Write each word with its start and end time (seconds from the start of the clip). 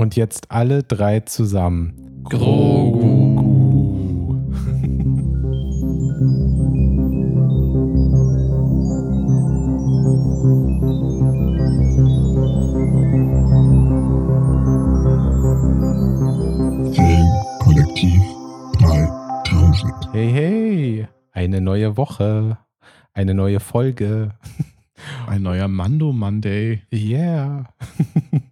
Und 0.00 0.16
jetzt 0.16 0.50
alle 0.50 0.82
drei 0.82 1.20
zusammen. 1.20 2.24
Grogu. 2.24 3.36
Filmkollektiv 16.94 18.22
3000. 18.78 19.92
Hey, 20.14 20.32
hey, 20.32 21.08
eine 21.32 21.60
neue 21.60 21.98
Woche, 21.98 22.56
eine 23.12 23.34
neue 23.34 23.60
Folge. 23.60 24.30
Ein 25.26 25.42
neuer 25.42 25.68
Mando 25.68 26.10
Monday. 26.14 26.84
Yeah. 26.90 27.64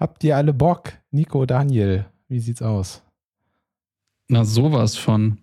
Habt 0.00 0.24
ihr 0.24 0.34
alle 0.34 0.54
Bock? 0.54 0.94
Nico, 1.10 1.44
Daniel, 1.44 2.06
wie 2.26 2.40
sieht's 2.40 2.62
aus? 2.62 3.02
Na, 4.28 4.46
sowas 4.46 4.96
von. 4.96 5.38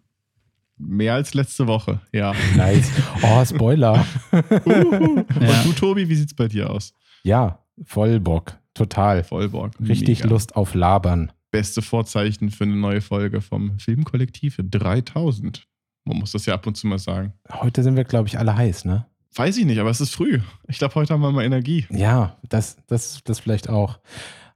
Mehr 0.79 1.13
als 1.13 1.35
letzte 1.35 1.67
Woche, 1.67 2.01
ja. 2.11 2.33
Nice. 2.55 2.89
Oh, 3.21 3.45
Spoiler. 3.45 4.03
Uhu. 4.31 5.23
Ja. 5.39 5.61
Und 5.61 5.65
du, 5.65 5.73
Tobi, 5.73 6.09
wie 6.09 6.15
sieht's 6.15 6.33
bei 6.33 6.47
dir 6.47 6.71
aus? 6.71 6.93
Ja, 7.23 7.63
voll 7.83 8.19
Bock. 8.19 8.57
Total. 8.73 9.23
Vollborg. 9.23 9.73
Richtig 9.79 10.19
Mega. 10.19 10.29
Lust 10.29 10.55
auf 10.55 10.73
Labern. 10.73 11.31
Beste 11.51 11.81
Vorzeichen 11.83 12.49
für 12.49 12.63
eine 12.63 12.75
neue 12.75 13.01
Folge 13.01 13.41
vom 13.41 13.77
Filmkollektiv 13.79 14.59
3000. 14.59 15.67
Man 16.03 16.17
muss 16.17 16.31
das 16.31 16.45
ja 16.47 16.55
ab 16.55 16.65
und 16.65 16.75
zu 16.75 16.87
mal 16.87 16.99
sagen. 16.99 17.33
Heute 17.51 17.83
sind 17.83 17.95
wir, 17.95 18.05
glaube 18.05 18.27
ich, 18.27 18.39
alle 18.39 18.55
heiß, 18.55 18.85
ne? 18.85 19.05
Weiß 19.35 19.57
ich 19.57 19.65
nicht, 19.65 19.79
aber 19.79 19.89
es 19.91 20.01
ist 20.01 20.15
früh. 20.15 20.39
Ich 20.67 20.79
glaube, 20.79 20.95
heute 20.95 21.13
haben 21.13 21.21
wir 21.21 21.31
mal 21.31 21.43
Energie. 21.43 21.85
Ja, 21.91 22.37
das, 22.49 22.77
das, 22.87 23.19
das 23.23 23.39
vielleicht 23.39 23.69
auch. 23.69 23.99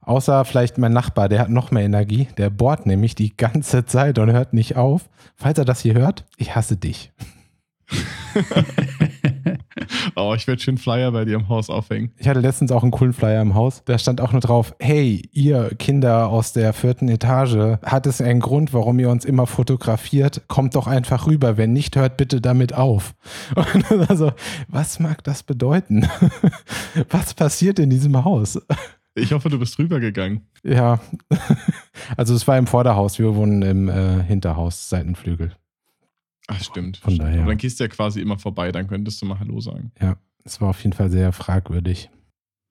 Außer 0.02 0.44
vielleicht 0.44 0.78
mein 0.78 0.92
Nachbar, 0.92 1.28
der 1.28 1.38
hat 1.40 1.48
noch 1.48 1.70
mehr 1.70 1.84
Energie. 1.84 2.28
Der 2.36 2.50
bohrt 2.50 2.86
nämlich 2.86 3.14
die 3.14 3.36
ganze 3.36 3.86
Zeit 3.86 4.18
und 4.18 4.32
hört 4.32 4.52
nicht 4.52 4.76
auf. 4.76 5.08
Falls 5.36 5.58
er 5.58 5.64
das 5.64 5.80
hier 5.80 5.94
hört, 5.94 6.24
ich 6.36 6.54
hasse 6.54 6.76
dich. 6.76 7.12
Oh, 10.16 10.34
ich 10.34 10.46
werde 10.46 10.60
schön 10.60 10.78
Flyer 10.78 11.10
bei 11.12 11.24
dir 11.24 11.36
im 11.36 11.48
Haus 11.48 11.70
aufhängen. 11.70 12.12
Ich 12.18 12.28
hatte 12.28 12.40
letztens 12.40 12.72
auch 12.72 12.82
einen 12.82 12.92
coolen 12.92 13.12
Flyer 13.12 13.40
im 13.40 13.54
Haus. 13.54 13.82
Da 13.84 13.98
stand 13.98 14.20
auch 14.20 14.32
nur 14.32 14.40
drauf, 14.40 14.74
hey, 14.78 15.28
ihr 15.32 15.70
Kinder 15.78 16.28
aus 16.28 16.52
der 16.52 16.72
vierten 16.72 17.08
Etage, 17.08 17.78
hat 17.82 18.06
es 18.06 18.20
einen 18.20 18.40
Grund, 18.40 18.72
warum 18.72 18.98
ihr 18.98 19.10
uns 19.10 19.24
immer 19.24 19.46
fotografiert? 19.46 20.42
Kommt 20.48 20.76
doch 20.76 20.86
einfach 20.86 21.26
rüber. 21.26 21.56
Wenn 21.56 21.72
nicht, 21.72 21.96
hört 21.96 22.16
bitte 22.16 22.40
damit 22.40 22.74
auf. 22.74 23.14
Und 23.54 24.10
also, 24.10 24.32
was 24.68 25.00
mag 25.00 25.24
das 25.24 25.42
bedeuten? 25.42 26.08
Was 27.10 27.34
passiert 27.34 27.78
in 27.78 27.90
diesem 27.90 28.24
Haus? 28.24 28.60
Ich 29.14 29.32
hoffe, 29.32 29.50
du 29.50 29.58
bist 29.58 29.78
rübergegangen. 29.78 30.42
Ja, 30.62 31.00
also 32.16 32.34
es 32.34 32.48
war 32.48 32.56
im 32.56 32.66
Vorderhaus, 32.66 33.18
wir 33.18 33.34
wohnen 33.34 33.62
im 33.62 33.88
äh, 33.88 34.22
Hinterhaus, 34.22 34.88
Seitenflügel. 34.88 35.52
Ach, 36.48 36.62
stimmt. 36.62 36.96
Von 36.96 37.14
stimmt. 37.14 37.28
daher. 37.28 37.42
Aber 37.42 37.50
dann 37.50 37.58
gehst 37.58 37.78
du 37.78 37.84
ja 37.84 37.88
quasi 37.88 38.20
immer 38.20 38.38
vorbei, 38.38 38.72
dann 38.72 38.86
könntest 38.86 39.20
du 39.20 39.26
mal 39.26 39.38
Hallo 39.38 39.60
sagen. 39.60 39.92
Es 40.44 40.60
war 40.60 40.70
auf 40.70 40.82
jeden 40.82 40.92
Fall 40.92 41.10
sehr 41.10 41.32
fragwürdig. 41.32 42.10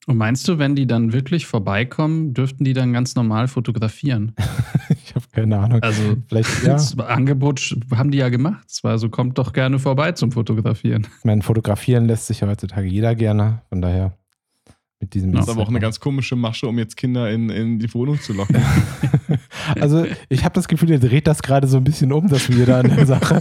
Und 0.08 0.18
meinst 0.18 0.48
du, 0.48 0.58
wenn 0.58 0.76
die 0.76 0.88
dann 0.88 1.14
wirklich 1.14 1.46
vorbeikommen, 1.46 2.34
dürften 2.34 2.64
die 2.64 2.74
dann 2.74 2.92
ganz 2.92 3.16
normal 3.16 3.48
fotografieren? 3.48 4.36
Ich 5.04 5.16
habe 5.16 5.26
keine 5.32 5.58
Ahnung. 5.58 5.82
Also, 5.82 6.02
Vielleicht, 6.28 6.64
ja, 6.64 6.74
das 6.74 6.98
Angebot 6.98 7.76
haben 7.94 8.12
die 8.12 8.20
ja 8.20 8.30
gemacht. 8.30 8.66
Es 8.70 8.82
war 8.82 8.98
so, 8.98 9.10
kommt 9.10 9.38
doch 9.38 9.52
gerne 9.52 9.78
vorbei 9.78 10.14
zum 10.14 10.32
Fotografieren. 10.32 11.06
ich 11.20 11.26
meine, 11.26 11.42
fotografieren 11.42 12.06
lässt 12.06 12.28
sich 12.28 12.40
ja 12.40 12.48
heutzutage 12.48 12.88
jeder 12.88 13.14
gerne. 13.16 13.62
Von 13.68 13.82
daher 13.82 14.18
mit 15.02 15.14
diesem. 15.14 15.32
Das 15.34 15.46
ist 15.46 15.52
aber 15.52 15.64
auch 15.64 15.70
eine 15.70 15.80
ganz 15.80 16.00
komische 16.00 16.36
Masche, 16.36 16.68
um 16.68 16.78
jetzt 16.78 16.96
Kinder 16.96 17.30
in, 17.30 17.50
in 17.50 17.80
die 17.80 17.94
Wohnung 17.94 18.20
zu 18.22 18.34
locken. 18.34 18.62
Also 19.80 20.06
ich 20.28 20.44
habe 20.44 20.54
das 20.54 20.68
Gefühl, 20.68 20.90
ihr 20.90 21.00
dreht 21.00 21.28
das 21.28 21.42
gerade 21.42 21.68
so 21.68 21.78
ein 21.78 21.84
bisschen 21.84 22.12
um, 22.12 22.28
das 22.28 22.50
wieder 22.50 22.80
an 22.80 22.90
der 22.90 23.06
Sache. 23.06 23.40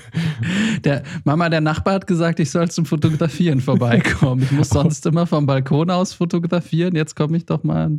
Der 0.84 1.02
Mama, 1.24 1.48
der 1.48 1.60
Nachbar 1.60 1.94
hat 1.94 2.06
gesagt, 2.06 2.40
ich 2.40 2.50
soll 2.50 2.70
zum 2.70 2.86
Fotografieren 2.86 3.60
vorbeikommen. 3.60 4.42
Ich 4.42 4.52
muss 4.52 4.68
sonst 4.70 5.04
immer 5.06 5.26
vom 5.26 5.46
Balkon 5.46 5.90
aus 5.90 6.12
fotografieren. 6.12 6.94
Jetzt 6.96 7.16
komme 7.16 7.36
ich 7.36 7.46
doch 7.46 7.62
mal. 7.64 7.98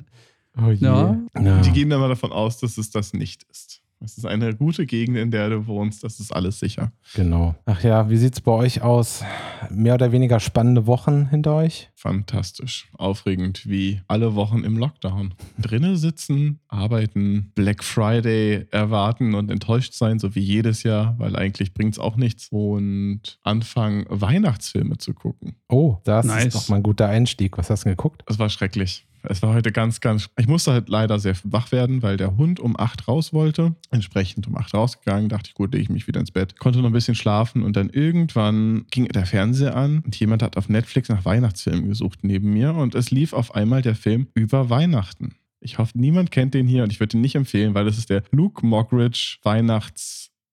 Oh 0.58 0.72
je. 0.72 0.86
Ja. 0.86 1.18
Ja. 1.40 1.62
Die 1.62 1.72
gehen 1.72 1.92
aber 1.94 2.10
davon 2.10 2.32
aus, 2.32 2.60
dass 2.60 2.78
es 2.78 2.90
das 2.90 3.14
nicht 3.14 3.44
ist. 3.52 3.82
Es 4.00 4.16
ist 4.18 4.26
eine 4.26 4.56
gute 4.56 4.86
Gegend, 4.86 5.18
in 5.18 5.32
der 5.32 5.50
du 5.50 5.66
wohnst. 5.66 6.04
Das 6.04 6.20
ist 6.20 6.32
alles 6.32 6.60
sicher. 6.60 6.92
Genau. 7.16 7.56
Ach 7.66 7.82
ja, 7.84 8.10
wie 8.12 8.18
sieht's 8.18 8.42
bei 8.42 8.52
euch 8.52 8.82
aus? 8.84 9.24
Mehr 9.72 9.96
oder 9.96 10.12
weniger 10.12 10.40
spannende 10.40 10.86
Wochen 10.86 11.30
hinter 11.30 11.56
euch? 11.56 11.90
Fantastisch. 11.96 12.90
Aufregend 12.94 13.68
wie 13.68 14.02
alle 14.08 14.36
Wochen 14.36 14.64
im 14.64 14.78
Lockdown. 14.78 15.34
Drinnen 15.58 15.98
sitzen, 15.98 16.60
arbeiten, 16.68 17.52
Black 17.56 17.84
Friday 17.84 18.68
erwarten 18.70 19.34
und 19.34 19.50
enttäuscht 19.50 19.94
sein, 19.94 20.20
so 20.20 20.36
wie 20.36 20.42
jedes 20.42 20.84
Jahr, 20.84 21.16
weil 21.18 21.36
eigentlich 21.36 21.74
bringt 21.74 21.94
es 21.94 22.00
auch 22.00 22.18
nichts. 22.18 22.50
Und 22.52 23.40
anfangen, 23.42 24.06
Weihnachtsfilme 24.10 25.00
zu 25.00 25.16
gucken. 25.16 25.56
Oh, 25.70 25.98
das 26.04 26.26
Nice. 26.28 26.46
ist 26.46 26.56
doch 26.56 26.70
mal 26.70 26.76
ein 26.78 26.84
guter 26.84 27.08
Einstieg. 27.08 27.58
Was 27.58 27.72
hast 27.72 27.82
du 27.82 27.86
denn 27.86 27.98
geguckt? 27.98 28.24
Es 28.28 28.38
war 28.38 28.50
schrecklich. 28.50 29.07
Es 29.24 29.42
war 29.42 29.54
heute 29.54 29.72
ganz, 29.72 30.00
ganz. 30.00 30.30
Ich 30.38 30.48
musste 30.48 30.72
halt 30.72 30.90
leider 30.90 31.20
sehr 31.20 31.36
wach 31.44 31.72
werden, 31.72 32.02
weil 32.02 32.18
der 32.18 32.38
Hund 32.38 32.60
um 32.60 32.80
8 32.80 33.08
raus 33.08 33.34
wollte. 33.34 33.76
Entsprechend 33.90 34.48
um 34.48 34.58
8 34.58 34.74
rausgegangen. 34.74 35.30
Dachte 35.30 35.50
ich, 35.50 35.54
gut, 35.54 35.74
lege 35.74 35.84
ich 35.84 35.90
mich 35.90 36.08
wieder 36.08 36.20
ins 36.20 36.32
Bett. 36.32 36.60
Konnte 36.60 36.80
noch 36.80 36.88
ein 36.88 36.94
bisschen 36.94 37.16
schlafen 37.16 37.64
und 37.64 37.76
dann 37.76 37.90
irgendwann 37.90 38.86
ging 38.92 39.08
der 39.08 39.26
Fernseher 39.26 39.76
an 39.76 40.00
und 40.06 40.18
jemand 40.20 40.44
hat 40.44 40.58
auf 40.58 40.70
Netflix 40.70 41.10
nach 41.10 41.26
Weihnachtsfilmen 41.26 41.88
gesucht 41.88 42.20
neben 42.24 42.54
mir 42.54 42.74
und 42.74 42.96
es 42.96 43.12
lief 43.12 43.34
auf 43.34 43.56
einmal 43.56 43.82
der 43.82 43.96
Film 43.96 44.28
über 44.34 44.70
Weihnachten. 44.70 45.36
Ich 45.60 45.80
hoffe, 45.80 45.98
niemand 45.98 46.32
kennt 46.32 46.54
den 46.54 46.68
hier 46.68 46.84
und 46.84 46.92
ich 46.92 47.00
würde 47.00 47.18
ihn 47.18 47.22
nicht 47.22 47.36
empfehlen, 47.36 47.74
weil 47.74 47.86
das 47.86 47.98
ist 47.98 48.10
der 48.10 48.24
Luke 48.32 48.66
Mockridge 48.66 49.38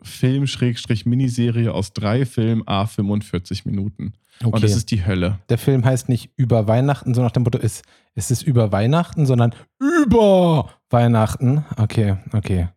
Weihnachtsfilm-Miniserie 0.04 1.72
aus 1.72 1.92
drei 1.92 2.24
Filmen, 2.26 2.62
a 2.66 2.86
45 2.86 3.64
Minuten. 3.64 4.12
Und 4.42 4.62
das 4.62 4.74
ist 4.74 4.90
die 4.90 5.04
Hölle. 5.06 5.38
der 5.48 5.58
Film 5.58 5.84
heißt 5.84 6.08
nicht 6.08 6.30
über 6.36 6.66
Weihnachten, 6.66 7.14
so 7.14 7.22
nach 7.22 7.30
dem 7.30 7.44
Motto 7.44 7.58
ist, 7.58 7.84
es 8.14 8.30
ist 8.32 8.42
über 8.42 8.72
Weihnachten, 8.72 9.26
sondern 9.26 9.54
über 9.80 10.70
Weihnachten. 10.90 11.64
Okay, 11.76 12.16
okay. 12.32 12.68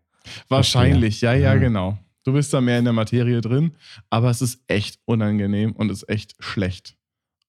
Wahrscheinlich, 0.49 1.21
ja, 1.21 1.33
ja, 1.33 1.55
Mhm. 1.55 1.59
genau. 1.61 1.97
Du 2.23 2.33
bist 2.33 2.53
da 2.53 2.59
mehr 2.61 2.77
in 2.77 2.83
der 2.83 2.93
Materie 2.93 3.39
drin, 3.41 3.71
aber 4.09 4.29
es 4.29 4.41
ist 4.41 4.61
echt 4.67 4.99
unangenehm 5.05 5.71
und 5.71 5.89
ist 5.91 6.07
echt 6.09 6.35
schlecht. 6.39 6.95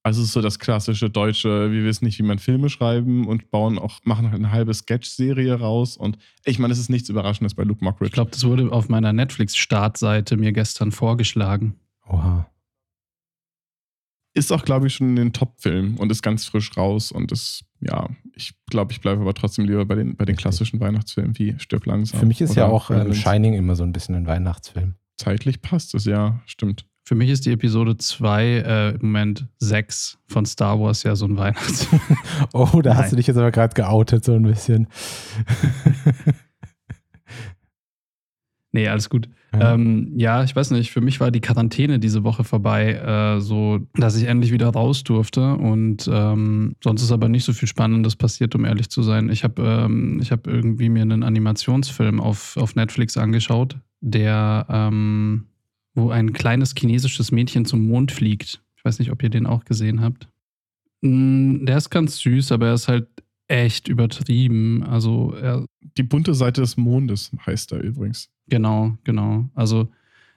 Also 0.04 0.22
es 0.22 0.28
ist 0.28 0.32
so 0.32 0.40
das 0.40 0.58
klassische 0.58 1.10
deutsche, 1.10 1.70
wir 1.72 1.84
wissen 1.84 2.04
nicht, 2.04 2.18
wie 2.18 2.22
man 2.22 2.38
Filme 2.38 2.70
schreiben 2.70 3.26
und 3.26 3.50
bauen 3.50 3.78
auch, 3.78 3.98
machen 4.04 4.30
halt 4.30 4.36
eine 4.36 4.52
halbe 4.52 4.72
Sketch-Serie 4.72 5.54
raus. 5.54 5.96
Und 5.96 6.18
ich 6.44 6.58
meine, 6.58 6.72
es 6.72 6.78
ist 6.78 6.88
nichts 6.88 7.08
Überraschendes 7.08 7.54
bei 7.54 7.64
Luke 7.64 7.84
Mockridge. 7.84 8.06
Ich 8.06 8.12
glaube, 8.12 8.30
das 8.30 8.44
wurde 8.44 8.72
auf 8.72 8.88
meiner 8.88 9.12
Netflix-Startseite 9.12 10.36
mir 10.36 10.52
gestern 10.52 10.92
vorgeschlagen. 10.92 11.74
Oha. 12.08 12.48
ist 14.34 14.52
auch, 14.52 14.64
glaube 14.64 14.86
ich, 14.86 14.94
schon 14.94 15.10
in 15.10 15.16
den 15.16 15.32
Top-Filmen 15.32 15.96
und 15.96 16.10
ist 16.12 16.22
ganz 16.22 16.46
frisch 16.46 16.76
raus. 16.76 17.12
Und 17.12 17.32
ist, 17.32 17.64
ja, 17.80 18.08
ich 18.34 18.54
glaube, 18.70 18.92
ich 18.92 19.00
bleibe 19.00 19.20
aber 19.20 19.34
trotzdem 19.34 19.66
lieber 19.66 19.84
bei 19.84 19.96
den, 19.96 20.16
bei 20.16 20.24
den 20.24 20.36
klassischen 20.36 20.80
Weihnachtsfilmen 20.80 21.36
wie 21.38 21.56
Stirb 21.58 21.86
langsam. 21.86 22.20
Für 22.20 22.26
mich 22.26 22.40
ist 22.40 22.54
ja 22.54 22.66
auch 22.66 22.90
ähm. 22.90 23.12
Shining 23.12 23.54
immer 23.54 23.74
so 23.74 23.82
ein 23.82 23.92
bisschen 23.92 24.14
ein 24.14 24.26
Weihnachtsfilm. 24.26 24.94
Zeitlich 25.16 25.60
passt 25.60 25.94
es, 25.96 26.04
ja, 26.04 26.40
stimmt. 26.46 26.86
Für 27.08 27.14
mich 27.14 27.30
ist 27.30 27.46
die 27.46 27.52
Episode 27.52 27.96
2 27.96 28.44
äh, 28.44 28.90
im 28.90 28.98
Moment 29.00 29.46
6 29.60 30.18
von 30.26 30.44
Star 30.44 30.78
Wars 30.78 31.04
ja 31.04 31.16
so 31.16 31.24
ein 31.24 31.38
Weihnachtsfilm. 31.38 32.02
Oh, 32.52 32.82
da 32.82 32.96
hast 32.96 33.04
Nein. 33.04 33.10
du 33.10 33.16
dich 33.16 33.28
jetzt 33.28 33.38
aber 33.38 33.50
gerade 33.50 33.72
geoutet, 33.72 34.26
so 34.26 34.34
ein 34.34 34.42
bisschen. 34.42 34.88
nee, 38.72 38.86
alles 38.86 39.08
gut. 39.08 39.30
Ja. 39.54 39.72
Ähm, 39.72 40.12
ja, 40.16 40.44
ich 40.44 40.54
weiß 40.54 40.70
nicht, 40.72 40.90
für 40.90 41.00
mich 41.00 41.18
war 41.18 41.30
die 41.30 41.40
Quarantäne 41.40 41.98
diese 41.98 42.24
Woche 42.24 42.44
vorbei, 42.44 42.92
äh, 42.92 43.40
so 43.40 43.78
dass 43.94 44.14
ich 44.14 44.24
endlich 44.24 44.52
wieder 44.52 44.68
raus 44.68 45.02
durfte. 45.02 45.54
Und 45.54 46.10
ähm, 46.12 46.76
sonst 46.84 47.00
ist 47.00 47.10
aber 47.10 47.30
nicht 47.30 47.44
so 47.44 47.54
viel 47.54 47.68
Spannendes 47.68 48.16
passiert, 48.16 48.54
um 48.54 48.66
ehrlich 48.66 48.90
zu 48.90 49.02
sein. 49.02 49.30
Ich 49.30 49.44
habe 49.44 49.62
ähm, 49.62 50.20
ich 50.20 50.30
hab 50.30 50.46
irgendwie 50.46 50.90
mir 50.90 51.00
einen 51.00 51.22
Animationsfilm 51.22 52.20
auf, 52.20 52.58
auf 52.58 52.76
Netflix 52.76 53.16
angeschaut, 53.16 53.78
der, 54.02 54.66
ähm, 54.68 55.46
wo 55.94 56.10
ein 56.10 56.32
kleines 56.32 56.74
chinesisches 56.76 57.32
Mädchen 57.32 57.64
zum 57.64 57.86
Mond 57.86 58.12
fliegt. 58.12 58.60
Ich 58.76 58.84
weiß 58.84 58.98
nicht, 58.98 59.10
ob 59.10 59.22
ihr 59.22 59.30
den 59.30 59.46
auch 59.46 59.64
gesehen 59.64 60.00
habt. 60.00 60.28
Mm, 61.02 61.64
Der 61.64 61.76
ist 61.76 61.90
ganz 61.90 62.18
süß, 62.18 62.52
aber 62.52 62.68
er 62.68 62.74
ist 62.74 62.88
halt 62.88 63.08
echt 63.48 63.88
übertrieben. 63.88 64.82
Also 64.84 65.34
er, 65.40 65.64
Die 65.96 66.02
bunte 66.02 66.34
Seite 66.34 66.60
des 66.60 66.76
Mondes 66.76 67.32
heißt 67.46 67.72
er 67.72 67.80
übrigens. 67.80 68.28
Genau, 68.48 68.96
genau. 69.04 69.48
Also, 69.54 69.88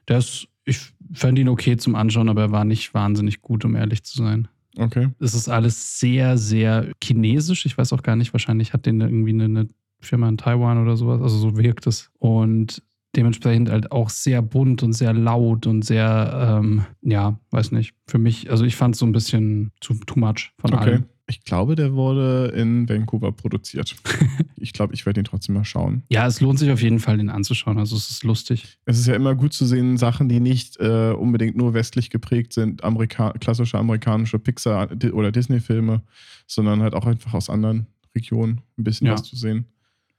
der 0.08 0.18
ist, 0.20 0.48
ich 0.66 0.80
fand 1.14 1.38
ihn 1.40 1.50
okay 1.50 1.78
zum 1.78 1.96
Anschauen, 1.96 2.30
aber 2.30 2.42
er 2.42 2.52
war 2.52 2.66
nicht 2.66 2.94
wahnsinnig 2.94 3.42
gut, 3.42 3.64
um 3.66 3.76
ehrlich 3.76 4.04
zu 4.04 4.18
sein. 4.18 4.48
Okay. 4.78 5.10
Es 5.20 5.34
ist 5.34 5.50
alles 5.50 6.00
sehr, 6.00 6.38
sehr 6.38 6.92
chinesisch. 7.04 7.66
Ich 7.66 7.78
weiß 7.78 7.92
auch 7.94 8.04
gar 8.04 8.16
nicht, 8.16 8.34
wahrscheinlich 8.34 8.74
hat 8.74 8.86
den 8.86 9.02
irgendwie 9.02 9.32
eine, 9.32 9.46
eine 9.46 9.68
Firma 10.00 10.28
in 10.30 10.38
Taiwan 10.38 10.82
oder 10.82 10.98
sowas. 10.98 11.22
Also, 11.22 11.38
so 11.38 11.58
wirkt 11.58 11.88
es. 11.88 12.10
Und 12.20 12.82
dementsprechend 13.16 13.70
halt 13.70 13.92
auch 13.92 14.10
sehr 14.10 14.42
bunt 14.42 14.84
und 14.84 14.94
sehr 14.94 15.14
laut 15.14 15.68
und 15.68 15.84
sehr, 15.84 16.60
ähm, 16.62 16.86
ja, 17.02 17.40
weiß 17.52 17.72
nicht. 17.72 17.94
Für 18.08 18.18
mich, 18.18 18.50
also 18.50 18.64
ich 18.66 18.76
fand 18.76 18.96
es 18.96 19.00
so 19.00 19.06
ein 19.06 19.12
bisschen 19.12 19.72
zu 19.82 19.94
too 20.06 20.20
much 20.20 20.52
von 20.60 20.74
Okay. 20.74 20.84
allem. 20.84 21.06
Ich 21.28 21.46
glaube, 21.46 21.76
der 21.76 21.94
wurde 21.94 22.48
in 22.58 22.90
Vancouver 22.90 23.32
produziert. 23.32 23.96
ich 24.58 24.74
glaube, 24.74 24.94
ich 24.94 25.06
werde 25.06 25.22
ihn 25.22 25.24
trotzdem 25.24 25.56
mal 25.56 25.64
schauen. 25.64 26.04
Ja, 26.10 26.28
es 26.28 26.42
lohnt 26.42 26.60
sich 26.60 26.72
auf 26.72 26.82
jeden 26.82 27.00
Fall, 27.00 27.18
den 27.18 27.30
anzuschauen. 27.30 27.78
Also 27.78 27.96
es 27.96 28.10
ist 28.12 28.24
lustig. 28.26 28.78
Es 28.86 29.00
ist 29.00 29.08
ja 29.08 29.16
immer 29.16 29.34
gut 29.36 29.54
zu 29.54 29.66
sehen, 29.66 29.96
Sachen, 29.96 30.28
die 30.28 30.42
nicht 30.42 30.78
äh, 30.82 31.12
unbedingt 31.12 31.56
nur 31.56 31.74
westlich 31.74 32.10
geprägt 32.10 32.52
sind, 32.52 32.84
Amerika 32.84 33.32
klassische 33.40 33.78
amerikanische 33.78 34.40
Pixar- 34.40 34.90
oder 35.14 35.32
Disney-Filme, 35.32 36.02
sondern 36.48 36.82
halt 36.82 36.94
auch 36.96 37.06
einfach 37.06 37.34
aus 37.34 37.50
anderen 37.50 37.88
Regionen 38.14 38.60
ein 38.78 38.84
bisschen 38.84 39.08
Ja. 39.08 39.14
was 39.14 39.24
zu 39.24 39.38
sehen. 39.38 39.68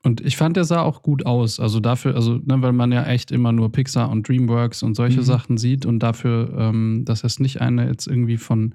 Und 0.04 0.20
ich 0.20 0.37
fand, 0.37 0.56
der 0.56 0.64
sah 0.64 0.82
auch 0.82 1.02
gut 1.02 1.26
aus. 1.26 1.60
Also 1.60 1.78
dafür, 1.78 2.16
also, 2.16 2.34
ne, 2.44 2.60
weil 2.60 2.72
man 2.72 2.90
ja 2.90 3.04
echt 3.04 3.31
immer 3.31 3.52
nur 3.52 3.70
Pixar 3.70 4.10
und 4.10 4.28
Dreamworks 4.28 4.82
und 4.82 4.96
solche 4.96 5.20
Mhm. 5.20 5.25
Sachen 5.25 5.56
sieht 5.58 5.87
und 5.87 6.00
dafür, 6.00 6.52
ähm, 6.58 7.02
dass 7.04 7.22
es 7.22 7.38
nicht 7.38 7.60
eine 7.60 7.87
jetzt 7.87 8.08
irgendwie 8.08 8.37
von, 8.37 8.75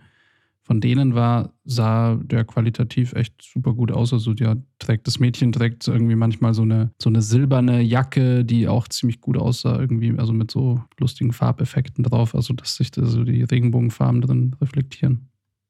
von 0.61 0.79
denen 0.79 1.15
war, 1.15 1.53
sah 1.65 2.15
der 2.15 2.45
qualitativ 2.45 3.11
echt 3.13 3.41
super 3.41 3.73
gut 3.73 3.91
aus. 3.91 4.13
Also 4.13 4.33
der 4.33 4.57
trägt, 4.79 5.05
das 5.07 5.19
Mädchen 5.19 5.51
trägt 5.51 5.85
irgendwie 5.87 6.15
manchmal 6.15 6.53
so 6.53 6.61
eine, 6.61 6.91
so 6.97 7.09
eine 7.09 7.21
silberne 7.21 7.81
Jacke, 7.81 8.45
die 8.45 8.69
auch 8.69 8.87
ziemlich 8.87 9.19
gut 9.19 9.37
aussah, 9.37 9.79
irgendwie, 9.79 10.17
also 10.17 10.31
mit 10.31 10.49
so 10.49 10.81
lustigen 10.97 11.33
Farbeffekten 11.33 12.05
drauf, 12.05 12.35
also 12.35 12.53
dass 12.53 12.77
sich 12.77 12.91
da 12.91 13.05
so 13.05 13.25
die 13.25 13.43
Regenbogenfarben 13.43 14.21
drin 14.21 14.55
reflektieren. 14.61 15.27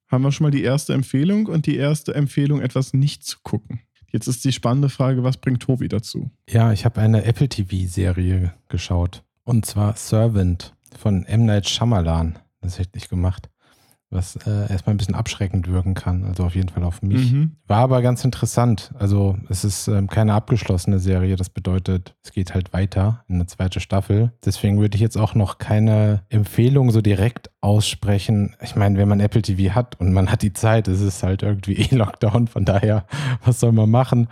Haben 0.08 0.24
wir 0.24 0.32
schon 0.32 0.46
mal 0.46 0.52
die 0.52 0.64
erste 0.64 0.94
Empfehlung 0.94 1.48
und 1.48 1.66
die 1.66 1.76
erste 1.78 2.14
Empfehlung, 2.14 2.62
etwas 2.62 2.94
nicht 2.94 3.24
zu 3.24 3.38
gucken. 3.44 3.82
Jetzt 4.12 4.28
ist 4.28 4.46
die 4.46 4.52
spannende 4.52 4.90
Frage, 4.90 5.24
was 5.24 5.38
bringt 5.38 5.62
Tobi 5.62 5.88
dazu? 5.88 6.32
Ja, 6.50 6.72
ich 6.72 6.86
habe 6.86 7.02
eine 7.02 7.26
Apple 7.26 7.50
TV-Serie 7.50 8.54
geschaut. 8.70 9.24
Und 9.44 9.66
zwar 9.66 9.96
Servant 9.96 10.76
von 10.98 11.26
M. 11.26 11.46
Night 11.46 11.70
Shyamalan. 11.70 12.40
Das 12.62 12.74
ist 12.74 12.80
richtig 12.80 13.10
gemacht. 13.10 13.50
Was 14.10 14.38
äh, 14.38 14.72
erstmal 14.72 14.94
ein 14.94 14.98
bisschen 14.98 15.16
abschreckend 15.16 15.68
wirken 15.70 15.94
kann. 15.94 16.24
Also 16.24 16.46
auf 16.46 16.56
jeden 16.56 16.70
Fall 16.70 16.84
auf 16.84 17.02
mich. 17.02 17.34
Mhm. 17.34 17.58
War 17.68 17.80
aber 17.80 18.02
ganz 18.02 18.24
interessant. 18.24 18.92
Also 18.98 19.38
es 19.50 19.66
ist 19.66 19.90
ähm, 19.90 20.08
keine 20.08 20.34
abgeschlossene 20.34 21.00
Serie. 21.00 21.36
Das 21.36 21.50
bedeutet, 21.50 22.16
es 22.24 22.32
geht 22.32 22.54
halt 22.54 22.72
weiter 22.72 23.26
in 23.28 23.36
eine 23.36 23.48
zweite 23.48 23.82
Staffel. 23.82 24.32
Deswegen 24.46 24.80
würde 24.80 24.96
ich 24.96 25.02
jetzt 25.02 25.18
auch 25.18 25.36
noch 25.36 25.58
keine 25.58 26.24
Empfehlung 26.30 26.92
so 26.92 27.02
direkt 27.02 27.52
aussprechen. 27.60 28.56
Ich 28.62 28.78
meine, 28.78 28.98
wenn 28.98 29.10
man 29.10 29.20
Apple 29.20 29.42
TV 29.42 29.76
hat 29.76 30.00
und 30.00 30.14
man 30.14 30.32
hat 30.32 30.42
die 30.42 30.54
Zeit, 30.54 30.88
es 30.88 31.02
ist 31.02 31.24
halt 31.24 31.44
irgendwie 31.44 31.74
eh 31.76 31.94
Lockdown. 31.94 32.48
Von 32.48 32.64
daher, 32.64 33.06
was 33.44 33.60
soll 33.60 33.74
man 33.74 33.90
machen? 33.90 34.30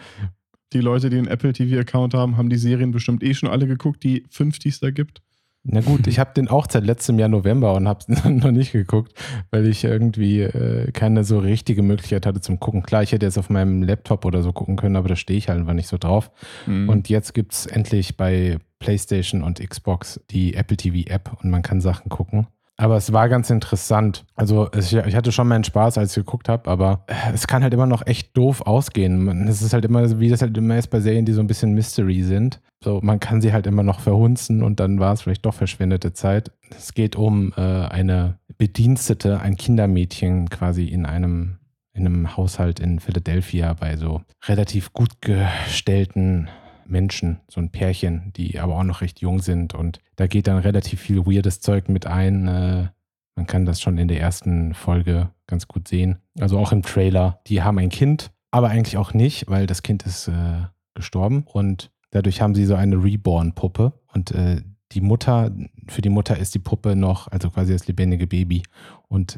Die 0.71 0.79
Leute, 0.79 1.09
die 1.09 1.17
einen 1.17 1.27
Apple 1.27 1.53
TV-Account 1.53 2.13
haben, 2.13 2.37
haben 2.37 2.49
die 2.49 2.57
Serien 2.57 2.91
bestimmt 2.91 3.23
eh 3.23 3.33
schon 3.33 3.49
alle 3.49 3.67
geguckt, 3.67 4.03
die 4.03 4.25
fünf, 4.29 4.59
die 4.59 4.69
es 4.69 4.79
da 4.79 4.91
gibt. 4.91 5.21
Na 5.67 5.81
gut, 5.81 6.05
ich 6.05 6.19
habe 6.19 6.31
den 6.35 6.47
auch 6.47 6.67
seit 6.69 6.85
letztem 6.85 7.17
Jahr 7.17 7.27
November 7.27 7.73
und 7.73 7.87
habe 7.87 7.99
es 8.07 8.23
noch 8.25 8.51
nicht 8.51 8.71
geguckt, 8.71 9.13
weil 9.49 9.67
ich 9.67 9.83
irgendwie 9.83 10.41
äh, 10.41 10.91
keine 10.91 11.23
so 11.23 11.39
richtige 11.39 11.81
Möglichkeit 11.81 12.27
hatte 12.27 12.39
zum 12.39 12.59
Gucken. 12.59 12.83
Klar, 12.83 13.01
ich 13.01 13.11
hätte 13.11 13.25
jetzt 13.25 13.39
auf 13.39 13.49
meinem 13.49 13.81
Laptop 13.81 14.25
oder 14.25 14.43
so 14.43 14.53
gucken 14.53 14.75
können, 14.75 14.95
aber 14.95 15.09
da 15.09 15.15
stehe 15.15 15.37
ich 15.37 15.49
halt 15.49 15.59
einfach 15.59 15.73
nicht 15.73 15.87
so 15.87 15.97
drauf. 15.97 16.29
Mhm. 16.67 16.87
Und 16.87 17.09
jetzt 17.09 17.33
gibt 17.33 17.53
es 17.53 17.65
endlich 17.65 18.15
bei 18.15 18.59
PlayStation 18.77 19.41
und 19.41 19.59
Xbox 19.59 20.21
die 20.29 20.53
Apple 20.53 20.77
TV 20.77 21.09
App 21.11 21.31
und 21.41 21.49
man 21.49 21.63
kann 21.63 21.81
Sachen 21.81 22.09
gucken. 22.09 22.45
Aber 22.77 22.97
es 22.97 23.13
war 23.13 23.29
ganz 23.29 23.49
interessant. 23.49 24.25
Also 24.35 24.69
es, 24.71 24.91
ich 24.91 25.15
hatte 25.15 25.31
schon 25.31 25.47
meinen 25.47 25.63
Spaß, 25.63 25.97
als 25.97 26.11
ich 26.11 26.25
geguckt 26.25 26.49
habe, 26.49 26.69
aber 26.69 27.05
es 27.33 27.47
kann 27.47 27.63
halt 27.63 27.73
immer 27.73 27.85
noch 27.85 28.05
echt 28.05 28.35
doof 28.35 28.61
ausgehen. 28.61 29.47
Es 29.47 29.61
ist 29.61 29.73
halt 29.73 29.85
immer, 29.85 30.19
wie 30.19 30.29
das 30.29 30.41
halt 30.41 30.57
immer 30.57 30.77
ist 30.77 30.87
bei 30.87 30.99
Serien, 30.99 31.25
die 31.25 31.31
so 31.31 31.39
ein 31.39 31.47
bisschen 31.47 31.73
Mystery 31.73 32.23
sind. 32.23 32.59
So, 32.83 32.99
man 33.01 33.19
kann 33.19 33.41
sie 33.41 33.53
halt 33.53 33.65
immer 33.65 33.83
noch 33.83 34.01
verhunzen 34.01 34.61
und 34.61 34.79
dann 34.79 34.99
war 34.99 35.13
es 35.13 35.21
vielleicht 35.21 35.45
doch 35.45 35.53
verschwendete 35.53 36.13
Zeit. 36.13 36.51
Es 36.69 36.93
geht 36.93 37.15
um 37.15 37.53
äh, 37.55 37.61
eine 37.61 38.39
Bedienstete, 38.57 39.39
ein 39.39 39.55
Kindermädchen 39.55 40.49
quasi 40.49 40.85
in 40.85 41.05
einem, 41.05 41.57
in 41.93 42.05
einem 42.05 42.35
Haushalt 42.35 42.81
in 42.81 42.99
Philadelphia 42.99 43.73
bei 43.73 43.95
so 43.95 44.21
relativ 44.47 44.91
gut 44.91 45.21
gestellten 45.21 46.49
Menschen, 46.87 47.39
so 47.47 47.59
ein 47.59 47.69
Pärchen, 47.69 48.31
die 48.35 48.59
aber 48.59 48.75
auch 48.77 48.83
noch 48.83 49.01
recht 49.01 49.21
jung 49.21 49.39
sind. 49.41 49.73
Und 49.73 49.99
da 50.15 50.27
geht 50.27 50.47
dann 50.47 50.57
relativ 50.57 51.01
viel 51.01 51.25
weirdes 51.25 51.59
Zeug 51.59 51.89
mit 51.89 52.07
ein. 52.07 52.47
Äh, 52.47 52.87
man 53.35 53.47
kann 53.47 53.65
das 53.65 53.81
schon 53.81 53.97
in 53.97 54.07
der 54.07 54.19
ersten 54.19 54.73
Folge 54.73 55.29
ganz 55.47 55.67
gut 55.67 55.87
sehen. 55.87 56.17
Also 56.39 56.57
auch 56.57 56.71
im 56.71 56.81
Trailer. 56.81 57.39
Die 57.47 57.63
haben 57.63 57.77
ein 57.79 57.89
Kind, 57.89 58.31
aber 58.51 58.69
eigentlich 58.69 58.97
auch 58.97 59.13
nicht, 59.13 59.49
weil 59.49 59.67
das 59.67 59.83
Kind 59.83 60.03
ist 60.03 60.27
äh, 60.27 60.63
gestorben. 60.93 61.43
Und 61.51 61.91
dadurch 62.11 62.41
haben 62.41 62.55
sie 62.55 62.65
so 62.65 62.75
eine 62.75 63.03
Reborn-Puppe. 63.03 63.93
Und 64.13 64.31
äh, 64.31 64.61
die 64.91 65.01
Mutter, 65.01 65.51
für 65.87 66.01
die 66.01 66.09
Mutter 66.09 66.37
ist 66.37 66.55
die 66.55 66.59
Puppe 66.59 66.95
noch, 66.95 67.27
also 67.27 67.49
quasi 67.49 67.73
das 67.73 67.87
lebendige 67.87 68.27
Baby. 68.27 68.63
Und 69.07 69.37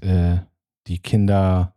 die 0.87 0.99
Kinder, 0.99 1.73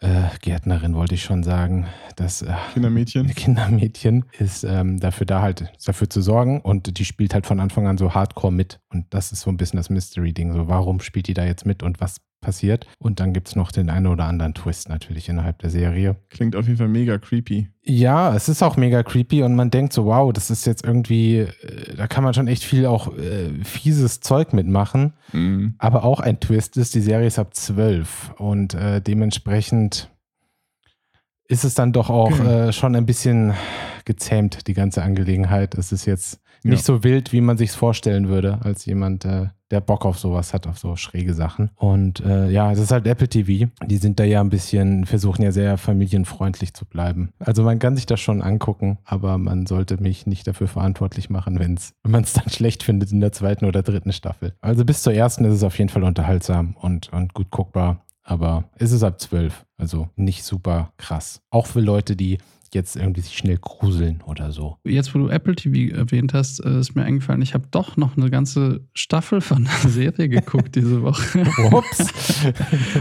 äh, 0.00 0.22
Gärtnerin 0.40 0.94
wollte 0.94 1.14
ich 1.14 1.22
schon 1.22 1.42
sagen, 1.42 1.86
das 2.16 2.42
äh, 2.42 2.52
Kindermädchen. 2.72 3.28
Kindermädchen 3.34 4.24
ist 4.38 4.64
ähm, 4.64 4.98
dafür 4.98 5.26
da 5.26 5.42
halt, 5.42 5.72
dafür 5.84 6.08
zu 6.08 6.22
sorgen 6.22 6.60
und 6.60 6.98
die 6.98 7.04
spielt 7.04 7.34
halt 7.34 7.46
von 7.46 7.60
Anfang 7.60 7.86
an 7.86 7.98
so 7.98 8.14
hardcore 8.14 8.52
mit. 8.52 8.80
Und 8.88 9.06
das 9.10 9.32
ist 9.32 9.42
so 9.42 9.50
ein 9.50 9.56
bisschen 9.56 9.76
das 9.76 9.90
Mystery-Ding. 9.90 10.52
So, 10.52 10.68
warum 10.68 11.00
spielt 11.00 11.28
die 11.28 11.34
da 11.34 11.44
jetzt 11.44 11.66
mit 11.66 11.82
und 11.82 12.00
was 12.00 12.20
passiert? 12.40 12.86
Und 12.98 13.20
dann 13.20 13.32
gibt 13.32 13.48
es 13.48 13.56
noch 13.56 13.70
den 13.72 13.90
einen 13.90 14.06
oder 14.06 14.24
anderen 14.24 14.54
Twist 14.54 14.88
natürlich 14.88 15.28
innerhalb 15.28 15.58
der 15.58 15.70
Serie. 15.70 16.16
Klingt 16.30 16.56
auf 16.56 16.66
jeden 16.66 16.78
Fall 16.78 16.88
mega 16.88 17.18
creepy. 17.18 17.68
Ja, 17.82 18.34
es 18.34 18.48
ist 18.48 18.62
auch 18.62 18.76
mega 18.76 19.02
creepy 19.02 19.42
und 19.42 19.54
man 19.54 19.70
denkt 19.70 19.92
so, 19.92 20.06
wow, 20.06 20.32
das 20.32 20.50
ist 20.50 20.66
jetzt 20.66 20.84
irgendwie, 20.84 21.38
äh, 21.38 21.94
da 21.96 22.06
kann 22.06 22.24
man 22.24 22.34
schon 22.34 22.48
echt 22.48 22.64
viel 22.64 22.86
auch 22.86 23.16
äh, 23.16 23.50
fieses 23.64 24.20
Zeug 24.20 24.52
mitmachen. 24.52 25.14
Mhm. 25.32 25.74
Aber 25.78 26.04
auch 26.04 26.20
ein 26.20 26.40
Twist 26.40 26.76
ist, 26.76 26.94
die 26.94 27.00
Serie 27.00 27.26
ist 27.26 27.38
ab 27.38 27.54
12 27.54 28.32
und 28.38 28.74
äh, 28.74 29.00
dementsprechend 29.00 30.10
ist 31.48 31.64
es 31.64 31.74
dann 31.74 31.92
doch 31.92 32.10
auch 32.10 32.30
Okay. 32.32 32.68
äh, 32.68 32.72
schon 32.72 32.94
ein 32.94 33.06
bisschen 33.06 33.54
gezähmt, 34.04 34.66
die 34.68 34.74
ganze 34.74 35.02
Angelegenheit. 35.02 35.74
Es 35.74 35.92
ist 35.92 36.06
jetzt 36.06 36.40
Ja. 36.62 36.70
nicht 36.70 36.84
so 36.84 37.02
wild, 37.02 37.32
wie 37.32 37.40
man 37.40 37.58
sich 37.58 37.72
vorstellen 37.72 38.28
würde, 38.28 38.60
als 38.62 38.84
jemand, 38.86 39.24
äh, 39.24 39.48
der 39.70 39.80
Bock 39.80 40.04
auf 40.04 40.18
sowas 40.18 40.52
hat, 40.52 40.66
auf 40.66 40.78
so 40.78 40.96
schräge 40.96 41.34
Sachen. 41.34 41.70
Und 41.76 42.20
äh, 42.20 42.50
ja, 42.50 42.72
es 42.72 42.78
ist 42.78 42.90
halt 42.90 43.06
Apple 43.06 43.28
TV. 43.28 43.70
Die 43.86 43.96
sind 43.96 44.18
da 44.18 44.24
ja 44.24 44.40
ein 44.40 44.50
bisschen, 44.50 45.06
versuchen 45.06 45.42
ja 45.42 45.52
sehr 45.52 45.78
familienfreundlich 45.78 46.74
zu 46.74 46.84
bleiben. 46.84 47.32
Also 47.38 47.62
man 47.62 47.78
kann 47.78 47.96
sich 47.96 48.06
das 48.06 48.20
schon 48.20 48.42
angucken, 48.42 48.98
aber 49.04 49.38
man 49.38 49.66
sollte 49.66 50.00
mich 50.02 50.26
nicht 50.26 50.46
dafür 50.46 50.68
verantwortlich 50.68 51.30
machen, 51.30 51.58
wenn's, 51.58 51.94
wenn 52.02 52.12
man 52.12 52.24
es 52.24 52.32
dann 52.32 52.48
schlecht 52.50 52.82
findet 52.82 53.12
in 53.12 53.20
der 53.20 53.32
zweiten 53.32 53.64
oder 53.64 53.82
dritten 53.82 54.12
Staffel. 54.12 54.54
Also 54.60 54.84
bis 54.84 55.02
zur 55.02 55.14
ersten 55.14 55.44
ist 55.44 55.54
es 55.54 55.62
auf 55.62 55.78
jeden 55.78 55.90
Fall 55.90 56.04
unterhaltsam 56.04 56.76
und, 56.80 57.12
und 57.12 57.34
gut 57.34 57.50
guckbar. 57.50 58.00
Aber 58.22 58.64
es 58.76 58.92
ist 58.92 59.02
ab 59.02 59.20
zwölf, 59.20 59.64
also 59.76 60.08
nicht 60.14 60.44
super 60.44 60.92
krass. 60.98 61.40
Auch 61.50 61.66
für 61.66 61.80
Leute, 61.80 62.14
die 62.14 62.38
jetzt 62.74 62.96
irgendwie 62.96 63.20
sich 63.20 63.36
schnell 63.36 63.58
gruseln 63.58 64.22
oder 64.26 64.52
so. 64.52 64.78
Jetzt, 64.84 65.14
wo 65.14 65.18
du 65.18 65.28
Apple 65.28 65.54
TV 65.54 65.94
erwähnt 65.94 66.34
hast, 66.34 66.64
äh, 66.64 66.80
ist 66.80 66.94
mir 66.94 67.04
eingefallen, 67.04 67.42
ich 67.42 67.54
habe 67.54 67.66
doch 67.70 67.96
noch 67.96 68.16
eine 68.16 68.30
ganze 68.30 68.86
Staffel 68.94 69.40
von 69.40 69.66
einer 69.66 69.88
Serie 69.88 70.28
geguckt 70.28 70.76
diese 70.76 71.02
Woche. 71.02 71.44
Ups. 71.72 72.12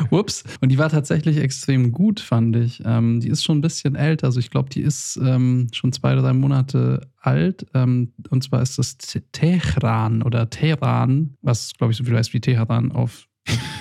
Ups. 0.10 0.44
Und 0.62 0.70
die 0.70 0.78
war 0.78 0.90
tatsächlich 0.90 1.38
extrem 1.38 1.92
gut, 1.92 2.20
fand 2.20 2.56
ich. 2.56 2.82
Ähm, 2.86 3.20
die 3.20 3.30
ist 3.30 3.44
schon 3.44 3.60
ein 3.60 3.62
bisschen 3.62 3.96
älter. 3.96 4.28
Also 4.28 4.40
ich 4.40 4.50
glaube, 4.50 4.70
die 4.70 4.82
ist 4.82 5.20
ähm, 5.24 5.68
schon 5.74 5.92
zwei, 5.92 6.16
drei 6.16 6.34
Monate 6.34 7.02
alt. 7.22 7.66
Ähm, 7.74 8.14
und 8.30 8.44
zwar 8.44 8.62
ist 8.62 8.78
das 8.78 8.98
Te- 8.98 9.24
Tehran 9.32 10.22
oder 10.22 10.50
Teheran, 10.50 11.38
was, 11.42 11.74
glaube 11.78 11.92
ich, 11.92 11.98
so 11.98 12.04
viel 12.04 12.16
heißt 12.16 12.34
wie 12.34 12.42
Teheran 12.42 12.92
auf 12.92 13.28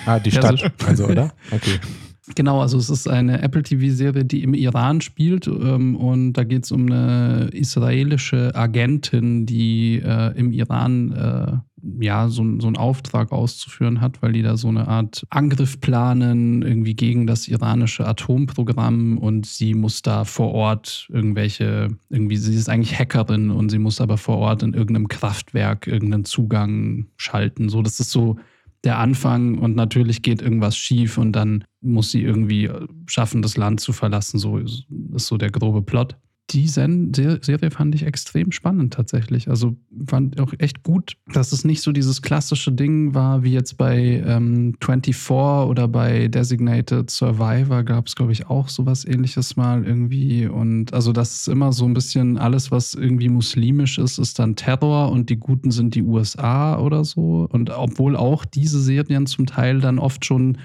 ah, 0.05 0.19
die 0.19 0.31
Stadt, 0.31 0.71
also, 0.85 1.07
oder? 1.07 1.33
Okay. 1.51 1.79
Genau, 2.35 2.61
also 2.61 2.77
es 2.77 2.89
ist 2.89 3.07
eine 3.07 3.41
Apple 3.41 3.63
TV-Serie, 3.63 4.23
die 4.23 4.43
im 4.43 4.53
Iran 4.53 5.01
spielt 5.01 5.47
ähm, 5.47 5.95
und 5.95 6.33
da 6.33 6.43
geht 6.43 6.63
es 6.65 6.71
um 6.71 6.85
eine 6.85 7.49
israelische 7.51 8.53
Agentin, 8.55 9.45
die 9.45 10.01
äh, 10.03 10.37
im 10.37 10.51
Iran 10.51 11.11
äh, 11.11 11.57
ja 12.01 12.29
so, 12.29 12.43
so 12.59 12.67
einen 12.67 12.77
Auftrag 12.77 13.31
auszuführen 13.31 14.01
hat, 14.01 14.21
weil 14.21 14.33
die 14.33 14.41
da 14.41 14.57
so 14.57 14.67
eine 14.67 14.87
Art 14.87 15.25
Angriff 15.29 15.79
planen 15.79 16.61
irgendwie 16.61 16.95
gegen 16.95 17.25
das 17.25 17.47
iranische 17.47 18.05
Atomprogramm 18.05 19.17
und 19.17 19.45
sie 19.45 19.73
muss 19.73 20.01
da 20.01 20.25
vor 20.25 20.53
Ort 20.53 21.07
irgendwelche, 21.11 21.89
irgendwie, 22.09 22.37
sie 22.37 22.53
ist 22.53 22.69
eigentlich 22.69 22.97
Hackerin 22.99 23.49
und 23.49 23.69
sie 23.69 23.79
muss 23.79 24.01
aber 24.01 24.17
vor 24.17 24.37
Ort 24.37 24.61
in 24.63 24.73
irgendeinem 24.73 25.07
Kraftwerk 25.07 25.87
irgendeinen 25.87 26.25
Zugang 26.25 27.07
schalten. 27.17 27.69
So, 27.69 27.81
das 27.81 27.99
ist 27.99 28.11
so 28.11 28.37
der 28.83 28.97
Anfang 28.97 29.57
und 29.57 29.75
natürlich 29.75 30.21
geht 30.21 30.41
irgendwas 30.41 30.77
schief 30.77 31.17
und 31.17 31.33
dann 31.33 31.65
muss 31.81 32.11
sie 32.11 32.23
irgendwie 32.23 32.69
schaffen, 33.07 33.41
das 33.41 33.57
Land 33.57 33.81
zu 33.81 33.93
verlassen. 33.93 34.39
So 34.39 34.57
ist 34.57 34.85
so 35.17 35.37
der 35.37 35.51
grobe 35.51 35.81
Plot. 35.81 36.15
Die 36.51 36.67
Serie 36.67 37.69
fand 37.69 37.93
ich 37.93 38.05
extrem 38.05 38.51
spannend 38.51 38.93
tatsächlich. 38.93 39.49
Also 39.49 39.75
fand 40.07 40.39
auch 40.39 40.53
echt 40.57 40.83
gut, 40.83 41.15
dass 41.31 41.51
es 41.51 41.63
nicht 41.63 41.81
so 41.81 41.91
dieses 41.91 42.21
klassische 42.21 42.71
Ding 42.71 43.13
war, 43.13 43.43
wie 43.43 43.53
jetzt 43.53 43.77
bei 43.77 44.23
ähm, 44.25 44.75
24 44.83 45.29
oder 45.31 45.87
bei 45.87 46.27
Designated 46.27 47.11
Survivor 47.11 47.83
gab 47.83 48.07
es, 48.07 48.15
glaube 48.15 48.31
ich, 48.31 48.47
auch 48.47 48.67
sowas 48.69 49.05
ähnliches 49.05 49.57
mal 49.57 49.85
irgendwie. 49.85 50.47
Und 50.47 50.93
also 50.93 51.11
das 51.11 51.35
ist 51.35 51.47
immer 51.47 51.71
so 51.71 51.85
ein 51.85 51.93
bisschen 51.93 52.37
alles, 52.37 52.71
was 52.71 52.95
irgendwie 52.95 53.29
muslimisch 53.29 53.99
ist, 53.99 54.17
ist 54.17 54.39
dann 54.39 54.55
Terror 54.55 55.11
und 55.11 55.29
die 55.29 55.37
Guten 55.37 55.71
sind 55.71 55.93
die 55.93 56.03
USA 56.03 56.79
oder 56.79 57.05
so. 57.05 57.47
Und 57.51 57.69
obwohl 57.69 58.15
auch 58.15 58.45
diese 58.45 58.81
Serien 58.81 59.27
zum 59.27 59.45
Teil 59.45 59.81
dann 59.81 59.99
oft 59.99 60.25
schon 60.25 60.57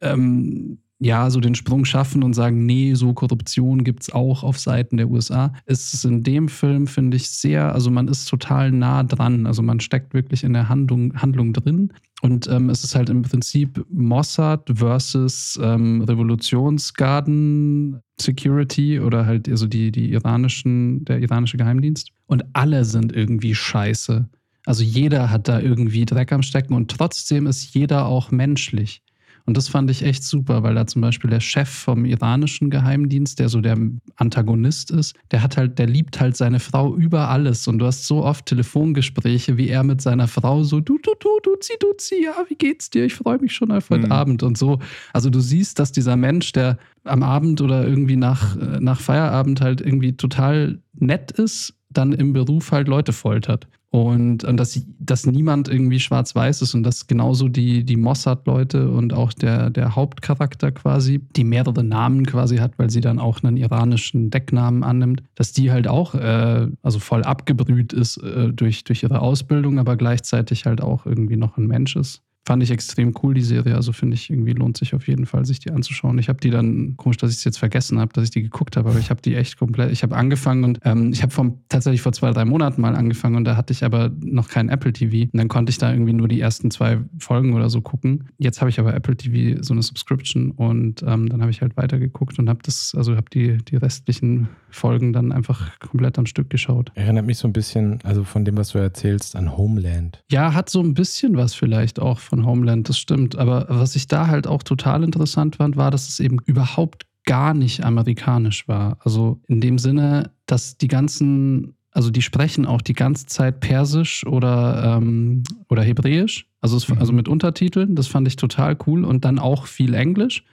ähm, 0.00 0.78
ja, 1.02 1.30
so 1.30 1.40
den 1.40 1.54
Sprung 1.54 1.86
schaffen 1.86 2.22
und 2.22 2.34
sagen, 2.34 2.66
nee, 2.66 2.92
so 2.92 3.14
Korruption 3.14 3.84
gibt 3.84 4.02
es 4.02 4.12
auch 4.12 4.44
auf 4.44 4.58
Seiten 4.58 4.98
der 4.98 5.10
USA, 5.10 5.54
ist 5.64 5.94
es 5.94 6.04
in 6.04 6.22
dem 6.22 6.48
Film, 6.48 6.86
finde 6.86 7.16
ich, 7.16 7.30
sehr, 7.30 7.72
also 7.72 7.90
man 7.90 8.06
ist 8.06 8.26
total 8.26 8.70
nah 8.70 9.02
dran. 9.02 9.46
Also 9.46 9.62
man 9.62 9.80
steckt 9.80 10.12
wirklich 10.12 10.44
in 10.44 10.52
der 10.52 10.68
Handlung, 10.68 11.18
Handlung 11.20 11.54
drin. 11.54 11.90
Und 12.20 12.48
ähm, 12.48 12.68
es 12.68 12.84
ist 12.84 12.94
halt 12.94 13.08
im 13.08 13.22
Prinzip 13.22 13.82
Mossad 13.90 14.70
versus 14.74 15.58
ähm, 15.62 16.02
Revolutionsgarden 16.02 18.02
Security 18.20 19.00
oder 19.00 19.24
halt 19.24 19.48
also 19.48 19.66
die, 19.66 19.90
die 19.90 20.12
iranischen, 20.12 21.06
der 21.06 21.20
iranische 21.20 21.56
Geheimdienst. 21.56 22.10
Und 22.26 22.44
alle 22.52 22.84
sind 22.84 23.16
irgendwie 23.16 23.54
scheiße. 23.54 24.28
Also 24.66 24.84
jeder 24.84 25.30
hat 25.30 25.48
da 25.48 25.60
irgendwie 25.60 26.04
Dreck 26.04 26.30
am 26.32 26.42
Stecken 26.42 26.74
und 26.74 26.90
trotzdem 26.90 27.46
ist 27.46 27.74
jeder 27.74 28.04
auch 28.04 28.30
menschlich. 28.30 29.02
Und 29.50 29.56
das 29.56 29.66
fand 29.66 29.90
ich 29.90 30.04
echt 30.04 30.22
super, 30.22 30.62
weil 30.62 30.76
da 30.76 30.86
zum 30.86 31.02
Beispiel 31.02 31.28
der 31.28 31.40
Chef 31.40 31.68
vom 31.68 32.04
iranischen 32.04 32.70
Geheimdienst, 32.70 33.40
der 33.40 33.48
so 33.48 33.60
der 33.60 33.76
Antagonist 34.14 34.92
ist, 34.92 35.16
der 35.32 35.42
hat 35.42 35.56
halt, 35.56 35.80
der 35.80 35.88
liebt 35.88 36.20
halt 36.20 36.36
seine 36.36 36.60
Frau 36.60 36.94
über 36.94 37.30
alles. 37.30 37.66
Und 37.66 37.80
du 37.80 37.86
hast 37.86 38.06
so 38.06 38.22
oft 38.24 38.46
Telefongespräche, 38.46 39.56
wie 39.56 39.66
er 39.66 39.82
mit 39.82 40.02
seiner 40.02 40.28
Frau 40.28 40.62
so, 40.62 40.78
du, 40.78 40.98
du, 40.98 41.14
du, 41.18 41.28
duzi, 41.42 41.72
duzi, 41.80 42.22
ja, 42.22 42.32
wie 42.46 42.54
geht's 42.54 42.90
dir? 42.90 43.04
Ich 43.06 43.14
freue 43.14 43.38
mich 43.38 43.52
schon 43.52 43.72
auf 43.72 43.90
heute 43.90 44.06
mhm. 44.06 44.12
Abend 44.12 44.42
und 44.44 44.56
so. 44.56 44.78
Also 45.12 45.30
du 45.30 45.40
siehst, 45.40 45.80
dass 45.80 45.90
dieser 45.90 46.14
Mensch, 46.14 46.52
der 46.52 46.78
am 47.02 47.24
Abend 47.24 47.60
oder 47.60 47.84
irgendwie 47.84 48.14
nach, 48.14 48.56
äh, 48.56 48.78
nach 48.78 49.00
Feierabend 49.00 49.60
halt 49.60 49.80
irgendwie 49.80 50.12
total 50.12 50.78
nett 50.94 51.32
ist, 51.32 51.74
dann 51.88 52.12
im 52.12 52.32
Beruf 52.34 52.70
halt 52.70 52.86
Leute 52.86 53.12
foltert. 53.12 53.66
Und, 53.92 54.44
und 54.44 54.56
dass, 54.56 54.80
dass 55.00 55.26
niemand 55.26 55.68
irgendwie 55.68 55.98
schwarz-weiß 55.98 56.62
ist 56.62 56.74
und 56.74 56.84
dass 56.84 57.08
genauso 57.08 57.48
die, 57.48 57.82
die 57.82 57.96
Mossad-Leute 57.96 58.88
und 58.88 59.12
auch 59.12 59.32
der, 59.32 59.70
der 59.70 59.96
Hauptcharakter 59.96 60.70
quasi, 60.70 61.20
die 61.34 61.42
mehrere 61.42 61.82
Namen 61.82 62.24
quasi 62.24 62.58
hat, 62.58 62.78
weil 62.78 62.88
sie 62.88 63.00
dann 63.00 63.18
auch 63.18 63.42
einen 63.42 63.56
iranischen 63.56 64.30
Decknamen 64.30 64.84
annimmt, 64.84 65.24
dass 65.34 65.50
die 65.50 65.72
halt 65.72 65.88
auch 65.88 66.14
äh, 66.14 66.68
also 66.82 67.00
voll 67.00 67.24
abgebrüht 67.24 67.92
ist 67.92 68.18
äh, 68.18 68.52
durch, 68.52 68.84
durch 68.84 69.02
ihre 69.02 69.20
Ausbildung, 69.20 69.80
aber 69.80 69.96
gleichzeitig 69.96 70.66
halt 70.66 70.80
auch 70.80 71.04
irgendwie 71.04 71.36
noch 71.36 71.56
ein 71.56 71.66
Mensch 71.66 71.96
ist 71.96 72.22
fand 72.46 72.62
ich 72.62 72.70
extrem 72.70 73.14
cool, 73.22 73.34
die 73.34 73.42
Serie. 73.42 73.74
Also 73.74 73.92
finde 73.92 74.14
ich 74.14 74.30
irgendwie 74.30 74.52
lohnt 74.52 74.76
sich 74.76 74.94
auf 74.94 75.06
jeden 75.06 75.26
Fall, 75.26 75.44
sich 75.44 75.58
die 75.60 75.70
anzuschauen. 75.70 76.18
Ich 76.18 76.28
habe 76.28 76.40
die 76.40 76.50
dann, 76.50 76.96
komisch, 76.96 77.18
dass 77.18 77.30
ich 77.30 77.38
es 77.38 77.44
jetzt 77.44 77.58
vergessen 77.58 77.98
habe, 78.00 78.12
dass 78.12 78.24
ich 78.24 78.30
die 78.30 78.42
geguckt 78.42 78.76
habe, 78.76 78.90
aber 78.90 78.98
ich 78.98 79.10
habe 79.10 79.20
die 79.20 79.34
echt 79.34 79.58
komplett, 79.58 79.92
ich 79.92 80.02
habe 80.02 80.16
angefangen 80.16 80.64
und 80.64 80.78
ähm, 80.84 81.12
ich 81.12 81.22
habe 81.22 81.54
tatsächlich 81.68 82.02
vor 82.02 82.12
zwei, 82.12 82.30
drei 82.32 82.44
Monaten 82.44 82.80
mal 82.80 82.96
angefangen 82.96 83.36
und 83.36 83.44
da 83.44 83.56
hatte 83.56 83.72
ich 83.72 83.84
aber 83.84 84.10
noch 84.20 84.48
kein 84.48 84.68
Apple 84.68 84.92
TV. 84.92 85.30
Und 85.30 85.38
dann 85.38 85.48
konnte 85.48 85.70
ich 85.70 85.78
da 85.78 85.92
irgendwie 85.92 86.12
nur 86.12 86.28
die 86.28 86.40
ersten 86.40 86.70
zwei 86.70 86.98
Folgen 87.18 87.54
oder 87.54 87.68
so 87.70 87.82
gucken. 87.82 88.28
Jetzt 88.38 88.60
habe 88.60 88.70
ich 88.70 88.80
aber 88.80 88.94
Apple 88.94 89.16
TV 89.16 89.62
so 89.62 89.74
eine 89.74 89.82
Subscription 89.82 90.50
und 90.52 91.02
ähm, 91.02 91.28
dann 91.28 91.40
habe 91.42 91.50
ich 91.50 91.60
halt 91.60 91.76
weitergeguckt 91.76 92.38
und 92.38 92.48
habe 92.48 92.60
das, 92.62 92.94
also 92.96 93.16
habe 93.16 93.30
die, 93.32 93.58
die 93.58 93.76
restlichen 93.76 94.48
Folgen 94.70 95.12
dann 95.12 95.32
einfach 95.32 95.78
komplett 95.78 96.18
am 96.18 96.26
Stück 96.26 96.50
geschaut. 96.50 96.92
Erinnert 96.94 97.26
mich 97.26 97.38
so 97.38 97.48
ein 97.48 97.52
bisschen, 97.52 97.98
also 98.04 98.24
von 98.24 98.44
dem, 98.44 98.56
was 98.56 98.70
du 98.70 98.78
erzählst, 98.78 99.36
an 99.36 99.56
Homeland. 99.56 100.22
Ja, 100.30 100.54
hat 100.54 100.70
so 100.70 100.80
ein 100.80 100.94
bisschen 100.94 101.36
was 101.36 101.54
vielleicht 101.54 102.00
auch 102.00 102.18
von 102.30 102.46
Homeland, 102.46 102.88
das 102.88 102.98
stimmt. 102.98 103.36
Aber 103.36 103.66
was 103.68 103.94
ich 103.96 104.06
da 104.06 104.28
halt 104.28 104.46
auch 104.46 104.62
total 104.62 105.04
interessant 105.04 105.56
fand, 105.56 105.76
war, 105.76 105.90
dass 105.90 106.08
es 106.08 106.20
eben 106.20 106.38
überhaupt 106.46 107.06
gar 107.26 107.52
nicht 107.52 107.84
amerikanisch 107.84 108.66
war. 108.66 108.96
Also 109.00 109.40
in 109.46 109.60
dem 109.60 109.78
Sinne, 109.78 110.30
dass 110.46 110.78
die 110.78 110.88
ganzen, 110.88 111.74
also 111.92 112.10
die 112.10 112.22
sprechen 112.22 112.64
auch 112.64 112.80
die 112.80 112.94
ganze 112.94 113.26
Zeit 113.26 113.60
Persisch 113.60 114.26
oder, 114.26 114.96
ähm, 114.96 115.42
oder 115.68 115.82
Hebräisch, 115.82 116.46
also, 116.60 116.76
es, 116.76 116.90
also 116.90 117.12
mit 117.12 117.28
Untertiteln, 117.28 117.94
das 117.94 118.06
fand 118.06 118.26
ich 118.26 118.36
total 118.36 118.76
cool 118.86 119.04
und 119.04 119.24
dann 119.24 119.38
auch 119.38 119.66
viel 119.66 119.94
Englisch. 119.94 120.44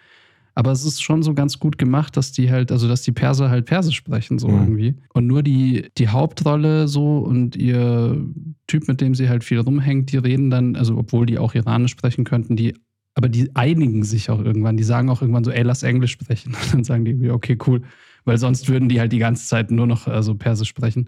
Aber 0.57 0.71
es 0.71 0.83
ist 0.83 1.03
schon 1.03 1.21
so 1.21 1.35
ganz 1.35 1.59
gut 1.59 1.77
gemacht, 1.77 2.17
dass 2.17 2.31
die 2.31 2.49
halt, 2.49 2.71
also 2.71 2.87
dass 2.87 3.03
die 3.03 3.11
Perser 3.11 3.51
halt 3.51 3.67
Persisch 3.67 3.95
sprechen, 3.95 4.39
so 4.39 4.47
mhm. 4.47 4.57
irgendwie. 4.57 4.95
Und 5.13 5.27
nur 5.27 5.43
die, 5.43 5.85
die 5.99 6.07
Hauptrolle 6.07 6.87
so 6.87 7.19
und 7.19 7.55
ihr 7.55 8.25
Typ, 8.65 8.87
mit 8.87 8.99
dem 8.99 9.13
sie 9.13 9.29
halt 9.29 9.43
viel 9.43 9.59
rumhängt, 9.59 10.11
die 10.11 10.17
reden 10.17 10.49
dann, 10.49 10.75
also 10.75 10.97
obwohl 10.97 11.27
die 11.27 11.37
auch 11.37 11.53
Iranisch 11.53 11.91
sprechen 11.91 12.23
könnten, 12.23 12.55
die 12.55 12.73
aber 13.13 13.29
die 13.29 13.55
einigen 13.55 14.03
sich 14.03 14.31
auch 14.31 14.39
irgendwann. 14.39 14.77
Die 14.77 14.83
sagen 14.83 15.11
auch 15.11 15.21
irgendwann 15.21 15.43
so, 15.43 15.51
ey, 15.51 15.61
lass 15.61 15.83
Englisch 15.83 16.13
sprechen. 16.13 16.55
Und 16.63 16.73
dann 16.73 16.83
sagen 16.83 17.05
die, 17.05 17.29
okay, 17.29 17.55
cool. 17.67 17.83
Weil 18.25 18.39
sonst 18.39 18.67
würden 18.67 18.89
die 18.89 18.99
halt 18.99 19.11
die 19.11 19.19
ganze 19.19 19.45
Zeit 19.45 19.69
nur 19.69 19.85
noch 19.85 20.07
also 20.07 20.33
Persisch 20.33 20.69
sprechen. 20.69 21.07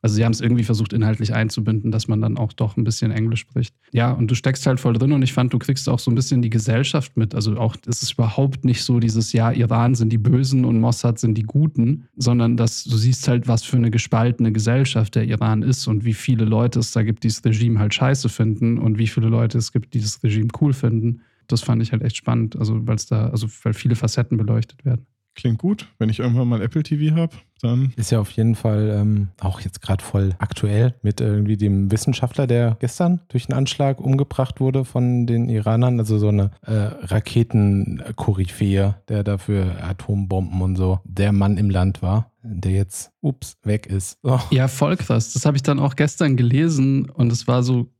Also 0.00 0.14
sie 0.14 0.24
haben 0.24 0.32
es 0.32 0.40
irgendwie 0.40 0.62
versucht, 0.62 0.92
inhaltlich 0.92 1.34
einzubinden, 1.34 1.90
dass 1.90 2.06
man 2.06 2.20
dann 2.20 2.38
auch 2.38 2.52
doch 2.52 2.76
ein 2.76 2.84
bisschen 2.84 3.10
Englisch 3.10 3.40
spricht. 3.40 3.74
Ja, 3.92 4.12
und 4.12 4.30
du 4.30 4.36
steckst 4.36 4.64
halt 4.66 4.78
voll 4.78 4.92
drin 4.92 5.12
und 5.12 5.22
ich 5.22 5.32
fand, 5.32 5.52
du 5.52 5.58
kriegst 5.58 5.88
auch 5.88 5.98
so 5.98 6.10
ein 6.10 6.14
bisschen 6.14 6.40
die 6.40 6.50
Gesellschaft 6.50 7.16
mit. 7.16 7.34
Also 7.34 7.56
auch, 7.56 7.76
es 7.86 8.02
ist 8.02 8.12
überhaupt 8.12 8.64
nicht 8.64 8.84
so 8.84 9.00
dieses, 9.00 9.32
ja, 9.32 9.50
Iran 9.50 9.96
sind 9.96 10.10
die 10.10 10.18
Bösen 10.18 10.64
und 10.64 10.80
Mossad 10.80 11.18
sind 11.18 11.36
die 11.36 11.42
Guten, 11.42 12.08
sondern 12.16 12.56
dass 12.56 12.84
du 12.84 12.96
siehst 12.96 13.26
halt, 13.26 13.48
was 13.48 13.64
für 13.64 13.76
eine 13.76 13.90
gespaltene 13.90 14.52
Gesellschaft 14.52 15.16
der 15.16 15.24
Iran 15.24 15.62
ist 15.62 15.88
und 15.88 16.04
wie 16.04 16.14
viele 16.14 16.44
Leute 16.44 16.78
es 16.78 16.92
da 16.92 17.02
gibt, 17.02 17.24
die 17.24 17.28
das 17.28 17.44
Regime 17.44 17.80
halt 17.80 17.92
scheiße 17.92 18.28
finden 18.28 18.78
und 18.78 18.98
wie 18.98 19.08
viele 19.08 19.28
Leute 19.28 19.58
es 19.58 19.72
gibt, 19.72 19.94
die 19.94 20.00
das 20.00 20.22
Regime 20.22 20.48
cool 20.60 20.72
finden. 20.72 21.22
Das 21.48 21.62
fand 21.62 21.82
ich 21.82 21.90
halt 21.92 22.02
echt 22.02 22.16
spannend, 22.16 22.56
also 22.56 22.86
weil 22.86 22.96
es 22.96 23.06
da, 23.06 23.30
also 23.30 23.48
weil 23.62 23.72
viele 23.72 23.96
Facetten 23.96 24.36
beleuchtet 24.36 24.84
werden. 24.84 25.06
Klingt 25.38 25.58
gut. 25.58 25.86
Wenn 26.00 26.08
ich 26.08 26.18
irgendwann 26.18 26.48
mal 26.48 26.60
Apple 26.60 26.82
TV 26.82 27.14
habe, 27.14 27.36
dann. 27.62 27.92
Ist 27.94 28.10
ja 28.10 28.18
auf 28.18 28.32
jeden 28.32 28.56
Fall 28.56 28.92
ähm, 28.92 29.28
auch 29.38 29.60
jetzt 29.60 29.80
gerade 29.80 30.02
voll 30.02 30.34
aktuell 30.38 30.96
mit 31.02 31.20
irgendwie 31.20 31.56
dem 31.56 31.92
Wissenschaftler, 31.92 32.48
der 32.48 32.76
gestern 32.80 33.20
durch 33.28 33.48
einen 33.48 33.56
Anschlag 33.56 34.00
umgebracht 34.00 34.58
wurde 34.58 34.84
von 34.84 35.28
den 35.28 35.48
Iranern. 35.48 36.00
Also 36.00 36.18
so 36.18 36.30
eine 36.30 36.50
äh, 36.62 36.72
Raketenkoryphäe, 36.72 38.96
der 39.06 39.22
dafür 39.22 39.76
Atombomben 39.80 40.60
und 40.60 40.74
so 40.74 40.98
der 41.04 41.30
Mann 41.30 41.56
im 41.56 41.70
Land 41.70 42.02
war, 42.02 42.32
der 42.42 42.72
jetzt, 42.72 43.12
ups, 43.20 43.58
weg 43.62 43.86
ist. 43.86 44.18
Oh. 44.24 44.40
Ja, 44.50 44.66
voll 44.66 44.96
krass. 44.96 45.34
Das 45.34 45.46
habe 45.46 45.56
ich 45.56 45.62
dann 45.62 45.78
auch 45.78 45.94
gestern 45.94 46.36
gelesen 46.36 47.08
und 47.10 47.30
es 47.30 47.46
war 47.46 47.62
so 47.62 47.92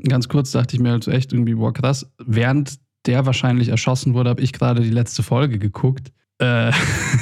ganz 0.00 0.28
kurz, 0.28 0.52
dachte 0.52 0.76
ich 0.76 0.80
mir 0.80 0.92
halt 0.92 1.02
so 1.02 1.10
echt 1.10 1.32
irgendwie, 1.32 1.54
boah, 1.54 1.72
krass. 1.72 2.08
Während 2.24 2.78
der 3.06 3.26
wahrscheinlich 3.26 3.70
erschossen 3.70 4.14
wurde, 4.14 4.30
habe 4.30 4.42
ich 4.42 4.52
gerade 4.52 4.80
die 4.80 4.90
letzte 4.90 5.24
Folge 5.24 5.58
geguckt 5.58 6.12
äh, 6.38 6.72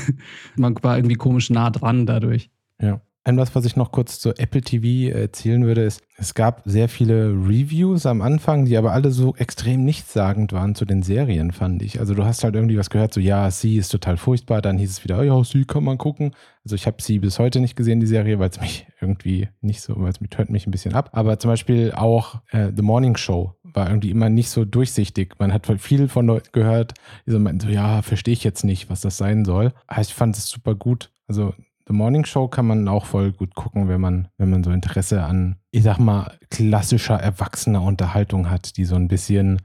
man 0.57 0.77
war 0.83 0.97
irgendwie 0.97 1.17
komisch 1.17 1.51
nah 1.51 1.71
dran 1.71 2.07
dadurch. 2.07 2.51
Ja. 2.81 3.01
Ein 3.25 3.37
was, 3.37 3.55
was 3.55 3.65
ich 3.65 3.77
noch 3.77 3.93
kurz 3.93 4.19
zu 4.19 4.31
Apple 4.37 4.63
TV 4.63 5.17
erzählen 5.17 5.65
würde, 5.65 5.83
ist, 5.83 6.03
es 6.17 6.35
gab 6.35 6.63
sehr 6.65 6.89
viele 6.89 7.29
Reviews 7.29 8.05
am 8.05 8.21
Anfang, 8.21 8.65
die 8.65 8.77
aber 8.77 8.93
alle 8.93 9.13
so 9.13 9.37
extrem 9.37 9.85
nichtssagend 9.85 10.53
waren 10.53 10.75
zu 10.75 10.85
den 10.85 11.05
Serien, 11.05 11.53
fand 11.53 11.83
ich. 11.83 12.01
Also 12.01 12.15
du 12.15 12.25
hast 12.25 12.43
halt 12.43 12.57
irgendwie 12.57 12.77
was 12.77 12.91
gehört, 12.91 13.15
so 13.15 13.21
ja, 13.21 13.49
sie 13.53 13.77
ist 13.77 13.91
total 13.91 14.17
furchtbar, 14.17 14.61
dann 14.61 14.77
hieß 14.77 14.91
es 14.91 15.05
wieder, 15.05 15.23
ja, 15.23 15.45
sie 15.45 15.65
kann 15.65 15.85
man 15.85 15.99
gucken. 15.99 16.35
Also 16.65 16.75
ich 16.75 16.89
habe 16.89 17.01
sie 17.01 17.21
bis 17.21 17.39
heute 17.39 17.61
nicht 17.61 17.77
gesehen, 17.77 18.01
die 18.01 18.09
Serie, 18.09 18.41
weil 18.41 18.51
es 18.51 18.61
mich 18.61 18.87
irgendwie 19.01 19.49
nicht 19.61 19.83
so, 19.83 19.95
weil 19.99 20.11
es 20.11 20.21
mich 20.21 20.31
hört 20.37 20.51
mich 20.51 20.67
ein 20.67 20.73
bisschen 20.73 20.95
ab. 20.95 21.11
Aber 21.13 21.39
zum 21.39 21.49
Beispiel 21.49 21.93
auch 21.93 22.41
äh, 22.51 22.73
The 22.75 22.83
Morning 22.83 23.17
Show 23.17 23.55
war 23.63 23.89
irgendwie 23.89 24.11
immer 24.11 24.31
nicht 24.31 24.51
so 24.51 24.65
durchsichtig. 24.65 25.35
Man 25.39 25.53
hat 25.53 25.69
viel 25.81 26.09
von 26.09 26.27
Leuten 26.27 26.51
gehört, 26.51 26.95
die 27.25 27.31
so 27.31 27.39
meinten, 27.39 27.61
so, 27.61 27.69
ja, 27.69 28.03
verstehe 28.03 28.35
ich 28.35 28.43
jetzt 28.43 28.65
nicht, 28.65 28.91
was 28.91 29.01
das 29.01 29.17
sein 29.17 29.45
soll. 29.45 29.73
Aber 29.87 30.01
ich 30.01 30.13
fand 30.13 30.37
es 30.37 30.49
super 30.49 30.75
gut. 30.75 31.13
Also 31.29 31.55
The 31.87 31.93
Morning 31.93 32.25
Show 32.25 32.49
kann 32.49 32.67
man 32.67 32.89
auch 32.89 33.07
voll 33.07 33.33
gut 33.33 33.55
gucken, 33.55 33.89
wenn 33.89 34.01
man, 34.01 34.29
wenn 34.39 34.51
man 34.51 34.63
so 34.63 34.71
Interesse 34.71 35.23
an, 35.23 35.57
ich 35.71 35.83
sag 35.83 35.99
mal, 35.99 36.39
klassischer, 36.51 37.17
erwachsener 37.17 37.83
Unterhaltung 37.83 38.51
hat, 38.51 38.77
die 38.77 38.85
so 38.85 38.95
ein 38.95 39.09
bisschen 39.09 39.63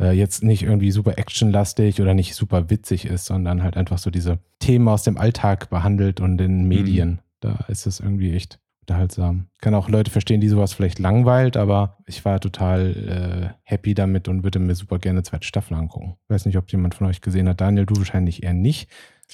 äh, 0.00 0.12
jetzt 0.12 0.42
nicht 0.42 0.62
irgendwie 0.62 0.90
super 0.90 1.18
actionlastig 1.18 2.00
oder 2.00 2.14
nicht 2.14 2.34
super 2.34 2.70
witzig 2.70 3.04
ist, 3.04 3.26
sondern 3.26 3.62
halt 3.62 3.76
einfach 3.76 3.98
so 3.98 4.10
diese 4.10 4.38
Themen 4.60 4.88
aus 4.88 5.02
dem 5.02 5.18
Alltag 5.18 5.70
behandelt 5.70 6.20
und 6.20 6.40
in 6.40 6.66
Medien. 6.66 7.10
Mhm. 7.10 7.18
Da 7.40 7.58
ist 7.68 7.86
es 7.86 8.00
irgendwie 8.00 8.34
echt 8.34 8.58
unterhaltsam. 8.88 9.46
Ich 9.54 9.60
kann 9.60 9.74
auch 9.74 9.88
Leute 9.88 10.10
verstehen, 10.10 10.40
die 10.40 10.48
sowas 10.48 10.72
vielleicht 10.72 10.98
langweilt, 10.98 11.56
aber 11.56 11.98
ich 12.06 12.24
war 12.24 12.40
total 12.40 13.52
äh, 13.54 13.58
happy 13.62 13.94
damit 13.94 14.28
und 14.28 14.44
würde 14.44 14.58
mir 14.58 14.74
super 14.74 14.98
gerne 14.98 15.22
zweite 15.22 15.46
Staffel 15.46 15.74
angucken. 15.74 16.16
Ich 16.24 16.30
weiß 16.30 16.46
nicht, 16.46 16.56
ob 16.56 16.70
jemand 16.72 16.94
von 16.94 17.06
euch 17.06 17.20
gesehen 17.20 17.48
hat. 17.48 17.60
Daniel, 17.60 17.86
du 17.86 17.96
wahrscheinlich 17.96 18.42
eher 18.42 18.54
nicht. 18.54 18.88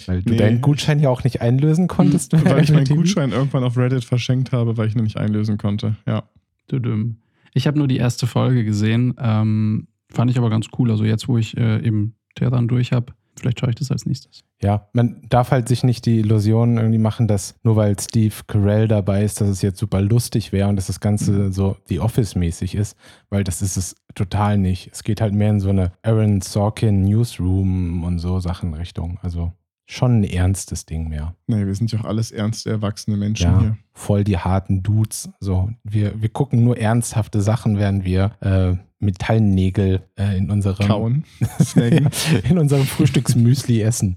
Weil 0.06 0.23
du 0.23 0.32
nee. 0.32 0.38
deinen 0.38 0.61
Gutschein 0.61 0.99
ja 0.99 1.08
auch 1.08 1.23
nicht 1.23 1.40
einlösen 1.40 1.87
konntest. 1.87 2.32
Hm, 2.32 2.44
weil 2.44 2.64
ich 2.64 2.73
meinen 2.73 2.84
Gutschein 2.84 3.30
irgendwann 3.30 3.62
auf 3.62 3.76
Reddit 3.76 4.04
verschenkt 4.04 4.50
habe, 4.50 4.76
weil 4.76 4.88
ich 4.88 4.96
ihn 4.96 5.04
nicht 5.04 5.16
einlösen 5.16 5.56
konnte. 5.56 5.94
Ja. 6.04 6.25
Ich 7.52 7.66
habe 7.68 7.78
nur 7.78 7.87
die 7.87 7.99
erste 7.99 8.26
Folge 8.26 8.64
gesehen. 8.64 9.14
Ähm, 9.18 9.87
fand 10.11 10.32
ich 10.32 10.38
aber 10.38 10.50
ganz 10.50 10.66
cool. 10.78 10.90
Also 10.90 11.04
jetzt, 11.04 11.28
wo 11.28 11.38
ich 11.38 11.56
äh, 11.56 11.87
eben 11.87 12.16
Terran 12.34 12.66
durch 12.66 12.90
habe, 12.90 13.12
Vielleicht 13.38 13.60
schaue 13.60 13.70
ich 13.70 13.76
das 13.76 13.90
als 13.90 14.06
nächstes. 14.06 14.44
Ja, 14.62 14.88
man 14.92 15.22
darf 15.28 15.50
halt 15.50 15.68
sich 15.68 15.82
nicht 15.82 16.06
die 16.06 16.20
Illusion 16.20 16.78
irgendwie 16.78 16.98
machen, 16.98 17.28
dass 17.28 17.54
nur 17.62 17.76
weil 17.76 17.98
Steve 17.98 18.34
Carell 18.46 18.88
dabei 18.88 19.24
ist, 19.24 19.40
dass 19.40 19.48
es 19.48 19.62
jetzt 19.62 19.78
super 19.78 20.00
lustig 20.00 20.52
wäre 20.52 20.68
und 20.68 20.76
dass 20.76 20.86
das 20.86 21.00
Ganze 21.00 21.32
mhm. 21.32 21.52
so 21.52 21.76
The 21.86 22.00
Office-mäßig 22.00 22.74
ist, 22.74 22.96
weil 23.30 23.44
das 23.44 23.62
ist 23.62 23.76
es 23.76 23.96
total 24.14 24.58
nicht. 24.58 24.90
Es 24.92 25.02
geht 25.02 25.20
halt 25.20 25.34
mehr 25.34 25.50
in 25.50 25.60
so 25.60 25.70
eine 25.70 25.92
Aaron 26.02 26.40
Sorkin 26.40 27.02
Newsroom 27.02 28.04
und 28.04 28.18
so 28.18 28.40
Sachen 28.40 28.74
Richtung. 28.74 29.18
Also 29.22 29.52
schon 29.86 30.20
ein 30.20 30.24
ernstes 30.24 30.86
Ding 30.86 31.08
mehr. 31.08 31.34
Nee, 31.46 31.66
wir 31.66 31.74
sind 31.74 31.92
ja 31.92 32.00
auch 32.00 32.04
alles 32.04 32.32
ernste, 32.32 32.70
erwachsene 32.70 33.16
Menschen 33.16 33.50
ja, 33.50 33.60
hier. 33.60 33.78
Voll 33.92 34.24
die 34.24 34.38
harten 34.38 34.82
Dudes. 34.82 35.28
So, 35.40 35.70
wir, 35.82 36.20
wir 36.20 36.28
gucken 36.28 36.64
nur 36.64 36.78
ernsthafte 36.78 37.40
Sachen, 37.40 37.78
während 37.78 38.04
wir 38.04 38.32
äh, 38.40 38.76
Metallnägel 39.04 40.02
äh, 40.18 40.37
in 40.37 40.50
unserem 40.50 40.87
Kauen. 40.87 41.25
In 42.49 42.58
unserem 42.58 42.84
Frühstücksmüsli 42.84 43.80
essen. 43.82 44.16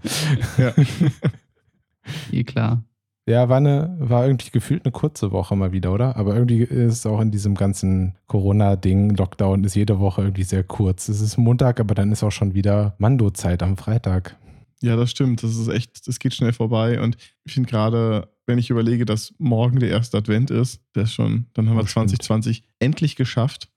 ja. 0.57 0.73
Eh 2.31 2.43
klar. 2.45 2.83
Ja, 3.27 3.49
war, 3.49 3.57
eine, 3.57 3.97
war 3.99 4.25
irgendwie 4.25 4.51
gefühlt 4.51 4.85
eine 4.85 4.93
kurze 4.93 5.31
Woche 5.33 5.53
mal 5.57 5.73
wieder, 5.73 5.91
oder? 5.93 6.15
Aber 6.15 6.33
irgendwie 6.33 6.61
ist 6.61 6.93
es 6.93 7.05
auch 7.05 7.19
in 7.19 7.31
diesem 7.31 7.55
ganzen 7.55 8.15
Corona-Ding, 8.27 9.17
Lockdown 9.17 9.65
ist 9.65 9.75
jede 9.75 9.99
Woche 9.99 10.21
irgendwie 10.21 10.43
sehr 10.43 10.63
kurz. 10.63 11.09
Es 11.09 11.19
ist 11.19 11.35
Montag, 11.37 11.81
aber 11.81 11.93
dann 11.93 12.13
ist 12.13 12.23
auch 12.23 12.31
schon 12.31 12.53
wieder 12.53 12.95
Mando-Zeit 12.99 13.61
am 13.63 13.75
Freitag. 13.75 14.37
Ja, 14.81 14.95
das 14.95 15.11
stimmt. 15.11 15.43
Das 15.43 15.57
ist 15.57 15.67
echt, 15.67 16.07
das 16.07 16.19
geht 16.19 16.33
schnell 16.35 16.53
vorbei. 16.53 17.01
Und 17.01 17.17
ich 17.43 17.51
finde 17.53 17.69
gerade, 17.69 18.29
wenn 18.45 18.59
ich 18.59 18.69
überlege, 18.69 19.03
dass 19.03 19.33
morgen 19.39 19.79
der 19.79 19.89
erste 19.89 20.17
Advent 20.17 20.49
ist, 20.49 20.79
der 20.95 21.03
ist 21.03 21.13
schon, 21.13 21.47
dann 21.53 21.67
haben 21.67 21.75
wir 21.75 21.83
Oh, 21.83 21.87
stimmt. 21.87 22.09
2020 22.11 22.63
endlich 22.79 23.17
geschafft. 23.17 23.67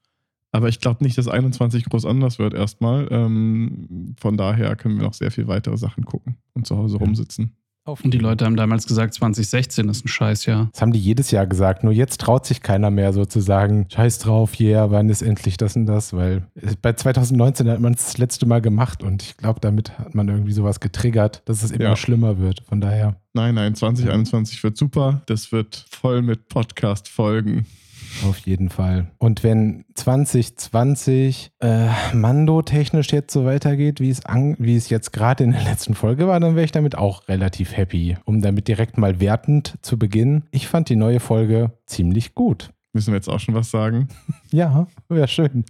Aber 0.53 0.69
ich 0.69 0.81
glaube 0.81 1.05
nicht, 1.05 1.17
dass 1.17 1.29
21 1.29 1.85
groß 1.85 2.05
anders 2.07 2.39
wird 2.39 2.55
erstmal. 2.55 3.07
Ähm, 3.11 4.15
von 4.21 4.37
daher 4.37 4.75
können 4.77 4.97
wir 4.97 5.05
noch 5.05 5.15
sehr 5.15 5.31
viel 5.31 5.47
weitere 5.47 5.77
Sachen 5.77 6.05
gucken 6.05 6.37
und 6.55 6.67
zu 6.67 6.77
Hause 6.77 6.97
Ja. 6.99 7.05
rumsitzen. 7.05 7.53
Und 7.87 8.13
die 8.15 8.19
Leute 8.19 8.45
haben 8.45 8.55
damals 8.57 8.87
gesagt, 8.87 9.15
2016 9.15 9.89
ist 9.89 10.05
ein 10.05 10.09
Scheißjahr. 10.09 10.69
Das 10.73 10.81
haben 10.83 10.93
die 10.93 11.01
jedes 11.01 11.33
Jahr 11.33 11.47
gesagt, 11.47 11.83
nur 11.83 11.93
jetzt 11.93 12.21
traut 12.21 12.47
sich 12.47 12.63
keiner 12.63 12.89
mehr 12.91 13.13
sozusagen, 13.13 13.87
scheiß 13.91 14.19
drauf, 14.21 14.61
yeah, 14.61 14.93
wann 14.93 15.09
ist 15.09 15.23
endlich 15.23 15.57
das 15.57 15.75
und 15.75 15.87
das, 15.87 16.13
weil 16.13 16.47
es- 16.55 16.77
bei 16.77 16.93
2019 16.93 17.69
hat 17.69 17.81
man 17.81 17.95
es 17.95 18.05
das 18.05 18.19
letzte 18.19 18.47
Mal 18.47 18.61
gemacht 18.61 19.03
und 19.03 19.23
ich 19.23 19.37
glaube, 19.39 19.59
damit 19.61 19.99
hat 19.99 20.15
man 20.15 20.29
irgendwie 20.29 20.53
sowas 20.53 20.79
getriggert, 20.79 21.43
dass 21.47 21.65
es 21.65 21.73
immer 21.73 21.83
Ja. 21.85 21.97
schlimmer 21.97 22.39
wird. 22.39 22.63
Von 22.69 22.81
daher, 22.81 23.17
Nein, 23.33 23.55
nein, 23.57 23.75
2021 23.75 24.63
wird 24.63 24.77
super. 24.77 25.23
Das 25.27 25.51
wird 25.51 25.87
voll 25.91 26.23
mit 26.23 26.49
Podcast-Folgen. 26.49 27.67
Auf 28.27 28.39
jeden 28.39 28.69
Fall. 28.69 29.11
Und 29.19 29.43
wenn 29.43 29.85
2020 29.95 31.53
äh, 31.61 31.89
Mando-technisch 32.13 33.13
jetzt 33.13 33.33
so 33.33 33.45
weitergeht, 33.45 34.01
wie 34.01 34.11
es, 34.11 34.25
an, 34.25 34.57
wie 34.59 34.77
es 34.77 34.89
jetzt 34.89 35.13
gerade 35.13 35.45
in 35.45 35.53
der 35.53 35.63
letzten 35.63 35.95
Folge 35.95 36.27
war, 36.27 36.39
dann 36.41 36.55
wäre 36.55 36.65
ich 36.65 36.73
damit 36.73 36.97
auch 36.97 37.29
relativ 37.29 37.77
happy. 37.77 38.17
Um 38.25 38.41
damit 38.41 38.69
direkt 38.69 38.99
mal 38.99 39.21
wertend 39.21 39.79
zu 39.83 39.99
beginnen, 39.99 40.45
ich 40.51 40.69
fand 40.69 40.89
die 40.89 40.97
neue 40.97 41.21
Folge 41.21 41.73
ziemlich 41.87 42.35
gut. 42.35 42.71
Müssen 42.93 43.13
wir 43.13 43.17
jetzt 43.17 43.29
auch 43.29 43.41
schon 43.41 43.55
was 43.55 43.71
sagen? 43.71 44.09
Ja, 44.53 44.89
wäre 45.09 45.29
schön. 45.29 45.65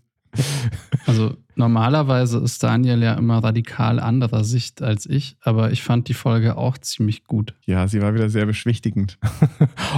Also 1.04 1.35
normalerweise 1.57 2.38
ist 2.38 2.62
Daniel 2.62 3.02
ja 3.02 3.14
immer 3.14 3.38
radikal 3.42 4.00
anderer 4.00 4.45
Sicht 4.45 4.83
als 4.83 5.07
ich, 5.07 5.37
aber 5.42 5.71
ich 5.73 5.83
fand 5.83 6.09
die 6.09 6.14
Folge 6.14 6.57
auch 6.57 6.78
ziemlich 6.78 7.25
gut. 7.25 7.54
Ja, 7.66 7.87
sie 7.88 8.00
war 8.02 8.14
wieder 8.14 8.28
sehr 8.30 8.47
beschwichtigend. 8.47 9.19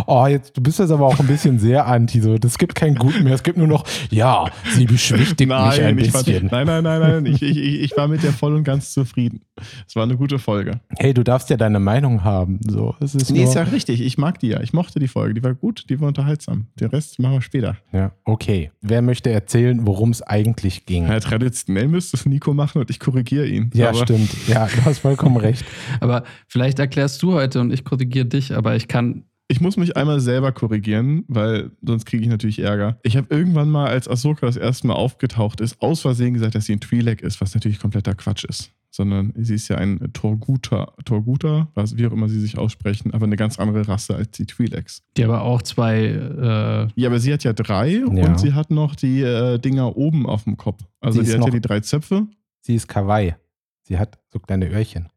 Oh, 0.06 0.26
jetzt, 0.26 0.56
du 0.56 0.62
bist 0.62 0.78
jetzt 0.78 0.90
aber 0.90 1.06
auch 1.06 1.18
ein 1.20 1.26
bisschen 1.26 1.58
sehr 1.58 1.86
anti. 1.86 2.20
So. 2.20 2.38
Das 2.38 2.56
gibt 2.58 2.74
kein 2.74 2.94
Gut 2.94 3.22
mehr. 3.22 3.34
Es 3.34 3.42
gibt 3.42 3.58
nur 3.58 3.66
noch, 3.66 3.84
ja, 4.10 4.46
sie 4.74 4.86
beschwichtigt 4.86 5.48
mich 5.48 5.50
ein 5.82 5.96
bisschen. 5.96 6.48
nein, 6.50 6.66
nein, 6.66 6.82
nein, 6.82 7.00
nein. 7.00 7.26
Ich, 7.26 7.42
ich, 7.42 7.58
ich 7.58 7.80
ich 7.82 7.96
war 7.96 8.08
mit 8.08 8.22
der 8.22 8.32
voll 8.32 8.54
und 8.54 8.64
ganz 8.64 8.92
zufrieden. 8.92 9.42
Es 9.86 9.94
war 9.94 10.04
eine 10.04 10.16
gute 10.16 10.38
Folge. 10.38 10.80
Hey, 10.98 11.12
du 11.14 11.22
darfst 11.22 11.50
ja 11.50 11.56
deine 11.56 11.78
Meinung 11.78 12.24
haben. 12.24 12.58
So, 12.66 12.94
es 13.00 13.14
ist 13.14 13.30
Nee, 13.30 13.40
nur, 13.40 13.48
ist 13.48 13.54
ja 13.54 13.62
richtig. 13.64 14.00
Ich 14.00 14.16
mag 14.18 14.38
die 14.40 14.48
ja. 14.48 14.60
Ich 14.60 14.72
mochte 14.72 14.98
die 14.98 15.08
Folge. 15.08 15.34
Die 15.34 15.42
war 15.42 15.54
gut, 15.54 15.84
die 15.90 16.00
war 16.00 16.08
unterhaltsam. 16.08 16.66
Den 16.80 16.88
Rest 16.88 17.18
machen 17.18 17.34
wir 17.34 17.42
später. 17.42 17.76
ja, 17.92 18.12
okay. 18.24 18.70
Wer 18.80 19.02
möchte 19.02 19.30
erzählen, 19.30 19.86
worum 19.86 20.10
es 20.10 20.22
eigentlich 20.22 20.86
ging? 20.86 21.06
Ja, 21.06 21.20
traditionell 21.52 21.88
müsste 21.88 22.16
es 22.16 22.26
Nico 22.26 22.54
machen 22.54 22.80
und 22.80 22.90
ich 22.90 22.98
korrigiere 22.98 23.46
ihn. 23.46 23.70
Ja, 23.74 23.90
Aber 23.90 23.98
stimmt. 23.98 24.30
Ja, 24.48 24.66
du 24.66 24.84
hast 24.84 24.98
vollkommen 25.00 25.36
recht. 25.36 25.64
Aber 26.00 26.24
vielleicht 26.48 26.78
erklärst 26.78 27.22
du 27.22 27.34
heute 27.34 27.60
und 27.60 27.72
ich 27.72 27.84
korrigiere 27.84 28.26
dich, 28.26 28.54
aber 28.54 28.74
ich 28.74 28.88
kann. 28.88 29.24
Ich 29.52 29.60
muss 29.60 29.76
mich 29.76 29.98
einmal 29.98 30.18
selber 30.18 30.50
korrigieren, 30.52 31.24
weil 31.28 31.72
sonst 31.82 32.06
kriege 32.06 32.22
ich 32.22 32.28
natürlich 32.30 32.58
Ärger. 32.60 32.98
Ich 33.02 33.18
habe 33.18 33.26
irgendwann 33.28 33.68
mal, 33.68 33.86
als 33.86 34.08
Ahsoka 34.08 34.46
das 34.46 34.56
erste 34.56 34.86
Mal 34.86 34.94
aufgetaucht 34.94 35.60
ist, 35.60 35.82
aus 35.82 36.00
Versehen 36.00 36.32
gesagt, 36.32 36.54
dass 36.54 36.64
sie 36.64 36.72
ein 36.72 36.80
Twi'lek 36.80 37.20
ist, 37.20 37.38
was 37.42 37.52
natürlich 37.52 37.78
kompletter 37.78 38.14
Quatsch 38.14 38.44
ist. 38.44 38.70
Sondern 38.90 39.34
sie 39.36 39.54
ist 39.54 39.68
ja 39.68 39.76
ein 39.76 40.10
Torguter, 40.14 40.94
Torguter, 41.04 41.68
was, 41.74 41.98
wie 41.98 42.06
auch 42.06 42.12
immer 42.12 42.30
sie 42.30 42.40
sich 42.40 42.56
aussprechen, 42.56 43.12
aber 43.12 43.26
eine 43.26 43.36
ganz 43.36 43.58
andere 43.58 43.86
Rasse 43.86 44.14
als 44.16 44.30
die 44.30 44.46
Twi'leks. 44.46 45.02
Die 45.18 45.24
aber 45.24 45.42
auch 45.42 45.60
zwei. 45.60 45.98
Äh, 46.04 46.88
Ja, 46.98 47.08
aber 47.10 47.18
sie 47.20 47.34
hat 47.34 47.44
ja 47.44 47.52
drei 47.52 47.90
Ja. 47.90 48.06
und 48.06 48.40
sie 48.40 48.54
hat 48.54 48.70
noch 48.70 48.94
die 48.94 49.20
äh, 49.20 49.58
Dinger 49.58 49.98
oben 49.98 50.26
auf 50.26 50.44
dem 50.44 50.56
Kopf. 50.56 50.82
Also 51.00 51.22
Sie 51.22 51.30
hat 51.30 51.44
ja 51.44 51.50
die 51.50 51.60
drei 51.60 51.80
Zöpfe. 51.80 52.26
Sie 52.62 52.74
ist 52.74 52.88
Kawaii. 52.88 53.34
Sie 53.82 53.98
hat 53.98 54.18
so 54.32 54.38
kleine 54.38 54.70
Öhrchen. 54.70 55.10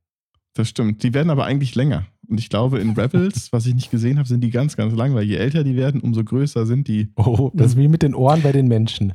Das 0.55 0.67
stimmt. 0.69 1.03
Die 1.03 1.13
werden 1.13 1.29
aber 1.29 1.45
eigentlich 1.45 1.75
länger. 1.75 2.05
Und 2.27 2.39
ich 2.39 2.49
glaube, 2.49 2.79
in 2.79 2.91
Rebels, 2.91 3.47
was 3.51 3.65
ich 3.65 3.75
nicht 3.75 3.91
gesehen 3.91 4.17
habe, 4.17 4.27
sind 4.27 4.41
die 4.41 4.49
ganz, 4.49 4.75
ganz 4.75 4.93
lang, 4.95 5.13
weil 5.13 5.23
je 5.23 5.35
älter 5.35 5.63
die 5.63 5.75
werden, 5.75 6.01
umso 6.01 6.23
größer 6.23 6.65
sind 6.65 6.87
die. 6.87 7.09
Oh, 7.15 7.51
das 7.53 7.71
ist 7.71 7.77
wie 7.77 7.87
mit 7.87 8.01
den 8.01 8.15
Ohren 8.15 8.41
bei 8.41 8.51
den 8.51 8.67
Menschen. 8.67 9.13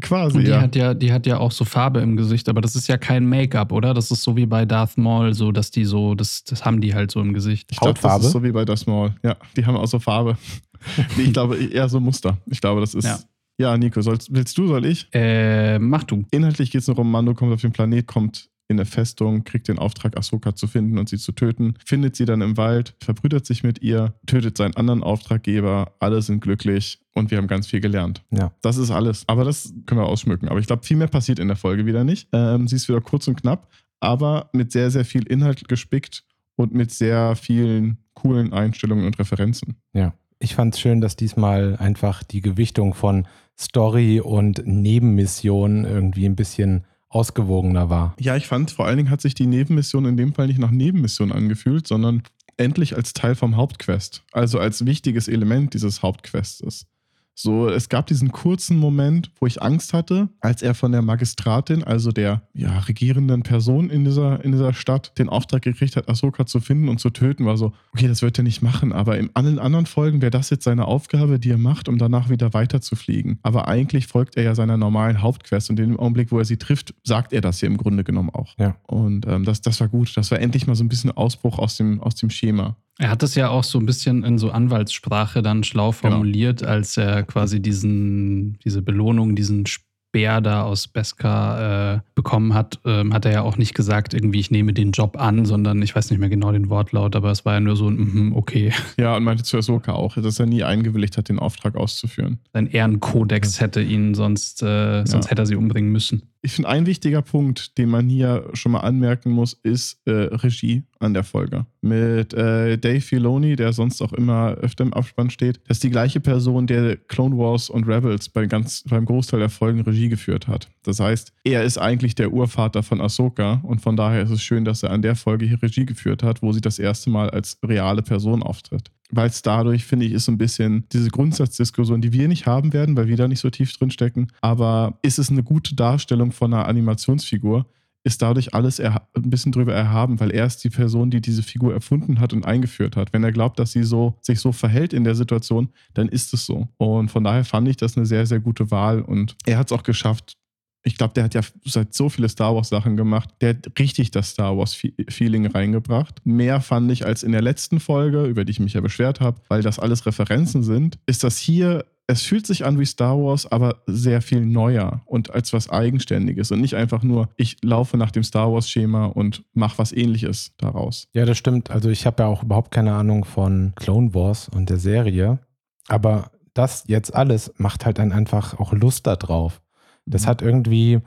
Quasi, 0.00 0.38
und 0.38 0.44
die 0.44 0.50
ja. 0.50 0.60
hat 0.62 0.76
ja, 0.76 0.94
die 0.94 1.12
hat 1.12 1.26
ja 1.26 1.38
auch 1.38 1.52
so 1.52 1.64
Farbe 1.64 2.00
im 2.00 2.16
Gesicht, 2.16 2.48
aber 2.48 2.60
das 2.60 2.74
ist 2.74 2.88
ja 2.88 2.96
kein 2.96 3.26
Make-up, 3.26 3.70
oder? 3.72 3.92
Das 3.92 4.10
ist 4.10 4.22
so 4.22 4.36
wie 4.36 4.46
bei 4.46 4.64
Darth 4.64 4.96
Maul, 4.96 5.34
so 5.34 5.52
dass 5.52 5.70
die 5.70 5.84
so, 5.84 6.14
das, 6.14 6.44
das 6.44 6.64
haben 6.64 6.80
die 6.80 6.94
halt 6.94 7.10
so 7.10 7.20
im 7.20 7.34
Gesicht. 7.34 7.68
Ich 7.70 7.78
glaube, 7.78 7.94
das 7.94 8.04
Hautfarbe? 8.04 8.26
ist 8.26 8.32
so 8.32 8.42
wie 8.42 8.52
bei 8.52 8.64
Das 8.64 8.86
Maul. 8.86 9.14
Ja, 9.22 9.36
die 9.56 9.66
haben 9.66 9.76
auch 9.76 9.86
so 9.86 9.98
Farbe. 9.98 10.38
nee, 11.16 11.24
ich 11.24 11.32
glaube 11.32 11.56
eher 11.56 11.88
so 11.88 12.00
Muster. 12.00 12.38
Ich 12.46 12.60
glaube, 12.60 12.80
das 12.80 12.94
ist. 12.94 13.04
Ja. 13.04 13.18
Ja, 13.58 13.76
Nico, 13.76 14.00
sollst, 14.00 14.32
willst 14.32 14.56
du, 14.56 14.66
soll 14.68 14.86
ich? 14.86 15.06
Äh, 15.12 15.78
mach 15.78 16.04
du. 16.04 16.24
Inhaltlich 16.30 16.70
geht 16.70 16.80
es 16.80 16.88
nur 16.88 16.98
um, 16.98 17.10
Mando 17.10 17.34
kommt 17.34 17.52
auf 17.52 17.60
den 17.60 17.72
Planet, 17.72 18.06
kommt 18.06 18.48
in 18.70 18.78
eine 18.78 18.86
Festung, 18.86 19.42
kriegt 19.42 19.66
den 19.66 19.78
Auftrag, 19.78 20.16
Ahsoka 20.16 20.54
zu 20.54 20.68
finden 20.68 20.96
und 20.96 21.08
sie 21.08 21.18
zu 21.18 21.32
töten, 21.32 21.74
findet 21.84 22.14
sie 22.14 22.24
dann 22.24 22.40
im 22.40 22.56
Wald, 22.56 22.94
verbrüdert 23.02 23.44
sich 23.44 23.64
mit 23.64 23.82
ihr, 23.82 24.14
tötet 24.26 24.56
seinen 24.56 24.76
anderen 24.76 25.02
Auftraggeber, 25.02 25.94
alle 25.98 26.22
sind 26.22 26.40
glücklich 26.40 27.00
und 27.14 27.32
wir 27.32 27.38
haben 27.38 27.48
ganz 27.48 27.66
viel 27.66 27.80
gelernt. 27.80 28.22
Ja. 28.30 28.52
Das 28.62 28.76
ist 28.76 28.92
alles. 28.92 29.24
Aber 29.26 29.44
das 29.44 29.74
können 29.86 30.00
wir 30.00 30.06
ausschmücken. 30.06 30.48
Aber 30.48 30.60
ich 30.60 30.68
glaube, 30.68 30.84
viel 30.84 30.96
mehr 30.96 31.08
passiert 31.08 31.40
in 31.40 31.48
der 31.48 31.56
Folge 31.56 31.84
wieder 31.84 32.04
nicht. 32.04 32.28
Ähm, 32.32 32.68
sie 32.68 32.76
ist 32.76 32.88
wieder 32.88 33.00
kurz 33.00 33.26
und 33.26 33.40
knapp, 33.40 33.68
aber 33.98 34.48
mit 34.52 34.70
sehr, 34.70 34.90
sehr 34.92 35.04
viel 35.04 35.26
Inhalt 35.26 35.68
gespickt 35.68 36.22
und 36.54 36.72
mit 36.72 36.92
sehr 36.92 37.34
vielen 37.34 37.98
coolen 38.14 38.52
Einstellungen 38.52 39.04
und 39.04 39.18
Referenzen. 39.18 39.76
Ja. 39.92 40.14
Ich 40.38 40.54
fand 40.54 40.74
es 40.74 40.80
schön, 40.80 41.00
dass 41.00 41.16
diesmal 41.16 41.76
einfach 41.76 42.22
die 42.22 42.40
Gewichtung 42.40 42.94
von 42.94 43.26
Story 43.58 44.20
und 44.20 44.62
Nebenmission 44.64 45.84
irgendwie 45.84 46.24
ein 46.24 46.36
bisschen 46.36 46.84
ausgewogener 47.10 47.90
war. 47.90 48.14
Ja, 48.18 48.36
ich 48.36 48.46
fand, 48.46 48.70
vor 48.70 48.86
allen 48.86 48.96
Dingen 48.96 49.10
hat 49.10 49.20
sich 49.20 49.34
die 49.34 49.46
Nebenmission 49.46 50.06
in 50.06 50.16
dem 50.16 50.32
Fall 50.32 50.46
nicht 50.46 50.58
nach 50.58 50.70
Nebenmission 50.70 51.32
angefühlt, 51.32 51.86
sondern 51.86 52.22
endlich 52.56 52.96
als 52.96 53.12
Teil 53.12 53.34
vom 53.34 53.56
Hauptquest. 53.56 54.22
Also 54.32 54.58
als 54.58 54.86
wichtiges 54.86 55.28
Element 55.28 55.74
dieses 55.74 56.02
Hauptquestes. 56.02 56.86
So, 57.34 57.68
es 57.68 57.88
gab 57.88 58.06
diesen 58.06 58.32
kurzen 58.32 58.76
Moment, 58.76 59.30
wo 59.40 59.46
ich 59.46 59.62
Angst 59.62 59.94
hatte, 59.94 60.28
als 60.40 60.60
er 60.60 60.74
von 60.74 60.92
der 60.92 61.00
Magistratin, 61.00 61.82
also 61.82 62.12
der 62.12 62.42
ja, 62.52 62.80
regierenden 62.80 63.42
Person 63.42 63.88
in 63.88 64.04
dieser, 64.04 64.44
in 64.44 64.52
dieser 64.52 64.74
Stadt, 64.74 65.18
den 65.18 65.30
Auftrag 65.30 65.62
gekriegt 65.62 65.96
hat, 65.96 66.08
Ahsoka 66.08 66.44
zu 66.44 66.60
finden 66.60 66.88
und 66.88 67.00
zu 67.00 67.08
töten, 67.08 67.46
war 67.46 67.56
so, 67.56 67.72
okay, 67.94 68.08
das 68.08 68.20
wird 68.20 68.38
er 68.38 68.44
nicht 68.44 68.60
machen, 68.60 68.92
aber 68.92 69.16
in 69.16 69.30
allen 69.34 69.58
anderen 69.58 69.86
Folgen 69.86 70.20
wäre 70.20 70.30
das 70.30 70.50
jetzt 70.50 70.64
seine 70.64 70.84
Aufgabe, 70.84 71.38
die 71.38 71.50
er 71.50 71.58
macht, 71.58 71.88
um 71.88 71.96
danach 71.96 72.28
wieder 72.28 72.52
weiterzufliegen. 72.52 73.38
Aber 73.42 73.68
eigentlich 73.68 74.06
folgt 74.06 74.36
er 74.36 74.42
ja 74.42 74.54
seiner 74.54 74.76
normalen 74.76 75.22
Hauptquest 75.22 75.70
und 75.70 75.80
in 75.80 75.90
dem 75.90 75.98
Augenblick, 75.98 76.32
wo 76.32 76.38
er 76.38 76.44
sie 76.44 76.58
trifft, 76.58 76.94
sagt 77.04 77.32
er 77.32 77.40
das 77.40 77.60
hier 77.60 77.68
im 77.68 77.78
Grunde 77.78 78.04
genommen 78.04 78.30
auch. 78.30 78.54
Ja. 78.58 78.76
Und 78.86 79.26
ähm, 79.26 79.44
das, 79.44 79.62
das 79.62 79.80
war 79.80 79.88
gut. 79.88 80.14
Das 80.16 80.30
war 80.30 80.40
endlich 80.40 80.66
mal 80.66 80.74
so 80.74 80.84
ein 80.84 80.88
bisschen 80.88 81.10
Ausbruch 81.10 81.58
aus 81.58 81.76
dem, 81.76 82.00
aus 82.02 82.16
dem 82.16 82.28
Schema. 82.28 82.76
Er 83.00 83.10
hat 83.10 83.22
das 83.22 83.34
ja 83.34 83.48
auch 83.48 83.64
so 83.64 83.78
ein 83.78 83.86
bisschen 83.86 84.24
in 84.24 84.36
so 84.38 84.50
Anwaltssprache 84.50 85.42
dann 85.42 85.64
schlau 85.64 85.90
Genau. 85.90 85.92
formuliert, 86.16 86.62
als 86.62 86.96
er 86.98 87.22
quasi 87.22 87.60
diesen, 87.60 88.58
diese 88.64 88.82
Belohnung, 88.82 89.34
diesen 89.34 89.64
Speer 89.66 90.40
da 90.40 90.62
aus 90.64 90.86
Beskar 90.88 91.94
äh, 91.94 92.00
bekommen 92.14 92.52
hat, 92.52 92.78
ähm, 92.84 93.14
hat 93.14 93.24
er 93.24 93.32
ja 93.32 93.42
auch 93.42 93.56
nicht 93.56 93.74
gesagt, 93.74 94.12
irgendwie, 94.12 94.40
ich 94.40 94.50
nehme 94.50 94.72
den 94.72 94.90
Job 94.90 95.18
an, 95.18 95.46
sondern 95.46 95.80
ich 95.82 95.94
weiß 95.96 96.10
nicht 96.10 96.18
mehr 96.18 96.28
genau 96.28 96.52
den 96.52 96.68
Wortlaut, 96.68 97.16
aber 97.16 97.30
es 97.30 97.44
war 97.44 97.54
ja 97.54 97.60
nur 97.60 97.76
so 97.76 97.88
ein, 97.88 97.96
mhm, 97.96 98.36
okay, 98.36 98.72
Ja, 98.98 99.16
und 99.16 99.24
meinte 99.24 99.44
zu 99.44 99.56
Ahsoka 99.56 99.92
auch, 99.92 100.14
dass 100.16 100.38
er 100.38 100.46
nie 100.46 100.62
eingewilligt 100.64 101.16
hat, 101.16 101.28
den 101.28 101.38
Auftrag 101.38 101.76
auszuführen. 101.76 102.38
sein 102.52 102.66
Ehrenkodex 102.66 103.60
hätte 103.60 103.80
ihn 103.80 104.14
sonst, 104.14 104.62
äh, 104.62 105.06
sonst 105.06 105.30
hätte 105.30 105.42
er 105.42 105.46
sie 105.46 105.56
umbringen 105.56 105.90
müssen. 105.90 106.22
Ich 106.42 106.52
finde, 106.52 106.70
ein 106.70 106.86
wichtiger 106.86 107.20
Punkt, 107.20 107.76
den 107.76 107.90
man 107.90 108.08
hier 108.08 108.48
schon 108.54 108.72
mal 108.72 108.80
anmerken 108.80 109.30
muss, 109.30 109.52
ist 109.52 110.00
äh, 110.06 110.12
Regie 110.12 110.84
an 110.98 111.12
der 111.12 111.22
Folge. 111.22 111.66
Mit 111.82 112.32
äh, 112.32 112.78
Dave 112.78 113.02
Filoni, 113.02 113.56
der 113.56 113.74
sonst 113.74 114.00
auch 114.00 114.14
immer 114.14 114.52
öfter 114.52 114.84
im 114.84 114.94
Abspann 114.94 115.28
steht, 115.28 115.60
das 115.68 115.76
ist 115.76 115.84
die 115.84 115.90
gleiche 115.90 116.18
Person, 116.18 116.66
der 116.66 116.96
Clone 116.96 117.36
Wars 117.36 117.68
und 117.68 117.86
Rebels 117.86 118.30
bei 118.30 118.46
ganz, 118.46 118.84
beim 118.88 119.04
Großteil 119.04 119.40
der 119.40 119.50
Folgen 119.50 119.82
Regie 119.82 120.08
geführt 120.08 120.48
hat. 120.48 120.68
Das 120.82 120.98
heißt, 120.98 121.34
er 121.44 121.62
ist 121.62 121.76
eigentlich 121.76 122.14
der 122.14 122.32
Urvater 122.32 122.82
von 122.82 123.02
Ahsoka 123.02 123.60
und 123.62 123.82
von 123.82 123.96
daher 123.96 124.22
ist 124.22 124.30
es 124.30 124.42
schön, 124.42 124.64
dass 124.64 124.82
er 124.82 124.92
an 124.92 125.02
der 125.02 125.16
Folge 125.16 125.44
hier 125.44 125.62
Regie 125.62 125.84
geführt 125.84 126.22
hat, 126.22 126.40
wo 126.40 126.52
sie 126.52 126.62
das 126.62 126.78
erste 126.78 127.10
Mal 127.10 127.28
als 127.28 127.58
reale 127.62 128.00
Person 128.00 128.42
auftritt. 128.42 128.90
Weil 129.12 129.28
es 129.28 129.42
dadurch, 129.42 129.84
finde 129.84 130.06
ich, 130.06 130.12
ist 130.12 130.26
so 130.26 130.32
ein 130.32 130.38
bisschen 130.38 130.84
diese 130.92 131.10
Grundsatzdiskussion, 131.10 132.00
die 132.00 132.12
wir 132.12 132.28
nicht 132.28 132.46
haben 132.46 132.72
werden, 132.72 132.96
weil 132.96 133.08
wir 133.08 133.16
da 133.16 133.28
nicht 133.28 133.40
so 133.40 133.50
tief 133.50 133.76
drin 133.76 133.90
stecken. 133.90 134.28
Aber 134.40 134.98
ist 135.02 135.18
es 135.18 135.30
eine 135.30 135.42
gute 135.42 135.74
Darstellung 135.74 136.32
von 136.32 136.52
einer 136.52 136.66
Animationsfigur? 136.66 137.66
Ist 138.02 138.22
dadurch 138.22 138.54
alles 138.54 138.80
ein 138.80 138.98
bisschen 139.14 139.52
drüber 139.52 139.74
erhaben, 139.74 140.20
weil 140.20 140.30
er 140.30 140.46
ist 140.46 140.64
die 140.64 140.70
Person, 140.70 141.10
die 141.10 141.20
diese 141.20 141.42
Figur 141.42 141.74
erfunden 141.74 142.18
hat 142.18 142.32
und 142.32 142.46
eingeführt 142.46 142.96
hat. 142.96 143.12
Wenn 143.12 143.22
er 143.24 143.32
glaubt, 143.32 143.58
dass 143.58 143.72
sie 143.72 143.82
so, 143.82 144.16
sich 144.22 144.40
so 144.40 144.52
verhält 144.52 144.94
in 144.94 145.04
der 145.04 145.14
Situation, 145.14 145.68
dann 145.92 146.08
ist 146.08 146.32
es 146.32 146.46
so. 146.46 146.68
Und 146.78 147.10
von 147.10 147.24
daher 147.24 147.44
fand 147.44 147.68
ich 147.68 147.76
das 147.76 147.98
eine 147.98 148.06
sehr, 148.06 148.24
sehr 148.24 148.40
gute 148.40 148.70
Wahl. 148.70 149.02
Und 149.02 149.36
er 149.44 149.58
hat 149.58 149.70
es 149.70 149.76
auch 149.76 149.82
geschafft, 149.82 150.38
ich 150.82 150.96
glaube, 150.96 151.14
der 151.14 151.24
hat 151.24 151.34
ja 151.34 151.42
seit 151.64 151.94
so 151.94 152.08
viele 152.08 152.28
Star 152.28 152.54
Wars 152.54 152.68
Sachen 152.68 152.96
gemacht. 152.96 153.28
Der 153.40 153.50
hat 153.50 153.78
richtig 153.78 154.10
das 154.10 154.30
Star 154.30 154.56
Wars 154.56 154.74
Feeling 154.74 155.46
reingebracht. 155.46 156.20
Mehr 156.24 156.60
fand 156.60 156.90
ich 156.90 157.04
als 157.04 157.22
in 157.22 157.32
der 157.32 157.42
letzten 157.42 157.80
Folge, 157.80 158.24
über 158.24 158.44
die 158.44 158.52
ich 158.52 158.60
mich 158.60 158.74
ja 158.74 158.80
beschwert 158.80 159.20
habe, 159.20 159.40
weil 159.48 159.62
das 159.62 159.78
alles 159.78 160.06
Referenzen 160.06 160.62
sind. 160.62 160.98
Ist 161.06 161.24
das 161.24 161.38
hier 161.38 161.84
es 162.10 162.22
fühlt 162.22 162.44
sich 162.44 162.64
an 162.64 162.78
wie 162.80 162.86
Star 162.86 163.16
Wars, 163.16 163.50
aber 163.50 163.82
sehr 163.86 164.20
viel 164.20 164.44
neuer 164.44 165.02
und 165.06 165.32
als 165.32 165.52
was 165.52 165.70
Eigenständiges 165.70 166.50
und 166.50 166.60
nicht 166.60 166.74
einfach 166.74 167.04
nur, 167.04 167.28
ich 167.36 167.58
laufe 167.62 167.96
nach 167.96 168.10
dem 168.10 168.24
Star 168.24 168.52
Wars-Schema 168.52 169.06
und 169.06 169.44
mache 169.52 169.78
was 169.78 169.92
ähnliches 169.92 170.52
daraus. 170.58 171.06
Ja, 171.12 171.24
das 171.24 171.38
stimmt. 171.38 171.70
Also 171.70 171.88
ich 171.88 172.06
habe 172.06 172.24
ja 172.24 172.28
auch 172.28 172.42
überhaupt 172.42 172.72
keine 172.72 172.94
Ahnung 172.94 173.24
von 173.24 173.72
Clone 173.76 174.12
Wars 174.12 174.48
und 174.48 174.70
der 174.70 174.78
Serie, 174.78 175.38
aber 175.86 176.32
das 176.52 176.84
jetzt 176.88 177.14
alles 177.14 177.52
macht 177.58 177.86
halt 177.86 177.98
dann 177.98 178.10
einfach 178.10 178.58
auch 178.58 178.72
Lust 178.72 179.06
darauf. 179.06 179.62
Das 180.10 180.22
mhm. 180.22 180.26
hat 180.26 180.42
irgendwie, 180.42 181.00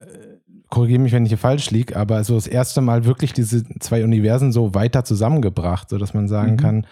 äh, 0.00 0.06
korrigiere 0.68 1.00
mich, 1.00 1.12
wenn 1.12 1.24
ich 1.24 1.30
hier 1.30 1.38
falsch 1.38 1.70
liege, 1.70 1.96
aber 1.96 2.22
so 2.24 2.34
das 2.34 2.46
erste 2.46 2.80
Mal 2.80 3.04
wirklich 3.04 3.32
diese 3.32 3.64
zwei 3.80 4.04
Universen 4.04 4.52
so 4.52 4.74
weiter 4.74 5.04
zusammengebracht, 5.04 5.88
sodass 5.88 6.14
man 6.14 6.28
sagen 6.28 6.52
mhm. 6.52 6.56
kann, 6.56 6.86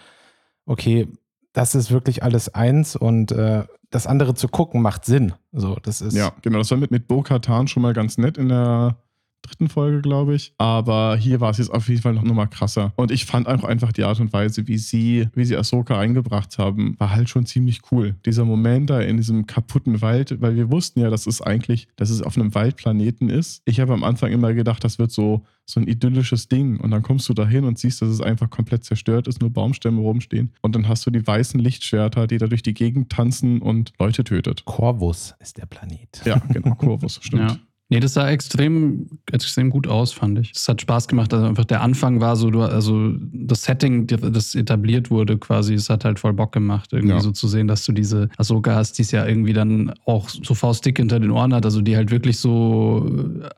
okay, 0.65 1.07
das 1.53 1.75
ist 1.75 1.91
wirklich 1.91 2.23
alles 2.23 2.53
eins 2.53 2.95
und 2.95 3.31
äh, 3.31 3.63
das 3.89 4.07
andere 4.07 4.33
zu 4.33 4.47
gucken 4.49 4.81
macht 4.81 5.05
Sinn. 5.05 5.33
So, 5.53 5.77
das 5.81 6.01
ist 6.01 6.15
ja, 6.15 6.33
genau. 6.41 6.57
Das 6.57 6.71
war 6.71 6.77
mit, 6.77 6.91
mit 6.91 7.07
Bo 7.07 7.21
Katan 7.21 7.67
schon 7.67 7.81
mal 7.81 7.93
ganz 7.93 8.17
nett 8.17 8.37
in 8.37 8.49
der 8.49 8.97
dritten 9.45 9.69
Folge, 9.69 10.01
glaube 10.01 10.35
ich. 10.35 10.53
Aber 10.57 11.15
hier 11.17 11.39
war 11.41 11.51
es 11.51 11.57
jetzt 11.57 11.69
auf 11.71 11.87
jeden 11.87 12.01
Fall 12.01 12.13
noch, 12.13 12.23
noch 12.23 12.33
mal 12.33 12.47
krasser. 12.47 12.93
Und 12.95 13.11
ich 13.11 13.25
fand 13.25 13.47
auch 13.47 13.63
einfach 13.63 13.91
die 13.91 14.03
Art 14.03 14.19
und 14.19 14.33
Weise, 14.33 14.67
wie 14.67 14.77
sie, 14.77 15.27
wie 15.35 15.45
sie 15.45 15.55
Ahsoka 15.55 15.97
eingebracht 15.97 16.57
haben, 16.57 16.95
war 16.99 17.11
halt 17.11 17.29
schon 17.29 17.45
ziemlich 17.45 17.81
cool. 17.91 18.15
Dieser 18.25 18.45
Moment 18.45 18.89
da 18.89 18.99
in 18.99 19.17
diesem 19.17 19.45
kaputten 19.45 20.01
Wald, 20.01 20.41
weil 20.41 20.55
wir 20.55 20.71
wussten 20.71 20.99
ja, 20.99 21.09
dass 21.09 21.27
es 21.27 21.41
eigentlich, 21.41 21.87
dass 21.95 22.09
es 22.09 22.21
auf 22.21 22.37
einem 22.37 22.53
Waldplaneten 22.55 23.29
ist. 23.29 23.61
Ich 23.65 23.79
habe 23.79 23.93
am 23.93 24.03
Anfang 24.03 24.31
immer 24.31 24.53
gedacht, 24.53 24.83
das 24.83 24.99
wird 24.99 25.11
so, 25.11 25.43
so 25.65 25.79
ein 25.79 25.87
idyllisches 25.87 26.47
Ding. 26.47 26.79
Und 26.79 26.91
dann 26.91 27.03
kommst 27.03 27.27
du 27.29 27.33
da 27.33 27.47
hin 27.47 27.65
und 27.65 27.79
siehst, 27.79 28.01
dass 28.01 28.09
es 28.09 28.21
einfach 28.21 28.49
komplett 28.49 28.83
zerstört 28.83 29.27
ist, 29.27 29.41
nur 29.41 29.49
Baumstämme 29.49 29.99
rumstehen. 29.99 30.51
Und 30.61 30.75
dann 30.75 30.87
hast 30.87 31.05
du 31.05 31.11
die 31.11 31.25
weißen 31.25 31.59
Lichtschwerter, 31.59 32.27
die 32.27 32.37
da 32.37 32.47
durch 32.47 32.63
die 32.63 32.73
Gegend 32.73 33.11
tanzen 33.11 33.61
und 33.61 33.93
Leute 33.99 34.23
tötet. 34.23 34.65
Corvus 34.65 35.35
ist 35.39 35.57
der 35.57 35.65
Planet. 35.65 36.21
Ja, 36.25 36.37
genau, 36.49 36.75
Corvus, 36.75 37.19
stimmt. 37.21 37.51
Ja. 37.51 37.57
Nee, 37.89 37.99
das 37.99 38.13
sah 38.13 38.27
extrem, 38.29 39.07
extrem 39.31 39.69
gut 39.69 39.87
aus, 39.87 40.11
fand 40.11 40.39
ich. 40.39 40.51
Es 40.55 40.67
hat 40.67 40.81
Spaß 40.81 41.07
gemacht. 41.07 41.31
Also 41.33 41.45
einfach 41.45 41.65
der 41.65 41.81
Anfang 41.81 42.19
war 42.19 42.35
so, 42.35 42.49
also 42.49 43.13
das 43.31 43.63
Setting, 43.63 44.07
das 44.07 44.55
etabliert 44.55 45.11
wurde 45.11 45.37
quasi, 45.37 45.75
es 45.75 45.89
hat 45.89 46.03
halt 46.03 46.19
voll 46.19 46.33
Bock 46.33 46.51
gemacht, 46.51 46.93
irgendwie 46.93 47.13
ja. 47.13 47.19
so 47.19 47.31
zu 47.31 47.47
sehen, 47.47 47.67
dass 47.67 47.85
du 47.85 47.91
diese 47.91 48.29
Ahsoka 48.37 48.73
hast, 48.73 48.93
die 48.97 49.03
es 49.03 49.11
ja 49.11 49.27
irgendwie 49.27 49.53
dann 49.53 49.93
auch 50.05 50.29
so 50.29 50.55
faustdick 50.55 50.97
hinter 50.97 51.19
den 51.19 51.29
Ohren 51.29 51.53
hat, 51.53 51.63
also 51.63 51.81
die 51.81 51.95
halt 51.95 52.09
wirklich 52.09 52.39
so 52.39 53.07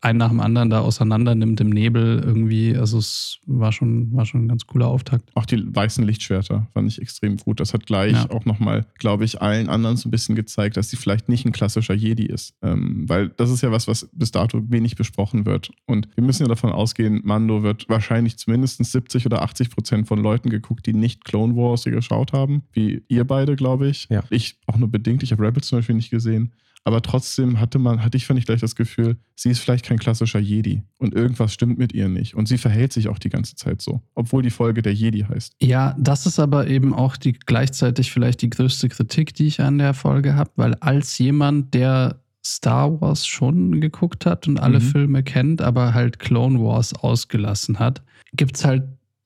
einen 0.02 0.18
nach 0.18 0.30
dem 0.30 0.42
anderen 0.42 0.70
da 0.70 0.82
auseinander 0.82 1.34
nimmt 1.34 1.62
im 1.62 1.70
Nebel 1.70 2.22
irgendwie. 2.26 2.76
Also 2.76 2.98
es 2.98 3.40
war 3.46 3.72
schon, 3.72 4.12
war 4.14 4.26
schon 4.26 4.44
ein 4.46 4.48
ganz 4.50 4.68
cooler 4.68 4.88
Auftakt. 4.88 5.30
Auch 5.36 5.46
die 5.46 5.64
weißen 5.74 6.04
Lichtschwerter 6.06 6.68
fand 6.74 6.92
ich 6.92 7.02
extrem 7.02 7.38
gut. 7.38 7.62
Das 7.62 7.74
hat 7.74 7.86
gleich 7.86 8.12
ja. 8.12 8.30
auch 8.30 8.44
nochmal, 8.44 8.86
glaube 9.00 9.24
ich, 9.24 9.42
allen 9.42 9.70
anderen 9.70 9.96
so 9.96 10.10
ein 10.10 10.12
bisschen 10.12 10.36
gezeigt, 10.36 10.76
dass 10.76 10.90
sie 10.90 10.98
vielleicht 10.98 11.30
nicht 11.30 11.46
ein 11.46 11.54
klassischer 11.54 11.94
Jedi 11.94 12.26
ist. 12.26 12.56
Ähm, 12.62 13.06
weil 13.08 13.30
das 13.30 13.52
ist 13.52 13.62
ja 13.62 13.72
was, 13.72 13.88
was 13.88 14.10
bis 14.18 14.32
dato 14.32 14.62
wenig 14.70 14.96
besprochen 14.96 15.46
wird. 15.46 15.72
Und 15.86 16.08
wir 16.16 16.24
müssen 16.24 16.44
ja 16.44 16.50
davon 16.50 16.72
ausgehen, 16.72 17.22
Mando 17.24 17.64
wird 17.64 17.88
wahrscheinlich 17.90 18.38
zumindest 18.38 18.84
70 18.84 19.26
oder 19.26 19.42
80 19.42 19.70
Prozent 19.70 20.08
von 20.08 20.20
Leuten 20.20 20.50
geguckt, 20.50 20.86
die 20.86 20.94
nicht 20.94 21.26
Clone 21.26 21.56
Wars 21.56 21.84
geschaut 21.84 22.34
haben, 22.34 22.64
wie 22.72 23.04
ihr 23.08 23.26
beide, 23.26 23.56
glaube 23.56 23.88
ich. 23.88 24.08
Ja. 24.10 24.24
Ich 24.30 24.60
auch 24.68 24.78
nur 24.78 24.90
bedingt. 24.90 25.24
Ich 25.24 25.32
habe 25.32 25.46
Rebels 25.46 25.68
zum 25.68 25.80
Beispiel 25.80 25.96
nicht 25.96 26.10
gesehen. 26.10 26.54
Aber 26.88 27.02
trotzdem 27.02 27.60
hatte 27.60 27.80
man, 27.80 28.02
hatte 28.02 28.16
ich, 28.16 28.26
fand 28.26 28.40
ich 28.40 28.46
gleich 28.46 28.62
das 28.62 28.78
Gefühl, 28.78 29.18
sie 29.36 29.50
ist 29.50 29.60
vielleicht 29.60 29.84
kein 29.84 30.00
klassischer 30.00 30.40
Jedi 30.40 30.84
und 31.00 31.14
irgendwas 31.14 31.54
stimmt 31.54 31.78
mit 31.78 31.92
ihr 31.92 32.08
nicht. 32.08 32.34
Und 32.34 32.48
sie 32.48 32.58
verhält 32.58 32.94
sich 32.94 33.10
auch 33.10 33.20
die 33.20 33.28
ganze 33.28 33.58
Zeit 33.58 33.82
so, 33.82 34.02
obwohl 34.16 34.42
die 34.42 34.52
Folge 34.52 34.82
der 34.82 34.94
Jedi 34.94 35.20
heißt. 35.20 35.58
Ja, 35.62 35.98
das 36.00 36.26
ist 36.26 36.40
aber 36.40 36.68
eben 36.68 36.94
auch 36.94 37.18
die 37.18 37.34
gleichzeitig 37.34 38.14
vielleicht 38.14 38.42
die 38.42 38.50
größte 38.50 38.88
Kritik, 38.88 39.34
die 39.34 39.48
ich 39.48 39.60
an 39.60 39.80
der 39.80 39.94
Folge 39.94 40.36
habe, 40.36 40.50
weil 40.56 40.76
als 40.76 41.18
jemand, 41.18 41.74
der 41.74 42.22
Star 42.56 43.02
Wars 43.02 43.28
schon 43.28 43.82
geguckt 43.82 44.26
hat 44.26 44.48
und 44.48 44.60
alle 44.60 44.80
mhm. 44.80 44.84
Filme 44.84 45.24
kennt, 45.24 45.62
aber 45.62 45.94
halt 45.94 46.20
Clone 46.20 46.60
Wars 46.60 46.94
ausgelassen 46.94 47.80
hat, 47.80 48.02
gibt 48.34 48.56
es 48.58 48.66
halt 48.66 48.84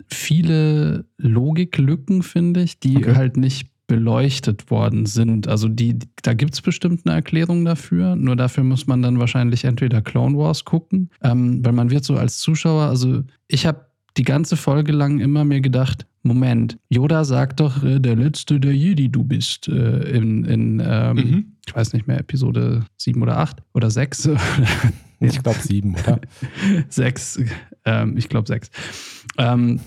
viele 0.08 1.06
Logiklücken, 1.18 2.24
finde 2.24 2.64
ich, 2.64 2.80
die 2.80 2.98
okay. 2.98 3.16
halt 3.16 3.38
nicht 3.38 3.70
beleuchtet 3.88 4.72
worden 4.72 5.06
sind. 5.06 5.48
Also 5.48 5.68
die, 5.68 6.00
da 6.24 6.34
gibt 6.34 6.54
es 6.54 6.62
bestimmt 6.62 7.02
eine 7.06 7.16
Erklärung 7.16 7.66
dafür, 7.66 8.16
nur 8.16 8.36
dafür 8.36 8.64
muss 8.64 8.88
man 8.88 9.02
dann 9.02 9.20
wahrscheinlich 9.20 9.66
entweder 9.66 10.02
Clone 10.02 10.38
Wars 10.38 10.64
gucken, 10.66 11.10
ähm, 11.22 11.64
weil 11.64 11.74
man 11.74 11.92
wird 11.92 12.06
so 12.06 12.16
als 12.16 12.40
Zuschauer, 12.40 12.84
also 12.84 13.24
ich 13.48 13.66
habe 13.66 13.86
die 14.18 14.24
ganze 14.24 14.56
Folge 14.56 14.92
lang 14.92 15.20
immer 15.20 15.44
mir 15.44 15.62
gedacht, 15.62 16.06
Moment, 16.24 16.78
Yoda 16.90 17.24
sagt 17.26 17.60
doch, 17.60 17.84
äh, 17.84 18.00
der 18.00 18.16
letzte 18.16 18.60
der 18.60 18.74
Jedi 18.76 19.10
du 19.10 19.24
bist 19.24 19.68
äh, 19.68 20.10
in, 20.12 20.46
in 20.46 20.82
ähm, 20.86 21.16
mhm. 21.16 21.46
Ich 21.68 21.76
weiß 21.76 21.94
nicht 21.94 22.08
mehr, 22.08 22.20
Episode 22.20 22.86
7 22.98 23.22
oder 23.22 23.38
8 23.38 23.64
oder 23.74 23.90
6. 23.90 24.30
ich 25.20 25.42
glaube 25.42 25.60
7, 25.60 25.96
oder? 25.96 26.20
6, 26.90 27.40
ähm, 27.86 28.18
ich 28.18 28.30
glaube 28.30 28.48
6. 28.48 28.70
Ähm, 29.38 29.80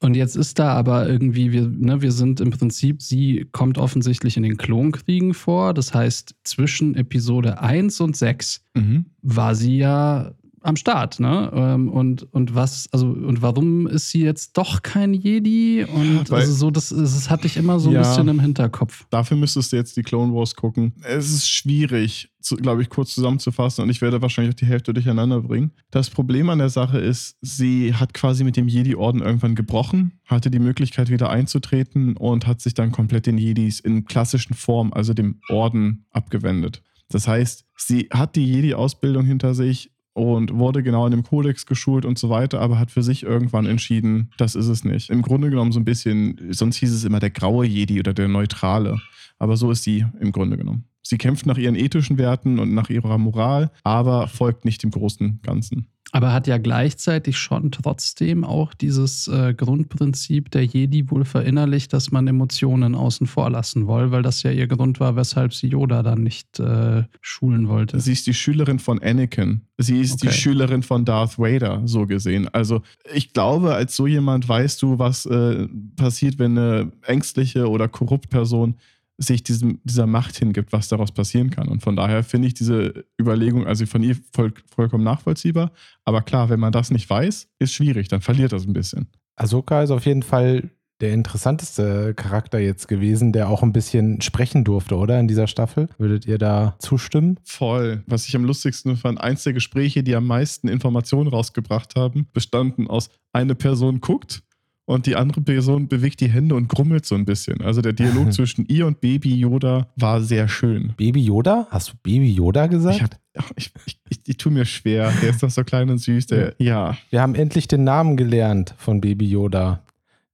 und 0.00 0.14
jetzt 0.14 0.36
ist 0.36 0.58
da 0.58 0.72
aber 0.72 1.08
irgendwie, 1.08 1.52
wir, 1.52 1.68
ne, 1.68 2.02
wir 2.02 2.10
sind 2.10 2.40
im 2.40 2.50
Prinzip, 2.50 3.02
sie 3.02 3.46
kommt 3.52 3.78
offensichtlich 3.78 4.36
in 4.36 4.42
den 4.42 4.56
Klonkriegen 4.56 5.32
vor. 5.32 5.74
Das 5.74 5.94
heißt, 5.94 6.34
zwischen 6.42 6.96
Episode 6.96 7.60
1 7.60 8.00
und 8.00 8.16
6 8.16 8.64
mhm. 8.74 9.06
war 9.22 9.54
sie 9.54 9.78
ja 9.78 10.32
am 10.62 10.76
Start, 10.76 11.20
ne? 11.20 11.50
Ähm, 11.54 11.88
und, 11.88 12.22
und 12.32 12.54
was, 12.54 12.88
also, 12.92 13.06
und 13.06 13.42
warum 13.42 13.86
ist 13.86 14.10
sie 14.10 14.22
jetzt 14.22 14.56
doch 14.56 14.82
kein 14.82 15.14
Jedi? 15.14 15.84
Und 15.84 16.30
Weil, 16.30 16.40
also 16.40 16.52
so, 16.52 16.70
das, 16.70 16.88
das 16.90 17.30
hatte 17.30 17.46
ich 17.46 17.56
immer 17.56 17.80
so 17.80 17.90
ein 17.90 17.94
ja, 17.94 18.00
bisschen 18.00 18.28
im 18.28 18.40
Hinterkopf. 18.40 19.06
Dafür 19.10 19.36
müsstest 19.36 19.72
du 19.72 19.76
jetzt 19.76 19.96
die 19.96 20.02
Clone 20.02 20.32
Wars 20.32 20.54
gucken. 20.54 20.94
Es 21.02 21.30
ist 21.30 21.48
schwierig, 21.48 22.30
glaube 22.58 22.82
ich, 22.82 22.90
kurz 22.90 23.14
zusammenzufassen 23.14 23.84
und 23.84 23.90
ich 23.90 24.00
werde 24.00 24.22
wahrscheinlich 24.22 24.54
auch 24.54 24.58
die 24.58 24.66
Hälfte 24.66 24.92
durcheinander 24.92 25.40
bringen. 25.40 25.72
Das 25.90 26.10
Problem 26.10 26.48
an 26.50 26.58
der 26.58 26.70
Sache 26.70 26.98
ist, 26.98 27.36
sie 27.40 27.94
hat 27.94 28.14
quasi 28.14 28.44
mit 28.44 28.56
dem 28.56 28.68
Jedi-Orden 28.68 29.20
irgendwann 29.20 29.54
gebrochen, 29.54 30.20
hatte 30.26 30.50
die 30.50 30.58
Möglichkeit 30.58 31.10
wieder 31.10 31.30
einzutreten 31.30 32.16
und 32.16 32.46
hat 32.46 32.60
sich 32.60 32.74
dann 32.74 32.92
komplett 32.92 33.26
den 33.26 33.38
Jedis 33.38 33.80
in 33.80 34.04
klassischen 34.04 34.54
Form, 34.54 34.92
also 34.92 35.14
dem 35.14 35.40
Orden, 35.48 36.06
abgewendet. 36.10 36.82
Das 37.12 37.28
heißt, 37.28 37.66
sie 37.76 38.08
hat 38.10 38.36
die 38.36 38.46
Jedi-Ausbildung 38.46 39.24
hinter 39.24 39.54
sich, 39.54 39.91
und 40.14 40.54
wurde 40.54 40.82
genau 40.82 41.06
in 41.06 41.12
dem 41.12 41.22
Kodex 41.22 41.66
geschult 41.66 42.04
und 42.04 42.18
so 42.18 42.28
weiter, 42.28 42.60
aber 42.60 42.78
hat 42.78 42.90
für 42.90 43.02
sich 43.02 43.22
irgendwann 43.22 43.66
entschieden, 43.66 44.30
das 44.36 44.54
ist 44.54 44.68
es 44.68 44.84
nicht. 44.84 45.10
Im 45.10 45.22
Grunde 45.22 45.50
genommen 45.50 45.72
so 45.72 45.80
ein 45.80 45.84
bisschen, 45.84 46.38
sonst 46.50 46.76
hieß 46.76 46.92
es 46.92 47.04
immer 47.04 47.20
der 47.20 47.30
graue 47.30 47.66
Jedi 47.66 48.00
oder 48.00 48.12
der 48.12 48.28
neutrale, 48.28 49.00
aber 49.38 49.56
so 49.56 49.70
ist 49.70 49.82
sie 49.82 50.04
im 50.20 50.32
Grunde 50.32 50.56
genommen. 50.56 50.84
Sie 51.02 51.18
kämpft 51.18 51.46
nach 51.46 51.58
ihren 51.58 51.74
ethischen 51.74 52.16
Werten 52.16 52.58
und 52.58 52.74
nach 52.74 52.88
ihrer 52.88 53.18
Moral, 53.18 53.70
aber 53.82 54.28
folgt 54.28 54.64
nicht 54.64 54.82
dem 54.82 54.90
großen 54.90 55.40
Ganzen. 55.42 55.88
Aber 56.14 56.34
hat 56.34 56.46
ja 56.46 56.58
gleichzeitig 56.58 57.38
schon 57.38 57.72
trotzdem 57.72 58.44
auch 58.44 58.74
dieses 58.74 59.28
äh, 59.28 59.54
Grundprinzip 59.54 60.50
der 60.50 60.62
Jedi 60.62 61.10
wohl 61.10 61.24
verinnerlicht, 61.24 61.90
dass 61.94 62.10
man 62.10 62.28
Emotionen 62.28 62.94
außen 62.94 63.26
vor 63.26 63.48
lassen 63.48 63.88
will, 63.88 64.10
weil 64.10 64.22
das 64.22 64.42
ja 64.42 64.50
ihr 64.50 64.66
Grund 64.66 65.00
war, 65.00 65.16
weshalb 65.16 65.54
sie 65.54 65.68
Yoda 65.68 66.02
dann 66.02 66.22
nicht 66.22 66.60
äh, 66.60 67.04
schulen 67.22 67.66
wollte. 67.68 67.98
Sie 67.98 68.12
ist 68.12 68.26
die 68.26 68.34
Schülerin 68.34 68.78
von 68.78 69.02
Anakin. 69.02 69.62
Sie 69.78 70.00
ist 70.00 70.22
okay. 70.22 70.28
die 70.28 70.34
Schülerin 70.34 70.82
von 70.82 71.06
Darth 71.06 71.38
Vader, 71.38 71.80
so 71.86 72.06
gesehen. 72.06 72.46
Also 72.52 72.82
ich 73.14 73.32
glaube, 73.32 73.74
als 73.74 73.96
so 73.96 74.06
jemand 74.06 74.46
weißt 74.46 74.82
du, 74.82 74.98
was 74.98 75.24
äh, 75.24 75.66
passiert, 75.96 76.38
wenn 76.38 76.58
eine 76.58 76.92
ängstliche 77.06 77.70
oder 77.70 77.88
korrupt 77.88 78.28
Person 78.28 78.74
sich 79.18 79.42
diesem, 79.42 79.80
dieser 79.84 80.06
Macht 80.06 80.36
hingibt, 80.36 80.72
was 80.72 80.88
daraus 80.88 81.12
passieren 81.12 81.50
kann. 81.50 81.68
Und 81.68 81.82
von 81.82 81.96
daher 81.96 82.24
finde 82.24 82.48
ich 82.48 82.54
diese 82.54 83.04
Überlegung, 83.20 83.66
also 83.66 83.86
von 83.86 84.02
ihr 84.02 84.16
voll, 84.32 84.52
vollkommen 84.74 85.04
nachvollziehbar. 85.04 85.72
Aber 86.04 86.22
klar, 86.22 86.48
wenn 86.48 86.60
man 86.60 86.72
das 86.72 86.90
nicht 86.90 87.08
weiß, 87.08 87.48
ist 87.58 87.72
schwierig, 87.72 88.08
dann 88.08 88.20
verliert 88.20 88.52
das 88.52 88.66
ein 88.66 88.72
bisschen. 88.72 89.08
Ahsoka 89.36 89.82
ist 89.82 89.90
auf 89.90 90.06
jeden 90.06 90.22
Fall 90.22 90.70
der 91.00 91.12
interessanteste 91.12 92.14
Charakter 92.14 92.60
jetzt 92.60 92.86
gewesen, 92.86 93.32
der 93.32 93.48
auch 93.48 93.64
ein 93.64 93.72
bisschen 93.72 94.20
sprechen 94.20 94.62
durfte, 94.62 94.96
oder? 94.96 95.18
In 95.18 95.26
dieser 95.26 95.48
Staffel. 95.48 95.88
Würdet 95.98 96.26
ihr 96.26 96.38
da 96.38 96.76
zustimmen? 96.78 97.40
Voll. 97.42 98.04
Was 98.06 98.28
ich 98.28 98.36
am 98.36 98.44
lustigsten 98.44 98.96
fand, 98.96 99.20
eins 99.20 99.42
der 99.42 99.52
Gespräche, 99.52 100.04
die 100.04 100.14
am 100.14 100.26
meisten 100.26 100.68
Informationen 100.68 101.28
rausgebracht 101.28 101.96
haben, 101.96 102.28
bestanden 102.32 102.86
aus 102.88 103.10
eine 103.32 103.56
Person 103.56 104.00
guckt 104.00 104.44
und 104.84 105.06
die 105.06 105.16
andere 105.16 105.40
Person 105.40 105.88
bewegt 105.88 106.20
die 106.20 106.28
Hände 106.28 106.54
und 106.54 106.68
grummelt 106.68 107.06
so 107.06 107.14
ein 107.14 107.24
bisschen. 107.24 107.60
Also 107.60 107.80
der 107.80 107.92
Dialog 107.92 108.32
zwischen 108.32 108.66
ihr 108.66 108.86
und 108.86 109.00
Baby 109.00 109.34
Yoda 109.34 109.88
war 109.96 110.20
sehr 110.20 110.48
schön. 110.48 110.94
Baby 110.96 111.22
Yoda? 111.22 111.66
Hast 111.70 111.90
du 111.90 111.92
Baby 112.02 112.32
Yoda 112.32 112.66
gesagt? 112.66 112.96
Ich, 112.96 113.02
hab, 113.02 113.52
ich, 113.56 113.72
ich, 113.86 114.00
ich, 114.10 114.20
ich 114.26 114.36
tue 114.36 114.52
mir 114.52 114.64
schwer. 114.64 115.12
Der 115.22 115.30
ist 115.30 115.42
doch 115.42 115.50
so 115.50 115.64
klein 115.64 115.88
und 115.90 115.98
süß. 115.98 116.26
Der, 116.26 116.54
ja. 116.58 116.96
Wir 117.10 117.22
haben 117.22 117.34
endlich 117.34 117.68
den 117.68 117.84
Namen 117.84 118.16
gelernt 118.16 118.74
von 118.78 119.00
Baby 119.00 119.26
Yoda. 119.26 119.82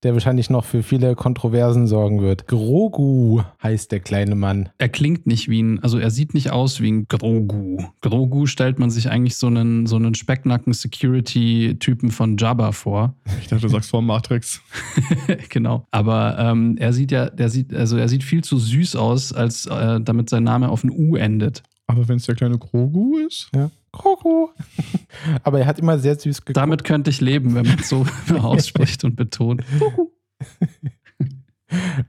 Der 0.02 0.12
wahrscheinlich 0.12 0.48
noch 0.48 0.64
für 0.64 0.82
viele 0.82 1.14
Kontroversen 1.16 1.86
sorgen 1.86 2.22
wird. 2.22 2.46
Grogu 2.46 3.42
heißt 3.62 3.90
der 3.90 4.00
kleine 4.00 4.34
Mann. 4.36 4.68
Er 4.78 4.88
klingt 4.88 5.26
nicht 5.26 5.48
wie 5.48 5.62
ein, 5.62 5.82
also 5.82 5.98
er 5.98 6.10
sieht 6.10 6.34
nicht 6.34 6.50
aus 6.50 6.80
wie 6.80 6.90
ein 6.90 7.08
Grogu. 7.08 7.78
Grogu 8.00 8.46
stellt 8.46 8.78
man 8.78 8.90
sich 8.90 9.10
eigentlich 9.10 9.36
so 9.36 9.48
einen, 9.48 9.86
so 9.86 9.96
einen 9.96 10.14
Specknacken-Security-Typen 10.14 12.10
von 12.10 12.36
Jabba 12.36 12.72
vor. 12.72 13.14
Ich 13.40 13.48
dachte, 13.48 13.62
du 13.62 13.68
sagst 13.68 13.90
vor 13.90 14.02
Matrix. 14.02 14.60
genau. 15.48 15.84
Aber 15.90 16.38
ähm, 16.38 16.76
er 16.78 16.92
sieht 16.92 17.10
ja, 17.10 17.28
der 17.30 17.48
sieht, 17.48 17.74
also 17.74 17.96
er 17.96 18.08
sieht 18.08 18.22
viel 18.22 18.44
zu 18.44 18.58
süß 18.58 18.94
aus, 18.96 19.32
als 19.32 19.66
äh, 19.66 20.00
damit 20.00 20.30
sein 20.30 20.44
Name 20.44 20.68
auf 20.68 20.84
ein 20.84 20.90
U 20.90 21.16
endet. 21.16 21.62
Aber 21.88 22.06
wenn 22.06 22.18
es 22.18 22.26
der 22.26 22.34
kleine 22.34 22.58
Grogu 22.58 23.18
ist? 23.18 23.50
Ja. 23.54 23.70
Grogu. 23.92 24.48
Aber 25.42 25.60
er 25.60 25.66
hat 25.66 25.78
immer 25.78 25.98
sehr 25.98 26.18
süß 26.18 26.42
geguckt. 26.44 26.56
Damit 26.56 26.84
könnte 26.84 27.10
ich 27.10 27.20
leben, 27.20 27.54
wenn 27.54 27.66
man 27.66 27.78
es 27.78 27.88
so 27.88 28.04
ausspricht 28.40 29.04
und 29.04 29.16
betont. 29.16 29.62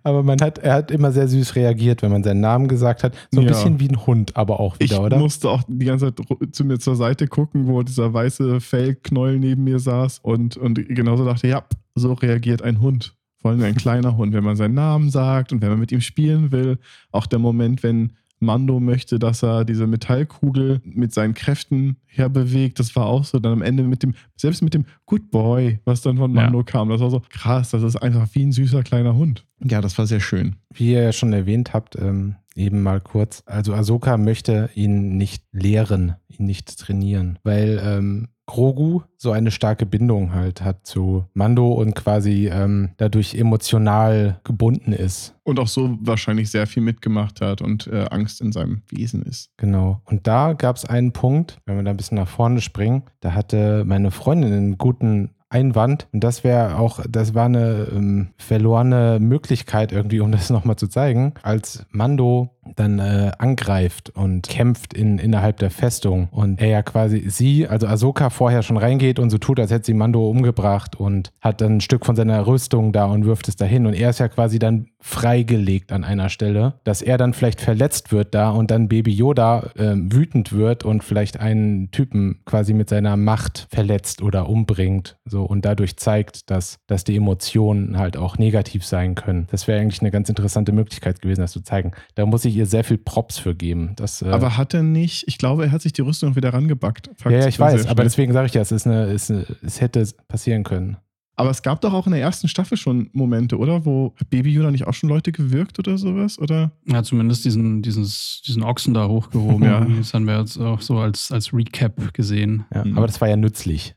Aber 0.04 0.24
man 0.24 0.40
hat, 0.40 0.58
er 0.60 0.74
hat 0.74 0.90
immer 0.92 1.12
sehr 1.12 1.28
süß 1.28 1.56
reagiert, 1.56 2.02
wenn 2.02 2.12
man 2.12 2.24
seinen 2.24 2.40
Namen 2.40 2.70
gesagt 2.70 3.04
hat. 3.04 3.14
So 3.32 3.42
ein 3.42 3.48
Ja. 3.48 3.52
bisschen 3.52 3.80
wie 3.82 3.90
ein 3.90 4.06
Hund, 4.06 4.38
aber 4.38 4.60
auch 4.62 4.80
wieder, 4.80 4.96
ich 4.96 5.00
oder? 5.02 5.18
musste 5.18 5.50
auch 5.50 5.64
die 5.68 5.86
ganze 5.86 6.14
Zeit 6.16 6.26
zu 6.56 6.64
mir 6.64 6.80
zur 6.80 6.96
Seite 6.96 7.28
gucken, 7.28 7.68
wo 7.68 7.84
dieser 7.84 8.14
weiße 8.14 8.62
Fellknäuel 8.62 9.38
neben 9.38 9.66
mir 9.66 9.80
saß 9.80 10.20
und, 10.20 10.56
und 10.56 10.76
genauso 10.88 11.26
dachte, 11.26 11.48
ja, 11.50 11.64
so 11.96 12.14
reagiert 12.14 12.62
ein 12.62 12.80
Hund. 12.80 13.16
Vor 13.42 13.52
allem 13.52 13.62
ein 13.64 13.76
kleiner 13.76 14.16
Hund, 14.16 14.34
wenn 14.34 14.44
man 14.46 14.56
seinen 14.56 14.76
Namen 14.76 15.10
sagt 15.10 15.52
und 15.52 15.62
wenn 15.62 15.70
man 15.70 15.80
mit 15.80 15.92
ihm 15.92 16.02
spielen 16.02 16.52
will. 16.54 16.78
Auch 17.12 17.26
der 17.26 17.40
Moment, 17.40 17.84
wenn 17.84 18.14
Mando 18.40 18.80
möchte, 18.80 19.20
dass 19.20 19.44
er 19.44 19.66
diese 19.66 19.88
Metallkugel 19.88 20.82
mit 20.84 21.14
seinen 21.14 21.34
Kräften 21.34 21.98
herbewegt, 22.06 22.80
das 22.80 22.96
war 22.96 23.06
auch 23.06 23.24
so. 23.24 23.40
Dann 23.40 23.54
am 23.54 23.62
Ende 23.62 23.84
mit 23.84 24.04
dem, 24.04 24.14
selbst 24.36 24.62
mit 24.62 24.74
dem 24.74 24.86
Good 25.06 25.30
Boy, 25.32 25.80
was 25.86 26.02
dann 26.02 26.18
von 26.18 26.34
Ja. 26.36 26.44
Mando 26.44 26.64
kam, 26.64 26.90
das 26.90 27.02
war 27.02 27.10
so 27.10 27.22
krass, 27.30 27.72
das 27.72 27.84
ist 27.84 27.98
einfach 27.98 28.28
wie 28.34 28.44
ein 28.44 28.52
süßer 28.52 28.84
kleiner 28.84 29.16
Hund. 29.16 29.46
Ja, 29.64 29.82
das 29.82 29.98
war 29.98 30.08
sehr 30.08 30.20
schön. 30.22 30.56
Wie 30.74 30.94
ihr 30.94 31.02
ja 31.02 31.12
schon 31.12 31.34
erwähnt 31.34 31.74
habt, 31.74 31.96
ähm, 31.98 32.36
eben 32.60 32.84
mal 32.84 33.02
kurz. 33.02 33.42
Also 33.46 33.74
Ahsoka 33.74 34.18
möchte 34.18 34.70
ihn 34.76 35.18
nicht 35.18 35.44
lehren, 35.52 36.16
ihn 36.28 36.46
nicht 36.46 36.78
trainieren, 36.78 37.40
weil 37.44 37.82
ähm, 37.84 38.28
Grogu 38.50 39.02
so 39.16 39.32
eine 39.32 39.52
starke 39.52 39.86
Bindung 39.86 40.34
halt 40.34 40.64
hat 40.64 40.88
zu 40.88 41.26
Mando 41.36 41.72
und 41.72 41.94
quasi 41.94 42.50
ähm, 42.52 42.90
dadurch 42.98 43.36
emotional 43.36 44.40
gebunden 44.44 44.92
ist. 44.92 45.36
Und 45.44 45.60
auch 45.60 45.68
so 45.68 46.00
wahrscheinlich 46.02 46.50
sehr 46.50 46.66
viel 46.66 46.82
mitgemacht 46.82 47.42
hat 47.42 47.62
und 47.62 47.86
äh, 47.86 48.08
Angst 48.10 48.42
in 48.42 48.52
seinem 48.52 48.82
Wesen 48.90 49.22
ist. 49.22 49.52
Genau. 49.58 50.02
Und 50.06 50.26
da 50.26 50.54
gab 50.54 50.78
es 50.78 50.86
einen 50.86 51.12
Punkt, 51.12 51.60
wenn 51.68 51.76
wir 51.76 51.84
da 51.84 51.92
ein 51.92 51.98
bisschen 51.98 52.18
nach 52.18 52.28
vorne 52.28 52.60
springen, 52.62 53.04
da 53.20 53.36
hatte 53.36 53.84
meine 53.86 54.10
Freundin 54.10 54.52
einen 54.52 54.78
guten 54.80 55.30
Einwand. 55.50 56.08
Und 56.14 56.24
das 56.24 56.44
wäre 56.44 56.78
auch, 56.78 57.00
das 57.10 57.34
war 57.34 57.46
eine 57.46 57.88
ähm, 57.92 58.30
verlorene 58.38 59.20
Möglichkeit 59.20 59.92
irgendwie, 59.92 60.20
um 60.20 60.32
das 60.32 60.50
nochmal 60.50 60.76
zu 60.76 60.88
zeigen, 60.88 61.34
als 61.42 61.86
Mando 61.90 62.50
dann 62.76 63.00
äh, 63.00 63.32
angreift 63.38 64.12
und 64.12 64.48
kämpft 64.48 64.94
in, 64.94 65.18
innerhalb 65.18 65.58
der 65.58 65.72
Festung 65.72 66.28
und 66.32 66.60
er 66.62 66.68
ja 66.68 66.82
quasi 66.82 67.30
sie, 67.30 67.68
also 67.68 67.88
Ahsoka 67.88 68.30
vorher 68.30 68.64
schon 68.64 68.78
reingeht 68.78 69.20
und 69.20 69.30
so 69.30 69.38
tut, 69.38 69.60
als 69.60 69.72
hätte 69.72 69.86
sie 69.86 69.94
Mando 69.94 70.30
umgebracht 70.30 70.96
und 70.96 71.32
hat 71.42 71.62
dann 71.62 71.78
ein 71.78 71.82
Stück 71.82 72.06
von 72.06 72.16
seiner 72.16 72.46
Rüstung 72.46 72.92
da 72.92 73.06
und 73.06 73.26
wirft 73.26 73.48
es 73.48 73.56
dahin 73.56 73.86
und 73.86 73.94
er 73.94 74.10
ist 74.10 74.20
ja 74.20 74.28
quasi 74.28 74.60
dann 74.60 74.88
freigelegt 75.02 75.92
an 75.92 76.04
einer 76.04 76.30
Stelle, 76.30 76.74
dass 76.84 77.02
er 77.02 77.18
dann 77.18 77.34
vielleicht 77.34 77.62
verletzt 77.62 78.12
wird 78.12 78.36
da 78.36 78.50
und 78.50 78.70
dann 78.70 78.90
Baby 78.90 79.12
Yoda 79.12 79.72
ähm, 79.78 80.12
wütend 80.12 80.52
wird 80.52 80.84
und 80.84 81.04
vielleicht 81.04 81.40
einen 81.40 81.92
Typen 81.92 82.42
quasi 82.46 82.74
mit 82.74 82.90
seiner 82.90 83.16
Macht 83.16 83.68
verletzt 83.72 84.22
oder 84.22 84.50
umbringt 84.50 85.18
so 85.26 85.44
und 85.44 85.64
dadurch 85.64 85.98
zeigt, 85.98 86.50
dass, 86.50 86.80
dass 86.88 87.04
die 87.04 87.16
Emotionen 87.16 87.98
halt 87.98 88.18
auch 88.18 88.38
negativ 88.38 88.86
sein 88.86 89.16
können. 89.16 89.48
Das 89.52 89.68
wäre 89.68 89.80
eigentlich 89.80 90.02
eine 90.02 90.12
ganz 90.12 90.28
interessante 90.30 90.72
Möglichkeit 90.72 91.22
gewesen, 91.22 91.42
das 91.42 91.54
zu 91.54 91.62
zeigen. 91.62 91.94
Da 92.16 92.26
muss 92.26 92.46
ich 92.46 92.56
ihr 92.60 92.66
sehr 92.66 92.84
viel 92.84 92.98
Props 92.98 93.40
für 93.40 93.56
geben. 93.56 93.94
Das, 93.96 94.22
äh, 94.22 94.28
Aber 94.28 94.58
hat 94.58 94.74
er 94.74 94.84
nicht, 94.84 95.28
ich 95.28 95.38
glaube, 95.38 95.66
er 95.66 95.72
hat 95.72 95.82
sich 95.82 95.94
die 95.94 96.02
Rüstung 96.02 96.36
wieder 96.36 96.54
rangebackt. 96.54 97.10
ja, 97.26 97.32
ja, 97.32 97.48
ich 97.48 97.60
weiß, 97.60 97.88
aber 97.88 98.04
deswegen 98.04 98.32
sage 98.34 98.48
ich 98.48 98.54
ja, 98.54 98.62
es 98.62 98.72
ist 98.72 98.86
eine, 98.86 99.06
es, 99.06 99.30
ist 99.30 99.32
eine, 99.32 99.58
es 99.64 99.82
hätte 99.82 100.08
passieren 100.28 100.64
können. 100.64 100.98
Aber 101.36 101.52
es 101.52 101.62
gab 101.62 101.80
doch 101.80 101.94
auch 101.94 102.06
in 102.06 102.12
der 102.12 102.20
ersten 102.22 102.50
Staffel 102.50 102.78
schon 102.78 103.10
Momente, 103.14 103.58
oder? 103.58 103.86
Wo 103.86 104.14
Baby 104.30 104.52
Yoda 104.52 104.72
nicht 104.72 104.86
auch 104.88 104.94
schon 104.94 105.08
Leute 105.08 105.32
gewirkt 105.32 105.80
oder 105.80 105.98
sowas? 105.98 106.38
Oder? 106.38 106.72
Ja, 106.86 107.02
zumindest 107.02 107.46
diesen, 107.46 107.82
dieses, 107.82 108.42
diesen 108.46 108.62
Ochsen 108.62 108.94
da 108.94 109.08
hochgehoben. 109.08 109.64
Ja. 109.70 109.86
Das 109.86 110.14
haben 110.14 110.26
wir 110.28 110.38
jetzt 110.38 110.58
auch 110.60 110.82
so 110.82 110.98
als, 111.00 111.32
als 111.32 111.54
Recap 111.54 112.14
gesehen. 112.14 112.66
Ja, 112.76 112.84
Mhm. 112.84 112.98
Aber 112.98 113.08
das 113.08 113.22
war 113.22 113.30
ja 113.30 113.38
nützlich. 113.38 113.96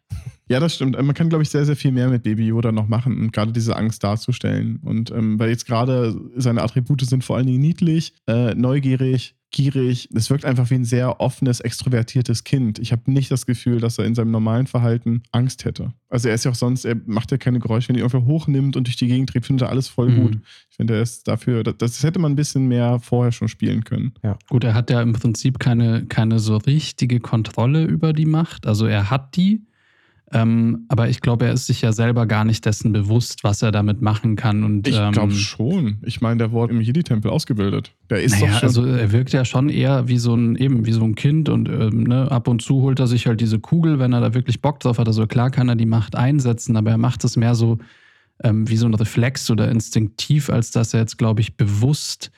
Ja, 0.53 0.61
das 0.61 0.75
stimmt. 0.75 1.01
Man 1.01 1.15
kann, 1.15 1.29
glaube 1.31 1.43
ich, 1.43 1.51
sehr, 1.51 1.65
sehr 1.65 1.77
viel 1.77 1.93
mehr 1.93 2.09
mit 2.09 2.23
Baby 2.23 2.47
Yoda 2.47 2.73
noch 2.73 2.89
machen 2.89 3.19
und 3.21 3.33
gerade 3.33 3.53
diese 3.53 3.75
Angst 3.77 4.05
darzustellen. 4.05 4.81
Und 4.85 5.11
ähm, 5.11 5.39
weil 5.39 5.49
jetzt 5.51 5.67
gerade 5.67 6.15
seine 6.37 6.63
Attribute 6.63 7.01
sind 7.03 7.25
vor 7.25 7.37
allen 7.37 7.47
Dingen 7.47 7.61
niedlich, 7.61 8.13
äh, 8.27 8.55
neugierig, 8.55 9.35
gierig. 9.51 10.09
Es 10.15 10.31
wirkt 10.31 10.45
einfach 10.45 10.71
wie 10.71 10.75
ein 10.77 10.85
sehr 10.85 11.21
offenes, 11.21 11.61
extrovertiertes 11.61 12.45
Kind. 12.45 12.79
Ich 12.79 12.91
habe 12.93 13.11
nicht 13.11 13.31
das 13.31 13.45
Gefühl, 13.47 13.81
dass 13.81 13.99
er 13.99 14.07
in 14.07 14.15
seinem 14.15 14.31
normalen 14.31 14.67
Verhalten 14.67 15.23
Angst 15.31 15.65
hätte. 15.65 15.93
Also 16.09 16.29
er 16.29 16.35
ist 16.35 16.45
ja 16.45 16.51
auch 16.51 16.55
sonst, 16.57 16.85
er 16.87 16.97
macht 17.07 17.31
ja 17.33 17.37
keine 17.39 17.59
Geräusche, 17.59 17.89
wenn 17.91 17.97
er 17.97 18.03
irgendwo 18.03 18.27
hochnimmt 18.27 18.77
und 18.77 18.87
durch 18.87 18.97
die 18.97 19.07
Gegend 19.09 19.33
dreht, 19.33 19.45
findet 19.47 19.67
er 19.69 19.71
alles 19.71 19.89
voll 19.89 20.11
Mhm. 20.11 20.17
gut. 20.23 20.39
Ich 20.71 20.77
finde, 20.77 20.95
er 20.97 21.03
ist 21.03 21.29
dafür, 21.29 21.63
das, 21.65 21.77
das 21.79 22.03
hätte 22.03 22.19
man 22.19 22.33
ein 22.33 22.37
bisschen 22.37 22.67
mehr 22.67 22.99
vorher 23.01 23.33
schon 23.33 23.49
spielen 23.49 23.85
können. 23.85 24.13
Gut, 24.49 24.65
er 24.65 24.75
hat 24.75 24.91
ja 24.91 25.03
im 25.03 25.13
Prinzip 25.13 25.59
keine, 25.59 26.07
keine 26.07 26.39
so 26.39 26.57
richtige 26.57 27.21
Kontrolle 27.21 27.85
über 27.85 28.13
die 28.15 28.27
Macht. 28.27 28.67
Also 28.67 28.87
er 28.87 29.11
hat 29.11 29.37
die, 29.37 29.67
ähm, 30.33 30.87
aber 30.89 31.09
ich 31.09 31.21
glaube, 31.21 31.47
er 31.47 31.53
ist 31.53 31.67
sich 31.67 31.83
ja 31.83 31.93
selber 31.93 32.27
gar 32.27 32.45
nicht 32.45 32.65
dessen 32.65 32.93
bewusst, 32.93 33.45
was 33.45 33.63
er 33.63 33.71
damit 33.71 34.01
machen 34.01 34.37
kann. 34.37 34.65
Und, 34.65 34.89
Ich 34.89 34.99
ähm, 34.99 35.13
glaube 35.13 35.33
schon. 35.33 35.99
Ich 36.03 36.21
meine, 36.21 36.39
der 36.39 36.53
wurde 36.53 36.73
im 36.73 36.81
Jedi-Tempel 36.81 37.31
ausgebildet. 37.31 37.93
Der 38.11 38.23
ist 38.23 38.33
naja, 38.33 38.47
doch 38.47 38.61
schon. 38.61 38.69
also 38.69 38.85
er 38.87 39.13
wirkt 39.13 39.33
ja 39.33 39.45
schon 39.45 39.69
eher 39.69 40.09
wie 40.09 40.19
so 40.19 40.35
ein, 40.35 40.57
eben 40.57 40.87
wie 40.87 40.93
so 40.93 41.05
ein 41.05 41.15
Kind 41.15 41.49
und 41.49 41.69
ähm, 41.69 42.05
ne, 42.05 42.31
ab 42.31 42.49
und 42.49 42.63
zu 42.63 42.83
holt 42.83 42.99
er 42.99 43.07
sich 43.07 43.27
halt 43.27 43.41
diese 43.41 43.59
Kugel, 43.59 43.99
wenn 43.99 44.13
er 44.13 44.21
da 44.21 44.35
wirklich 44.35 44.63
Bock 44.63 44.81
drauf 44.81 44.99
hat. 44.99 45.07
Also 45.07 45.27
klar 45.27 45.51
kann 45.51 45.69
er 45.69 45.77
die 45.77 45.87
Macht 45.87 46.17
einsetzen, 46.17 46.77
aber 46.77 46.91
er 46.91 46.99
macht 46.99 47.25
es 47.25 47.37
mehr 47.37 47.55
so 47.55 47.79
ähm, 48.43 48.69
wie 48.69 48.77
so 48.77 48.87
ein 48.87 48.95
Reflex 48.95 49.51
oder 49.51 49.71
instinktiv, 49.71 50.51
als 50.51 50.71
dass 50.71 50.95
er 50.95 51.01
jetzt, 51.01 51.19
glaube 51.19 51.41
ich, 51.41 51.57
bewusst 51.57 52.31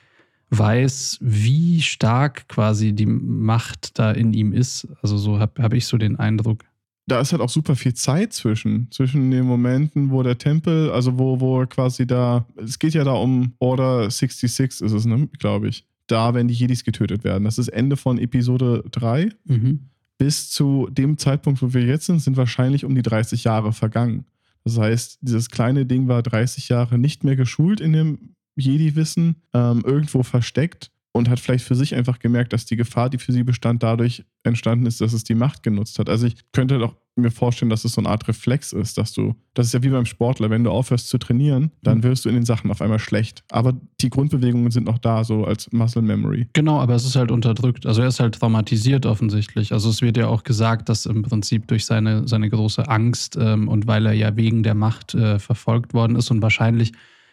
weiß, 0.51 1.19
wie 1.21 1.81
stark 1.81 2.49
quasi 2.49 2.93
die 2.93 3.07
Macht 3.07 3.99
da 3.99 4.11
in 4.11 4.33
ihm 4.33 4.53
ist. 4.53 4.89
Also 5.03 5.17
so 5.17 5.39
habe 5.39 5.63
hab 5.63 5.73
ich 5.73 5.87
so 5.87 5.97
den 5.97 6.17
Eindruck. 6.17 6.65
Da 7.07 7.21
ist 7.21 7.33
halt 7.33 7.43
auch 7.43 7.51
super 7.51 7.77
viel 7.77 7.95
Zeit 7.95 8.33
zwischen. 8.33 8.91
Zwischen 8.91 9.31
den 9.31 9.45
Momenten, 9.45 10.11
wo 10.11 10.23
der 10.23 10.39
Tempel, 10.39 10.91
also 10.91 11.19
wo, 11.19 11.41
wo 11.41 11.67
quasi 11.67 12.07
da, 12.07 12.47
es 12.57 12.79
geht 12.79 12.95
ja 12.95 13.05
da 13.05 13.13
um 13.13 13.53
Order 13.59 14.11
66 14.11 14.81
ist 14.81 14.93
es, 14.93 15.05
ne, 15.05 15.29
glaube 15.39 15.69
ich. 15.69 15.87
Da 16.07 16.35
werden 16.35 16.49
die 16.49 16.55
Jedis 16.55 16.85
getötet 16.85 17.25
werden. 17.25 17.45
Das 17.45 17.59
ist 17.59 17.69
Ende 17.69 17.97
von 17.97 18.19
Episode 18.19 18.85
3. 18.91 19.31
Mhm. 19.45 19.81
Bis 20.17 20.51
zu 20.51 20.89
dem 20.91 21.19
Zeitpunkt, 21.19 21.61
wo 21.61 21.75
wir 21.75 21.83
jetzt 21.83 22.07
sind, 22.07 22.21
sind 22.21 22.37
wahrscheinlich 22.37 22.85
um 22.85 22.95
die 22.95 23.03
30 23.03 23.45
Jahre 23.45 23.73
vergangen. 23.73 24.25
Das 24.65 24.79
heißt, 24.79 25.19
dieses 25.21 25.51
kleine 25.51 25.85
Ding 25.85 26.09
war 26.09 26.23
30 26.23 26.69
Jahre 26.69 26.99
nicht 26.99 27.25
mehr 27.25 27.37
geschult 27.37 27.81
in 27.81 27.93
dem 27.93 28.35
Jedi-Wissen, 28.57 29.37
ähm, 29.53 29.83
irgendwo 29.85 30.23
versteckt 30.23 30.91
und 31.17 31.29
hat 31.31 31.39
vielleicht 31.39 31.65
für 31.65 31.77
sich 31.77 31.95
einfach 31.95 32.19
gemerkt, 32.19 32.53
dass 32.53 32.67
die 32.67 32.77
Gefahr, 32.77 33.09
die 33.09 33.19
für 33.19 33.33
sie 33.33 33.45
bestand, 33.45 33.85
dadurch 33.85 34.25
entstanden 34.43 34.85
ist, 34.85 35.01
dass 35.01 35.13
es 35.13 35.23
die 35.23 35.37
Macht 35.37 35.63
genutzt 35.63 35.99
hat. 36.01 36.09
Also 36.09 36.27
ich 36.27 36.35
könnte 36.53 36.75
halt 36.75 36.85
auch 36.85 36.97
mir 37.15 37.31
vorstellen, 37.31 37.71
dass 37.71 37.85
es 37.85 37.93
so 37.93 38.01
eine 38.01 38.09
Art 38.09 38.27
Reflex 38.27 38.73
ist, 38.73 38.99
dass 38.99 39.13
du, 39.13 39.37
das 39.55 39.69
ist 39.69 39.75
ja 39.75 39.83
wie 39.85 39.91
beim 39.91 40.07
Sportler, 40.07 40.51
wenn 40.51 40.65
du 40.65 40.73
aufhörst 40.73 41.09
zu 41.09 41.19
trainieren, 41.19 41.71
dann 41.85 42.03
wirst 42.03 42.25
du 42.25 42.29
in 42.29 42.35
den 42.35 42.45
Sachen 42.45 42.69
auf 42.73 42.83
einmal 42.83 42.99
schlecht. 42.99 43.45
Aber 43.53 43.75
die 44.01 44.11
Grundbewegungen 44.11 44.73
sind 44.73 44.87
noch 44.87 44.99
da, 44.99 45.23
so 45.23 45.45
als 45.45 45.71
Muscle 45.71 46.03
Memory. 46.03 46.49
Genau, 46.53 46.81
aber 46.81 46.97
es 46.97 47.05
ist 47.05 47.15
halt 47.15 47.31
unterdrückt. 47.31 47.87
Also 47.87 48.03
er 48.03 48.09
ist 48.09 48.19
halt 48.19 48.35
traumatisiert 48.35 49.07
offensichtlich. 49.07 49.73
Also 49.73 49.91
es 49.91 50.03
wird 50.03 50.17
ja 50.17 50.27
auch 50.27 50.43
gesagt, 50.43 50.89
dass 50.89 51.07
im 51.07 51.23
Prinzip 51.23 51.69
durch 51.69 51.87
seine, 51.87 52.27
seine 52.27 52.51
große 52.51 52.89
Angst 52.89 53.39
ähm, 53.41 53.69
und 53.69 53.87
weil 53.87 54.05
er 54.07 54.15
ja 54.15 54.37
wegen 54.37 54.65
der 54.65 54.75
Macht 54.75 55.15
äh, 55.15 55.39
verfolgt 55.39 55.95
worden 55.95 56.17
ist 56.17 56.33
und 56.33 56.43
wahrscheinlich, 56.43 56.91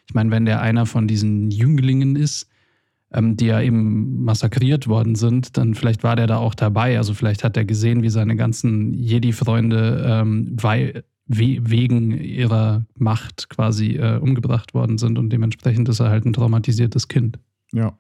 ich 0.08 0.13
meine, 0.13 0.30
wenn 0.30 0.46
der 0.46 0.62
einer 0.62 0.86
von 0.86 1.08
diesen 1.08 1.50
Jünglingen 1.50 2.15
ist, 2.15 2.50
ähm, 3.13 3.38
die 3.38 3.47
ja 3.47 3.62
eben 3.62 4.24
massakriert 4.24 4.88
worden 4.88 5.15
sind, 5.15 5.58
dann 5.58 5.76
vielleicht 5.76 6.04
war 6.04 6.15
der 6.15 6.28
da 6.28 6.38
auch 6.38 6.56
dabei. 6.56 6.97
Also 6.97 7.13
vielleicht 7.13 7.43
hat 7.43 7.58
er 7.58 7.65
gesehen, 7.65 8.04
wie 8.04 8.10
seine 8.10 8.36
ganzen 8.36 8.93
Jedi-Freunde 8.93 10.06
ähm, 10.08 10.56
weil, 10.60 11.04
we, 11.28 11.58
wegen 11.62 12.12
ihrer 12.12 12.86
Macht 12.95 13.50
quasi 13.50 13.95
äh, 13.95 14.17
umgebracht 14.17 14.74
worden 14.74 14.97
sind 14.97 15.17
und 15.17 15.32
dementsprechend 15.32 15.89
ist 15.89 16.00
er 16.00 16.10
halt 16.10 16.26
ein 16.26 16.34
traumatisiertes 16.34 17.08
Kind. 17.08 17.39
Ja. 17.74 17.97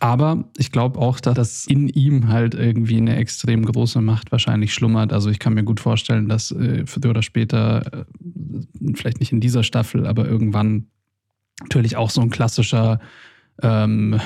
Aber 0.00 0.44
ich 0.56 0.72
glaube 0.72 0.98
auch, 0.98 1.20
dass 1.20 1.34
das 1.34 1.66
in 1.66 1.88
ihm 1.88 2.28
halt 2.28 2.54
irgendwie 2.54 2.96
eine 2.96 3.16
extrem 3.16 3.66
große 3.66 4.00
Macht 4.00 4.32
wahrscheinlich 4.32 4.72
schlummert. 4.72 5.12
Also 5.12 5.28
ich 5.28 5.38
kann 5.38 5.52
mir 5.52 5.64
gut 5.64 5.78
vorstellen, 5.78 6.28
dass 6.28 6.52
äh, 6.52 6.86
früher 6.86 7.10
oder 7.10 7.22
später, 7.22 7.82
äh, 7.92 8.94
vielleicht 8.94 9.20
nicht 9.20 9.32
in 9.32 9.40
dieser 9.40 9.62
Staffel, 9.62 10.06
aber 10.06 10.26
irgendwann 10.26 10.86
natürlich 11.60 11.96
auch 11.96 12.08
so 12.08 12.22
ein 12.22 12.30
klassischer 12.30 12.98
ähm, 13.62 14.20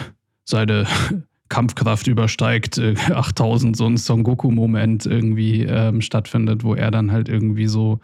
seine 0.45 0.87
Kampfkraft 1.49 2.07
übersteigt 2.07 2.79
äh, 2.79 2.95
8000, 3.13 3.77
so 3.77 3.87
ein 3.87 3.97
Son 3.97 4.23
Goku-Moment 4.23 5.07
irgendwie 5.07 5.63
ähm, 5.63 6.01
stattfindet, 6.01 6.65
wo 6.65 6.75
er 6.75 6.91
dann 6.91 7.13
halt 7.13 7.29
irgendwie 7.29 7.67
so 7.67 8.01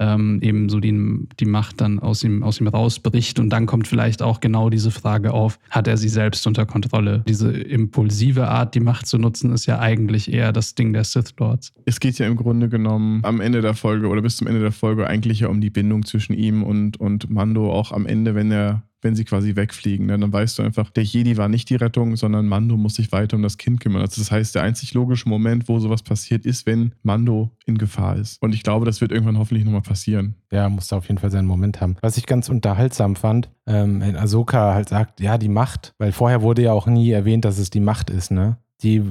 ähm, 0.00 0.40
eben 0.40 0.68
so 0.68 0.80
die, 0.80 1.26
die 1.38 1.44
Macht 1.44 1.80
dann 1.80 1.98
aus 1.98 2.24
ihm, 2.24 2.42
aus 2.42 2.58
ihm 2.58 2.68
rausbricht. 2.68 3.38
Und 3.38 3.50
dann 3.50 3.66
kommt 3.66 3.86
vielleicht 3.86 4.22
auch 4.22 4.40
genau 4.40 4.70
diese 4.70 4.90
Frage 4.90 5.32
auf, 5.32 5.58
hat 5.68 5.86
er 5.86 5.98
sie 5.98 6.08
selbst 6.08 6.46
unter 6.46 6.64
Kontrolle? 6.64 7.22
Diese 7.28 7.52
impulsive 7.52 8.48
Art, 8.48 8.74
die 8.74 8.80
Macht 8.80 9.06
zu 9.06 9.18
nutzen, 9.18 9.52
ist 9.52 9.66
ja 9.66 9.78
eigentlich 9.78 10.32
eher 10.32 10.52
das 10.52 10.74
Ding 10.74 10.92
der 10.94 11.04
Sith 11.04 11.34
Lords. 11.38 11.72
Es 11.84 12.00
geht 12.00 12.18
ja 12.18 12.26
im 12.26 12.36
Grunde 12.36 12.68
genommen 12.68 13.20
am 13.24 13.40
Ende 13.40 13.60
der 13.60 13.74
Folge 13.74 14.08
oder 14.08 14.22
bis 14.22 14.38
zum 14.38 14.46
Ende 14.46 14.60
der 14.60 14.72
Folge 14.72 15.06
eigentlich 15.06 15.40
ja 15.40 15.48
um 15.48 15.60
die 15.60 15.70
Bindung 15.70 16.06
zwischen 16.06 16.32
ihm 16.32 16.62
und, 16.62 16.98
und 16.98 17.28
Mando, 17.28 17.70
auch 17.70 17.92
am 17.92 18.06
Ende, 18.06 18.34
wenn 18.34 18.50
er 18.50 18.82
wenn 19.02 19.14
sie 19.14 19.24
quasi 19.24 19.56
wegfliegen. 19.56 20.06
Ne? 20.06 20.18
Dann 20.18 20.32
weißt 20.32 20.58
du 20.58 20.62
einfach, 20.62 20.90
der 20.90 21.04
Jedi 21.04 21.36
war 21.36 21.48
nicht 21.48 21.70
die 21.70 21.76
Rettung, 21.76 22.16
sondern 22.16 22.46
Mando 22.46 22.76
muss 22.76 22.94
sich 22.94 23.12
weiter 23.12 23.36
um 23.36 23.42
das 23.42 23.58
Kind 23.58 23.80
kümmern. 23.80 24.02
Also 24.02 24.20
das 24.20 24.30
heißt, 24.30 24.54
der 24.54 24.62
einzig 24.62 24.94
logische 24.94 25.28
Moment, 25.28 25.68
wo 25.68 25.78
sowas 25.78 26.02
passiert, 26.02 26.46
ist, 26.46 26.66
wenn 26.66 26.94
Mando 27.02 27.50
in 27.66 27.78
Gefahr 27.78 28.16
ist. 28.16 28.40
Und 28.42 28.54
ich 28.54 28.62
glaube, 28.62 28.86
das 28.86 29.00
wird 29.00 29.12
irgendwann 29.12 29.38
hoffentlich 29.38 29.64
nochmal 29.64 29.82
passieren. 29.82 30.34
Ja, 30.52 30.68
muss 30.68 30.88
da 30.88 30.96
auf 30.96 31.08
jeden 31.08 31.18
Fall 31.18 31.30
seinen 31.30 31.46
Moment 31.46 31.80
haben. 31.80 31.96
Was 32.00 32.16
ich 32.16 32.26
ganz 32.26 32.48
unterhaltsam 32.48 33.16
fand, 33.16 33.50
ähm, 33.66 34.00
wenn 34.00 34.16
Ahsoka 34.16 34.74
halt 34.74 34.88
sagt, 34.88 35.20
ja, 35.20 35.38
die 35.38 35.48
Macht, 35.48 35.94
weil 35.98 36.12
vorher 36.12 36.42
wurde 36.42 36.62
ja 36.62 36.72
auch 36.72 36.86
nie 36.86 37.10
erwähnt, 37.10 37.44
dass 37.44 37.58
es 37.58 37.70
die 37.70 37.80
Macht 37.80 38.10
ist, 38.10 38.30
ne? 38.30 38.56
Die 38.82 39.02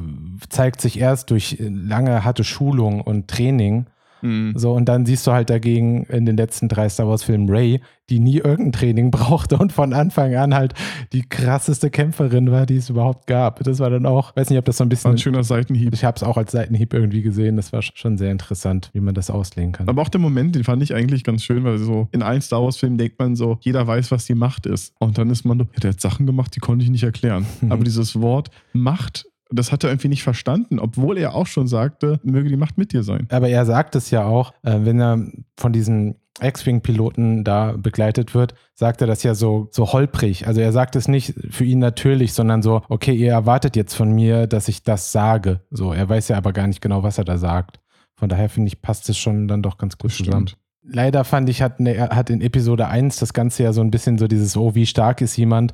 zeigt 0.49 0.81
sich 0.81 0.99
erst 0.99 1.29
durch 1.29 1.57
lange 1.59 2.23
harte 2.23 2.43
Schulung 2.43 3.01
und 3.01 3.27
Training 3.27 3.85
Mhm. 4.21 4.53
So, 4.55 4.73
und 4.73 4.85
dann 4.85 5.05
siehst 5.05 5.25
du 5.27 5.31
halt 5.31 5.49
dagegen 5.49 6.03
in 6.05 6.25
den 6.25 6.37
letzten 6.37 6.67
drei 6.67 6.89
Star 6.89 7.07
Wars-Filmen 7.07 7.49
Ray, 7.49 7.81
die 8.09 8.19
nie 8.19 8.37
irgendein 8.37 8.71
Training 8.71 9.11
brauchte 9.11 9.57
und 9.57 9.71
von 9.71 9.93
Anfang 9.93 10.35
an 10.35 10.53
halt 10.53 10.73
die 11.13 11.21
krasseste 11.21 11.89
Kämpferin 11.89 12.51
war, 12.51 12.65
die 12.65 12.77
es 12.77 12.89
überhaupt 12.89 13.27
gab. 13.27 13.63
Das 13.63 13.79
war 13.79 13.89
dann 13.89 14.05
auch, 14.05 14.35
weiß 14.35 14.49
nicht, 14.49 14.59
ob 14.59 14.65
das 14.65 14.77
so 14.77 14.83
ein 14.83 14.89
bisschen. 14.89 15.09
War 15.09 15.15
ein 15.15 15.19
schöner 15.19 15.43
Seitenhieb. 15.43 15.93
Ich 15.93 16.03
habe 16.03 16.15
es 16.15 16.23
auch 16.23 16.37
als 16.37 16.51
Seitenhieb 16.51 16.93
irgendwie 16.93 17.21
gesehen. 17.21 17.55
Das 17.55 17.71
war 17.73 17.81
schon 17.81 18.17
sehr 18.17 18.31
interessant, 18.31 18.89
wie 18.93 18.99
man 18.99 19.13
das 19.13 19.29
auslegen 19.29 19.71
kann. 19.71 19.87
Aber 19.87 20.01
auch 20.01 20.09
der 20.09 20.21
Moment, 20.21 20.55
den 20.55 20.63
fand 20.63 20.83
ich 20.83 20.93
eigentlich 20.93 21.23
ganz 21.23 21.43
schön, 21.43 21.63
weil 21.63 21.77
so 21.77 22.07
in 22.11 22.23
allen 22.23 22.41
Star 22.41 22.63
Wars-Filmen 22.63 22.97
denkt 22.97 23.19
man 23.19 23.35
so, 23.35 23.57
jeder 23.61 23.85
weiß, 23.85 24.11
was 24.11 24.25
die 24.25 24.35
Macht 24.35 24.65
ist. 24.65 24.93
Und 24.99 25.17
dann 25.17 25.29
ist 25.29 25.45
man 25.45 25.59
so, 25.59 25.65
ja, 25.65 25.79
der 25.81 25.91
hat 25.91 26.01
Sachen 26.01 26.25
gemacht, 26.25 26.55
die 26.55 26.59
konnte 26.59 26.83
ich 26.83 26.91
nicht 26.91 27.03
erklären. 27.03 27.45
Aber 27.69 27.83
dieses 27.83 28.19
Wort 28.19 28.49
Macht 28.73 29.25
das 29.51 29.71
hat 29.71 29.83
er 29.83 29.89
irgendwie 29.89 30.09
nicht 30.09 30.23
verstanden, 30.23 30.79
obwohl 30.79 31.17
er 31.17 31.35
auch 31.35 31.47
schon 31.47 31.67
sagte, 31.67 32.19
möge 32.23 32.49
die 32.49 32.57
Macht 32.57 32.77
mit 32.77 32.93
dir 32.93 33.03
sein. 33.03 33.27
Aber 33.31 33.49
er 33.49 33.65
sagt 33.65 33.95
es 33.95 34.11
ja 34.11 34.25
auch, 34.25 34.53
äh, 34.63 34.79
wenn 34.81 34.99
er 34.99 35.25
von 35.57 35.73
diesen 35.73 36.15
X-Wing-Piloten 36.41 37.43
da 37.43 37.73
begleitet 37.73 38.33
wird, 38.33 38.53
sagt 38.73 39.01
er 39.01 39.07
das 39.07 39.23
ja 39.23 39.35
so, 39.35 39.67
so 39.71 39.91
holprig. 39.91 40.47
Also 40.47 40.61
er 40.61 40.71
sagt 40.71 40.95
es 40.95 41.07
nicht 41.07 41.33
für 41.49 41.65
ihn 41.65 41.79
natürlich, 41.79 42.33
sondern 42.33 42.61
so, 42.61 42.81
okay, 42.89 43.13
ihr 43.13 43.31
erwartet 43.31 43.75
jetzt 43.75 43.93
von 43.93 44.11
mir, 44.13 44.47
dass 44.47 44.67
ich 44.67 44.83
das 44.83 45.11
sage. 45.11 45.61
So, 45.69 45.93
er 45.93 46.07
weiß 46.07 46.29
ja 46.29 46.37
aber 46.37 46.53
gar 46.53 46.67
nicht 46.67 46.81
genau, 46.81 47.03
was 47.03 47.17
er 47.17 47.25
da 47.25 47.37
sagt. 47.37 47.79
Von 48.15 48.29
daher 48.29 48.49
finde 48.49 48.67
ich, 48.67 48.81
passt 48.81 49.09
es 49.09 49.17
schon 49.17 49.47
dann 49.47 49.61
doch 49.61 49.77
ganz 49.77 49.97
gut 49.97 50.11
zusammen. 50.11 50.49
Leider 50.81 51.23
fand 51.23 51.49
ich, 51.49 51.61
hat, 51.61 51.79
ne, 51.79 52.09
hat 52.09 52.29
in 52.29 52.41
Episode 52.41 52.87
1 52.87 53.17
das 53.17 53.33
Ganze 53.33 53.63
ja 53.63 53.73
so 53.73 53.81
ein 53.81 53.91
bisschen 53.91 54.17
so 54.17 54.27
dieses, 54.27 54.57
oh, 54.57 54.75
wie 54.75 54.85
stark 54.85 55.21
ist 55.21 55.37
jemand, 55.37 55.73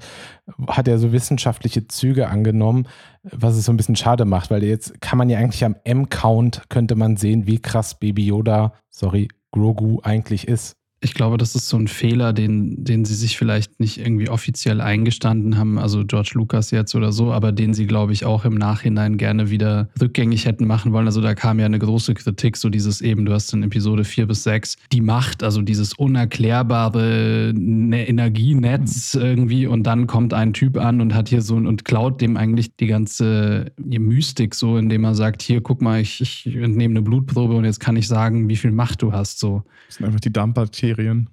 hat 0.68 0.88
er 0.88 0.98
so 0.98 1.12
wissenschaftliche 1.12 1.88
Züge 1.88 2.28
angenommen, 2.28 2.88
was 3.32 3.56
es 3.56 3.66
so 3.66 3.74
ein 3.74 3.78
bisschen 3.78 3.96
schade 3.96 4.26
macht, 4.26 4.52
weil 4.52 4.64
jetzt 4.64 5.02
kann 5.02 5.18
man 5.18 5.30
ja 5.30 5.40
eigentlich 5.40 5.64
am 5.66 5.76
M-Count, 5.84 6.64
könnte 6.70 6.96
man 6.96 7.18
sehen, 7.18 7.48
wie 7.48 7.60
krass 7.60 8.00
Baby 8.00 8.26
Yoda, 8.26 8.74
sorry, 8.90 9.28
Grogu 9.52 10.00
eigentlich 10.04 10.48
ist. 10.48 10.76
Ich 11.06 11.14
glaube, 11.14 11.38
das 11.38 11.54
ist 11.54 11.70
so 11.70 11.78
ein 11.78 11.88
Fehler, 11.88 12.34
den, 12.34 12.84
den 12.84 13.06
sie 13.06 13.14
sich 13.14 13.38
vielleicht 13.38 13.80
nicht 13.80 14.00
irgendwie 14.00 14.28
offiziell 14.28 14.82
eingestanden 14.82 15.56
haben, 15.56 15.78
also 15.78 16.04
George 16.04 16.32
Lucas 16.34 16.72
jetzt 16.72 16.96
oder 16.96 17.12
so, 17.12 17.32
aber 17.32 17.52
den 17.52 17.76
sie, 17.76 17.86
glaube 17.86 18.12
ich, 18.12 18.26
auch 18.26 18.44
im 18.44 18.56
Nachhinein 18.56 19.18
gerne 19.18 19.52
wieder 19.52 19.88
rückgängig 20.02 20.48
hätten 20.48 20.66
machen 20.66 20.94
wollen. 20.94 21.06
Also 21.06 21.22
da 21.22 21.36
kam 21.36 21.60
ja 21.60 21.68
eine 21.68 21.78
große 21.78 22.16
Kritik, 22.16 22.58
so 22.58 22.70
dieses 22.70 23.02
eben, 23.02 23.24
du 23.24 23.34
hast 23.34 23.54
in 23.54 23.62
Episode 23.62 24.04
4 24.04 24.26
bis 24.26 24.42
6 24.42 24.78
die 24.92 25.02
Macht, 25.02 25.44
also 25.44 25.62
dieses 25.62 25.94
unerklärbare 25.94 27.54
ne-, 27.54 28.08
Energienetz 28.08 29.14
irgendwie 29.14 29.68
und 29.68 29.84
dann 29.84 30.08
kommt 30.08 30.34
ein 30.34 30.54
Typ 30.54 30.78
an 30.78 31.02
und 31.02 31.14
hat 31.14 31.30
hier 31.30 31.44
so 31.44 31.56
und 31.56 31.86
klaut 31.86 32.20
dem 32.20 32.36
eigentlich 32.36 32.76
die 32.78 32.88
ganze 32.88 33.72
Mystik 33.78 34.56
so, 34.56 34.76
indem 34.76 35.04
er 35.04 35.14
sagt, 35.14 35.44
hier, 35.44 35.62
guck 35.62 35.84
mal, 35.84 36.02
ich, 36.02 36.20
ich 36.20 36.56
entnehme 36.56 36.94
eine 36.94 37.04
Blutprobe 37.04 37.54
und 37.56 37.64
jetzt 37.64 37.80
kann 37.80 37.96
ich 37.96 38.08
sagen, 38.08 38.50
wie 38.50 38.56
viel 38.56 38.72
Macht 38.72 39.04
du 39.04 39.14
hast. 39.14 39.38
So. 39.38 39.62
Das 39.88 39.98
sind 39.98 40.08
einfach 40.08 40.20
die 40.20 40.34
Dampfbakterien 40.34 40.95
Serien. 40.96 41.30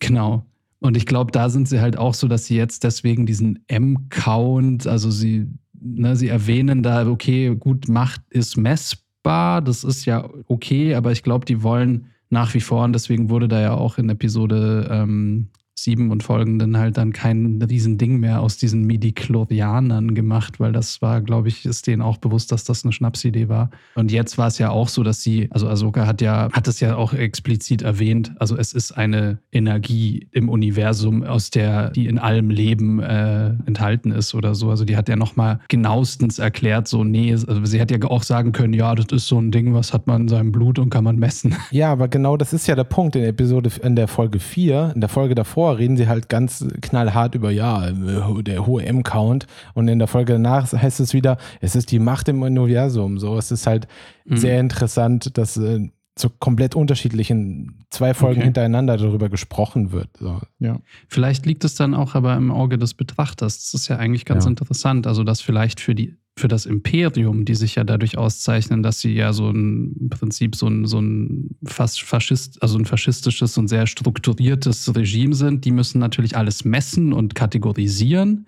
Genau. 0.00 0.44
Und 0.80 0.96
ich 0.96 1.06
glaube, 1.06 1.32
da 1.32 1.48
sind 1.48 1.68
sie 1.68 1.80
halt 1.80 1.96
auch 1.96 2.14
so, 2.14 2.28
dass 2.28 2.46
sie 2.46 2.56
jetzt 2.56 2.84
deswegen 2.84 3.26
diesen 3.26 3.64
M-Count, 3.68 4.86
also 4.86 5.10
sie, 5.10 5.48
ne, 5.72 6.14
sie 6.16 6.28
erwähnen 6.28 6.82
da, 6.82 7.08
okay, 7.08 7.54
gut, 7.54 7.88
Macht 7.88 8.20
ist 8.30 8.56
messbar, 8.56 9.62
das 9.62 9.84
ist 9.84 10.04
ja 10.04 10.28
okay, 10.46 10.94
aber 10.94 11.12
ich 11.12 11.22
glaube, 11.22 11.46
die 11.46 11.62
wollen 11.62 12.06
nach 12.28 12.52
wie 12.54 12.60
vor, 12.60 12.84
und 12.84 12.92
deswegen 12.92 13.30
wurde 13.30 13.48
da 13.48 13.60
ja 13.60 13.74
auch 13.74 13.96
in 13.96 14.10
Episode 14.10 14.88
ähm, 14.90 15.48
sieben 15.74 16.10
und 16.10 16.22
folgenden 16.22 16.78
halt 16.78 16.96
dann 16.96 17.12
kein 17.12 17.60
Riesending 17.60 18.20
mehr 18.20 18.40
aus 18.40 18.56
diesen 18.56 18.84
Midi-Chlorianern 18.84 20.14
gemacht, 20.14 20.60
weil 20.60 20.72
das 20.72 21.02
war, 21.02 21.20
glaube 21.20 21.48
ich, 21.48 21.66
ist 21.66 21.86
denen 21.86 22.00
auch 22.00 22.18
bewusst, 22.18 22.52
dass 22.52 22.64
das 22.64 22.84
eine 22.84 22.92
Schnapsidee 22.92 23.48
war. 23.48 23.70
Und 23.96 24.12
jetzt 24.12 24.38
war 24.38 24.46
es 24.46 24.58
ja 24.58 24.70
auch 24.70 24.88
so, 24.88 25.02
dass 25.02 25.22
sie, 25.22 25.48
also 25.50 25.68
Ahsoka 25.68 26.06
hat 26.06 26.20
ja, 26.20 26.48
hat 26.52 26.68
es 26.68 26.80
ja 26.80 26.96
auch 26.96 27.12
explizit 27.12 27.82
erwähnt, 27.82 28.32
also 28.38 28.56
es 28.56 28.72
ist 28.72 28.92
eine 28.92 29.38
Energie 29.50 30.28
im 30.30 30.48
Universum, 30.48 31.24
aus 31.24 31.50
der, 31.50 31.90
die 31.90 32.06
in 32.06 32.18
allem 32.18 32.50
Leben 32.50 33.00
äh, 33.00 33.54
enthalten 33.66 34.12
ist 34.12 34.34
oder 34.34 34.54
so. 34.54 34.70
Also 34.70 34.84
die 34.84 34.96
hat 34.96 35.08
ja 35.08 35.16
nochmal 35.16 35.60
genauestens 35.68 36.38
erklärt, 36.38 36.86
so, 36.86 37.02
nee, 37.02 37.32
also 37.32 37.64
sie 37.64 37.80
hätte 37.80 37.98
ja 37.98 38.08
auch 38.08 38.22
sagen 38.22 38.52
können, 38.52 38.74
ja, 38.74 38.94
das 38.94 39.06
ist 39.10 39.26
so 39.26 39.40
ein 39.40 39.50
Ding, 39.50 39.74
was 39.74 39.92
hat 39.92 40.06
man 40.06 40.22
in 40.22 40.28
seinem 40.28 40.52
Blut 40.52 40.78
und 40.78 40.90
kann 40.90 41.04
man 41.04 41.16
messen. 41.16 41.56
Ja, 41.70 41.90
aber 41.90 42.08
genau 42.08 42.36
das 42.36 42.52
ist 42.52 42.68
ja 42.68 42.76
der 42.76 42.84
Punkt 42.84 43.16
in 43.16 43.24
Episode, 43.24 43.70
in 43.82 43.96
der 43.96 44.06
Folge 44.06 44.38
4, 44.38 44.92
in 44.94 45.00
der 45.00 45.08
Folge 45.08 45.34
davor 45.34 45.73
davor 45.74 45.78
reden 45.78 45.96
sie 45.96 46.08
halt 46.08 46.28
ganz 46.28 46.64
knallhart 46.80 47.34
über, 47.34 47.50
ja, 47.50 47.90
der 47.90 48.66
hohe 48.66 48.84
M-Count. 48.84 49.46
Und 49.74 49.88
in 49.88 49.98
der 49.98 50.08
Folge 50.08 50.34
danach 50.34 50.72
heißt 50.72 51.00
es 51.00 51.12
wieder, 51.12 51.38
es 51.60 51.76
ist 51.76 51.90
die 51.90 51.98
Macht 51.98 52.28
im 52.28 52.42
Universum. 52.42 53.18
So, 53.18 53.36
es 53.36 53.50
ist 53.50 53.66
halt 53.66 53.86
mhm. 54.24 54.36
sehr 54.36 54.60
interessant, 54.60 55.36
dass 55.36 55.56
äh, 55.56 55.90
so 56.16 56.30
komplett 56.30 56.76
unterschiedlichen 56.76 57.84
zwei 57.90 58.14
Folgen 58.14 58.38
okay. 58.38 58.44
hintereinander 58.44 58.96
darüber 58.96 59.28
gesprochen 59.28 59.90
wird. 59.90 60.10
So. 60.18 60.40
Ja. 60.60 60.78
Vielleicht 61.08 61.44
liegt 61.44 61.64
es 61.64 61.74
dann 61.74 61.94
auch 61.94 62.14
aber 62.14 62.36
im 62.36 62.52
Auge 62.52 62.78
des 62.78 62.94
Betrachters. 62.94 63.58
Das 63.58 63.74
ist 63.74 63.88
ja 63.88 63.96
eigentlich 63.96 64.24
ganz 64.24 64.44
ja. 64.44 64.50
interessant. 64.50 65.06
Also, 65.08 65.24
dass 65.24 65.40
vielleicht 65.40 65.80
für 65.80 65.94
die 65.94 66.16
für 66.36 66.48
das 66.48 66.66
Imperium, 66.66 67.44
die 67.44 67.54
sich 67.54 67.76
ja 67.76 67.84
dadurch 67.84 68.18
auszeichnen, 68.18 68.82
dass 68.82 69.00
sie 69.00 69.14
ja 69.14 69.32
so 69.32 69.50
ein 69.50 69.94
im 70.00 70.08
Prinzip 70.10 70.56
so 70.56 70.66
ein, 70.66 70.84
so 70.86 71.00
ein 71.00 71.56
fast 71.64 72.02
Faschist, 72.02 72.60
also 72.60 72.76
ein 72.76 72.86
faschistisches 72.86 73.56
und 73.56 73.68
sehr 73.68 73.86
strukturiertes 73.86 74.94
Regime 74.96 75.34
sind, 75.34 75.64
die 75.64 75.70
müssen 75.70 76.00
natürlich 76.00 76.36
alles 76.36 76.64
messen 76.64 77.12
und 77.12 77.34
kategorisieren. 77.34 78.46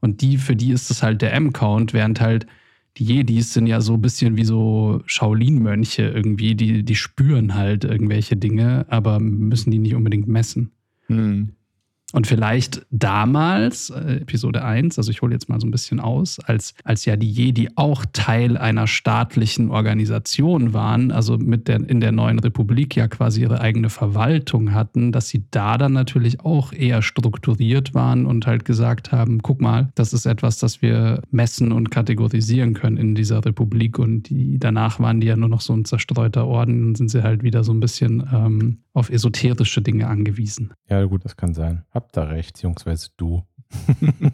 Und 0.00 0.20
die, 0.20 0.36
für 0.36 0.56
die 0.56 0.72
ist 0.72 0.90
es 0.90 1.02
halt 1.02 1.22
der 1.22 1.32
M-Count, 1.34 1.92
während 1.92 2.20
halt 2.20 2.46
die 2.96 3.04
Jedis 3.04 3.52
sind 3.52 3.68
ja 3.68 3.80
so 3.80 3.94
ein 3.94 4.00
bisschen 4.00 4.36
wie 4.36 4.44
so 4.44 5.02
Shaolin-Mönche 5.06 6.02
irgendwie, 6.02 6.56
die, 6.56 6.82
die 6.82 6.96
spüren 6.96 7.54
halt 7.54 7.84
irgendwelche 7.84 8.36
Dinge, 8.36 8.86
aber 8.88 9.20
müssen 9.20 9.70
die 9.70 9.78
nicht 9.78 9.94
unbedingt 9.94 10.26
messen. 10.26 10.72
Hm. 11.06 11.50
Und 12.14 12.26
vielleicht 12.26 12.86
damals, 12.90 13.90
äh, 13.90 14.20
Episode 14.22 14.64
1, 14.64 14.96
also 14.96 15.10
ich 15.10 15.20
hole 15.20 15.34
jetzt 15.34 15.50
mal 15.50 15.60
so 15.60 15.66
ein 15.66 15.70
bisschen 15.70 16.00
aus, 16.00 16.38
als, 16.40 16.72
als 16.82 17.04
ja 17.04 17.16
die 17.16 17.30
Jedi 17.30 17.68
auch 17.74 18.06
Teil 18.14 18.56
einer 18.56 18.86
staatlichen 18.86 19.70
Organisation 19.70 20.72
waren, 20.72 21.10
also 21.10 21.36
mit 21.36 21.68
der, 21.68 21.86
in 21.86 22.00
der 22.00 22.12
neuen 22.12 22.38
Republik 22.38 22.96
ja 22.96 23.08
quasi 23.08 23.42
ihre 23.42 23.60
eigene 23.60 23.90
Verwaltung 23.90 24.72
hatten, 24.72 25.12
dass 25.12 25.28
sie 25.28 25.44
da 25.50 25.76
dann 25.76 25.92
natürlich 25.92 26.40
auch 26.40 26.72
eher 26.72 27.02
strukturiert 27.02 27.92
waren 27.92 28.24
und 28.24 28.46
halt 28.46 28.64
gesagt 28.64 29.12
haben, 29.12 29.42
guck 29.42 29.60
mal, 29.60 29.90
das 29.94 30.14
ist 30.14 30.24
etwas, 30.24 30.56
das 30.56 30.80
wir 30.80 31.20
messen 31.30 31.72
und 31.72 31.90
kategorisieren 31.90 32.72
können 32.72 32.96
in 32.96 33.14
dieser 33.14 33.44
Republik. 33.44 33.98
Und 33.98 34.30
die, 34.30 34.58
danach 34.58 34.98
waren 34.98 35.20
die 35.20 35.26
ja 35.26 35.36
nur 35.36 35.50
noch 35.50 35.60
so 35.60 35.74
ein 35.74 35.84
zerstreuter 35.84 36.46
Orden, 36.46 36.86
dann 36.86 36.94
sind 36.94 37.10
sie 37.10 37.22
halt 37.22 37.42
wieder 37.42 37.64
so 37.64 37.72
ein 37.72 37.80
bisschen 37.80 38.26
ähm, 38.32 38.78
auf 38.94 39.10
esoterische 39.10 39.82
Dinge 39.82 40.08
angewiesen. 40.08 40.72
Ja, 40.88 41.04
gut, 41.04 41.24
das 41.24 41.36
kann 41.36 41.54
sein. 41.54 41.84
Habt 41.98 42.16
da 42.16 42.22
recht, 42.22 42.52
beziehungsweise 42.52 43.08
du. 43.16 43.42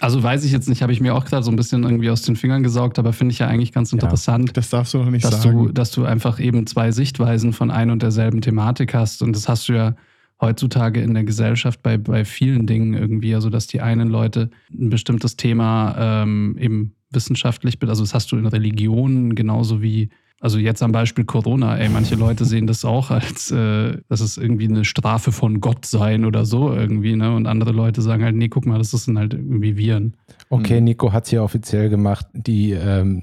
Also 0.00 0.22
weiß 0.22 0.44
ich 0.44 0.52
jetzt 0.52 0.66
nicht, 0.66 0.80
habe 0.80 0.92
ich 0.92 1.00
mir 1.00 1.14
auch 1.14 1.26
gerade 1.26 1.42
so 1.42 1.50
ein 1.50 1.56
bisschen 1.56 1.82
irgendwie 1.82 2.08
aus 2.08 2.22
den 2.22 2.34
Fingern 2.34 2.62
gesaugt, 2.62 2.98
aber 2.98 3.12
finde 3.12 3.32
ich 3.32 3.38
ja 3.38 3.48
eigentlich 3.48 3.70
ganz 3.70 3.92
interessant. 3.92 4.48
Ja, 4.48 4.52
das 4.54 4.70
darfst 4.70 4.94
du 4.94 4.98
noch 4.98 5.10
nicht 5.10 5.26
dass 5.26 5.42
sagen. 5.42 5.66
Du, 5.66 5.72
dass 5.72 5.90
du 5.90 6.06
einfach 6.06 6.40
eben 6.40 6.66
zwei 6.66 6.90
Sichtweisen 6.90 7.52
von 7.52 7.70
ein 7.70 7.90
und 7.90 8.02
derselben 8.02 8.40
Thematik 8.40 8.94
hast. 8.94 9.22
Und 9.22 9.36
das 9.36 9.46
hast 9.46 9.68
du 9.68 9.74
ja 9.74 9.94
heutzutage 10.40 11.02
in 11.02 11.12
der 11.12 11.24
Gesellschaft 11.24 11.82
bei, 11.82 11.98
bei 11.98 12.24
vielen 12.24 12.66
Dingen 12.66 12.94
irgendwie. 12.94 13.34
Also, 13.34 13.50
dass 13.50 13.66
die 13.66 13.82
einen 13.82 14.08
Leute 14.08 14.48
ein 14.72 14.88
bestimmtes 14.88 15.36
Thema 15.36 16.22
ähm, 16.22 16.56
eben 16.58 16.94
wissenschaftlich, 17.10 17.78
also 17.86 18.02
das 18.02 18.14
hast 18.14 18.32
du 18.32 18.36
in 18.36 18.46
Religionen 18.46 19.34
genauso 19.34 19.82
wie 19.82 20.08
Also 20.42 20.58
jetzt 20.58 20.82
am 20.82 20.90
Beispiel 20.90 21.24
Corona, 21.24 21.76
ey, 21.76 21.90
manche 21.90 22.14
Leute 22.14 22.46
sehen 22.46 22.66
das 22.66 22.84
auch 22.84 23.10
als, 23.10 23.50
äh, 23.50 23.98
dass 24.08 24.20
es 24.20 24.38
irgendwie 24.38 24.68
eine 24.68 24.86
Strafe 24.86 25.32
von 25.32 25.60
Gott 25.60 25.84
sein 25.84 26.24
oder 26.24 26.46
so 26.46 26.72
irgendwie, 26.72 27.14
ne? 27.14 27.34
Und 27.34 27.46
andere 27.46 27.72
Leute 27.72 28.00
sagen 28.00 28.24
halt, 28.24 28.34
nee, 28.34 28.48
guck 28.48 28.64
mal, 28.64 28.78
das 28.78 28.90
sind 28.90 29.18
halt 29.18 29.34
irgendwie 29.34 29.76
Viren. 29.76 30.16
Okay, 30.48 30.78
Hm. 30.78 30.84
Nico 30.84 31.12
hat 31.12 31.24
es 31.24 31.30
hier 31.30 31.42
offiziell 31.42 31.90
gemacht. 31.90 32.26
Die 32.32 32.72
ähm, 32.72 33.22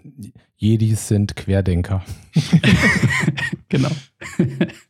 Jedis 0.57 1.07
sind 1.07 1.35
Querdenker. 1.35 2.03
Genau. 3.69 3.89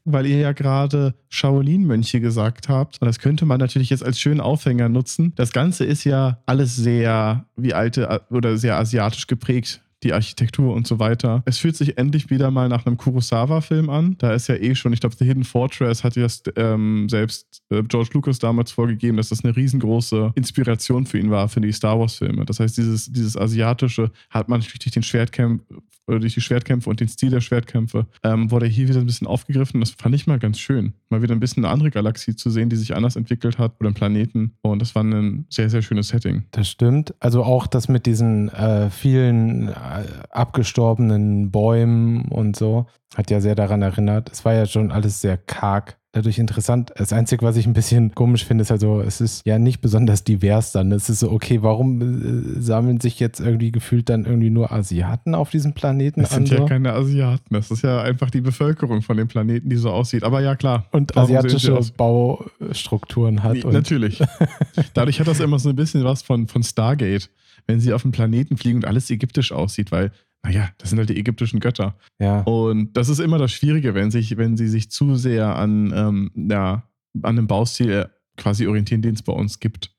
Weil 0.06 0.28
ihr 0.28 0.38
ja 0.38 0.52
gerade 0.52 1.16
Shaolin-Mönche 1.30 2.22
gesagt 2.22 2.70
habt. 2.70 3.02
Und 3.02 3.08
das 3.08 3.18
könnte 3.20 3.46
man 3.46 3.60
natürlich 3.60 3.90
jetzt 3.90 4.04
als 4.06 4.20
schönen 4.20 4.40
Aufhänger 4.40 4.88
nutzen. 4.88 5.34
Das 5.36 5.52
Ganze 5.52 5.84
ist 5.84 6.04
ja 6.04 6.38
alles 6.46 6.76
sehr 6.76 7.46
wie 7.56 7.74
alte 7.74 8.22
oder 8.30 8.58
sehr 8.58 8.78
asiatisch 8.78 9.26
geprägt. 9.26 9.82
Die 10.08 10.14
Architektur 10.14 10.74
und 10.74 10.88
so 10.88 11.00
weiter. 11.00 11.44
Es 11.44 11.58
fühlt 11.58 11.76
sich 11.76 11.98
endlich 11.98 12.30
wieder 12.30 12.50
mal 12.50 12.70
nach 12.70 12.86
einem 12.86 12.96
Kurosawa-Film 12.96 13.90
an. 13.90 14.16
Da 14.20 14.32
ist 14.32 14.48
ja 14.48 14.56
eh 14.56 14.74
schon, 14.74 14.94
ich 14.94 15.02
glaube, 15.02 15.18
The 15.20 15.26
Hidden 15.26 15.44
Fortress 15.44 16.06
hat 16.06 16.16
ja 16.16 16.28
ähm, 16.56 17.10
selbst 17.10 17.62
äh, 17.70 17.84
George 17.84 18.12
Lucas 18.14 18.40
damals 18.40 18.72
vorgegeben, 18.72 19.18
dass 19.18 19.30
das 19.30 19.44
eine 19.44 19.54
riesengroße 19.54 20.32
Inspiration 20.36 21.06
für 21.06 21.20
ihn 21.20 21.30
war, 21.30 21.50
für 21.50 21.60
die 21.60 21.74
Star 21.74 22.00
Wars-Filme. 22.00 22.46
Das 22.46 22.62
heißt, 22.62 22.78
dieses, 22.78 23.12
dieses 23.12 23.36
Asiatische 23.36 24.12
hat 24.30 24.48
man 24.48 24.62
natürlich 24.62 24.80
durch 24.80 24.94
den 24.94 25.04
Schwertkämpf 25.04 25.62
oder 26.08 26.20
durch 26.20 26.34
die 26.34 26.42
Schwertkämpfe 26.42 26.90
und 26.90 27.00
den 27.00 27.10
Stil 27.10 27.30
der 27.30 27.42
Schwertkämpfe, 27.42 28.08
ähm, 28.24 28.50
wurde 28.50 28.66
hier 28.66 28.88
wieder 28.88 29.00
ein 29.00 29.06
bisschen 29.06 29.28
aufgegriffen. 29.28 29.82
Das 29.82 29.92
fand 29.92 30.16
ich 30.16 30.26
mal 30.26 30.40
ganz 30.40 30.58
schön. 30.58 30.94
Mal 31.10 31.22
wieder 31.22 31.36
ein 31.36 31.40
bisschen 31.40 31.66
eine 31.66 31.74
andere 31.74 31.92
Galaxie 31.92 32.36
zu 32.36 32.50
sehen, 32.50 32.70
die 32.70 32.78
sich 32.78 32.96
anders 32.96 33.16
entwickelt 33.16 33.58
hat 33.58 33.74
oder 33.80 33.88
einen 33.88 33.96
Planeten. 33.96 34.54
Und 34.62 34.82
das 34.82 34.96
war 34.96 35.04
ein 35.04 35.46
sehr, 35.50 35.70
sehr 35.70 35.82
schönes 35.82 36.10
Setting. 36.10 36.44
Das 36.52 36.70
stimmt. 36.70 37.14
Also 37.20 37.44
auch 37.44 37.68
das 37.68 37.90
mit 37.90 38.06
diesen 38.06 38.50
äh, 38.50 38.90
vielen 38.90 39.68
äh, 39.68 39.97
abgestorbenen 40.30 41.52
Bäumen 41.52 42.30
und 42.30 42.56
so 42.56 42.88
hat 43.16 43.32
ja 43.32 43.42
sehr 43.42 43.56
daran 43.56 43.82
erinnert. 43.82 44.32
Es 44.32 44.46
war 44.46 44.54
ja 44.54 44.66
schon 44.66 44.92
alles 44.92 45.22
sehr 45.22 45.38
karg. 45.38 45.97
Dadurch 46.14 46.40
interessant. 46.40 46.94
Das 46.96 47.12
Einzige, 47.12 47.46
was 47.46 47.58
ich 47.58 47.68
ein 47.68 47.74
bisschen 47.74 48.16
komisch 48.16 48.46
finde, 48.46 48.62
ist 48.62 48.72
also, 48.72 49.02
es 49.02 49.20
ist 49.20 49.46
ja 49.46 49.60
nicht 49.60 49.82
besonders 49.82 50.24
divers 50.24 50.72
dann. 50.72 50.92
Es 50.94 51.10
ist 51.10 51.20
so, 51.20 51.32
okay, 51.32 51.62
warum 51.62 52.02
äh, 52.02 52.62
sammeln 52.62 53.02
sich 53.02 53.20
jetzt 53.20 53.42
irgendwie 53.42 53.74
gefühlt 53.74 54.08
dann 54.08 54.26
irgendwie 54.26 54.50
nur 54.50 54.72
Asiaten 54.72 55.36
auf 55.36 55.50
diesem 55.50 55.74
Planeten 55.74 56.22
an? 56.22 56.28
sind 56.28 56.50
ja 56.50 56.58
so? 56.60 56.66
keine 56.66 56.94
Asiaten. 56.94 57.54
Das 57.54 57.72
ist 57.72 57.84
ja 57.84 58.02
einfach 58.02 58.32
die 58.32 58.40
Bevölkerung 58.40 59.02
von 59.02 59.18
dem 59.18 59.28
Planeten, 59.28 59.70
die 59.70 59.76
so 59.76 59.92
aussieht. 59.92 60.24
Aber 60.24 60.40
ja, 60.40 60.56
klar. 60.56 60.86
und 60.92 61.16
asiatische? 61.18 61.78
Baustrukturen 61.98 63.44
hat. 63.44 63.56
Nee, 63.56 63.64
Natürlich. 63.66 64.24
Dadurch 64.94 65.20
hat 65.20 65.28
das 65.28 65.42
immer 65.42 65.60
so 65.60 65.70
ein 65.70 65.76
bisschen 65.76 66.06
was 66.06 66.22
von, 66.22 66.48
von 66.48 66.64
Stargate, 66.64 67.30
wenn 67.68 67.82
sie 67.82 67.92
auf 67.94 68.04
dem 68.04 68.12
Planeten 68.12 68.58
fliegen 68.58 68.78
und 68.78 68.86
alles 68.86 69.10
ägyptisch 69.10 69.52
aussieht, 69.52 69.92
weil, 69.92 70.12
naja, 70.44 70.70
das 70.78 70.90
sind 70.90 71.00
halt 71.00 71.10
die 71.10 71.18
ägyptischen 71.18 71.60
Götter. 71.60 71.96
Ja, 72.20 72.42
Und 72.42 72.94
das 72.96 73.10
ist 73.10 73.20
immer 73.20 73.38
das 73.38 73.52
Schwierige, 73.52 73.94
wenn, 73.96 74.12
sich, 74.12 74.38
wenn 74.38 74.56
sie 74.58 74.68
sich 74.68 74.90
zu 74.92 75.16
sehr 75.16 75.56
an, 75.56 75.92
ähm, 75.96 76.32
ja, 76.50 76.84
an 77.22 77.38
einem 77.38 77.48
Baustil 77.48 77.90
äh, 77.92 78.08
quasi 78.38 78.68
orientieren, 78.68 79.02
den 79.02 79.16
es 79.16 79.24
bei 79.24 79.34
uns 79.34 79.60
gibt. 79.60 79.94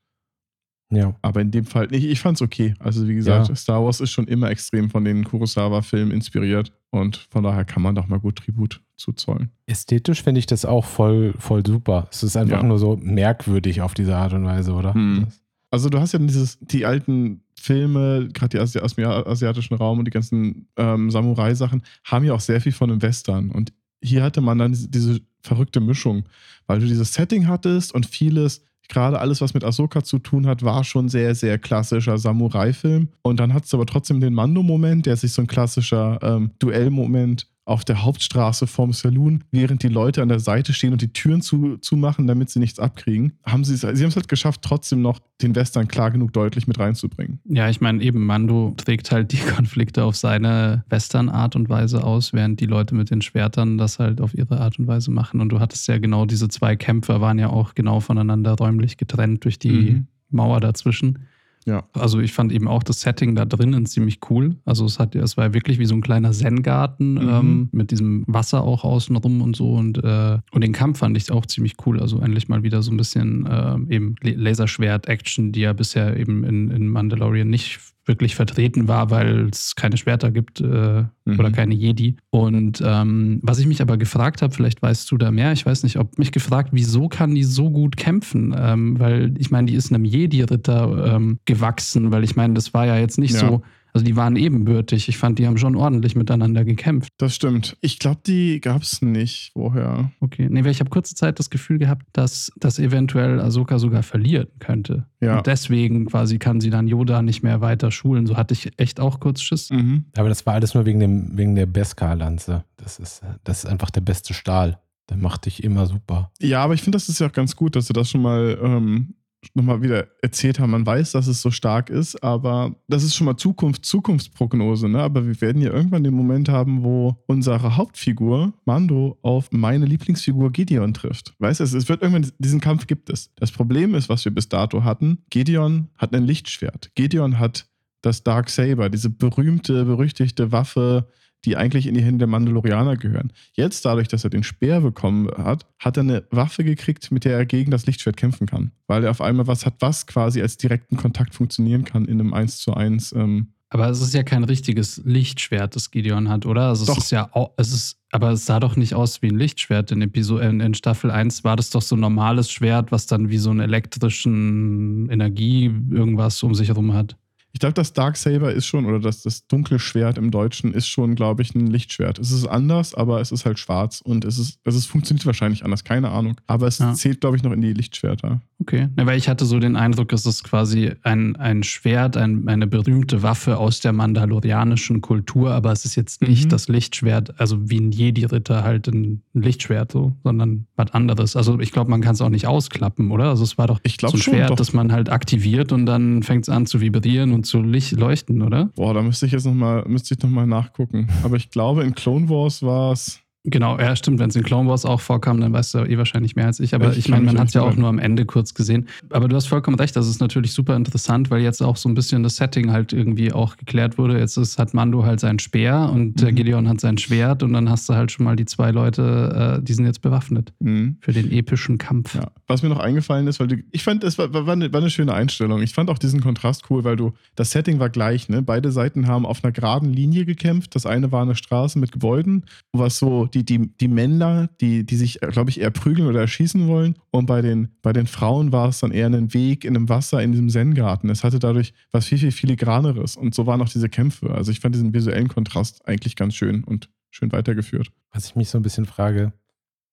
ja. 0.91 1.15
Aber 1.23 1.41
in 1.43 1.51
dem 1.51 1.65
Fall, 1.67 1.93
ich, 1.93 2.05
ich 2.07 2.21
fand 2.21 2.37
es 2.39 2.43
okay. 2.43 2.75
Also 2.79 3.07
wie 3.09 3.15
gesagt, 3.15 3.49
Ja. 3.49 3.55
Star 3.57 3.85
Wars 3.85 4.01
ist 4.01 4.11
schon 4.13 4.27
immer 4.29 4.49
extrem 4.51 4.89
von 4.91 5.05
den 5.05 5.25
Kurosawa-Filmen 5.25 6.13
inspiriert 6.13 6.73
und 6.91 7.17
von 7.31 7.43
daher 7.45 7.65
kann 7.67 7.83
man 7.83 7.95
doch 7.95 8.07
mal 8.07 8.19
gut 8.21 8.37
Tribut 8.37 8.81
zuzollen. 8.97 9.51
Ästhetisch 9.67 10.23
finde 10.23 10.39
ich 10.39 10.47
das 10.47 10.65
auch 10.65 10.85
voll, 10.87 11.35
voll 11.39 11.67
super. 11.67 12.09
Es 12.11 12.23
ist 12.23 12.37
einfach 12.37 12.63
Ja. 12.63 12.67
nur 12.69 12.79
so 12.79 12.97
merkwürdig 12.97 13.83
auf 13.83 13.93
diese 13.95 14.17
Art 14.17 14.33
und 14.33 14.45
Weise, 14.47 14.73
oder? 14.73 14.95
Hm. 14.95 15.25
Das- 15.27 15.41
Also 15.71 15.89
du 15.91 16.01
hast 16.01 16.13
ja 16.13 16.19
dieses, 16.19 16.59
die 16.61 16.87
alten 16.87 17.43
Filme, 17.61 18.29
gerade 18.33 18.57
die 18.57 18.61
aus 18.61 18.73
dem 18.73 19.05
asiatischen 19.05 19.75
Raum 19.75 19.99
und 19.99 20.05
die 20.07 20.11
ganzen 20.11 20.69
ähm, 20.77 21.11
Samurai-Sachen, 21.11 21.83
haben 22.05 22.25
ja 22.25 22.33
auch 22.33 22.41
sehr 22.41 22.61
viel 22.61 22.73
von 22.73 22.91
einem 22.91 23.03
Western. 23.03 23.51
Und 23.51 23.73
hier 24.03 24.23
hatte 24.23 24.41
man 24.41 24.59
dann 24.59 24.73
diese, 24.73 24.89
diese 24.89 25.21
verrückte 25.43 25.81
Mischung, 25.81 26.25
weil 26.67 26.81
du 26.81 26.87
dieses 26.87 27.13
Setting 27.13 27.47
hattest 27.47 27.95
und 27.95 28.07
vieles, 28.07 28.63
gerade 28.89 29.21
alles, 29.21 29.41
was 29.41 29.55
mit 29.55 29.65
Ahsoka 29.65 30.03
zu 30.03 30.19
tun 30.19 30.47
hat, 30.47 30.63
war 30.63 30.83
schon 30.85 31.09
sehr, 31.09 31.35
sehr 31.35 31.59
klassischer 31.59 32.17
Samurai-Film. 32.19 33.09
Und 33.23 33.41
dann 33.41 33.53
hattest 33.53 33.73
du 33.73 33.77
aber 33.77 33.87
trotzdem 33.87 34.21
den 34.21 34.35
Mando-Moment, 34.35 35.07
der 35.07 35.17
sich 35.17 35.33
so 35.33 35.43
ein 35.43 35.47
klassischer 35.47 36.19
ähm, 36.23 36.53
Duell-Moment 36.59 37.47
auf 37.69 37.85
der 37.85 38.03
Hauptstraße 38.03 38.67
vorm 38.67 38.93
Saloon, 38.93 39.45
während 39.51 39.83
die 39.83 39.89
Leute 39.89 40.23
an 40.23 40.29
der 40.29 40.41
Seite 40.41 40.73
stehen 40.73 40.93
und 40.93 41.03
die 41.03 41.13
Türen 41.13 41.43
zu, 41.43 41.77
zumachen, 41.77 42.27
damit 42.27 42.51
sie 42.51 42.59
nichts 42.59 42.79
abkriegen, 42.79 43.35
haben 43.45 43.65
sie 43.65 43.75
es, 43.75 43.81
sie 43.83 43.87
haben 43.87 44.09
es 44.09 44.17
halt 44.17 44.29
geschafft, 44.29 44.63
trotzdem 44.63 45.03
noch 45.03 45.21
den 45.43 45.55
Western 45.55 45.87
klar 45.87 46.11
genug 46.11 46.33
deutlich 46.33 46.67
mit 46.67 46.79
reinzubringen. 46.79 47.41
Ja, 47.45 47.69
ich 47.69 47.81
meine, 47.81 48.03
eben 48.03 48.25
Mando 48.25 48.75
trägt 48.77 49.13
halt 49.13 49.33
die 49.33 49.37
Konflikte 49.57 50.05
auf 50.05 50.17
seine 50.17 50.85
Western-Art 50.89 51.57
und 51.57 51.69
Weise 51.69 52.03
aus, 52.05 52.33
während 52.33 52.61
die 52.61 52.67
Leute 52.67 52.95
mit 52.95 53.11
den 53.11 53.21
Schwertern 53.23 53.79
das 53.79 53.99
halt 53.99 54.21
auf 54.21 54.35
ihre 54.35 54.61
Art 54.61 54.79
und 54.79 54.87
Weise 54.87 55.11
machen. 55.11 55.41
Und 55.41 55.51
du 55.51 55.61
hattest 55.61 55.87
ja 55.89 55.99
genau 55.99 56.25
diese 56.27 56.49
zwei 56.49 56.75
Kämpfer, 56.75 57.21
waren 57.21 57.39
ja 57.39 57.51
auch 57.51 57.75
genau 57.75 58.01
voneinander 58.01 58.55
räumlich 58.55 58.97
getrennt 58.97 59.45
durch 59.45 59.59
die 59.59 59.69
Mhm. 59.69 60.07
Mauer 60.31 60.61
dazwischen. 60.61 61.21
Ja. 61.69 61.85
Also 61.93 62.19
ich 62.21 62.33
fand 62.33 62.51
eben 62.51 62.67
auch 62.67 62.83
das 62.83 63.01
Setting 63.03 63.35
da 63.35 63.45
drinnen 63.45 63.85
ziemlich 63.85 64.21
cool. 64.31 64.57
Also 64.65 64.87
es 64.87 64.99
hat, 64.99 65.15
es 65.15 65.37
war 65.37 65.49
ja 65.49 65.55
wirklich 65.55 65.79
wie 65.79 65.85
so 65.85 65.95
ein 65.95 66.01
kleiner 66.01 66.33
Zen-Garten 66.33 67.15
Mhm. 67.15 67.29
ähm, 67.29 67.69
mit 67.73 67.91
diesem 67.91 68.25
Wasser 68.27 68.63
auch 68.63 68.85
außenrum 68.85 69.43
und 69.43 69.55
so. 69.55 69.75
Und, 69.75 70.03
äh, 70.03 70.39
und 70.51 70.65
den 70.65 70.73
Kampf 70.73 71.01
fand 71.01 71.17
ich 71.17 71.31
auch 71.31 71.45
ziemlich 71.45 71.75
cool. 71.85 72.01
Also 72.01 72.21
endlich 72.21 72.49
mal 72.49 72.63
wieder 72.63 72.83
so 72.83 72.91
ein 72.91 72.97
bisschen 72.97 73.47
ähm, 73.51 73.87
eben 73.91 74.15
Laserschwert-Action, 74.23 75.53
die 75.53 75.61
ja 75.61 75.73
bisher 75.75 76.17
eben 76.17 76.45
in, 76.45 76.71
in 76.71 76.89
Mandalorian 76.89 77.49
nicht 77.49 77.81
wirklich 78.09 78.35
vertreten 78.35 78.89
war, 78.89 79.11
weil 79.11 79.49
es 79.51 79.75
keine 79.77 79.97
Schwerter 79.97 80.31
gibt 80.31 80.61
äh, 80.61 81.05
Mhm. 81.29 81.39
oder 81.39 81.51
keine 81.51 81.75
Jedi. 81.75 82.17
Und 82.31 82.83
ähm, 82.85 83.39
was 83.43 83.59
ich 83.59 83.67
mich 83.67 83.83
aber 83.83 83.99
gefragt 83.99 84.41
habe, 84.41 84.55
vielleicht 84.55 84.81
weißt 84.81 85.11
du 85.11 85.19
da 85.19 85.31
mehr, 85.31 85.53
ich 85.53 85.67
weiß 85.67 85.83
nicht, 85.83 85.99
ob 85.99 86.19
mich 86.19 86.33
gefragt, 86.33 86.71
wieso 86.73 87.09
kann 87.09 87.35
die 87.35 87.45
so 87.45 87.69
gut 87.71 87.99
kämpfen? 87.99 88.55
Ähm, 88.59 88.99
weil 88.99 89.35
ich 89.39 89.51
meine, 89.51 89.67
die 89.67 89.75
ist 89.75 89.93
einem 89.93 90.07
Jedi-Ritter 90.07 91.15
ähm, 91.17 91.39
gewachsen, 91.45 92.11
weil 92.13 92.25
ich 92.25 92.35
meine, 92.35 92.55
das 92.55 92.73
war 92.73 92.87
ja 92.87 92.97
jetzt 92.97 93.19
nicht 93.19 93.35
Ja. 93.35 93.41
so, 93.41 93.63
also 93.99 94.07
die 94.07 94.15
waren 94.15 94.37
ebenbürtig. 94.37 95.09
Ich 95.09 95.19
fand, 95.19 95.41
die 95.41 95.47
haben 95.49 95.59
schon 95.59 95.75
ordentlich 95.75 96.15
miteinander 96.15 96.65
gekämpft. 96.65 97.13
Das 97.19 97.35
stimmt. 97.35 97.77
Ich 97.81 97.99
glaube, 97.99 98.21
die 98.25 98.61
gab 98.61 98.83
es 98.83 99.03
nicht 99.03 99.51
vorher. 99.55 100.13
Okay. 100.21 100.47
Nee, 100.49 100.63
weil 100.63 100.71
ich 100.71 100.79
habe 100.79 100.89
kurze 100.89 101.17
Zeit 101.17 101.41
das 101.41 101.51
Gefühl 101.51 101.79
gehabt, 101.79 102.07
dass 102.13 102.53
das 102.57 102.79
eventuell 102.79 103.41
Ahsoka 103.41 103.81
sogar 103.81 104.05
verlieren 104.05 104.47
könnte. 104.61 105.07
Ja. 105.21 105.39
Und 105.39 105.49
deswegen 105.49 106.07
quasi 106.07 106.39
kann 106.39 106.61
sie 106.61 106.71
dann 106.71 106.87
Yoda 106.87 107.23
nicht 107.23 107.43
mehr 107.43 107.61
weiter 107.61 107.91
schulen. 107.91 108.29
So 108.29 108.37
hatte 108.37 108.55
ich 108.55 108.71
echt 108.79 109.01
auch 109.01 109.19
kurz 109.19 109.43
Schiss. 109.43 109.71
Mhm. 109.71 110.05
Aber 110.17 110.29
das 110.29 110.47
war 110.47 110.55
alles 110.55 110.75
nur 110.75 110.87
wegen, 110.87 111.01
dem, 111.01 111.37
wegen 111.37 111.57
der 111.57 111.67
Beskar-Lanze. 111.67 112.63
Das 112.77 113.01
ist, 113.01 113.23
das 113.43 113.65
ist 113.65 113.67
einfach 113.71 113.91
der 113.91 114.03
beste 114.03 114.33
Stahl. 114.33 114.79
Der 115.11 115.17
macht 115.17 115.47
dich 115.47 115.65
immer 115.65 115.87
super. 115.87 116.31
Ja, 116.41 116.63
aber 116.63 116.75
ich 116.75 116.83
finde, 116.83 116.97
das 116.97 117.09
ist 117.09 117.19
ja 117.19 117.27
auch 117.27 117.33
ganz 117.33 117.57
gut, 117.57 117.75
dass 117.75 117.87
sie 117.87 117.95
das 117.95 118.11
schon 118.11 118.23
mal 118.23 118.59
ähm, 118.63 119.15
nochmal 119.55 119.83
wieder 119.83 120.09
erzählt 120.23 120.59
haben. 120.59 120.71
Man 120.71 120.87
weiß, 120.87 121.13
dass 121.13 121.27
es 121.27 121.41
so 121.41 121.51
stark 121.51 121.91
ist, 121.91 122.23
aber 122.23 122.75
das 122.89 123.03
ist 123.03 123.15
schon 123.15 123.25
mal 123.25 123.37
Zukunft, 123.37 123.85
Zukunftsprognose, 123.85 124.89
ne? 124.89 125.01
Aber 125.01 125.27
wir 125.27 125.41
werden 125.41 125.63
ja 125.63 125.73
irgendwann 125.73 126.05
den 126.05 126.15
Moment 126.15 126.49
haben, 126.49 126.83
wo 126.83 127.23
unsere 127.27 127.77
Hauptfigur, 127.77 128.53
Mando, 128.65 129.19
auf 129.23 129.49
meine 129.53 129.87
Lieblingsfigur 129.87 130.51
Gideon 130.53 130.95
trifft. 130.95 131.35
Weißt 131.39 131.61
du, 131.61 131.65
es, 131.65 131.89
wird 131.89 132.03
irgendwann, 132.03 132.31
diesen 132.39 132.61
Kampf 132.61 132.87
gibt 132.87 133.11
es. 133.11 133.33
Das 133.37 133.53
Problem 133.53 133.95
ist, 133.95 134.09
was 134.09 134.25
wir 134.25 134.33
bis 134.33 134.49
dato 134.49 134.85
hatten, 134.85 135.19
Gideon 135.31 135.89
hat 135.97 136.15
ein 136.15 136.25
Lichtschwert. 136.25 136.91
Gideon 136.95 137.39
hat 137.39 137.69
das 138.03 138.23
Dark 138.23 138.51
Saber, 138.51 138.91
diese 138.91 139.11
berühmte, 139.11 139.85
berüchtigte 139.85 140.53
Waffe, 140.53 141.09
die 141.45 141.57
eigentlich 141.57 141.87
in 141.87 141.95
die 141.95 142.03
Hände 142.03 142.19
der 142.19 142.29
Mandalorianer 142.29 142.97
gehören. 142.97 143.33
Jetzt, 143.53 143.85
dadurch, 143.85 144.09
dass 144.09 144.25
er 144.25 144.31
den 144.31 144.43
Speer 144.43 144.81
bekommen 144.81 145.29
hat, 145.37 145.67
hat 145.79 145.97
er 145.97 146.03
eine 146.03 146.25
Waffe 146.31 146.65
gekriegt, 146.65 147.11
mit 147.13 147.25
der 147.25 147.37
er 147.37 147.47
gegen 147.47 147.71
das 147.71 147.87
Lichtschwert 147.87 148.17
kämpfen 148.17 148.47
kann. 148.47 148.73
Weil 148.87 149.05
er 149.05 149.11
auf 149.11 149.21
einmal 149.21 149.47
was 149.47 149.65
hat, 149.65 149.75
was 149.81 150.07
quasi 150.07 150.43
als 150.43 150.57
direkten 150.57 150.97
Kontakt 150.97 151.35
funktionieren 151.35 151.85
kann 151.85 152.07
in 152.07 152.21
einem 152.21 152.35
1 152.35 152.59
zu 152.59 152.75
1. 152.75 153.13
Ähm, 153.13 153.49
Aber 153.71 153.89
es 153.89 154.01
ist 154.01 154.15
ja 154.15 154.25
kein 154.25 154.45
richtiges 154.45 155.01
Lichtschwert, 155.05 155.77
das 155.77 155.91
Gideon 155.91 156.29
hat, 156.29 156.45
oder? 156.45 156.63
Also 156.63 156.87
Doch. 156.87 156.99
es 156.99 157.05
ist 157.05 157.11
ja 157.13 157.29
auch, 157.33 157.53
es 157.57 157.73
ist, 157.73 157.99
aber 158.11 158.33
es 158.33 158.45
sah 158.45 158.59
doch 158.59 158.75
nicht 158.75 158.95
aus 158.95 159.23
wie 159.23 159.29
ein 159.29 159.39
Lichtschwert. 159.39 159.93
In, 159.93 160.03
Episode, 160.03 160.45
in, 160.45 160.61
in 160.61 160.75
Staffel 160.75 161.11
1 161.13 161.45
war 161.45 161.55
das 161.55 161.71
doch 161.71 161.83
so 161.83 161.95
ein 161.95 162.01
normales 162.01 162.51
Schwert, 162.51 162.91
was 162.91 163.07
dann 163.07 163.29
wie 163.29 163.39
so 163.39 163.51
einen 163.51 163.61
elektrischen 163.61 165.09
Energie 165.09 165.67
irgendwas 165.91 166.43
um 166.43 166.55
sich 166.55 166.69
herum 166.69 166.95
hat. 166.95 167.17
Ich 167.59 167.61
glaube, 167.61 167.75
das 167.75 167.93
Dark 167.93 168.17
Saber 168.17 168.53
ist 168.53 168.67
schon, 168.67 168.87
oder 168.87 169.01
das, 169.01 169.23
das 169.23 169.49
dunkle 169.49 169.81
Schwert 169.81 170.17
im 170.17 170.31
Deutschen 170.31 170.73
ist 170.73 170.87
schon, 170.87 171.17
glaube 171.17 171.43
ich, 171.43 171.57
ein 171.57 171.67
Lichtschwert. 171.67 172.21
Es 172.21 172.31
ist 172.31 172.47
anders, 172.47 172.95
aber 172.95 173.21
es 173.21 173.33
ist 173.33 173.45
halt 173.45 173.59
schwarz 173.59 174.01
und 174.01 174.25
es 174.25 174.39
ist, 174.39 174.61
es 174.63 174.77
ist, 174.77 174.87
funktioniert 174.87 175.27
wahrscheinlich 175.27 175.65
anders, 175.65 175.83
keine 175.83 176.11
Ahnung. 176.11 176.37
Aber 176.47 176.69
es 176.69 176.79
Ja. 176.79 176.95
zählt, 176.95 177.21
glaube 177.21 177.37
ich, 177.37 177.43
noch 177.43 177.51
in 177.51 177.61
die 177.61 177.73
Lichtschwerter. 177.73 178.41
Okay. 178.61 178.89
Ja, 178.97 179.07
weil 179.07 179.19
ich 179.19 179.29
hatte 179.29 179.45
so 179.45 179.59
den 179.59 179.75
Eindruck, 179.75 180.13
es 180.13 180.25
ist 180.25 180.45
quasi 180.45 180.93
ein, 181.03 181.35
ein 181.35 181.65
Schwert, 181.65 182.17
ein, 182.17 182.47
eine 182.47 182.69
berühmte 182.69 183.25
Waffe 183.25 183.57
aus 183.59 183.81
der 183.81 183.93
mandalorianischen 183.93 185.01
Kultur, 185.01 185.51
aber 185.51 185.73
es 185.73 185.85
ist 185.85 185.97
jetzt 185.97 186.23
nicht 186.23 186.45
Mhm. 186.45 186.49
das 186.51 186.69
Lichtschwert, 186.69 187.41
also 187.41 187.69
wie 187.71 187.79
ein 187.81 187.91
Jedi-Ritter 187.91 188.63
halt 188.63 188.87
ein 188.87 189.23
Lichtschwert 189.35 189.91
so, 189.93 190.15
sondern 190.23 190.67
was 190.77 190.93
anderes. 190.93 191.35
Also 191.35 191.59
ich 191.59 191.73
glaube, 191.73 191.91
man 191.91 192.01
kann 192.03 192.15
es 192.15 192.21
auch 192.21 192.29
nicht 192.29 192.47
ausklappen, 192.47 193.11
oder? 193.11 193.25
Also 193.31 193.43
es 193.43 193.59
war 193.59 193.67
doch 193.67 193.81
Ich 193.83 193.97
so 194.01 194.07
ein 194.07 194.11
schon, 194.13 194.21
Schwert, 194.35 194.51
doch. 194.51 194.57
das 194.57 194.73
man 194.73 194.93
halt 194.93 195.09
aktiviert 195.09 195.73
und 195.73 195.87
dann 195.87 196.23
fängt 196.23 196.45
es 196.45 196.49
an 196.49 196.67
zu 196.67 196.81
vibrieren 196.81 197.33
und 197.33 197.47
zu 197.49 197.61
leuchten, 197.61 198.43
oder? 198.43 198.67
Boah, 198.77 198.95
da 198.95 199.03
müsste 199.03 199.27
ich 199.27 199.33
jetzt 199.33 199.47
nochmal, 199.47 199.85
müsste 199.87 200.15
ich 200.15 200.23
noch 200.23 200.31
mal 200.31 200.47
nachgucken. 200.47 201.09
Aber 201.25 201.37
ich 201.37 201.51
glaube, 201.51 201.83
in 201.85 201.95
Clone 201.95 202.29
Wars 202.29 202.63
war 202.63 202.93
es. 202.93 203.21
Genau, 203.51 203.79
ja, 203.79 203.95
stimmt. 203.97 204.19
Wenn 204.19 204.31
es 204.31 204.37
in 204.37 204.43
Clone 204.43 204.69
Wars 204.69 204.85
auch 204.85 205.01
vorkam, 205.01 205.41
dann 205.41 205.53
weißt 205.53 205.75
du 205.75 205.79
eh 205.85 205.97
wahrscheinlich 205.99 206.37
mehr 206.37 206.47
als 206.47 206.61
ich. 206.61 206.75
Aber 206.75 206.91
Ich 206.93 206.99
ich, 206.99 207.09
meine, 207.09 207.25
man 207.25 207.39
hat 207.39 207.49
es 207.49 207.55
ja 207.55 207.63
auch 207.63 207.75
nur 207.77 207.89
am 207.89 207.99
Ende 207.99 208.25
kurz 208.27 208.55
gesehen. 208.55 208.89
Aber 209.11 209.29
du 209.29 209.37
hast 209.37 209.47
vollkommen 209.47 209.77
recht, 209.79 209.97
das 209.97 210.09
ist 210.09 210.21
natürlich 210.21 210.53
super 210.53 210.77
interessant, 210.77 211.31
weil 211.31 211.41
jetzt 211.43 211.63
auch 211.63 211.77
so 211.77 211.89
ein 211.89 211.95
bisschen 211.95 212.23
das 212.23 212.37
Setting 212.37 212.71
halt 212.73 212.93
irgendwie 212.93 213.33
auch 213.33 213.57
geklärt 213.57 213.97
wurde. 213.99 214.19
Jetzt 214.19 214.37
ist, 214.37 214.59
hat 214.59 214.75
Mando 214.75 215.05
halt 215.05 215.21
seinen 215.21 215.39
Speer 215.39 215.91
und 215.93 216.23
äh, 216.23 216.31
Mhm. 216.31 216.35
Gideon 216.35 216.69
hat 216.69 216.81
sein 216.81 216.99
Schwert 216.99 217.43
und 217.43 217.53
dann 217.53 217.71
hast 217.71 217.89
du 217.89 217.95
halt 217.95 218.13
schon 218.13 218.25
mal 218.25 218.37
die 218.37 218.45
zwei 218.45 218.71
Leute, 218.71 219.59
äh, 219.59 219.63
die 219.65 219.73
sind 219.73 219.87
jetzt 219.87 220.03
bewaffnet 220.03 220.53
Hm. 220.63 220.97
für 221.01 221.13
den 221.13 221.31
epischen 221.33 221.79
Kampf. 221.79 222.15
Ja. 222.15 222.29
Was 222.47 222.63
mir 222.63 222.69
noch 222.69 222.79
eingefallen 222.81 223.27
ist, 223.27 223.41
weil 223.41 223.47
du, 223.49 223.57
ich 223.71 223.83
fand, 223.83 224.05
es 224.05 224.19
war, 224.19 224.33
war, 224.33 224.47
eine, 224.49 224.73
war 224.73 224.81
eine 224.81 224.91
schöne 224.91 225.15
Einstellung. 225.15 225.63
Ich 225.63 225.73
fand 225.75 225.91
auch 225.91 225.99
diesen 225.99 226.21
Kontrast 226.21 226.65
cool, 226.71 226.85
weil 226.85 226.97
du, 226.97 227.13
das 227.35 227.51
Setting 227.51 227.79
war 227.79 227.89
gleich, 227.91 228.29
ne? 228.29 228.43
Beide 228.43 228.73
Seiten 228.73 229.07
haben 229.07 229.25
auf 229.27 229.43
einer 229.43 229.53
geraden 229.53 229.93
Linie 229.93 230.25
gekämpft. 230.25 230.75
Das 230.75 230.87
eine 230.87 231.11
war 231.13 231.23
eine 231.23 231.35
Straße 231.35 231.79
mit 231.79 231.93
Gebäuden, 231.93 232.45
was 232.73 232.99
so 232.99 233.27
die, 233.27 233.38
die, 233.45 233.75
die 233.77 233.89
Männer, 233.89 234.49
die, 234.61 234.85
die 234.85 234.97
sich, 234.97 235.21
glaube 235.21 235.51
ich, 235.51 235.61
eher 235.61 235.71
prügeln 235.71 236.09
oder 236.09 236.21
erschießen 236.21 236.67
wollen. 236.69 236.95
Und 237.11 237.27
bei 237.27 237.43
den, 237.43 237.69
bei 237.83 237.93
den 237.93 238.07
Frauen 238.07 238.53
war 238.53 238.69
es 238.69 238.81
dann 238.81 238.93
eher 238.93 239.07
ein 239.07 239.35
Weg 239.35 239.65
in 239.65 239.77
einem 239.77 239.89
Wasser 239.89 240.23
in 240.23 240.33
diesem 240.33 240.49
Zen-Garten. 240.49 241.11
Es 241.11 241.25
hatte 241.25 241.39
dadurch 241.39 241.75
was 241.91 242.07
viel, 242.07 242.19
viel 242.19 242.33
filigraneres. 242.33 243.17
Und 243.17 243.35
so 243.35 243.47
waren 243.47 243.61
auch 243.63 243.69
diese 243.69 243.89
Kämpfe. 243.89 244.31
Also 244.31 244.51
ich 244.51 244.61
fand 244.61 244.75
diesen 244.75 244.95
visuellen 244.95 245.29
Kontrast 245.29 245.87
eigentlich 245.87 246.17
ganz 246.17 246.35
schön 246.35 246.65
und 246.65 246.91
schön 247.11 247.33
weitergeführt. 247.33 247.91
Was 248.13 248.27
ich 248.27 248.37
mich 248.37 248.51
so 248.51 248.59
ein 248.59 248.63
bisschen 248.63 248.87
frage, 248.87 249.33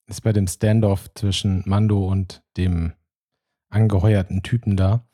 ist 0.08 0.22
bei 0.22 0.34
dem 0.34 0.48
Standoff 0.48 1.14
zwischen 1.16 1.64
Mando 1.66 2.08
und 2.08 2.44
dem 2.58 2.94
angeheuerten 3.70 4.44
Typen 4.44 4.78
da. 4.78 5.06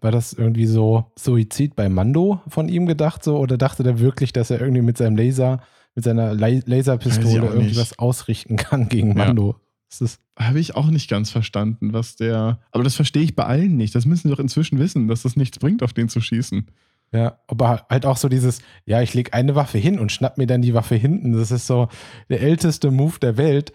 War 0.00 0.10
das 0.10 0.32
irgendwie 0.32 0.66
so 0.66 1.12
Suizid 1.18 1.76
bei 1.76 1.88
Mando 1.88 2.40
von 2.48 2.68
ihm 2.68 2.86
gedacht 2.86 3.22
so 3.22 3.38
oder 3.38 3.58
dachte 3.58 3.82
der 3.82 4.00
wirklich, 4.00 4.32
dass 4.32 4.50
er 4.50 4.60
irgendwie 4.60 4.82
mit 4.82 4.96
seinem 4.96 5.16
Laser, 5.16 5.60
mit 5.94 6.04
seiner 6.04 6.34
Laserpistole 6.34 7.42
auch 7.42 7.50
irgendwie 7.50 7.68
nicht. 7.68 7.78
was 7.80 7.98
ausrichten 7.98 8.56
kann 8.56 8.88
gegen 8.88 9.08
Ja. 9.08 9.26
Mando? 9.26 9.56
Das 9.88 10.00
ist, 10.00 10.20
Habe 10.38 10.60
ich 10.60 10.76
auch 10.76 10.86
nicht 10.88 11.10
ganz 11.10 11.30
verstanden, 11.30 11.92
was 11.92 12.14
der. 12.14 12.60
Aber 12.70 12.84
das 12.84 12.94
verstehe 12.94 13.22
ich 13.24 13.34
bei 13.34 13.44
allen 13.44 13.76
nicht. 13.76 13.94
Das 13.94 14.06
müssen 14.06 14.28
sie 14.28 14.34
doch 14.34 14.38
inzwischen 14.40 14.78
wissen, 14.78 15.08
dass 15.08 15.22
das 15.22 15.34
nichts 15.34 15.58
bringt, 15.58 15.82
auf 15.82 15.92
den 15.92 16.08
zu 16.08 16.20
schießen. 16.20 16.68
ja, 17.12 17.40
aber 17.48 17.86
halt 17.90 18.06
auch 18.06 18.16
so 18.16 18.28
dieses, 18.28 18.60
ja, 18.84 19.02
ich 19.02 19.14
lege 19.14 19.32
eine 19.32 19.56
Waffe 19.56 19.78
hin 19.78 19.98
und 19.98 20.12
schnapp 20.12 20.38
mir 20.38 20.46
dann 20.46 20.62
die 20.62 20.74
Waffe 20.74 20.94
hinten. 20.94 21.32
Das 21.32 21.50
ist 21.50 21.66
so 21.66 21.88
der 22.28 22.40
älteste 22.40 22.92
Move 22.92 23.18
der 23.20 23.36
Welt, 23.36 23.72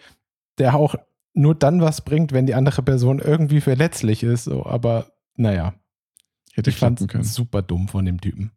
der 0.58 0.76
auch 0.76 0.96
nur 1.34 1.54
dann 1.54 1.82
was 1.82 2.06
bringt, 2.06 2.32
wenn 2.32 2.46
die 2.46 2.56
andere 2.56 2.82
Person 2.82 3.20
irgendwie 3.20 3.60
verletzlich 3.60 4.24
ist. 4.24 4.46
So, 4.46 4.66
aber 4.66 5.08
naja, 5.36 5.74
Hätte 6.54 6.70
ich 6.70 6.78
fand 6.78 7.00
klappen 7.00 7.12
können. 7.12 7.24
es 7.26 7.34
super 7.34 7.62
dumm 7.62 7.90
von 7.90 8.06
dem 8.06 8.22
Typen. 8.22 8.52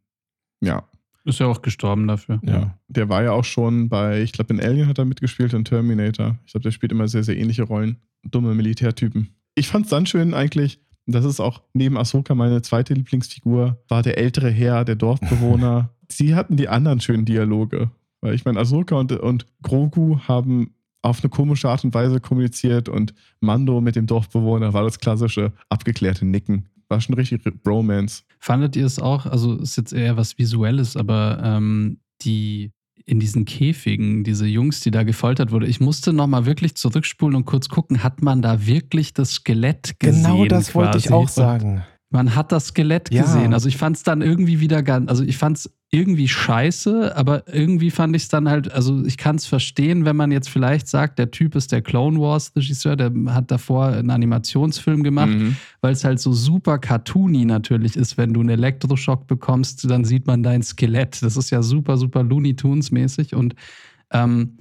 Ja, 0.60 0.84
Ist 1.28 1.40
ja 1.40 1.46
auch 1.46 1.60
gestorben 1.60 2.08
dafür. 2.08 2.40
ja. 2.42 2.78
Der 2.88 3.10
war 3.10 3.22
ja 3.22 3.32
auch 3.32 3.44
schon 3.44 3.90
bei, 3.90 4.22
ich 4.22 4.32
glaube, 4.32 4.54
in 4.54 4.60
Alien 4.60 4.88
hat 4.88 4.96
er 4.98 5.04
mitgespielt 5.04 5.52
und 5.52 5.66
Terminator. 5.66 6.38
Ich 6.46 6.52
glaube, 6.52 6.62
der 6.62 6.70
spielt 6.70 6.90
immer 6.90 7.06
sehr, 7.06 7.22
sehr 7.22 7.36
ähnliche 7.36 7.64
Rollen. 7.64 7.98
Dumme 8.22 8.54
Militärtypen. 8.54 9.28
Ich 9.54 9.68
fand 9.68 9.84
es 9.84 9.90
dann 9.90 10.06
schön 10.06 10.32
eigentlich. 10.32 10.80
Das 11.04 11.26
ist 11.26 11.38
auch 11.38 11.60
neben 11.74 11.98
Ahsoka 11.98 12.34
meine 12.34 12.62
zweite 12.62 12.94
Lieblingsfigur, 12.94 13.78
war 13.88 14.02
der 14.02 14.16
ältere 14.16 14.50
Herr, 14.50 14.86
der 14.86 14.96
Dorfbewohner. 14.96 15.90
Sie 16.08 16.34
hatten 16.34 16.56
die 16.56 16.68
anderen 16.68 17.00
schönen 17.00 17.26
Dialoge. 17.26 17.90
Weil 18.22 18.34
ich 18.34 18.46
meine, 18.46 18.58
Ahsoka 18.58 18.96
und, 18.96 19.12
und 19.12 19.46
Grogu 19.62 20.18
haben 20.26 20.74
auf 21.02 21.22
eine 21.22 21.28
komische 21.28 21.68
Art 21.68 21.84
und 21.84 21.92
Weise 21.92 22.20
kommuniziert 22.20 22.88
und 22.88 23.12
Mando 23.40 23.82
mit 23.82 23.96
dem 23.96 24.06
Dorfbewohner 24.06 24.72
war 24.72 24.82
das 24.82 24.98
klassische 24.98 25.52
abgeklärte 25.68 26.24
Nicken. 26.24 26.68
War 26.88 27.00
schon 27.00 27.14
richtig 27.14 27.42
Bromance. 27.62 28.22
Fandet 28.38 28.76
ihr 28.76 28.86
es 28.86 28.98
auch, 28.98 29.26
also 29.26 29.56
ist 29.56 29.76
jetzt 29.76 29.92
eher 29.92 30.16
was 30.16 30.38
Visuelles, 30.38 30.96
aber 30.96 31.40
ähm, 31.42 31.98
die 32.22 32.70
in 33.04 33.20
diesen 33.20 33.44
Käfigen, 33.44 34.22
diese 34.24 34.46
Jungs, 34.46 34.80
die 34.80 34.90
da 34.90 35.02
gefoltert 35.02 35.50
wurde, 35.50 35.66
ich 35.66 35.80
musste 35.80 36.12
nochmal 36.12 36.44
wirklich 36.46 36.74
zurückspulen 36.74 37.36
und 37.36 37.44
kurz 37.46 37.68
gucken, 37.68 38.02
hat 38.02 38.22
man 38.22 38.42
da 38.42 38.66
wirklich 38.66 39.14
das 39.14 39.32
Skelett 39.32 39.98
gesehen? 39.98 40.22
Genau 40.24 40.44
das 40.46 40.74
wollte 40.74 40.98
ich 40.98 41.04
quasi? 41.04 41.14
auch 41.14 41.20
Und 41.22 41.30
sagen. 41.30 41.82
Man 42.10 42.34
hat 42.34 42.52
das 42.52 42.68
Skelett 42.68 43.10
Ja. 43.12 43.22
gesehen. 43.22 43.52
Also 43.54 43.68
ich 43.68 43.76
fand 43.76 43.96
es 43.96 44.02
dann 44.02 44.20
irgendwie 44.22 44.60
wieder 44.60 44.82
ganz, 44.82 45.08
also 45.10 45.24
ich 45.24 45.36
fand 45.36 45.58
es 45.58 45.77
irgendwie 45.90 46.28
scheiße, 46.28 47.16
aber 47.16 47.44
irgendwie 47.52 47.90
fand 47.90 48.14
ich 48.14 48.24
es 48.24 48.28
dann 48.28 48.48
halt, 48.50 48.70
also 48.70 49.02
ich 49.06 49.16
kann 49.16 49.36
es 49.36 49.46
verstehen, 49.46 50.04
wenn 50.04 50.16
man 50.16 50.30
jetzt 50.30 50.50
vielleicht 50.50 50.86
sagt, 50.86 51.18
der 51.18 51.30
Typ 51.30 51.54
ist 51.54 51.72
der 51.72 51.80
Clone 51.80 52.20
Wars 52.20 52.52
Regisseur, 52.54 52.94
der 52.94 53.10
hat 53.28 53.50
davor 53.50 53.86
einen 53.86 54.10
Animationsfilm 54.10 55.02
gemacht, 55.02 55.30
Mhm. 55.30 55.56
weil 55.80 55.92
es 55.94 56.04
halt 56.04 56.20
so 56.20 56.32
super 56.34 56.78
cartoony 56.78 57.46
natürlich 57.46 57.96
ist, 57.96 58.18
wenn 58.18 58.34
du 58.34 58.40
einen 58.40 58.50
Elektroschock 58.50 59.26
bekommst, 59.26 59.90
dann 59.90 60.04
sieht 60.04 60.26
man 60.26 60.42
dein 60.42 60.62
Skelett. 60.62 61.22
Das 61.22 61.38
ist 61.38 61.48
ja 61.48 61.62
super, 61.62 61.96
super 61.96 62.22
Looney 62.22 62.54
Tunes 62.54 62.90
mäßig 62.90 63.34
und 63.34 63.54
ähm, 64.10 64.58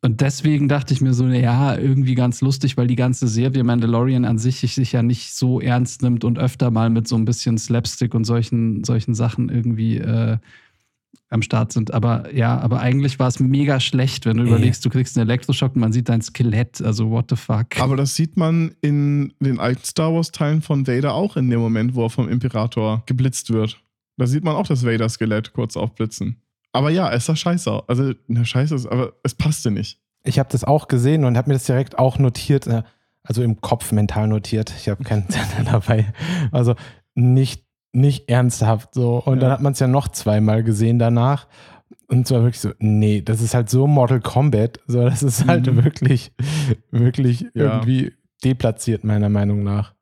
und 0.00 0.20
deswegen 0.20 0.68
dachte 0.68 0.94
ich 0.94 1.00
mir 1.00 1.12
so, 1.12 1.26
ja, 1.26 1.76
irgendwie 1.76 2.14
ganz 2.14 2.40
lustig, 2.40 2.76
weil 2.76 2.86
die 2.86 2.94
ganze 2.94 3.26
Serie 3.26 3.64
Mandalorian 3.64 4.24
an 4.24 4.38
sich 4.38 4.60
sich 4.60 4.92
ja 4.92 5.02
nicht 5.02 5.34
so 5.34 5.60
ernst 5.60 6.02
nimmt 6.02 6.22
und 6.22 6.38
öfter 6.38 6.70
mal 6.70 6.88
mit 6.88 7.08
so 7.08 7.16
ein 7.16 7.24
bisschen 7.24 7.58
Slapstick 7.58 8.14
und 8.14 8.24
solchen, 8.24 8.84
solchen 8.84 9.14
Sachen 9.14 9.48
irgendwie 9.48 9.98
äh, 9.98 10.38
am 11.30 11.42
Start 11.42 11.72
sind. 11.72 11.92
Aber 11.92 12.32
ja, 12.32 12.58
aber 12.58 12.78
eigentlich 12.78 13.18
war 13.18 13.26
es 13.26 13.40
mega 13.40 13.80
schlecht, 13.80 14.24
wenn 14.24 14.36
du 14.36 14.44
Ey. 14.44 14.48
überlegst, 14.50 14.84
du 14.84 14.88
kriegst 14.88 15.18
einen 15.18 15.28
Elektroschock 15.28 15.74
und 15.74 15.80
man 15.80 15.92
sieht 15.92 16.08
dein 16.08 16.22
Skelett. 16.22 16.80
Also 16.80 17.10
what 17.10 17.26
the 17.30 17.36
fuck. 17.36 17.80
Aber 17.80 17.96
das 17.96 18.14
sieht 18.14 18.36
man 18.36 18.76
in 18.80 19.32
den 19.40 19.58
alten 19.58 19.84
Star 19.84 20.14
Wars-Teilen 20.14 20.62
von 20.62 20.86
Vader 20.86 21.14
auch 21.14 21.36
in 21.36 21.50
dem 21.50 21.58
Moment, 21.58 21.96
wo 21.96 22.04
er 22.04 22.10
vom 22.10 22.28
Imperator 22.28 23.02
geblitzt 23.06 23.52
wird. 23.52 23.82
Da 24.16 24.28
sieht 24.28 24.44
man 24.44 24.54
auch 24.54 24.66
das 24.66 24.84
Vader-Skelett 24.84 25.52
kurz 25.52 25.76
aufblitzen. 25.76 26.36
Aber 26.72 26.90
ja, 26.90 27.10
es 27.12 27.26
sah 27.26 27.34
scheiße 27.36 27.70
aus. 27.70 27.84
Also, 27.88 28.12
na, 28.26 28.44
scheiße 28.44 28.74
ist, 28.74 28.86
aber 28.86 29.14
es 29.22 29.34
passte 29.34 29.70
nicht. 29.70 30.00
Ich 30.24 30.38
habe 30.38 30.48
das 30.52 30.64
auch 30.64 30.88
gesehen 30.88 31.24
und 31.24 31.36
habe 31.36 31.48
mir 31.48 31.54
das 31.54 31.64
direkt 31.64 31.98
auch 31.98 32.18
notiert, 32.18 32.66
äh, 32.66 32.82
also 33.22 33.42
im 33.42 33.60
Kopf 33.60 33.92
mental 33.92 34.28
notiert. 34.28 34.72
Ich 34.76 34.88
habe 34.88 35.02
keinen 35.04 35.28
Zettel 35.30 35.64
dabei. 35.64 36.12
Also 36.52 36.74
nicht, 37.14 37.64
nicht 37.92 38.28
ernsthaft 38.28 38.94
so. 38.94 39.18
Und 39.22 39.36
Ja. 39.36 39.40
dann 39.42 39.50
hat 39.52 39.60
man 39.62 39.72
es 39.72 39.78
ja 39.78 39.86
noch 39.88 40.08
zweimal 40.08 40.62
gesehen 40.62 40.98
danach. 40.98 41.46
Und 42.08 42.26
zwar 42.26 42.42
wirklich 42.42 42.60
so, 42.60 42.70
nee, 42.78 43.22
das 43.22 43.40
ist 43.40 43.54
halt 43.54 43.70
so 43.70 43.86
Mortal 43.86 44.20
Kombat. 44.20 44.80
So, 44.86 45.02
das 45.04 45.22
ist 45.22 45.46
halt 45.46 45.66
Mhm. 45.66 45.84
wirklich, 45.84 46.32
wirklich 46.90 47.40
Ja. 47.54 47.76
irgendwie 47.76 48.12
deplatziert, 48.44 49.04
meiner 49.04 49.28
Meinung 49.28 49.62
nach. 49.62 49.94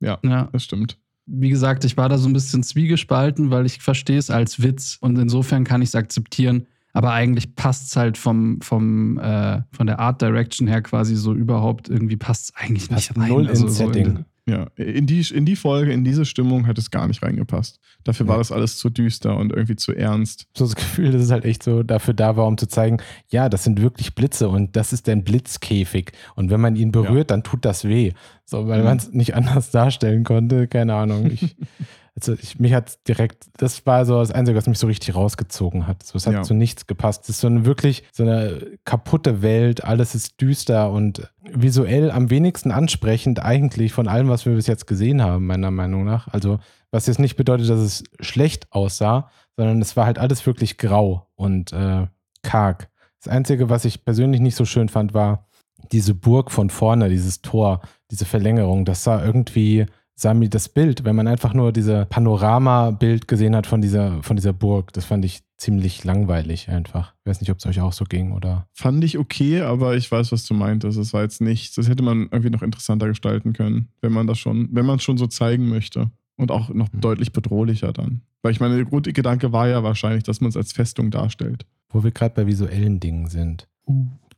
Ja, 0.00 0.18
ja. 0.22 0.48
das 0.52 0.64
stimmt. 0.64 0.98
Wie 1.32 1.48
gesagt, 1.50 1.84
ich 1.84 1.96
war 1.96 2.08
da 2.08 2.18
so 2.18 2.28
ein 2.28 2.32
bisschen 2.32 2.62
zwiegespalten, 2.62 3.50
weil 3.50 3.66
ich 3.66 3.80
verstehe 3.80 4.18
es 4.18 4.30
als 4.30 4.62
Witz 4.62 4.98
und 5.00 5.16
insofern 5.18 5.64
kann 5.64 5.80
ich 5.82 5.90
es 5.90 5.94
akzeptieren. 5.94 6.66
Aber 6.92 7.12
eigentlich 7.12 7.54
passt 7.54 7.86
es 7.88 7.96
halt 7.96 8.18
vom, 8.18 8.60
vom, 8.62 9.16
äh, 9.18 9.62
von 9.70 9.86
der 9.86 10.00
Art 10.00 10.20
Direction 10.20 10.66
her 10.66 10.82
quasi 10.82 11.14
so 11.14 11.32
überhaupt 11.34 11.88
irgendwie 11.88 12.16
passt 12.16 12.46
es 12.50 12.56
eigentlich 12.56 12.88
Passt 12.88 13.10
nicht 13.10 13.20
rein. 13.20 13.28
null 13.28 13.46
Also 13.48 13.66
ins 13.66 13.76
so 13.78 13.84
in- 13.84 13.92
Setting. 13.94 14.24
Ja, 14.48 14.66
in 14.76 15.06
die, 15.06 15.20
in 15.32 15.44
die 15.44 15.54
Folge, 15.54 15.92
in 15.92 16.02
diese 16.02 16.24
Stimmung 16.24 16.66
hat 16.66 16.78
es 16.78 16.90
gar 16.90 17.06
nicht 17.06 17.22
reingepasst. 17.22 17.78
Dafür 18.04 18.26
war 18.26 18.36
Ja. 18.36 18.38
das 18.40 18.50
alles 18.50 18.78
zu 18.78 18.88
düster 18.90 19.36
und 19.36 19.52
irgendwie 19.52 19.76
zu 19.76 19.92
ernst. 19.94 20.46
So 20.56 20.64
das 20.64 20.74
Gefühl, 20.74 21.12
dass 21.12 21.22
es 21.22 21.30
halt 21.30 21.44
echt 21.44 21.62
so 21.62 21.82
dafür 21.82 22.14
da 22.14 22.36
war, 22.36 22.46
um 22.46 22.56
zu 22.58 22.66
zeigen, 22.66 22.96
ja, 23.28 23.48
das 23.48 23.64
sind 23.64 23.80
wirklich 23.80 24.14
Blitze 24.14 24.48
und 24.48 24.74
das 24.76 24.92
ist 24.92 25.08
ein 25.08 25.22
Blitzkäfig. 25.24 26.12
Und 26.34 26.50
wenn 26.50 26.60
man 26.60 26.74
ihn 26.74 26.90
berührt, 26.90 27.30
dann 27.30 27.42
tut 27.44 27.64
das 27.64 27.84
weh. 27.84 28.12
So, 28.44 28.66
weil 28.66 28.78
Mhm. 28.80 28.84
man 28.84 28.96
es 28.96 29.12
nicht 29.12 29.34
anders 29.34 29.70
darstellen 29.70 30.24
konnte. 30.24 30.66
Keine 30.66 30.94
Ahnung. 30.94 31.30
Ich, 31.30 31.56
also 32.16 32.34
ich, 32.34 32.58
mich 32.58 32.72
hat 32.74 32.98
direkt, 33.08 33.46
das 33.56 33.86
war 33.86 34.04
so 34.04 34.18
das 34.18 34.30
Einzige, 34.32 34.56
was 34.58 34.66
mich 34.66 34.78
so 34.78 34.86
richtig 34.86 35.14
rausgezogen 35.14 35.86
hat. 35.86 36.02
So, 36.02 36.16
es 36.16 36.26
hat 36.26 36.34
Ja. 36.34 36.42
zu 36.42 36.54
nichts 36.54 36.86
gepasst. 36.86 37.24
Es 37.24 37.30
ist 37.30 37.40
so 37.40 37.46
eine 37.46 37.64
wirklich 37.64 38.04
so 38.12 38.22
eine 38.24 38.78
kaputte 38.84 39.42
Welt, 39.42 39.84
alles 39.84 40.14
ist 40.14 40.40
düster 40.40 40.90
und 40.90 41.30
visuell 41.42 42.10
am 42.10 42.30
wenigsten 42.30 42.70
ansprechend 42.72 43.42
eigentlich 43.42 43.92
von 43.92 44.08
allem, 44.08 44.28
was 44.28 44.46
wir 44.46 44.54
bis 44.54 44.66
jetzt 44.66 44.86
gesehen 44.86 45.22
haben, 45.22 45.46
meiner 45.46 45.70
Meinung 45.70 46.04
nach. 46.04 46.28
Also, 46.28 46.58
was 46.90 47.06
jetzt 47.06 47.20
nicht 47.20 47.36
bedeutet, 47.36 47.68
dass 47.70 47.80
es 47.80 48.04
schlecht 48.20 48.66
aussah, 48.72 49.30
sondern 49.56 49.80
es 49.80 49.96
war 49.96 50.06
halt 50.06 50.18
alles 50.18 50.44
wirklich 50.46 50.78
grau 50.78 51.26
und 51.36 51.72
äh, 51.72 52.06
karg. 52.42 52.88
Das 53.22 53.32
Einzige, 53.32 53.68
was 53.68 53.84
ich 53.84 54.04
persönlich 54.04 54.40
nicht 54.40 54.56
so 54.56 54.64
schön 54.64 54.88
fand, 54.88 55.14
war 55.14 55.46
diese 55.92 56.14
Burg 56.14 56.50
von 56.50 56.70
vorne, 56.70 57.08
dieses 57.08 57.42
Tor, 57.42 57.80
diese 58.10 58.24
Verlängerung. 58.24 58.84
Das 58.84 59.04
sah 59.04 59.24
irgendwie, 59.24 59.86
sah 60.20 60.34
mir 60.34 60.48
das 60.50 60.68
Bild, 60.68 61.04
wenn 61.04 61.16
man 61.16 61.26
einfach 61.26 61.54
nur 61.54 61.72
diese 61.72 62.06
Panoramabild 62.06 63.26
gesehen 63.28 63.56
hat 63.56 63.66
von 63.66 63.80
dieser, 63.80 64.22
von 64.22 64.36
dieser 64.36 64.52
Burg, 64.52 64.92
das 64.92 65.04
fand 65.04 65.24
ich 65.24 65.40
ziemlich 65.56 66.04
langweilig 66.04 66.68
einfach. 66.68 67.14
Ich 67.20 67.30
weiß 67.30 67.40
nicht, 67.40 67.50
ob 67.50 67.58
es 67.58 67.66
euch 67.66 67.80
auch 67.80 67.92
so 67.92 68.04
ging 68.04 68.32
oder. 68.32 68.66
Fand 68.72 69.02
ich 69.04 69.18
okay, 69.18 69.60
aber 69.62 69.96
ich 69.96 70.10
weiß, 70.10 70.32
was 70.32 70.44
du 70.44 70.54
meintest. 70.54 70.98
Es 70.98 71.12
war 71.12 71.22
jetzt 71.22 71.40
nicht, 71.40 71.76
das 71.78 71.88
hätte 71.88 72.02
man 72.02 72.28
irgendwie 72.30 72.50
noch 72.50 72.62
interessanter 72.62 73.08
gestalten 73.08 73.52
können, 73.52 73.88
wenn 74.00 74.12
man 74.12 74.26
das 74.26 74.38
schon, 74.38 74.68
wenn 74.72 74.86
man 74.86 74.96
es 74.96 75.02
schon 75.02 75.18
so 75.18 75.26
zeigen 75.26 75.68
möchte. 75.68 76.10
Und 76.36 76.50
auch 76.50 76.70
noch 76.70 76.90
Mhm. 76.92 77.02
deutlich 77.02 77.32
bedrohlicher 77.32 77.92
dann. 77.92 78.22
Weil 78.42 78.52
ich 78.52 78.60
meine, 78.60 78.76
der 78.76 78.86
gute 78.86 79.12
Gedanke 79.12 79.52
war 79.52 79.68
ja 79.68 79.82
wahrscheinlich, 79.82 80.22
dass 80.24 80.40
man 80.40 80.48
es 80.48 80.56
als 80.56 80.72
Festung 80.72 81.10
darstellt. 81.10 81.66
Wo 81.90 82.02
wir 82.02 82.10
gerade 82.12 82.34
bei 82.34 82.46
visuellen 82.46 82.98
Dingen 82.98 83.26
sind. 83.26 83.68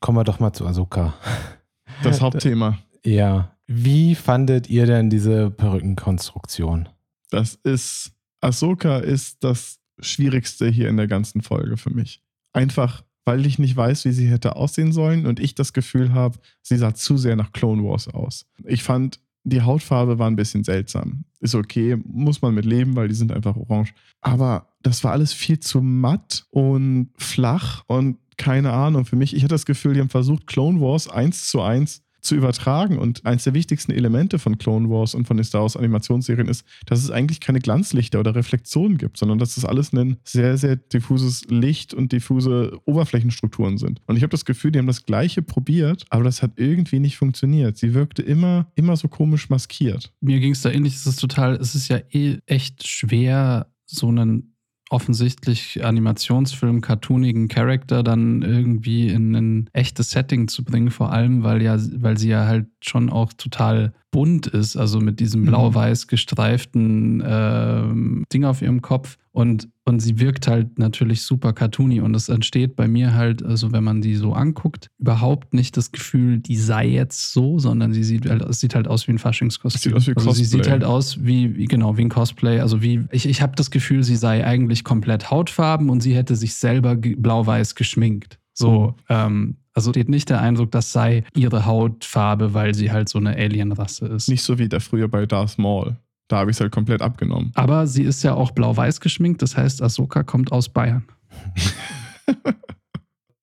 Kommen 0.00 0.18
wir 0.18 0.24
doch 0.24 0.40
mal 0.40 0.52
zu 0.52 0.66
Ahsoka. 0.66 1.14
Das 2.02 2.20
Hauptthema. 2.20 2.78
Ja. 3.04 3.51
Wie 3.66 4.14
fandet 4.14 4.68
ihr 4.68 4.86
denn 4.86 5.10
diese 5.10 5.50
Perückenkonstruktion? 5.50 6.88
Das 7.30 7.54
ist 7.54 8.12
Ahsoka 8.40 8.98
ist 8.98 9.44
das 9.44 9.78
Schwierigste 10.00 10.68
hier 10.68 10.88
in 10.88 10.96
der 10.96 11.06
ganzen 11.06 11.42
Folge 11.42 11.76
für 11.76 11.90
mich. 11.90 12.20
Einfach, 12.52 13.04
weil 13.24 13.46
ich 13.46 13.58
nicht 13.58 13.76
weiß, 13.76 14.04
wie 14.04 14.12
sie 14.12 14.28
hätte 14.28 14.56
aussehen 14.56 14.92
sollen 14.92 15.26
und 15.26 15.40
ich 15.40 15.54
das 15.54 15.72
Gefühl 15.72 16.12
habe, 16.12 16.38
sie 16.60 16.76
sah 16.76 16.92
zu 16.92 17.16
sehr 17.16 17.36
nach 17.36 17.52
Clone 17.52 17.84
Wars 17.84 18.08
aus. 18.08 18.46
Ich 18.64 18.82
fand, 18.82 19.20
die 19.44 19.62
Hautfarbe 19.62 20.18
war 20.18 20.28
ein 20.28 20.36
bisschen 20.36 20.64
seltsam. 20.64 21.24
Ist 21.40 21.54
okay, 21.54 21.96
muss 22.04 22.42
man 22.42 22.54
mit 22.54 22.64
leben, 22.64 22.96
weil 22.96 23.08
die 23.08 23.14
sind 23.14 23.32
einfach 23.32 23.56
orange. 23.56 23.94
Aber 24.20 24.68
das 24.82 25.02
war 25.04 25.12
alles 25.12 25.32
viel 25.32 25.60
zu 25.60 25.80
matt 25.80 26.46
und 26.50 27.10
flach 27.16 27.84
und 27.86 28.18
keine 28.36 28.72
Ahnung. 28.72 29.04
Für 29.04 29.16
mich, 29.16 29.34
ich 29.34 29.42
hatte 29.42 29.54
das 29.54 29.66
Gefühl, 29.66 29.94
die 29.94 30.00
haben 30.00 30.08
versucht, 30.08 30.46
Clone 30.46 30.80
Wars 30.80 31.08
eins 31.08 31.48
zu 31.48 31.60
eins 31.60 32.02
zu 32.22 32.36
übertragen. 32.36 32.98
Und 32.98 33.26
eines 33.26 33.44
der 33.44 33.54
wichtigsten 33.54 33.92
Elemente 33.92 34.38
von 34.38 34.56
Clone 34.56 34.88
Wars 34.88 35.14
und 35.14 35.26
von 35.26 35.36
den 35.36 35.44
Star 35.44 35.62
Wars 35.62 35.76
Animationsserien 35.76 36.48
ist, 36.48 36.64
dass 36.86 37.02
es 37.02 37.10
eigentlich 37.10 37.40
keine 37.40 37.58
Glanzlichter 37.58 38.20
oder 38.20 38.34
Reflexionen 38.34 38.96
gibt, 38.96 39.18
sondern 39.18 39.38
dass 39.38 39.56
es 39.56 39.64
alles 39.64 39.92
ein 39.92 40.16
sehr, 40.24 40.56
sehr 40.56 40.76
diffuses 40.76 41.44
Licht 41.48 41.92
und 41.92 42.12
diffuse 42.12 42.78
Oberflächenstrukturen 42.84 43.76
sind. 43.76 44.00
Und 44.06 44.16
ich 44.16 44.22
habe 44.22 44.30
das 44.30 44.44
Gefühl, 44.44 44.70
die 44.70 44.78
haben 44.78 44.86
das 44.86 45.04
Gleiche 45.04 45.42
probiert, 45.42 46.04
aber 46.10 46.24
das 46.24 46.42
hat 46.42 46.52
irgendwie 46.56 47.00
nicht 47.00 47.16
funktioniert. 47.16 47.76
Sie 47.76 47.92
wirkte 47.92 48.22
immer, 48.22 48.70
immer 48.76 48.96
so 48.96 49.08
komisch 49.08 49.50
maskiert. 49.50 50.12
Mir 50.20 50.38
ging 50.40 50.52
es 50.52 50.62
da 50.62 50.70
ähnlich. 50.70 50.94
Es 50.94 51.06
ist 51.06 51.20
total, 51.20 51.56
es 51.56 51.74
ist 51.74 51.88
ja 51.88 51.98
eh 52.10 52.38
echt 52.46 52.86
schwer, 52.86 53.66
so 53.84 54.08
einen 54.08 54.51
offensichtlich 54.92 55.84
Animationsfilm, 55.84 56.80
cartoonigen 56.82 57.48
Charakter 57.48 58.02
dann 58.02 58.42
irgendwie 58.42 59.08
in 59.08 59.34
ein 59.34 59.70
echtes 59.72 60.10
Setting 60.10 60.48
zu 60.48 60.64
bringen, 60.64 60.90
vor 60.90 61.12
allem, 61.12 61.42
weil 61.42 61.62
ja, 61.62 61.76
weil 61.96 62.18
sie 62.18 62.28
ja 62.28 62.46
halt 62.46 62.66
schon 62.82 63.10
auch 63.10 63.32
total 63.32 63.92
bunt 64.10 64.46
ist, 64.46 64.76
also 64.76 65.00
mit 65.00 65.18
diesem 65.20 65.40
Mhm. 65.42 65.46
blau-weiß 65.46 66.06
gestreiften 66.06 67.22
ähm, 67.26 68.24
Ding 68.32 68.44
auf 68.44 68.60
ihrem 68.60 68.82
Kopf. 68.82 69.16
Und, 69.32 69.68
und 69.92 70.00
sie 70.00 70.18
wirkt 70.18 70.48
halt 70.48 70.78
natürlich 70.78 71.22
super 71.22 71.52
cartoony. 71.52 72.00
Und 72.00 72.14
es 72.14 72.28
entsteht 72.28 72.76
bei 72.76 72.88
mir 72.88 73.14
halt, 73.14 73.44
also 73.44 73.72
wenn 73.72 73.84
man 73.84 74.00
die 74.00 74.16
so 74.16 74.32
anguckt, 74.32 74.88
überhaupt 74.98 75.54
nicht 75.54 75.76
das 75.76 75.92
Gefühl, 75.92 76.38
die 76.38 76.56
sei 76.56 76.86
jetzt 76.86 77.32
so, 77.32 77.58
sondern 77.58 77.92
sie 77.92 78.02
sieht 78.02 78.28
halt, 78.28 78.42
es 78.42 78.60
sieht 78.60 78.74
halt 78.74 78.88
aus 78.88 79.06
wie 79.06 79.12
ein 79.12 79.18
Faschingskostüm. 79.18 79.98
Sieht 80.00 80.08
wie 80.08 80.16
also 80.16 80.32
sie 80.32 80.44
sieht 80.44 80.68
halt 80.68 80.84
aus 80.84 81.24
wie, 81.24 81.56
wie 81.56 81.66
genau, 81.66 81.96
wie 81.96 82.02
ein 82.02 82.08
Cosplay. 82.08 82.60
Also 82.60 82.82
wie, 82.82 83.04
ich, 83.10 83.26
ich 83.26 83.42
habe 83.42 83.54
das 83.54 83.70
Gefühl, 83.70 84.02
sie 84.02 84.16
sei 84.16 84.44
eigentlich 84.46 84.82
komplett 84.84 85.30
hautfarben 85.30 85.90
und 85.90 86.02
sie 86.02 86.14
hätte 86.14 86.36
sich 86.36 86.54
selber 86.54 86.96
blau-weiß 86.96 87.74
geschminkt. 87.74 88.38
So, 88.54 88.96
ähm, 89.08 89.56
also 89.74 89.90
steht 89.90 90.08
nicht 90.08 90.28
der 90.28 90.40
Eindruck, 90.40 90.70
das 90.70 90.92
sei 90.92 91.24
ihre 91.34 91.64
Hautfarbe, 91.64 92.54
weil 92.54 92.74
sie 92.74 92.92
halt 92.92 93.08
so 93.08 93.18
eine 93.18 93.36
Alienrasse 93.36 94.06
ist. 94.06 94.28
Nicht 94.28 94.42
so 94.42 94.58
wie 94.58 94.68
der 94.68 94.80
früher 94.80 95.08
bei 95.08 95.26
Darth 95.26 95.58
Maul. 95.58 95.96
Da 96.28 96.38
habe 96.38 96.50
ich 96.50 96.56
es 96.56 96.60
halt 96.60 96.72
komplett 96.72 97.02
abgenommen. 97.02 97.52
Aber 97.54 97.86
sie 97.86 98.02
ist 98.04 98.22
ja 98.22 98.34
auch 98.34 98.52
blau-weiß 98.52 99.00
geschminkt, 99.00 99.42
das 99.42 99.56
heißt, 99.56 99.82
Ahsoka 99.82 100.22
kommt 100.22 100.52
aus 100.52 100.68
Bayern. 100.68 101.04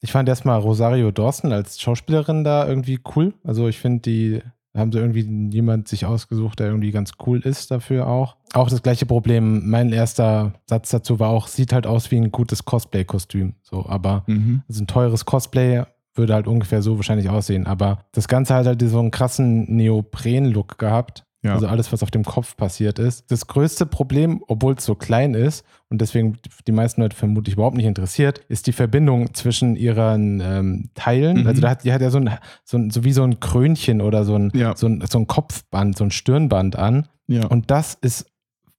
Ich 0.02 0.14
fand 0.14 0.30
erstmal 0.30 0.60
Rosario 0.60 1.12
Dawson 1.12 1.52
als 1.52 1.80
Schauspielerin 1.82 2.46
da 2.46 2.66
irgendwie 2.68 3.00
cool. 3.16 3.34
Also 3.44 3.68
ich 3.68 3.80
finde, 3.80 4.00
die 4.02 4.42
haben 4.74 4.94
sie 4.94 4.98
irgendwie 5.00 5.50
jemand 5.54 5.90
sich 5.90 6.06
ausgesucht, 6.06 6.60
der 6.60 6.68
irgendwie 6.68 6.92
ganz 6.92 7.12
cool 7.26 7.40
ist 7.42 7.70
dafür 7.70 8.08
auch. 8.08 8.38
Auch 8.54 8.70
das 8.70 8.82
gleiche 8.82 9.06
Problem. 9.06 9.70
Mein 9.70 9.92
erster 9.92 10.54
Satz 10.70 10.90
dazu 10.92 11.20
war 11.20 11.30
auch, 11.32 11.48
sieht 11.48 11.74
halt 11.74 11.86
aus 11.86 12.12
wie 12.12 12.16
ein 12.18 12.32
gutes 12.32 12.64
Cosplay-Kostüm. 12.64 13.56
So, 13.62 13.86
aber 13.88 14.24
Mhm. 14.28 14.64
also 14.70 14.84
ein 14.84 14.88
teures 14.88 15.26
Cosplay 15.26 15.84
würde 16.16 16.34
halt 16.34 16.48
ungefähr 16.48 16.82
so 16.82 16.96
wahrscheinlich 16.96 17.30
aussehen. 17.30 17.68
Aber 17.68 18.06
das 18.14 18.30
Ganze 18.30 18.56
hat 18.56 18.68
halt 18.68 18.82
so 18.82 19.00
einen 19.00 19.12
krassen 19.12 19.76
Neopren-Look 19.76 20.78
gehabt. 20.78 21.26
Ja. 21.42 21.54
Also 21.54 21.68
alles, 21.68 21.92
was 21.94 22.04
auf 22.04 22.12
dem 22.12 22.26
Kopf 22.26 22.58
passiert 22.58 23.00
ist. 23.00 23.32
Das 23.32 23.48
größte 23.48 23.86
Problem, 23.86 24.44
obwohl 24.48 24.74
es 24.74 24.84
so 24.84 24.96
klein 24.96 25.36
ist 25.36 25.64
und 25.88 26.02
deswegen 26.02 26.38
die 26.68 26.72
meisten 26.74 27.02
Leute 27.02 27.16
vermutlich 27.16 27.54
überhaupt 27.56 27.78
nicht 27.78 27.86
interessiert, 27.86 28.40
ist 28.50 28.68
die 28.68 28.74
Verbindung 28.74 29.34
zwischen 29.34 29.78
ihren 29.78 30.42
ähm, 30.44 30.90
Teilen. 30.96 31.42
Mhm. 31.42 31.48
Also 31.48 31.62
da 31.62 31.70
hat, 31.70 31.86
die 31.86 31.94
hat 31.94 32.02
ja 32.02 32.10
so 32.10 32.18
ein, 32.18 32.30
so 32.66 32.78
ein, 32.78 32.90
so 32.92 33.06
wie 33.06 33.14
so 33.14 33.24
ein 33.24 33.40
Krönchen 33.40 34.02
oder 34.02 34.26
so 34.26 34.36
ein, 34.36 34.52
Ja. 34.54 34.76
so 34.76 34.88
ein, 34.88 35.02
so 35.10 35.18
ein 35.18 35.28
Kopfband, 35.28 35.98
so 35.98 36.04
ein 36.04 36.12
Stirnband 36.12 36.76
an. 36.76 37.08
ja. 37.28 37.46
Und 37.48 37.72
das 37.72 37.98
ist 38.02 38.26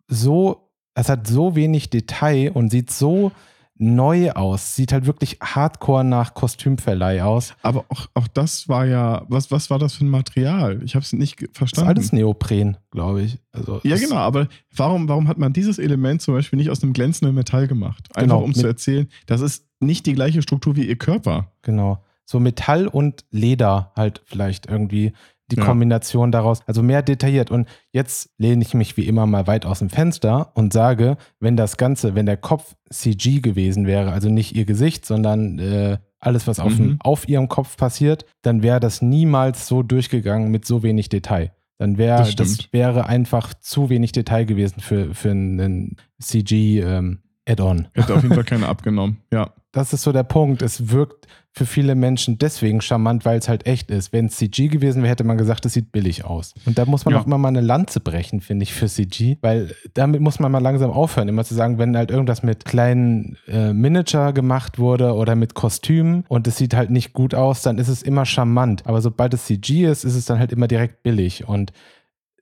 so, 0.09 0.69
es 0.95 1.09
hat 1.09 1.27
so 1.27 1.55
wenig 1.57 1.89
Detail 1.89 2.51
und 2.53 2.71
sieht 2.71 2.91
so 2.91 3.33
neu 3.81 4.31
aus. 4.33 4.77
Sieht 4.77 4.93
halt 4.93 5.07
wirklich 5.07 5.39
hardcore 5.43 6.05
nach 6.05 6.35
Kostümverleih 6.35 7.23
aus. 7.25 7.55
Aber 7.63 7.85
auch, 7.89 8.07
auch 8.15 8.29
das 8.29 8.69
war 8.69 8.85
ja, 8.85 9.25
was, 9.29 9.51
was 9.51 9.71
war 9.71 9.79
das 9.79 9.95
für 9.95 10.05
ein 10.05 10.11
Material? 10.11 10.83
Ich 10.85 10.95
habe 10.95 11.03
es 11.05 11.13
nicht 11.15 11.39
ge- 11.39 11.47
Das 11.49 11.53
ist 11.53 11.59
verstanden. 11.59 11.89
alles 11.91 12.13
Neopren, 12.13 12.77
glaube 12.91 13.23
ich. 13.23 13.39
Also 13.53 13.81
Ja, 13.83 13.97
genau, 13.97 14.17
aber 14.17 14.49
warum, 14.77 15.09
warum 15.09 15.27
hat 15.29 15.39
man 15.39 15.53
dieses 15.53 15.79
Element 15.79 16.21
zum 16.23 16.35
Beispiel 16.35 16.59
nicht 16.59 16.69
aus 16.71 16.83
einem 16.83 16.93
glänzenden 16.93 17.35
Metall 17.35 17.67
gemacht? 17.67 18.05
Einfach 18.15 18.23
Genau, 18.23 18.43
um 18.45 18.55
zu 18.55 18.67
erzählen, 18.67 19.09
das 19.27 19.41
ist 19.41 19.67
nicht 19.81 20.05
die 20.07 20.13
gleiche 20.13 20.43
Struktur 20.43 20.77
wie 20.77 20.87
ihr 20.87 20.97
Körper. 20.97 21.51
Genau. 21.63 22.05
So 22.27 22.39
Metall 22.39 22.87
und 22.87 23.25
Leder 23.31 23.93
halt 23.97 24.23
vielleicht 24.27 24.67
irgendwie 24.67 25.15
die 25.51 25.57
Ja. 25.57 25.65
Kombination 25.65 26.33
daraus. 26.33 26.61
Also 26.67 26.83
mehr 26.83 27.03
detailliert. 27.03 27.51
Und 27.51 27.69
jetzt 27.93 28.31
lehne 28.39 28.63
ich 28.63 28.75
mich 28.75 28.97
wie 28.97 29.07
immer 29.07 29.27
mal 29.27 29.47
weit 29.47 29.67
aus 29.67 29.81
dem 29.81 29.91
Fenster 29.91 30.53
und 30.55 30.73
sage, 30.73 31.17
wenn 31.41 31.57
das 31.57 31.77
Ganze, 31.77 32.15
wenn 32.15 32.27
der 32.27 32.37
Kopf 32.37 32.75
CG 32.91 33.41
gewesen 33.41 33.87
wäre, 33.87 34.13
also 34.13 34.29
nicht 34.29 34.55
ihr 34.57 34.65
Gesicht, 34.65 35.05
sondern 35.07 35.59
äh, 35.59 35.99
alles, 36.19 36.47
was 36.47 36.61
auf, 36.61 36.73
Mhm. 36.73 36.77
dem, 36.77 36.97
auf 37.01 37.29
ihrem 37.29 37.49
Kopf 37.49 37.77
passiert, 37.77 38.25
dann 38.43 38.63
wäre 38.63 38.81
das 38.81 39.01
niemals 39.03 39.67
so 39.67 39.83
durchgegangen 39.83 40.51
mit 40.51 40.65
so 40.67 40.83
wenig 40.83 41.09
Detail. 41.09 41.53
Dann 41.79 41.97
wäre 41.97 42.19
Das 42.25 42.37
das, 42.37 42.73
wäre 42.73 43.07
einfach 43.07 43.55
zu 43.55 43.89
wenig 43.89 44.13
Detail 44.13 44.45
gewesen 44.45 44.81
für, 44.81 45.15
für 45.15 45.31
einen 45.31 45.97
CG 46.21 46.81
ähm, 46.81 47.21
Add-on. 47.49 47.89
Hätte 47.95 48.15
auf 48.15 48.23
jeden 48.23 48.35
Fall 48.35 48.45
keiner 48.45 48.69
abgenommen. 48.69 49.19
Ja. 49.33 49.55
Das 49.73 49.93
ist 49.93 50.03
so 50.03 50.11
der 50.13 50.25
Punkt. 50.25 50.63
Es 50.63 50.91
wirkt 50.91 51.27
für 51.53 51.67
viele 51.67 51.95
Menschen 51.95 52.39
deswegen 52.39 52.81
charmant, 52.81 53.25
weil 53.25 53.39
es 53.39 53.49
halt 53.49 53.67
echt 53.67 53.91
ist. 53.91 54.13
Wenn 54.13 54.27
es 54.27 54.37
CG 54.37 54.69
gewesen 54.69 55.03
wäre, 55.03 55.11
hätte 55.11 55.25
man 55.25 55.37
gesagt, 55.39 55.65
es 55.67 55.73
sieht 55.73 55.91
billig 55.93 56.25
aus. 56.25 56.55
Und 56.65 56.79
da 56.79 56.85
muss 56.85 57.05
man 57.05 57.15
Ja. 57.15 57.21
auch 57.21 57.27
immer 57.27 57.39
mal 57.39 57.49
eine 57.49 57.61
Lanze 57.61 57.99
brechen, 58.01 58.41
finde 58.41 58.63
ich, 58.65 58.73
für 58.73 58.87
CG, 58.89 59.37
weil 59.43 59.75
damit 59.95 60.21
muss 60.21 60.39
man 60.41 60.51
mal 60.53 60.59
langsam 60.61 60.91
aufhören, 60.91 61.29
immer 61.29 61.45
zu 61.45 61.55
sagen, 61.55 61.79
wenn 61.79 61.97
halt 61.97 62.11
irgendwas 62.11 62.43
mit 62.43 62.65
kleinen 62.65 63.37
äh, 63.49 63.73
Miniature 63.73 64.33
gemacht 64.33 64.79
wurde 64.79 65.15
oder 65.15 65.35
mit 65.35 65.55
Kostümen 65.55 66.25
und 66.29 66.47
es 66.47 66.57
sieht 66.57 66.75
halt 66.75 66.91
nicht 66.91 67.13
gut 67.13 67.35
aus, 67.35 67.63
dann 67.63 67.79
ist 67.79 67.89
es 67.89 68.03
immer 68.03 68.27
charmant. 68.27 68.87
Aber 68.87 69.01
sobald 69.03 69.35
es 69.35 69.47
CG 69.47 69.87
ist, 69.87 70.05
ist 70.05 70.15
es 70.17 70.25
dann 70.25 70.39
halt 70.39 70.53
immer 70.53 70.69
direkt 70.69 71.03
billig. 71.03 71.49
Und 71.49 71.73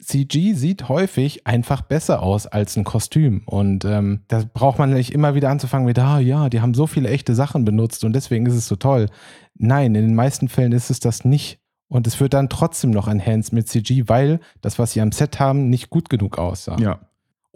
CG 0.01 0.55
sieht 0.55 0.89
häufig 0.89 1.47
einfach 1.47 1.83
besser 1.83 2.23
aus 2.23 2.47
als 2.47 2.77
ein 2.77 2.85
Kostüm. 2.85 3.43
Und 3.47 3.85
ähm, 3.85 4.21
da 4.29 4.43
braucht 4.53 4.79
man 4.79 4.93
nicht 4.93 5.13
immer 5.13 5.35
wieder 5.35 5.51
anzufangen 5.51 5.87
mit, 5.87 5.99
ah 5.99 6.19
ja, 6.19 6.49
die 6.49 6.61
haben 6.61 6.75
so 6.75 6.87
viele 6.87 7.09
echte 7.09 7.35
Sachen 7.35 7.65
benutzt 7.65 8.05
und 8.05 8.13
deswegen 8.13 8.47
ist 8.47 8.55
es 8.55 8.69
so 8.69 8.77
toll. 8.77 9.07
Nein, 9.55 9.95
in 9.95 10.07
den 10.07 10.15
meisten 10.15 10.49
Fällen 10.49 10.73
ist 10.73 10.91
es 10.91 11.01
das 11.01 11.25
nicht. 11.25 11.61
Und 11.89 12.07
es 12.07 12.21
wird 12.21 12.35
dann 12.35 12.51
trotzdem 12.51 12.91
noch 12.91 13.09
enhanced 13.09 13.53
mit 13.53 13.67
CG, 13.67 14.05
weil 14.07 14.41
das, 14.61 14.79
was 14.79 14.93
sie 14.93 15.01
am 15.01 15.11
Set 15.11 15.41
haben, 15.41 15.71
nicht 15.71 15.89
gut 15.89 16.11
genug 16.11 16.39
aussah. 16.39 16.77
Ja. 16.79 17.01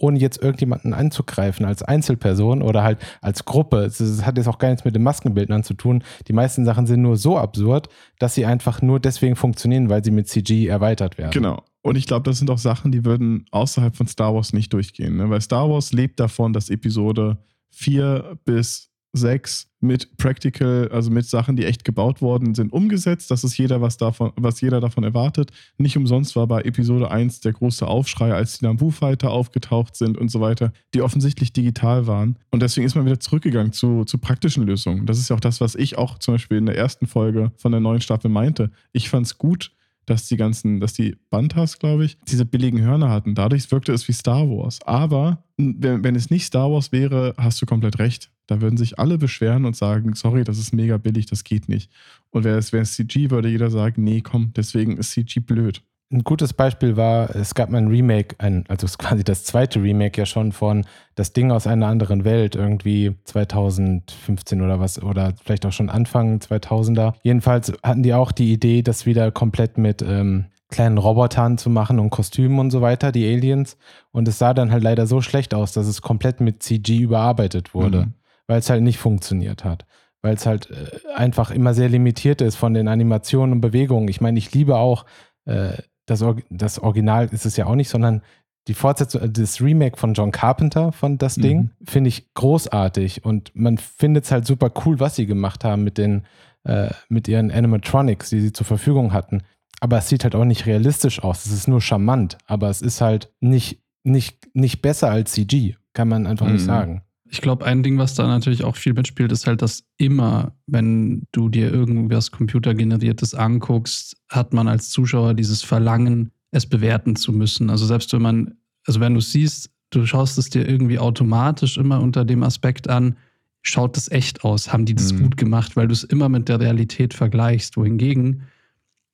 Ohne 0.03 0.19
jetzt 0.19 0.43
irgendjemanden 0.43 0.95
anzugreifen 0.95 1.65
als 1.65 1.83
Einzelperson 1.83 2.61
oder 2.61 2.83
halt 2.83 2.99
als 3.21 3.45
Gruppe. 3.45 3.85
Es 3.85 4.01
hat 4.27 4.37
jetzt 4.37 4.49
auch 4.49 4.59
gar 4.59 4.69
nichts 4.69 4.85
mit 4.85 4.97
den 4.97 5.03
Maskenbildnern 5.05 5.63
zu 5.63 5.75
tun. 5.75 6.03
Die 6.27 6.33
meisten 6.33 6.65
Sachen 6.65 6.87
sind 6.87 7.03
nur 7.03 7.17
so 7.17 7.39
absurd, 7.39 7.89
dass 8.19 8.35
sie 8.35 8.45
einfach 8.45 8.83
nur 8.83 8.99
deswegen 8.99 9.37
funktionieren, 9.37 9.89
weil 9.89 10.03
sie 10.05 10.11
mit 10.11 10.29
CG 10.29 10.67
erweitert 10.67 11.19
werden. 11.19 11.31
Genau. 11.31 11.63
Und 11.83 11.97
ich 11.97 12.07
glaube, 12.07 12.29
das 12.29 12.39
sind 12.39 12.51
auch 12.51 12.59
Sachen, 12.59 12.91
die 12.91 13.05
würden 13.05 13.47
außerhalb 13.53 13.95
von 13.95 14.09
Star 14.09 14.35
Wars 14.35 14.53
nicht 14.53 14.73
durchgehen. 14.73 15.17
Ne? 15.17 15.31
Weil 15.31 15.41
Star 15.41 15.71
Wars 15.71 15.93
lebt 15.93 16.19
davon, 16.19 16.53
dass 16.53 16.69
Episode 16.69 17.39
4 17.71 18.39
bis 18.45 18.92
6 19.13 19.69
mit 19.81 20.17
Practical, 20.17 20.89
also 20.93 21.11
mit 21.11 21.27
Sachen, 21.27 21.57
die 21.57 21.65
echt 21.65 21.85
gebaut 21.85 22.23
worden 22.23 22.55
sind, 22.55 22.73
umgesetzt. 22.73 23.31
Das 23.31 23.45
ist 23.45 23.59
jeder, 23.59 23.81
was 23.81 23.97
davon, 23.97 24.33
was 24.37 24.61
jeder 24.61 24.81
davon 24.81 25.05
erwartet. 25.05 25.51
Nicht 25.77 25.97
umsonst 25.97 26.37
war 26.37 26.47
bei 26.47 26.63
Episode 26.63 27.11
1 27.11 27.41
der 27.41 27.53
große 27.53 27.87
Aufschrei, 27.87 28.33
als 28.33 28.59
die 28.59 28.65
Naboo-Fighter 28.65 29.31
aufgetaucht 29.31 29.97
sind 29.97 30.17
und 30.17 30.31
so 30.31 30.41
weiter, 30.41 30.73
die 30.95 31.03
offensichtlich 31.03 31.53
digital 31.53 32.07
waren. 32.07 32.39
Und 32.51 32.63
deswegen 32.63 32.87
ist 32.87 32.95
man 32.95 33.05
wieder 33.05 33.21
zurückgegangen 33.21 33.73
zu, 33.73 34.05
zu 34.05 34.19
praktischen 34.19 34.65
Lösungen. 34.65 35.05
Das 35.07 35.19
ist 35.19 35.29
ja 35.29 35.37
auch 35.37 35.41
das, 35.41 35.61
was 35.61 35.75
ich 35.75 35.99
auch 35.99 36.19
zum 36.19 36.35
Beispiel 36.35 36.59
in 36.59 36.67
der 36.67 36.77
ersten 36.77 37.07
Folge 37.07 37.53
von 37.57 37.73
der 37.73 37.81
neuen 37.81 38.01
Staffel 38.01 38.31
meinte. 38.31 38.71
Ich 38.93 39.11
fand 39.11 39.27
es 39.27 39.37
gut, 39.37 39.73
dass 40.07 40.27
die 40.27 40.37
ganzen, 40.37 40.81
dass 40.81 40.93
die 40.93 41.17
Bantas, 41.31 41.79
glaube 41.79 42.05
ich, 42.05 42.19
diese 42.29 42.45
billigen 42.45 42.81
Hörner 42.81 43.09
hatten. 43.09 43.35
Dadurch 43.35 43.71
wirkte 43.71 43.93
es 43.93 44.09
wie 44.09 44.13
Star 44.13 44.49
Wars. 44.49 44.81
Aber 44.85 45.45
wenn, 45.57 46.03
wenn 46.05 46.17
es 46.17 46.31
nicht 46.31 46.45
Star 46.45 46.71
Wars 46.71 46.93
wäre, 46.93 47.35
hast 47.37 47.63
du 47.63 47.67
komplett 47.67 47.99
recht. 47.99 48.31
Da 48.47 48.61
würden 48.61 48.77
sich 48.77 48.99
alle 48.99 49.19
beschweren 49.19 49.65
und 49.65 49.77
sagen, 49.77 50.15
sorry, 50.15 50.45
das 50.45 50.59
ist 50.59 50.73
mega 50.73 50.97
billig, 50.97 51.27
das 51.27 51.45
geht 51.45 51.69
nicht. 51.69 51.91
Und 52.31 52.45
wäre 52.45 52.59
es, 52.59 52.73
wäre 52.73 52.83
es 52.83 52.95
CG, 52.95 53.31
würde 53.31 53.49
jeder 53.49 53.71
sagen, 53.71 54.03
nee, 54.03 54.21
komm, 54.21 54.53
deswegen 54.57 54.97
ist 54.97 55.13
CG 55.13 55.41
blöd. 55.41 55.83
Ein 56.13 56.25
gutes 56.25 56.53
Beispiel 56.53 56.99
war, 56.99 57.35
es 57.35 57.55
gab 57.55 57.71
mal 57.71 57.79
ein 57.79 57.89
Remake, 57.89 58.37
ein, 58.39 58.65
also 58.69 58.85
es 58.85 58.93
ist 58.93 58.99
quasi 58.99 59.25
das 59.25 59.45
zweite 59.45 59.83
Remake 59.83 60.21
ja 60.21 60.27
schon 60.27 60.53
von 60.53 60.85
Das 61.15 61.33
Ding 61.33 61.51
aus 61.51 61.67
einer 61.67 61.87
anderen 61.87 62.25
Welt, 62.25 62.55
irgendwie 62.55 63.15
2015 63.25 64.61
oder 64.63 64.79
was, 64.81 65.03
oder 65.03 65.33
vielleicht 65.43 65.65
auch 65.67 65.73
schon 65.73 65.89
Anfang 65.91 66.39
2000er. 66.39 67.15
Jedenfalls 67.23 67.73
hatten 67.83 68.03
die 68.03 68.15
auch 68.15 68.33
die 68.33 68.53
Idee, 68.53 68.83
das 68.83 69.07
wieder 69.07 69.31
komplett 69.31 69.79
mit 69.79 70.03
ähm, 70.03 70.47
kleinen 70.71 70.99
Robotern 70.99 71.59
zu 71.59 71.71
machen 71.71 71.99
und 71.99 72.11
Kostümen 72.11 72.59
und 72.59 72.71
so 72.71 72.81
weiter, 72.81 73.13
die 73.13 73.27
Aliens. 73.27 73.77
Und 74.11 74.29
es 74.29 74.39
sah 74.39 74.55
dann 74.55 74.71
halt 74.71 74.83
leider 74.83 75.07
so 75.07 75.21
schlecht 75.21 75.55
aus, 75.55 75.73
dass 75.73 75.87
es 75.87 76.03
komplett 76.03 76.41
mit 76.41 76.63
CG 76.63 76.99
überarbeitet 76.99 77.75
wurde, 77.75 78.07
Mhm. 78.07 78.15
weil 78.47 78.59
es 78.59 78.71
halt 78.71 78.83
nicht 78.83 78.99
funktioniert 78.99 79.65
hat. 79.65 79.85
Weil 80.23 80.35
es 80.35 80.47
halt 80.47 80.71
äh, 80.71 80.91
einfach 81.15 81.51
immer 81.51 81.75
sehr 81.75 81.89
limitiert 81.89 82.41
ist 82.41 82.57
von 82.57 82.75
den 82.75 82.89
Animationen 82.89 83.53
und 83.55 83.61
Bewegungen. 83.61 84.09
Ich 84.09 84.21
meine, 84.21 84.39
ich 84.39 84.53
liebe 84.53 84.77
auch 84.77 85.05
äh, 85.45 85.73
das, 86.07 86.23
Or 86.23 86.37
das 86.51 86.79
Original 86.79 87.29
ist 87.33 87.47
es 87.47 87.57
ja 87.57 87.67
auch 87.67 87.75
nicht, 87.75 87.89
sondern 87.89 88.23
die 88.69 88.75
Fortsetzung, 88.75 89.23
äh, 89.23 89.31
das 89.31 89.61
Remake 89.61 89.97
von 89.97 90.15
John 90.15 90.31
Carpenter 90.33 90.93
von 90.93 91.19
das 91.19 91.37
Mhm. 91.37 91.43
Ding, 91.43 91.71
finde 91.85 92.09
ich 92.09 92.33
großartig. 92.35 93.25
Und 93.25 93.51
man 93.55 93.79
findet 93.79 94.25
es 94.25 94.31
halt 94.33 94.47
super 94.47 94.71
cool, 94.85 95.01
was 95.01 95.17
sie 95.17 95.27
gemacht 95.27 95.65
haben 95.65 95.83
mit 95.85 95.99
den, 95.99 96.25
äh, 96.65 96.91
mit 97.09 97.27
ihren 97.29 97.51
Animatronics, 97.51 98.31
die 98.31 98.41
sie 98.41 98.53
zur 98.53 98.67
Verfügung 98.67 99.13
hatten. 99.13 99.43
Aber 99.81 99.99
es 99.99 100.09
sieht 100.09 100.23
halt 100.23 100.37
auch 100.37 100.45
nicht 100.45 100.67
realistisch 100.67 101.23
aus. 101.25 101.45
Es 101.45 101.53
ist 101.53 101.67
nur 101.67 101.81
charmant, 101.81 102.39
aber 102.47 102.69
es 102.71 102.83
ist 102.83 103.01
halt 103.01 103.33
nicht, 103.41 103.81
nicht, 104.05 104.49
nicht 104.55 104.81
besser 104.81 105.11
als 105.11 105.33
CG, 105.33 105.75
kann 105.93 106.09
man 106.09 106.27
einfach 106.29 106.47
nicht 106.47 106.63
Mhm. 106.63 106.67
sagen. 106.67 107.03
Ich 107.33 107.41
glaube, 107.41 107.65
ein 107.65 107.83
Ding, 107.83 107.97
was 107.97 108.15
da 108.15 108.27
natürlich 108.27 108.63
auch 108.63 108.77
viel 108.77 108.93
mitspielt, 108.93 109.33
ist 109.33 109.47
halt, 109.47 109.63
dass 109.63 109.85
immer, 109.97 110.55
wenn 110.67 111.23
du 111.33 111.49
dir 111.49 111.73
irgendwas 111.73 112.31
computergeneriertes 112.31 113.35
anguckst, 113.35 114.19
hat 114.29 114.53
man 114.53 114.69
als 114.69 114.91
Zuschauer 114.91 115.33
dieses 115.33 115.63
Verlangen, 115.63 116.31
es 116.51 116.67
bewerten 116.67 117.17
zu 117.17 117.33
müssen. 117.33 117.71
Also 117.71 117.87
selbst 117.87 118.13
wenn 118.13 118.21
man, 118.21 118.55
also 118.87 119.01
wenn 119.01 119.15
du 119.15 119.21
siehst, 119.21 119.71
du 119.89 120.05
schaust 120.05 120.37
es 120.37 120.51
dir 120.51 120.69
irgendwie 120.69 120.99
automatisch 120.99 121.79
immer 121.79 122.03
unter 122.03 122.27
dem 122.27 122.43
Aspekt 122.43 122.91
an, 122.91 123.17
schaut 123.63 123.97
das 123.97 124.11
echt 124.11 124.45
aus? 124.45 124.71
Haben 124.71 124.85
die 124.85 124.95
das 124.95 125.15
Mhm. 125.15 125.23
gut 125.23 125.37
gemacht? 125.39 125.75
Weil 125.75 125.89
du 125.89 125.95
es 125.95 126.05
immer 126.05 126.29
mit 126.29 126.51
der 126.51 126.61
Realität 126.61 127.15
vergleichst. 127.15 127.79
Wohingegen, 127.79 128.43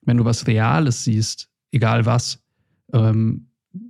wenn 0.03 0.17
du 0.17 0.25
was 0.25 0.49
Reales 0.49 1.05
siehst, 1.05 1.49
egal 1.71 2.05
was, 2.05 2.43
ähm, 2.93 3.47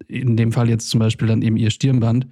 in 0.06 0.36
dem 0.36 0.52
Fall 0.52 0.68
jetzt 0.68 0.90
zum 0.90 1.00
Beispiel 1.00 1.28
dann 1.28 1.40
eben 1.40 1.56
ihr 1.56 1.70
Stirnband, 1.70 2.26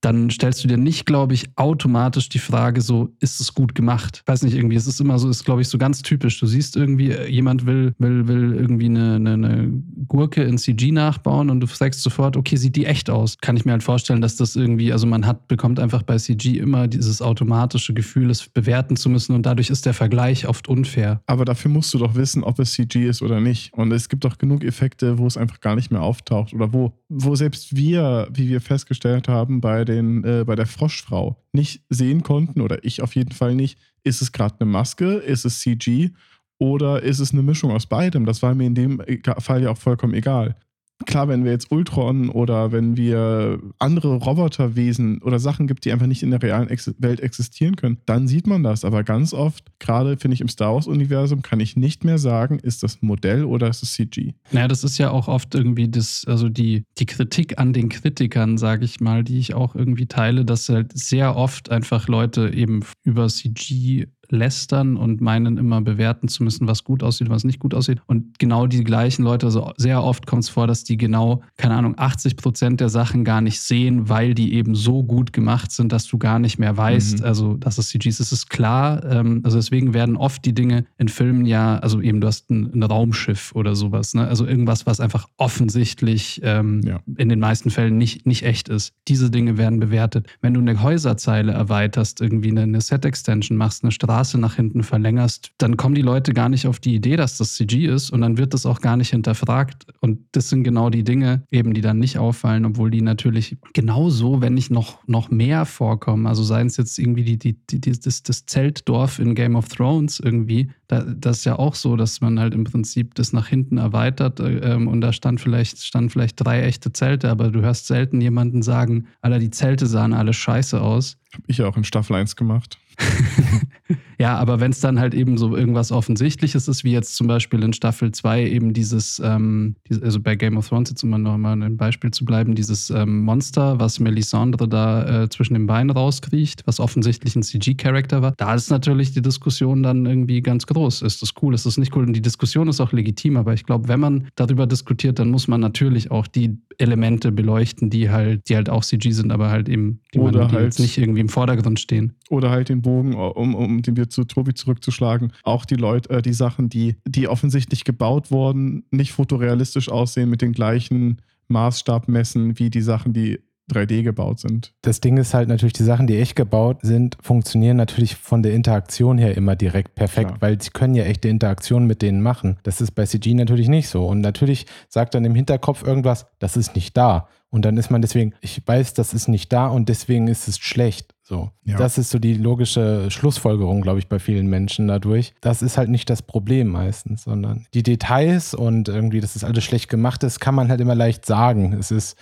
dann 0.00 0.30
stellst 0.30 0.62
du 0.62 0.68
dir 0.68 0.76
nicht, 0.76 1.06
glaube 1.06 1.34
ich, 1.34 1.46
automatisch 1.56 2.28
die 2.28 2.38
Frage 2.38 2.80
so, 2.80 3.14
ist 3.20 3.40
es 3.40 3.54
gut 3.54 3.74
gemacht? 3.74 4.22
Ich 4.22 4.28
weiß 4.28 4.42
nicht, 4.42 4.54
irgendwie, 4.54 4.76
es 4.76 4.86
ist 4.86 5.00
immer 5.00 5.18
so, 5.18 5.28
ist, 5.28 5.44
glaube 5.44 5.62
ich, 5.62 5.68
so 5.68 5.78
ganz 5.78 6.02
typisch. 6.02 6.38
Du 6.38 6.46
siehst 6.46 6.76
irgendwie, 6.76 7.10
äh, 7.10 7.28
jemand 7.28 7.66
will, 7.66 7.94
will, 7.98 8.28
will 8.28 8.54
irgendwie 8.54 8.86
eine, 8.86 9.14
eine, 9.14 9.32
eine 9.32 9.82
Gurke 10.06 10.42
in 10.42 10.58
CG 10.58 10.92
nachbauen 10.92 11.50
und 11.50 11.60
du 11.60 11.66
sagst 11.66 12.02
sofort, 12.02 12.36
okay, 12.36 12.56
sieht 12.56 12.76
die 12.76 12.86
echt 12.86 13.10
aus. 13.10 13.38
Kann 13.38 13.56
ich 13.56 13.64
mir 13.64 13.72
halt 13.72 13.82
vorstellen, 13.82 14.20
dass 14.20 14.36
das 14.36 14.54
irgendwie, 14.54 14.92
also 14.92 15.06
man 15.06 15.26
hat, 15.26 15.48
bekommt 15.48 15.80
einfach 15.80 16.02
bei 16.02 16.18
CG 16.18 16.58
immer 16.58 16.88
dieses 16.88 17.22
automatische 17.22 17.94
Gefühl, 17.94 18.30
es 18.30 18.48
bewerten 18.48 18.96
zu 18.96 19.08
müssen 19.08 19.34
und 19.34 19.46
dadurch 19.46 19.70
ist 19.70 19.86
der 19.86 19.94
Vergleich 19.94 20.46
oft 20.46 20.68
unfair. 20.68 21.22
Aber 21.26 21.44
dafür 21.44 21.70
musst 21.70 21.92
du 21.94 21.98
doch 21.98 22.14
wissen, 22.14 22.44
ob 22.44 22.58
es 22.58 22.72
CG 22.72 23.08
ist 23.08 23.22
oder 23.22 23.40
nicht. 23.40 23.72
Und 23.72 23.92
es 23.92 24.08
gibt 24.08 24.24
doch 24.24 24.36
genug 24.36 24.62
Effekte, 24.62 25.18
wo 25.18 25.26
es 25.26 25.36
einfach 25.36 25.60
gar 25.60 25.74
nicht 25.74 25.90
mehr 25.90 26.02
auftaucht. 26.02 26.52
Oder 26.52 26.72
wo, 26.72 26.92
wo 27.08 27.34
selbst 27.34 27.74
wir, 27.74 28.28
wie 28.32 28.48
wir 28.48 28.60
festgestellt 28.60 29.28
haben, 29.28 29.60
bei, 29.60 29.85
den, 29.86 30.22
äh, 30.24 30.44
bei 30.46 30.54
der 30.54 30.66
Froschfrau 30.66 31.42
nicht 31.52 31.82
sehen 31.88 32.22
konnten, 32.22 32.60
oder 32.60 32.84
ich 32.84 33.00
auf 33.00 33.14
jeden 33.16 33.32
Fall 33.32 33.54
nicht, 33.54 33.78
ist 34.04 34.20
es 34.20 34.32
gerade 34.32 34.56
eine 34.60 34.70
Maske, 34.70 35.14
ist 35.14 35.46
es 35.46 35.60
CG 35.60 36.10
oder 36.58 37.02
ist 37.02 37.18
es 37.20 37.32
eine 37.32 37.42
Mischung 37.42 37.70
aus 37.70 37.86
beidem? 37.86 38.26
Das 38.26 38.42
war 38.42 38.54
mir 38.54 38.66
in 38.66 38.74
dem 38.74 39.00
Ega- 39.00 39.40
Fall 39.40 39.62
ja 39.62 39.70
auch 39.70 39.78
vollkommen 39.78 40.12
egal. 40.14 40.56
Klar, 41.04 41.28
wenn 41.28 41.44
wir 41.44 41.52
jetzt 41.52 41.70
Ultron 41.70 42.30
oder 42.30 42.72
wenn 42.72 42.96
wir 42.96 43.60
andere 43.78 44.16
Roboterwesen 44.16 45.20
oder 45.22 45.38
Sachen 45.38 45.66
gibt, 45.66 45.84
die 45.84 45.92
einfach 45.92 46.06
nicht 46.06 46.22
in 46.22 46.30
der 46.30 46.42
realen 46.42 46.68
Ex 46.70 46.94
Welt 46.98 47.20
existieren 47.20 47.76
können, 47.76 47.98
dann 48.06 48.26
sieht 48.26 48.46
man 48.46 48.62
das. 48.62 48.84
Aber 48.84 49.04
ganz 49.04 49.34
oft, 49.34 49.64
gerade 49.78 50.16
finde 50.16 50.34
ich 50.34 50.40
im 50.40 50.48
Star 50.48 50.74
Wars-Universum, 50.74 51.42
kann 51.42 51.60
ich 51.60 51.76
nicht 51.76 52.04
mehr 52.04 52.16
sagen, 52.16 52.58
ist 52.60 52.82
das 52.82 53.02
Modell 53.02 53.44
oder 53.44 53.68
ist 53.68 53.82
es 53.82 53.92
CG. 53.92 54.32
Naja, 54.52 54.68
das 54.68 54.84
ist 54.84 54.96
ja 54.96 55.10
auch 55.10 55.28
oft 55.28 55.54
irgendwie 55.54 55.88
das, 55.88 56.24
also 56.26 56.48
die, 56.48 56.84
die 56.98 57.06
Kritik 57.06 57.58
an 57.58 57.74
den 57.74 57.90
Kritikern, 57.90 58.56
sage 58.56 58.86
ich 58.86 59.00
mal, 59.00 59.22
die 59.22 59.38
ich 59.38 59.54
auch 59.54 59.74
irgendwie 59.74 60.06
teile, 60.06 60.46
dass 60.46 60.68
halt 60.68 60.96
sehr 60.96 61.36
oft 61.36 61.70
einfach 61.70 62.08
Leute 62.08 62.52
eben 62.54 62.80
über 63.04 63.28
CG 63.28 64.06
lästern 64.30 64.96
und 64.96 65.20
meinen 65.20 65.56
immer 65.58 65.80
bewerten 65.80 66.28
zu 66.28 66.42
müssen, 66.44 66.66
was 66.68 66.84
gut 66.84 67.02
aussieht, 67.02 67.28
was 67.30 67.44
nicht 67.44 67.58
gut 67.58 67.74
aussieht. 67.74 68.00
Und 68.06 68.38
genau 68.38 68.66
die 68.66 68.84
gleichen 68.84 69.22
Leute, 69.24 69.46
also 69.46 69.72
sehr 69.76 70.02
oft 70.02 70.26
kommt 70.26 70.44
es 70.44 70.48
vor, 70.48 70.66
dass 70.66 70.84
die 70.84 70.96
genau, 70.96 71.42
keine 71.56 71.74
Ahnung, 71.74 71.94
80 71.96 72.36
Prozent 72.36 72.80
der 72.80 72.88
Sachen 72.88 73.24
gar 73.24 73.40
nicht 73.40 73.60
sehen, 73.60 74.08
weil 74.08 74.34
die 74.34 74.54
eben 74.54 74.74
so 74.74 75.02
gut 75.02 75.32
gemacht 75.32 75.70
sind, 75.72 75.92
dass 75.92 76.06
du 76.06 76.18
gar 76.18 76.38
nicht 76.38 76.58
mehr 76.58 76.76
weißt, 76.76 77.20
Mhm. 77.20 77.24
also 77.24 77.56
dass 77.56 77.78
es 77.78 77.88
CG 77.88 78.08
ist. 78.08 78.20
Es 78.20 78.32
ist 78.32 78.50
klar, 78.50 79.04
ähm, 79.04 79.40
also 79.44 79.56
deswegen 79.58 79.94
werden 79.94 80.16
oft 80.16 80.44
die 80.44 80.54
Dinge 80.54 80.84
in 80.98 81.08
Filmen 81.08 81.44
ja, 81.46 81.78
also 81.78 82.00
eben 82.00 82.20
du 82.20 82.26
hast 82.26 82.50
ein, 82.50 82.72
ein 82.74 82.82
Raumschiff 82.82 83.52
oder 83.54 83.74
sowas, 83.74 84.14
ne? 84.14 84.26
also 84.26 84.46
irgendwas, 84.46 84.86
was 84.86 85.00
einfach 85.00 85.26
offensichtlich 85.36 86.40
ähm, 86.44 86.80
Ja. 86.84 87.00
in 87.16 87.28
den 87.28 87.40
meisten 87.40 87.70
Fällen 87.70 87.96
nicht, 87.98 88.26
nicht 88.26 88.42
echt 88.44 88.68
ist. 88.68 88.92
Diese 89.08 89.30
Dinge 89.30 89.58
werden 89.58 89.80
bewertet. 89.80 90.26
Wenn 90.40 90.54
du 90.54 90.60
eine 90.60 90.82
Häuserzeile 90.82 91.52
erweiterst, 91.52 92.20
irgendwie 92.20 92.50
eine, 92.50 92.62
eine 92.62 92.80
Set-Extension 92.80 93.56
machst, 93.58 93.82
eine 93.82 93.90
Straße 93.90 94.15
nach 94.38 94.54
hinten 94.54 94.82
verlängerst, 94.82 95.52
dann 95.58 95.76
kommen 95.76 95.94
die 95.94 96.02
Leute 96.02 96.32
gar 96.32 96.48
nicht 96.48 96.66
auf 96.66 96.80
die 96.80 96.94
Idee, 96.94 97.16
dass 97.16 97.38
das 97.38 97.54
CG 97.54 97.86
ist 97.86 98.10
und 98.10 98.20
dann 98.20 98.38
wird 98.38 98.54
das 98.54 98.66
auch 98.66 98.80
gar 98.80 98.96
nicht 98.96 99.10
hinterfragt. 99.10 99.86
Und 100.00 100.20
das 100.32 100.48
sind 100.48 100.64
genau 100.64 100.90
die 100.90 101.04
Dinge, 101.04 101.42
eben 101.50 101.74
die 101.74 101.80
dann 101.80 101.98
nicht 101.98 102.18
auffallen, 102.18 102.64
obwohl 102.64 102.90
die 102.90 103.02
natürlich 103.02 103.56
genauso, 103.72 104.40
wenn 104.40 104.54
nicht 104.54 104.70
noch, 104.70 105.06
noch 105.06 105.30
mehr 105.30 105.66
vorkommen. 105.66 106.26
Also 106.26 106.42
seien 106.42 106.68
es 106.68 106.76
jetzt 106.76 106.98
irgendwie 106.98 107.24
die, 107.24 107.38
die, 107.38 107.80
die, 107.80 107.92
das, 107.92 108.22
das 108.22 108.46
Zeltdorf 108.46 109.18
in 109.18 109.34
Game 109.34 109.56
of 109.56 109.68
Thrones 109.68 110.20
irgendwie, 110.20 110.70
da, 110.88 111.02
das 111.02 111.38
ist 111.38 111.44
ja 111.44 111.58
auch 111.58 111.74
so, 111.74 111.96
dass 111.96 112.20
man 112.20 112.38
halt 112.38 112.54
im 112.54 112.64
Prinzip 112.64 113.14
das 113.14 113.32
nach 113.32 113.48
hinten 113.48 113.78
erweitert 113.78 114.40
äh, 114.40 114.74
ähm, 114.74 114.88
und 114.88 115.00
da 115.00 115.12
stand 115.12 115.40
vielleicht, 115.40 115.82
standen 115.82 116.10
vielleicht 116.10 116.42
drei 116.42 116.62
echte 116.62 116.92
Zelte, 116.92 117.30
aber 117.30 117.50
du 117.50 117.60
hörst 117.60 117.86
selten 117.86 118.20
jemanden 118.20 118.62
sagen, 118.62 119.06
Alter, 119.20 119.38
die 119.38 119.50
Zelte 119.50 119.86
sahen 119.86 120.12
alle 120.12 120.32
scheiße 120.32 120.80
aus. 120.80 121.18
Habe 121.32 121.44
ich 121.48 121.58
ja 121.58 121.66
auch 121.66 121.76
in 121.76 121.84
Staffel 121.84 122.16
1 122.16 122.36
gemacht. 122.36 122.78
Ja, 124.18 124.36
aber 124.36 124.60
wenn 124.60 124.70
es 124.70 124.80
dann 124.80 124.98
halt 124.98 125.14
eben 125.14 125.36
so 125.38 125.56
irgendwas 125.56 125.92
Offensichtliches 125.92 126.68
ist, 126.68 126.84
wie 126.84 126.92
jetzt 126.92 127.16
zum 127.16 127.26
Beispiel 127.26 127.62
in 127.62 127.72
Staffel 127.72 128.12
2 128.12 128.46
eben 128.46 128.72
dieses, 128.72 129.20
ähm, 129.24 129.76
also 130.02 130.20
bei 130.20 130.36
Game 130.36 130.56
of 130.56 130.68
Thrones 130.68 130.90
jetzt 130.90 131.02
um 131.02 131.10
noch 131.10 131.36
mal 131.38 131.60
ein 131.60 131.76
Beispiel 131.76 132.10
zu 132.10 132.24
bleiben, 132.24 132.54
dieses 132.54 132.90
ähm, 132.90 133.22
Monster, 133.24 133.78
was 133.78 134.00
Melisandre 134.00 134.68
da 134.68 135.24
äh, 135.24 135.28
zwischen 135.28 135.54
den 135.54 135.66
Beinen 135.66 135.90
rauskriecht, 135.90 136.62
was 136.66 136.80
offensichtlich 136.80 137.36
ein 137.36 137.42
CG-Charakter 137.42 138.22
war, 138.22 138.32
da 138.36 138.54
ist 138.54 138.70
natürlich 138.70 139.12
die 139.12 139.22
Diskussion 139.22 139.82
dann 139.82 140.06
irgendwie 140.06 140.42
ganz 140.42 140.66
groß. 140.66 141.02
Ist 141.02 141.22
das 141.22 141.34
cool, 141.42 141.54
ist 141.54 141.66
das 141.66 141.76
nicht 141.76 141.94
cool? 141.96 142.04
Und 142.04 142.12
die 142.14 142.22
Diskussion 142.22 142.68
ist 142.68 142.80
auch 142.80 142.92
legitim, 142.92 143.36
aber 143.36 143.54
ich 143.54 143.64
glaube, 143.64 143.88
wenn 143.88 144.00
man 144.00 144.28
darüber 144.36 144.66
diskutiert, 144.66 145.18
dann 145.18 145.30
muss 145.30 145.48
man 145.48 145.60
natürlich 145.60 146.10
auch 146.10 146.26
die 146.26 146.56
Elemente 146.78 147.32
beleuchten, 147.32 147.90
die 147.90 148.10
halt, 148.10 148.48
die 148.48 148.56
halt 148.56 148.68
auch 148.68 148.84
CG 148.84 149.10
sind, 149.10 149.32
aber 149.32 149.50
halt 149.50 149.68
eben, 149.68 150.00
die, 150.14 150.18
Oder 150.18 150.40
man, 150.40 150.48
die 150.48 150.54
halt- 150.56 150.64
jetzt 150.66 150.80
nicht 150.80 150.98
irgendwie 150.98 151.20
im 151.20 151.28
Vordergrund 151.28 151.80
stehen. 151.80 152.12
Oder 152.28 152.50
halt 152.50 152.68
den 152.68 152.82
Bogen, 152.82 153.14
um, 153.14 153.54
um 153.54 153.82
den 153.82 153.96
wir 153.96 154.08
zu 154.08 154.24
Tobi 154.24 154.54
zurückzuschlagen, 154.54 155.32
auch 155.44 155.64
die 155.64 155.76
Leute, 155.76 156.10
äh, 156.10 156.22
die 156.22 156.32
Sachen, 156.32 156.68
die, 156.68 156.96
die 157.06 157.28
offensichtlich 157.28 157.84
gebaut 157.84 158.30
wurden, 158.30 158.84
nicht 158.90 159.12
fotorealistisch 159.12 159.88
aussehen 159.88 160.28
mit 160.28 160.42
den 160.42 160.52
gleichen 160.52 161.22
Maßstabmessen 161.48 162.58
wie 162.58 162.70
die 162.70 162.80
Sachen, 162.80 163.12
die 163.12 163.38
3D 163.72 164.02
gebaut 164.02 164.38
sind. 164.38 164.72
Das 164.82 165.00
Ding 165.00 165.16
ist 165.16 165.34
halt 165.34 165.48
natürlich, 165.48 165.72
die 165.72 165.82
Sachen, 165.82 166.06
die 166.06 166.18
echt 166.18 166.36
gebaut 166.36 166.78
sind, 166.82 167.16
funktionieren 167.20 167.76
natürlich 167.76 168.14
von 168.14 168.42
der 168.42 168.52
Interaktion 168.52 169.18
her 169.18 169.36
immer 169.36 169.56
direkt 169.56 169.94
perfekt, 169.96 170.28
Klar. 170.28 170.42
weil 170.42 170.62
sie 170.62 170.70
können 170.70 170.94
ja 170.94 171.04
echte 171.04 171.28
Interaktion 171.28 171.86
mit 171.86 172.02
denen 172.02 172.22
machen. 172.22 172.58
Das 172.62 172.80
ist 172.80 172.92
bei 172.92 173.06
CG 173.06 173.34
natürlich 173.34 173.68
nicht 173.68 173.88
so. 173.88 174.06
Und 174.06 174.20
natürlich 174.20 174.66
sagt 174.88 175.14
dann 175.14 175.24
im 175.24 175.34
Hinterkopf 175.34 175.84
irgendwas, 175.84 176.26
das 176.38 176.56
ist 176.56 176.76
nicht 176.76 176.96
da. 176.96 177.28
Und 177.50 177.64
dann 177.64 177.76
ist 177.76 177.90
man 177.90 178.02
deswegen, 178.02 178.34
ich 178.40 178.60
weiß, 178.66 178.94
das 178.94 179.14
ist 179.14 179.28
nicht 179.28 179.52
da 179.52 179.68
und 179.68 179.88
deswegen 179.88 180.28
ist 180.28 180.48
es 180.48 180.58
schlecht. 180.58 181.14
So. 181.22 181.50
Ja. 181.64 181.76
Das 181.76 181.96
ist 181.96 182.10
so 182.10 182.18
die 182.18 182.34
logische 182.34 183.10
Schlussfolgerung, 183.10 183.82
glaube 183.82 183.98
ich, 183.98 184.08
bei 184.08 184.18
vielen 184.18 184.46
Menschen 184.48 184.88
dadurch. 184.88 185.32
Das 185.40 185.62
ist 185.62 185.78
halt 185.78 185.88
nicht 185.88 186.10
das 186.10 186.22
Problem 186.22 186.68
meistens, 186.68 187.22
sondern 187.24 187.66
die 187.72 187.82
Details 187.82 188.52
und 188.54 188.88
irgendwie, 188.88 189.20
dass 189.20 189.34
das 189.34 189.44
alles 189.44 189.64
schlecht 189.64 189.88
gemacht 189.88 190.22
ist, 190.24 190.40
kann 190.40 190.54
man 190.54 190.68
halt 190.68 190.80
immer 190.80 190.94
leicht 190.94 191.24
sagen. 191.24 191.72
Es 191.72 191.90
ist, 191.90 192.16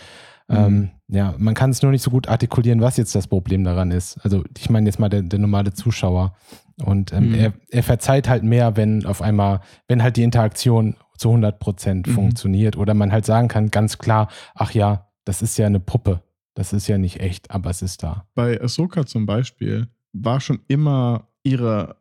ähm, 0.48 0.90
ja, 1.08 1.34
man 1.38 1.54
kann 1.54 1.70
es 1.70 1.80
nur 1.82 1.90
nicht 1.90 2.02
so 2.02 2.10
gut 2.10 2.28
artikulieren, 2.28 2.80
was 2.82 2.96
jetzt 2.98 3.14
das 3.14 3.26
Problem 3.26 3.64
daran 3.64 3.90
ist. 3.90 4.18
Also 4.22 4.44
ich 4.58 4.68
meine 4.70 4.86
jetzt 4.88 4.98
mal 4.98 5.08
der, 5.08 5.22
der 5.22 5.38
normale 5.38 5.72
Zuschauer. 5.72 6.34
Und 6.84 7.12
ähm, 7.12 7.28
Mhm. 7.30 7.34
er, 7.34 7.52
er 7.70 7.82
verzeiht 7.82 8.28
halt 8.28 8.42
mehr, 8.42 8.76
wenn 8.76 9.06
auf 9.06 9.22
einmal, 9.22 9.60
wenn 9.88 10.02
halt 10.02 10.16
die 10.16 10.22
Interaktion 10.22 10.96
zu 11.16 11.28
100 11.30 11.58
Prozent 11.60 12.06
Mhm. 12.06 12.12
funktioniert 12.12 12.76
oder 12.76 12.92
man 12.94 13.10
halt 13.12 13.24
sagen 13.24 13.48
kann, 13.48 13.70
ganz 13.70 13.98
klar, 13.98 14.28
ach 14.54 14.72
ja, 14.72 15.06
das 15.24 15.42
ist 15.42 15.56
ja 15.58 15.66
eine 15.66 15.80
Puppe. 15.80 16.22
Das 16.54 16.72
ist 16.72 16.86
ja 16.86 16.98
nicht 16.98 17.20
echt, 17.20 17.50
aber 17.50 17.70
es 17.70 17.82
ist 17.82 18.02
da. 18.02 18.26
Bei 18.34 18.60
Ahsoka 18.60 19.06
zum 19.06 19.26
Beispiel 19.26 19.88
war 20.12 20.40
schon 20.40 20.60
immer 20.68 21.28
ihre 21.42 21.96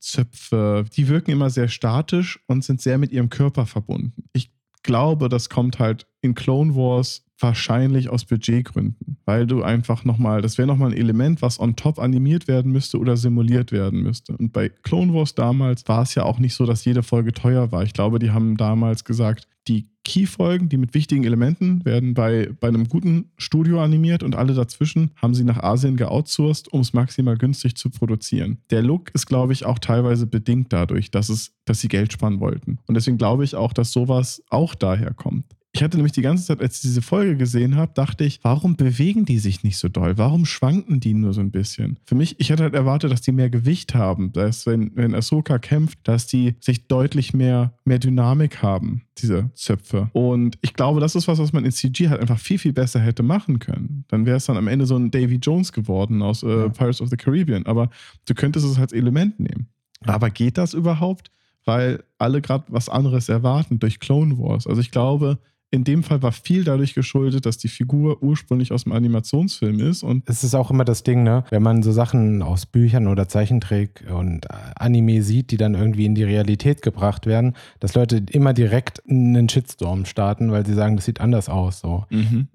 Zöpfe, 0.00 0.84
die 0.96 1.08
wirken 1.08 1.32
immer 1.32 1.50
sehr 1.50 1.68
statisch 1.68 2.40
und 2.46 2.64
sind 2.64 2.80
sehr 2.80 2.98
mit 2.98 3.12
ihrem 3.12 3.28
Körper 3.28 3.66
verbunden. 3.66 4.24
Ich 4.32 4.50
glaube, 4.82 5.28
das 5.28 5.50
kommt 5.50 5.78
halt 5.78 6.06
in 6.20 6.34
Clone 6.34 6.74
Wars 6.74 7.24
wahrscheinlich 7.40 8.08
aus 8.08 8.24
Budgetgründen, 8.24 9.18
weil 9.24 9.46
du 9.46 9.62
einfach 9.62 10.04
nochmal, 10.04 10.40
das 10.40 10.56
wäre 10.56 10.68
nochmal 10.68 10.92
ein 10.92 10.96
Element, 10.96 11.42
was 11.42 11.58
on 11.58 11.74
top 11.74 11.98
animiert 11.98 12.46
werden 12.46 12.70
müsste 12.70 12.98
oder 12.98 13.16
simuliert 13.16 13.72
werden 13.72 14.02
müsste. 14.02 14.36
Und 14.36 14.52
bei 14.52 14.68
Clone 14.68 15.12
Wars 15.12 15.34
damals 15.34 15.86
war 15.88 16.02
es 16.02 16.14
ja 16.14 16.22
auch 16.22 16.38
nicht 16.38 16.54
so, 16.54 16.64
dass 16.64 16.84
jede 16.84 17.02
Folge 17.02 17.32
teuer 17.32 17.72
war. 17.72 17.82
Ich 17.82 17.92
glaube, 17.92 18.20
die 18.20 18.30
haben 18.30 18.56
damals 18.56 19.04
gesagt, 19.04 19.48
die 19.68 19.88
Key-Folgen, 20.04 20.68
die 20.68 20.76
mit 20.76 20.94
wichtigen 20.94 21.24
Elementen, 21.24 21.84
werden 21.84 22.14
bei, 22.14 22.50
bei 22.60 22.68
einem 22.68 22.88
guten 22.88 23.30
Studio 23.38 23.82
animiert 23.82 24.22
und 24.22 24.36
alle 24.36 24.54
dazwischen 24.54 25.10
haben 25.16 25.34
sie 25.34 25.44
nach 25.44 25.62
Asien 25.62 25.96
geoutsourced, 25.96 26.68
um 26.72 26.82
es 26.82 26.92
maximal 26.92 27.36
günstig 27.36 27.76
zu 27.76 27.90
produzieren. 27.90 28.58
Der 28.70 28.82
Look 28.82 29.10
ist, 29.14 29.26
glaube 29.26 29.52
ich, 29.52 29.64
auch 29.64 29.78
teilweise 29.78 30.26
bedingt 30.26 30.72
dadurch, 30.72 31.10
dass, 31.10 31.30
es, 31.30 31.52
dass 31.64 31.80
sie 31.80 31.88
Geld 31.88 32.12
sparen 32.12 32.40
wollten. 32.40 32.78
Und 32.86 32.94
deswegen 32.94 33.16
glaube 33.16 33.44
ich 33.44 33.54
auch, 33.54 33.72
dass 33.72 33.92
sowas 33.92 34.42
auch 34.50 34.74
daher 34.74 35.14
kommt. 35.14 35.46
Ich 35.74 35.82
hatte 35.82 35.96
nämlich 35.96 36.12
die 36.12 36.22
ganze 36.22 36.46
Zeit, 36.46 36.60
als 36.60 36.76
ich 36.76 36.82
diese 36.82 37.02
Folge 37.02 37.36
gesehen 37.36 37.74
habe, 37.74 37.90
dachte 37.94 38.24
ich, 38.24 38.38
warum 38.42 38.76
bewegen 38.76 39.24
die 39.24 39.40
sich 39.40 39.64
nicht 39.64 39.76
so 39.76 39.88
doll? 39.88 40.16
Warum 40.16 40.46
schwanken 40.46 41.00
die 41.00 41.14
nur 41.14 41.32
so 41.32 41.40
ein 41.40 41.50
bisschen? 41.50 41.98
Für 42.06 42.14
mich, 42.14 42.38
ich 42.38 42.50
hätte 42.50 42.62
halt 42.62 42.74
erwartet, 42.74 43.10
dass 43.10 43.22
die 43.22 43.32
mehr 43.32 43.50
Gewicht 43.50 43.92
haben, 43.92 44.30
dass 44.32 44.66
wenn, 44.66 44.92
wenn 44.94 45.16
Ahsoka 45.16 45.58
kämpft, 45.58 45.98
dass 46.04 46.28
die 46.28 46.54
sich 46.60 46.86
deutlich 46.86 47.34
mehr, 47.34 47.74
mehr 47.84 47.98
Dynamik 47.98 48.62
haben, 48.62 49.02
diese 49.18 49.50
Zöpfe. 49.54 50.10
Und 50.12 50.58
ich 50.62 50.74
glaube, 50.74 51.00
das 51.00 51.16
ist 51.16 51.26
was, 51.26 51.40
was 51.40 51.52
man 51.52 51.64
in 51.64 51.72
CG 51.72 52.08
halt 52.08 52.20
einfach 52.20 52.38
viel, 52.38 52.58
viel 52.58 52.72
besser 52.72 53.00
hätte 53.00 53.24
machen 53.24 53.58
können. 53.58 54.04
Dann 54.06 54.26
wäre 54.26 54.36
es 54.36 54.46
dann 54.46 54.56
am 54.56 54.68
Ende 54.68 54.86
so 54.86 54.94
ein 54.94 55.10
Davy 55.10 55.40
Jones 55.42 55.72
geworden 55.72 56.22
aus 56.22 56.44
äh. 56.44 56.70
Pirates 56.70 57.00
of 57.00 57.10
the 57.10 57.16
Caribbean. 57.16 57.66
Aber 57.66 57.90
du 58.26 58.34
könntest 58.34 58.64
es 58.64 58.78
als 58.78 58.92
Element 58.92 59.40
nehmen. 59.40 59.66
Aber 60.04 60.30
geht 60.30 60.56
das 60.56 60.72
überhaupt? 60.72 61.32
Weil 61.64 62.04
alle 62.18 62.40
gerade 62.40 62.64
was 62.68 62.88
anderes 62.88 63.28
erwarten 63.28 63.80
durch 63.80 63.98
Clone 63.98 64.38
Wars. 64.38 64.68
Also 64.68 64.80
ich 64.80 64.92
glaube, 64.92 65.40
in 65.74 65.84
dem 65.84 66.02
Fall 66.02 66.22
war 66.22 66.32
viel 66.32 66.64
dadurch 66.64 66.94
geschuldet, 66.94 67.46
dass 67.46 67.58
die 67.58 67.68
Figur 67.68 68.22
ursprünglich 68.22 68.72
aus 68.72 68.84
dem 68.84 68.92
Animationsfilm 68.92 69.80
ist 69.80 70.02
und 70.02 70.22
Es 70.26 70.44
ist 70.44 70.54
auch 70.54 70.70
immer 70.70 70.84
das 70.84 71.02
Ding, 71.02 71.24
ne? 71.24 71.44
Wenn 71.50 71.62
man 71.62 71.82
so 71.82 71.92
Sachen 71.92 72.42
aus 72.42 72.64
Büchern 72.66 73.08
oder 73.08 73.28
Zeichentrick 73.28 74.04
und 74.08 74.46
Anime 74.76 75.22
sieht, 75.22 75.50
die 75.50 75.56
dann 75.56 75.74
irgendwie 75.74 76.06
in 76.06 76.14
die 76.14 76.22
Realität 76.22 76.80
gebracht 76.80 77.26
werden, 77.26 77.54
dass 77.80 77.94
Leute 77.94 78.22
immer 78.30 78.52
direkt 78.52 79.02
einen 79.08 79.48
Shitstorm 79.48 80.04
starten, 80.04 80.52
weil 80.52 80.64
sie 80.64 80.74
sagen, 80.74 80.96
das 80.96 81.04
sieht 81.04 81.20
anders 81.20 81.48
aus. 81.48 81.80
So. 81.80 82.04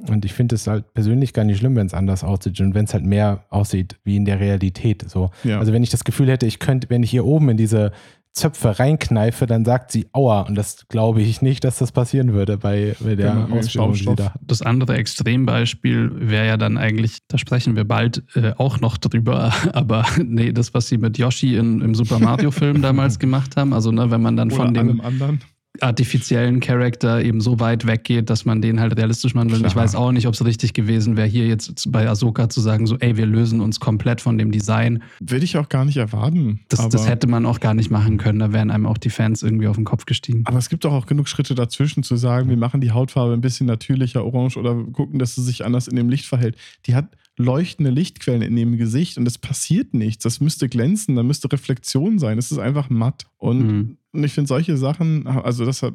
Und 0.08 0.26
ich 0.26 0.34
finde 0.34 0.56
es 0.56 0.68
halt 0.68 0.94
persönlich 0.94 1.34
gar 1.34 1.44
nicht 1.44 1.58
schlimm, 1.60 1.76
wenn 1.76 1.88
es 1.88 1.94
anders 1.94 2.24
aussieht 2.24 2.60
und 2.62 2.74
wenn 2.74 2.86
es 2.86 2.94
halt 2.94 3.06
mehr 3.06 3.44
aussieht 3.50 3.98
wie 4.04 4.16
in 4.16 4.26
der 4.26 4.40
Realität. 4.40 5.04
So. 5.10 5.30
Ja. 5.44 5.60
Also 5.60 5.74
wenn 5.74 5.84
ich 5.84 5.90
das 5.90 6.04
Gefühl 6.04 6.30
hätte, 6.30 6.46
ich 6.46 6.60
könnte, 6.60 6.90
wenn 6.90 7.04
ich 7.04 7.12
hier 7.12 7.26
oben 7.26 7.50
in 7.50 7.58
diese 7.58 7.92
Zöpfe 8.34 8.80
reinkneife, 8.80 9.46
dann 9.46 9.66
sagt 9.66 9.92
sie 9.92 10.08
Aua. 10.14 10.42
Und 10.42 10.56
das 10.56 10.88
glaube 10.88 11.22
ich 11.22 11.42
nicht, 11.42 11.64
dass 11.64 11.80
das 11.80 11.92
passieren 11.92 12.34
würde 12.34 12.58
bei, 12.58 12.96
bei 13.00 13.16
der 13.16 13.34
Genau, 13.34 13.58
Ausstellung, 13.58 14.16
da. 14.16 14.34
Das 14.42 14.62
andere 14.62 14.96
Extrembeispiel 14.96 16.12
wäre 16.16 16.48
ja 16.48 16.58
dann 16.58 16.78
eigentlich, 16.78 17.20
da 17.28 17.38
sprechen 17.38 17.76
wir 17.76 17.86
bald 17.86 18.24
äh, 18.36 18.54
auch 18.58 18.80
noch 18.80 18.98
drüber, 18.98 19.54
aber 19.74 20.06
nee, 20.24 20.52
das, 20.52 20.74
was 20.74 20.88
sie 20.88 20.98
mit 20.98 21.18
Yoshi 21.18 21.56
in, 21.56 21.82
im 21.82 21.96
Super 21.96 22.20
Mario-Film 22.20 22.82
damals 22.84 23.20
gemacht 23.20 23.58
haben, 23.58 23.74
also 23.74 23.92
ne, 23.92 24.12
wenn 24.12 24.22
man 24.22 24.38
dann 24.38 24.52
von 24.52 24.70
oder 24.70 24.72
dem 24.72 24.88
allem 24.90 25.02
anderen. 25.02 25.42
Artifiziellen 25.82 26.60
Charakter 26.60 27.24
eben 27.24 27.42
so 27.42 27.60
weit 27.60 27.86
weggeht, 27.88 28.30
dass 28.30 28.46
man 28.46 28.62
den 28.62 28.80
halt 28.80 28.98
realistisch 28.98 29.34
machen 29.36 29.50
will. 29.52 29.58
Und 29.60 29.66
Ich 29.66 29.74
Klar. 29.74 29.86
weiß 29.86 29.96
auch 29.96 30.12
nicht, 30.12 30.28
ob 30.28 30.34
es 30.34 30.44
richtig 30.46 30.74
gewesen 30.74 31.18
wäre, 31.18 31.28
hier 31.28 31.48
jetzt 31.48 31.92
bei 31.92 32.08
Ahsoka 32.10 32.50
zu 32.50 32.62
sagen, 32.62 32.88
so, 32.88 32.98
ey, 32.98 33.18
wir 33.18 33.26
lösen 33.26 33.62
uns 33.62 33.80
komplett 33.80 34.22
von 34.22 34.38
dem 34.38 34.52
Design. 34.52 35.04
Würde 35.20 35.46
ich 35.46 35.58
auch 35.58 35.70
gar 35.70 35.86
nicht 35.86 35.98
erwarten. 35.98 36.62
Das, 36.70 36.88
das 36.90 37.08
hätte 37.08 37.28
man 37.28 37.46
auch 37.46 37.60
gar 37.60 37.74
nicht 37.74 37.92
machen 37.92 38.18
können. 38.18 38.40
Da 38.40 38.52
wären 38.54 38.72
einem 38.72 38.86
auch 38.86 38.98
die 38.98 39.10
Fans 39.10 39.44
irgendwie 39.44 39.68
auf 39.68 39.76
den 39.76 39.86
Kopf 39.86 40.06
gestiegen. 40.06 40.44
aber 40.46 40.58
es 40.58 40.70
gibt 40.70 40.86
doch 40.86 40.94
auch 40.94 41.06
genug 41.06 41.28
Schritte 41.28 41.56
dazwischen 41.56 42.04
zu 42.04 42.16
sagen, 42.16 42.50
wir 42.50 42.58
machen 42.58 42.82
die 42.82 42.92
Hautfarbe 42.92 43.34
ein 43.34 43.42
bisschen 43.42 43.68
natürlicher 43.68 44.26
orange 44.26 44.58
oder 44.58 44.76
gucken, 44.76 45.20
dass 45.20 45.36
sie 45.36 45.44
sich 45.44 45.66
anders 45.66 45.88
in 45.88 45.96
dem 45.96 46.10
Licht 46.10 46.26
verhält. 46.26 46.56
Die 46.86 46.96
hat 46.96 47.08
leuchtende 47.38 47.90
Lichtquellen 47.90 48.42
in 48.42 48.56
dem 48.58 48.78
Gesicht 48.78 49.18
und 49.18 49.26
es 49.26 49.38
passiert 49.38 49.94
nichts. 49.94 50.24
Das 50.24 50.42
müsste 50.42 50.68
glänzen, 50.68 51.16
da 51.16 51.24
müsste 51.24 51.50
Reflexion 51.50 52.20
sein. 52.20 52.38
Es 52.38 52.52
ist 52.52 52.58
einfach 52.58 52.90
matt. 52.90 53.26
Und 53.38 53.60
Mhm. 53.60 53.98
Und 54.12 54.24
ich 54.24 54.34
finde 54.34 54.48
solche 54.48 54.76
Sachen, 54.78 55.28
also 55.28 55.66
das 55.66 55.82
hat 55.84 55.94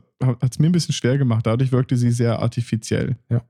es 0.50 0.58
mir 0.58 0.66
ein 0.66 0.72
bisschen 0.72 0.94
schwer 0.94 1.18
gemacht. 1.18 1.46
Dadurch 1.46 1.72
wirkte 1.72 1.96
sie 1.96 2.10
sehr 2.12 2.38
artifiziell. 2.40 3.16
Ja. 3.28 3.42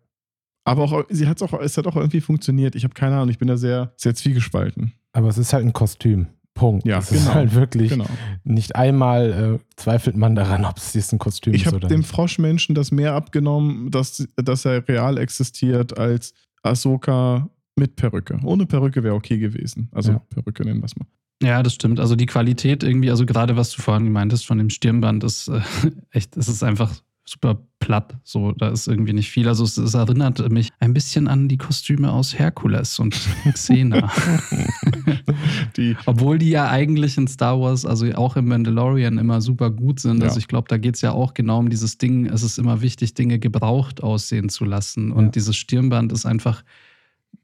Aber 0.67 0.85
auch, 0.85 1.05
sie 1.11 1.29
hat's 1.29 1.43
auch, 1.43 1.53
es 1.61 1.77
hat 1.77 1.87
auch 1.87 1.97
irgendwie 1.97 2.23
funktioniert. 2.23 2.75
Ich 2.75 2.85
habe 2.85 2.95
keine 2.95 3.17
Ahnung, 3.17 3.29
ich 3.29 3.39
bin 3.39 3.49
da 3.49 3.57
sehr, 3.59 3.93
sehr 3.97 4.15
zwiegespalten. 4.15 4.93
Aber 5.13 5.29
es 5.29 5.37
ist 5.37 5.53
halt 5.53 5.65
ein 5.67 5.73
Kostüm. 5.75 6.29
Punkt. 6.55 6.87
Ja, 6.87 6.99
es 7.01 7.11
ist 7.11 7.23
genau. 7.25 7.35
halt 7.35 7.55
wirklich, 7.55 7.91
Genau. 7.91 8.07
nicht 8.45 8.77
einmal 8.77 9.59
äh, 9.61 9.65
zweifelt 9.77 10.17
man 10.17 10.37
daran, 10.37 10.65
ob 10.65 10.77
es 10.79 10.95
jetzt 10.95 11.13
ein 11.13 11.19
Kostüm 11.19 11.53
Ich 11.53 11.63
ist 11.63 11.67
habe 11.67 11.77
oder 11.79 11.89
dem 11.89 12.01
nicht. 12.01 12.09
Froschmenschen 12.09 12.77
das 12.77 12.93
mehr 12.93 13.13
abgenommen, 13.15 13.91
dass, 13.91 14.27
dass 14.37 14.65
er 14.65 14.87
real 14.89 15.19
existiert, 15.19 15.99
als 15.99 16.33
Ahsoka 16.63 17.51
mit 17.77 17.97
Perücke. 17.97 18.39
Ohne 18.45 18.67
Perücke 18.67 19.03
wäre 19.03 19.15
okay 19.17 19.39
gewesen. 19.39 19.89
Also 19.93 20.13
Ja. 20.13 20.19
Perücke 20.31 20.63
nennen 20.65 20.81
wir 20.81 20.87
es 20.87 20.97
mal. 20.97 21.07
Ja, 21.45 21.63
das 21.63 21.75
stimmt. 21.75 22.01
Also 22.01 22.17
die 22.17 22.27
Qualität 22.27 22.83
irgendwie, 22.83 23.11
also 23.11 23.27
gerade 23.27 23.57
was 23.57 23.71
du 23.71 23.83
vorhin 23.83 24.11
meintest 24.11 24.47
von 24.47 24.59
dem 24.59 24.71
Stirnband, 24.71 25.23
ist 25.25 25.49
äh, 25.49 25.61
echt, 26.11 26.37
es 26.37 26.49
ist 26.49 26.63
einfach 26.63 26.93
super 27.27 27.59
platt. 27.79 28.17
So, 28.23 28.53
da 28.53 28.69
ist 28.69 28.87
irgendwie 28.87 29.15
nicht 29.15 29.31
viel. 29.31 29.49
Also 29.49 29.65
es, 29.65 29.77
es 29.79 29.95
erinnert 29.95 30.47
mich 30.51 30.71
ein 30.79 30.93
bisschen 30.93 31.27
an 31.27 31.49
die 31.49 31.57
Kostüme 31.57 32.13
aus 32.13 32.39
Herkules 32.39 32.99
und 32.99 33.19
Xena. 33.53 34.11
Die, 35.77 35.97
Obwohl 36.07 36.39
die 36.39 36.51
ja 36.51 36.69
eigentlich 36.69 37.17
in 37.17 37.27
Star 37.29 37.61
Wars, 37.61 37.85
also 37.87 38.07
auch 38.15 38.37
im 38.37 38.47
Mandalorian, 38.49 39.19
immer 39.19 39.41
super 39.41 39.71
gut 39.71 40.01
sind. 40.01 40.23
Also 40.23 40.35
Ja. 40.37 40.39
ich 40.39 40.49
glaube, 40.49 40.69
da 40.69 40.77
geht 40.79 40.95
es 40.97 41.01
ja 41.01 41.13
auch 41.13 41.35
genau 41.35 41.59
um 41.59 41.69
dieses 41.71 41.99
Ding. 41.99 42.27
Es 42.27 42.43
ist 42.43 42.59
immer 42.59 42.81
wichtig, 42.81 43.15
Dinge 43.15 43.39
gebraucht 43.39 44.03
aussehen 44.03 44.49
zu 44.49 44.65
lassen. 44.65 45.11
Und 45.13 45.25
Ja. 45.27 45.31
dieses 45.33 45.57
Stirnband 45.57 46.13
ist 46.13 46.27
einfach, 46.27 46.63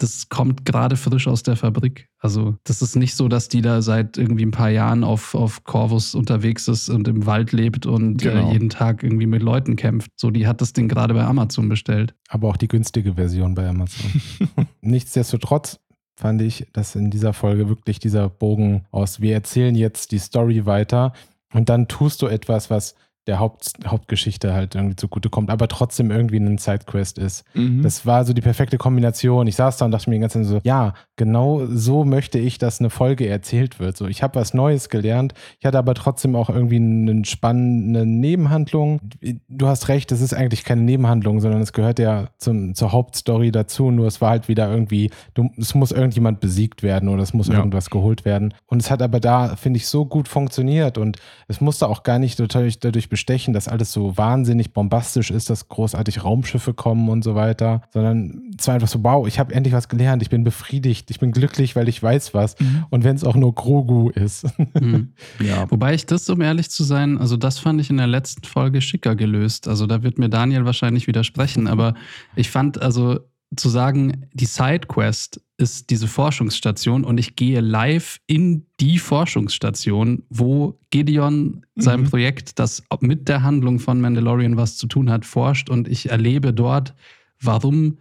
das 0.02 0.28
kommt 0.28 0.64
gerade 0.64 0.96
frisch 0.96 1.28
aus 1.28 1.42
der 1.42 1.56
Fabrik. 1.56 2.08
Also 2.18 2.56
das 2.64 2.82
ist 2.82 2.96
nicht 2.96 3.14
so, 3.14 3.28
dass 3.28 3.48
die 3.48 3.60
da 3.60 3.82
seit 3.82 4.16
irgendwie 4.18 4.44
ein 4.44 4.50
paar 4.50 4.70
Jahren 4.70 5.04
auf, 5.04 5.34
auf 5.34 5.64
Corvus 5.64 6.14
unterwegs 6.14 6.68
ist 6.68 6.88
und 6.88 7.06
im 7.06 7.26
Wald 7.26 7.52
lebt 7.52 7.86
und 7.86 8.18
Genau. 8.22 8.48
äh, 8.48 8.52
jeden 8.52 8.70
Tag 8.70 9.02
irgendwie 9.02 9.26
mit 9.26 9.42
Leuten 9.42 9.76
kämpft. 9.76 10.10
So, 10.16 10.30
die 10.30 10.46
hat 10.46 10.60
das 10.60 10.72
Ding 10.72 10.88
gerade 10.88 11.14
bei 11.14 11.22
Amazon 11.24 11.68
bestellt. 11.68 12.14
Aber 12.28 12.48
auch 12.48 12.56
die 12.56 12.68
günstige 12.68 13.14
Version 13.14 13.54
bei 13.54 13.68
Amazon. 13.68 14.10
Nichtsdestotrotz 14.80 15.78
fand 16.16 16.42
ich, 16.42 16.66
dass 16.72 16.94
in 16.94 17.10
dieser 17.10 17.32
Folge 17.32 17.68
wirklich 17.68 17.98
dieser 17.98 18.28
Bogen 18.28 18.84
aus, 18.90 19.20
wir 19.20 19.34
erzählen 19.34 19.74
jetzt 19.74 20.12
die 20.12 20.18
Story 20.18 20.66
weiter 20.66 21.12
und 21.52 21.68
dann 21.68 21.88
tust 21.88 22.22
du 22.22 22.26
etwas, 22.26 22.70
was 22.70 22.94
der 23.26 23.38
Haupt, 23.38 23.72
Hauptgeschichte 23.86 24.54
halt 24.54 24.74
irgendwie 24.74 24.96
zugutekommt, 24.96 25.50
aber 25.50 25.68
trotzdem 25.68 26.10
irgendwie 26.10 26.38
ein 26.38 26.58
Sidequest 26.58 27.18
ist. 27.18 27.44
Mhm. 27.54 27.82
Das 27.82 28.06
war 28.06 28.24
so 28.24 28.32
die 28.32 28.40
perfekte 28.40 28.78
Kombination. 28.78 29.46
Ich 29.46 29.56
saß 29.56 29.76
da 29.76 29.84
und 29.84 29.90
dachte 29.90 30.08
mir 30.08 30.16
die 30.16 30.20
ganze 30.20 30.38
Zeit 30.40 30.48
so, 30.48 30.60
ja, 30.64 30.94
genau 31.16 31.66
so 31.66 32.04
möchte 32.04 32.38
ich, 32.38 32.56
dass 32.58 32.80
eine 32.80 32.88
Folge 32.90 33.28
erzählt 33.28 33.78
wird. 33.78 33.96
So, 33.96 34.06
ich 34.06 34.22
habe 34.22 34.40
was 34.40 34.54
Neues 34.54 34.88
gelernt. 34.88 35.34
Ich 35.58 35.66
hatte 35.66 35.78
aber 35.78 35.94
trotzdem 35.94 36.34
auch 36.34 36.48
irgendwie 36.48 36.76
eine 36.76 37.24
spannende 37.26 38.06
Nebenhandlung. 38.06 39.00
Du 39.48 39.66
hast 39.66 39.88
recht, 39.88 40.10
es 40.12 40.22
ist 40.22 40.32
eigentlich 40.34 40.64
keine 40.64 40.80
Nebenhandlung, 40.82 41.40
sondern 41.40 41.60
es 41.60 41.72
gehört 41.74 41.98
ja 41.98 42.28
zum, 42.38 42.74
zur 42.74 42.92
Hauptstory 42.92 43.52
dazu. 43.52 43.90
Nur 43.90 44.06
es 44.06 44.20
war 44.22 44.30
halt 44.30 44.48
wieder 44.48 44.70
irgendwie, 44.70 45.10
du, 45.34 45.50
es 45.58 45.74
muss 45.74 45.92
irgendjemand 45.92 46.40
besiegt 46.40 46.82
werden 46.82 47.08
oder 47.10 47.22
es 47.22 47.34
muss 47.34 47.48
Ja. 47.48 47.56
irgendwas 47.58 47.90
geholt 47.90 48.24
werden. 48.24 48.54
Und 48.66 48.80
es 48.80 48.90
hat 48.90 49.02
aber 49.02 49.20
da, 49.20 49.56
finde 49.56 49.76
ich, 49.76 49.88
so 49.88 50.06
gut 50.06 50.26
funktioniert 50.26 50.96
und 50.96 51.18
es 51.48 51.60
musste 51.60 51.86
auch 51.86 52.02
gar 52.02 52.18
nicht 52.18 52.40
dadurch, 52.40 52.78
dadurch 52.80 53.09
bestechen, 53.10 53.52
dass 53.52 53.68
alles 53.68 53.92
so 53.92 54.16
wahnsinnig 54.16 54.72
bombastisch 54.72 55.30
ist, 55.30 55.50
dass 55.50 55.68
großartig 55.68 56.24
Raumschiffe 56.24 56.72
kommen 56.72 57.10
und 57.10 57.22
so 57.22 57.34
weiter, 57.34 57.82
sondern 57.90 58.54
es 58.58 58.66
war 58.66 58.74
einfach 58.74 58.88
so, 58.88 59.04
wow, 59.04 59.28
ich 59.28 59.38
habe 59.38 59.54
endlich 59.54 59.74
was 59.74 59.88
gelernt, 59.88 60.22
ich 60.22 60.30
bin 60.30 60.44
befriedigt, 60.44 61.10
ich 61.10 61.20
bin 61.20 61.32
glücklich, 61.32 61.76
weil 61.76 61.88
ich 61.88 62.02
weiß 62.02 62.32
was. 62.32 62.58
Mhm. 62.58 62.86
Und 62.88 63.04
wenn 63.04 63.16
es 63.16 63.24
auch 63.24 63.36
nur 63.36 63.54
Grogu 63.54 64.08
ist. 64.10 64.46
Mhm. 64.80 65.12
Ja. 65.40 65.68
Wobei 65.70 65.94
ich 65.94 66.06
das, 66.06 66.30
um 66.30 66.40
ehrlich 66.40 66.70
zu 66.70 66.84
sein, 66.84 67.18
also 67.18 67.36
das 67.36 67.58
fand 67.58 67.80
ich 67.80 67.90
in 67.90 67.96
der 67.96 68.06
letzten 68.06 68.44
Folge 68.44 68.80
schicker 68.80 69.16
gelöst. 69.16 69.66
Also 69.66 69.86
da 69.86 70.02
wird 70.02 70.18
mir 70.18 70.28
Daniel 70.28 70.64
wahrscheinlich 70.64 71.06
widersprechen, 71.06 71.66
aber 71.66 71.94
ich 72.36 72.50
fand 72.50 72.80
also 72.80 73.18
zu 73.56 73.68
sagen, 73.68 74.26
die 74.32 74.46
Sidequest 74.46 75.40
ist 75.56 75.90
diese 75.90 76.06
Forschungsstation 76.06 77.04
und 77.04 77.18
ich 77.18 77.36
gehe 77.36 77.60
live 77.60 78.18
in 78.26 78.66
die 78.78 78.98
Forschungsstation, 78.98 80.22
wo 80.30 80.78
Gideon 80.90 81.66
Mhm. 81.74 82.04
Projekt, 82.04 82.58
das 82.58 82.82
mit 83.00 83.28
der 83.28 83.42
Handlung 83.42 83.78
von 83.78 84.00
Mandalorian 84.00 84.56
was 84.56 84.76
zu 84.76 84.86
tun 84.86 85.10
hat, 85.10 85.24
forscht 85.24 85.68
und 85.68 85.88
ich 85.88 86.10
erlebe 86.10 86.52
dort, 86.52 86.94
warum 87.40 87.98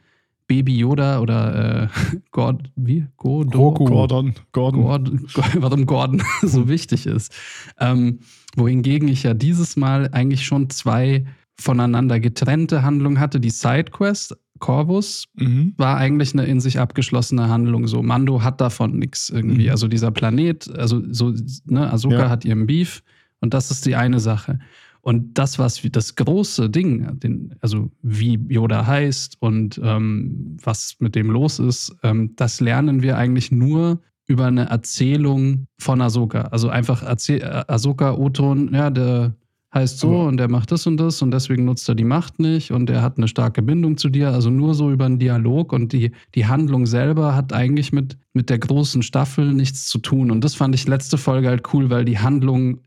Baby 0.48 0.78
Yoda 0.78 1.20
oder 1.20 1.84
äh, 1.84 1.88
Gord, 2.32 2.72
wie? 2.76 3.06
Godo? 3.18 3.50
Grogu. 3.50 3.86
Gordon, 3.86 4.34
Gordon. 4.52 4.82
Gordon, 4.82 5.28
warum 5.62 5.86
Gordon 5.86 6.24
so 6.42 6.68
wichtig 6.68 7.06
ist. 7.06 7.34
Ähm, 7.80 8.20
wohingegen 8.56 9.08
ich 9.08 9.24
ja 9.24 9.34
dieses 9.34 9.78
Mal 9.78 10.10
eigentlich 10.12 10.46
schon 10.46 10.70
zwei 10.70 11.26
voneinander 11.60 12.20
getrennte 12.20 12.82
Handlungen 12.82 13.20
hatte. 13.20 13.40
Die 13.40 13.52
Sidequest, 13.52 14.36
Corvus, 14.60 15.26
Mhm. 15.36 15.74
war 15.78 15.98
eigentlich 15.98 16.34
eine 16.34 16.46
in 16.46 16.60
sich 16.60 16.80
abgeschlossene 16.80 17.50
Handlung. 17.50 17.88
So, 17.88 18.02
Mando 18.04 18.44
hat 18.44 18.62
davon 18.62 18.98
nichts 19.00 19.30
irgendwie. 19.30 19.66
Mhm. 19.66 19.72
Also 19.72 19.88
dieser 19.88 20.12
Planet, 20.12 20.70
also 20.78 21.02
so, 21.12 21.34
ne, 21.66 21.92
Ahsoka 21.92 22.16
Ja. 22.24 22.30
hat 22.30 22.46
ihren 22.46 22.66
Beef 22.68 23.02
und 23.42 23.54
das 23.54 23.72
ist 23.72 23.86
die 23.86 23.96
eine 23.96 24.20
Sache. 24.20 24.60
Und 25.02 25.38
das, 25.38 25.58
was 25.58 25.82
das 25.92 26.16
große 26.16 26.70
Ding, 26.70 27.20
den, 27.20 27.56
also 27.62 27.90
wie 28.02 28.38
Yoda 28.50 28.86
heißt 28.86 29.38
und 29.40 29.80
ähm, 29.82 30.58
was 30.62 30.98
mit 31.00 31.16
dem 31.16 31.32
los 31.32 31.58
ist, 31.60 31.96
ähm, 32.04 32.34
das 32.36 32.60
lernen 32.60 33.02
wir 33.02 33.18
eigentlich 33.18 33.50
nur 33.52 34.02
über 34.28 34.46
eine 34.48 34.66
Erzählung 34.70 35.68
von 35.80 36.02
Ahsoka. 36.02 36.42
Also 36.52 36.70
einfach 36.70 37.02
Erzähl 37.02 37.42
äh, 37.42 37.64
Ahsoka 37.68 38.14
Oton, 38.14 38.74
ja, 38.74 38.90
der 38.90 39.34
heißt 39.74 40.00
so 40.00 40.22
und 40.22 40.38
der 40.38 40.50
macht 40.50 40.72
das 40.72 40.88
und 40.88 40.98
das 40.98 41.22
und 41.22 41.32
deswegen 41.32 41.66
nutzt 41.66 41.88
er 41.90 41.96
die 41.96 42.04
Macht 42.04 42.40
nicht 42.40 42.72
und 42.72 42.90
er 42.90 43.02
hat 43.02 43.18
eine 43.18 43.28
starke 43.28 43.62
Bindung 43.62 43.98
zu 43.98 44.10
dir. 44.10 44.30
Also 44.30 44.50
nur 44.50 44.74
so 44.74 44.92
über 44.92 45.06
einen 45.06 45.20
Dialog 45.20 45.74
und 45.74 45.94
die, 45.94 46.12
die 46.34 46.48
Handlung 46.48 46.86
selber 46.86 47.36
hat 47.36 47.54
eigentlich 47.54 47.94
mit, 47.94 48.18
mit 48.34 48.50
der 48.50 48.58
großen 48.58 49.04
Staffel 49.04 49.54
nichts 49.54 49.88
zu 49.88 50.00
tun. 50.00 50.32
Und 50.32 50.44
das 50.44 50.56
fand 50.56 50.74
ich 50.74 50.88
letzte 50.88 51.18
Folge 51.18 51.50
halt 51.50 51.74
cool, 51.74 51.90
weil 51.90 52.04
die 52.04 52.18
Handlung, 52.18 52.82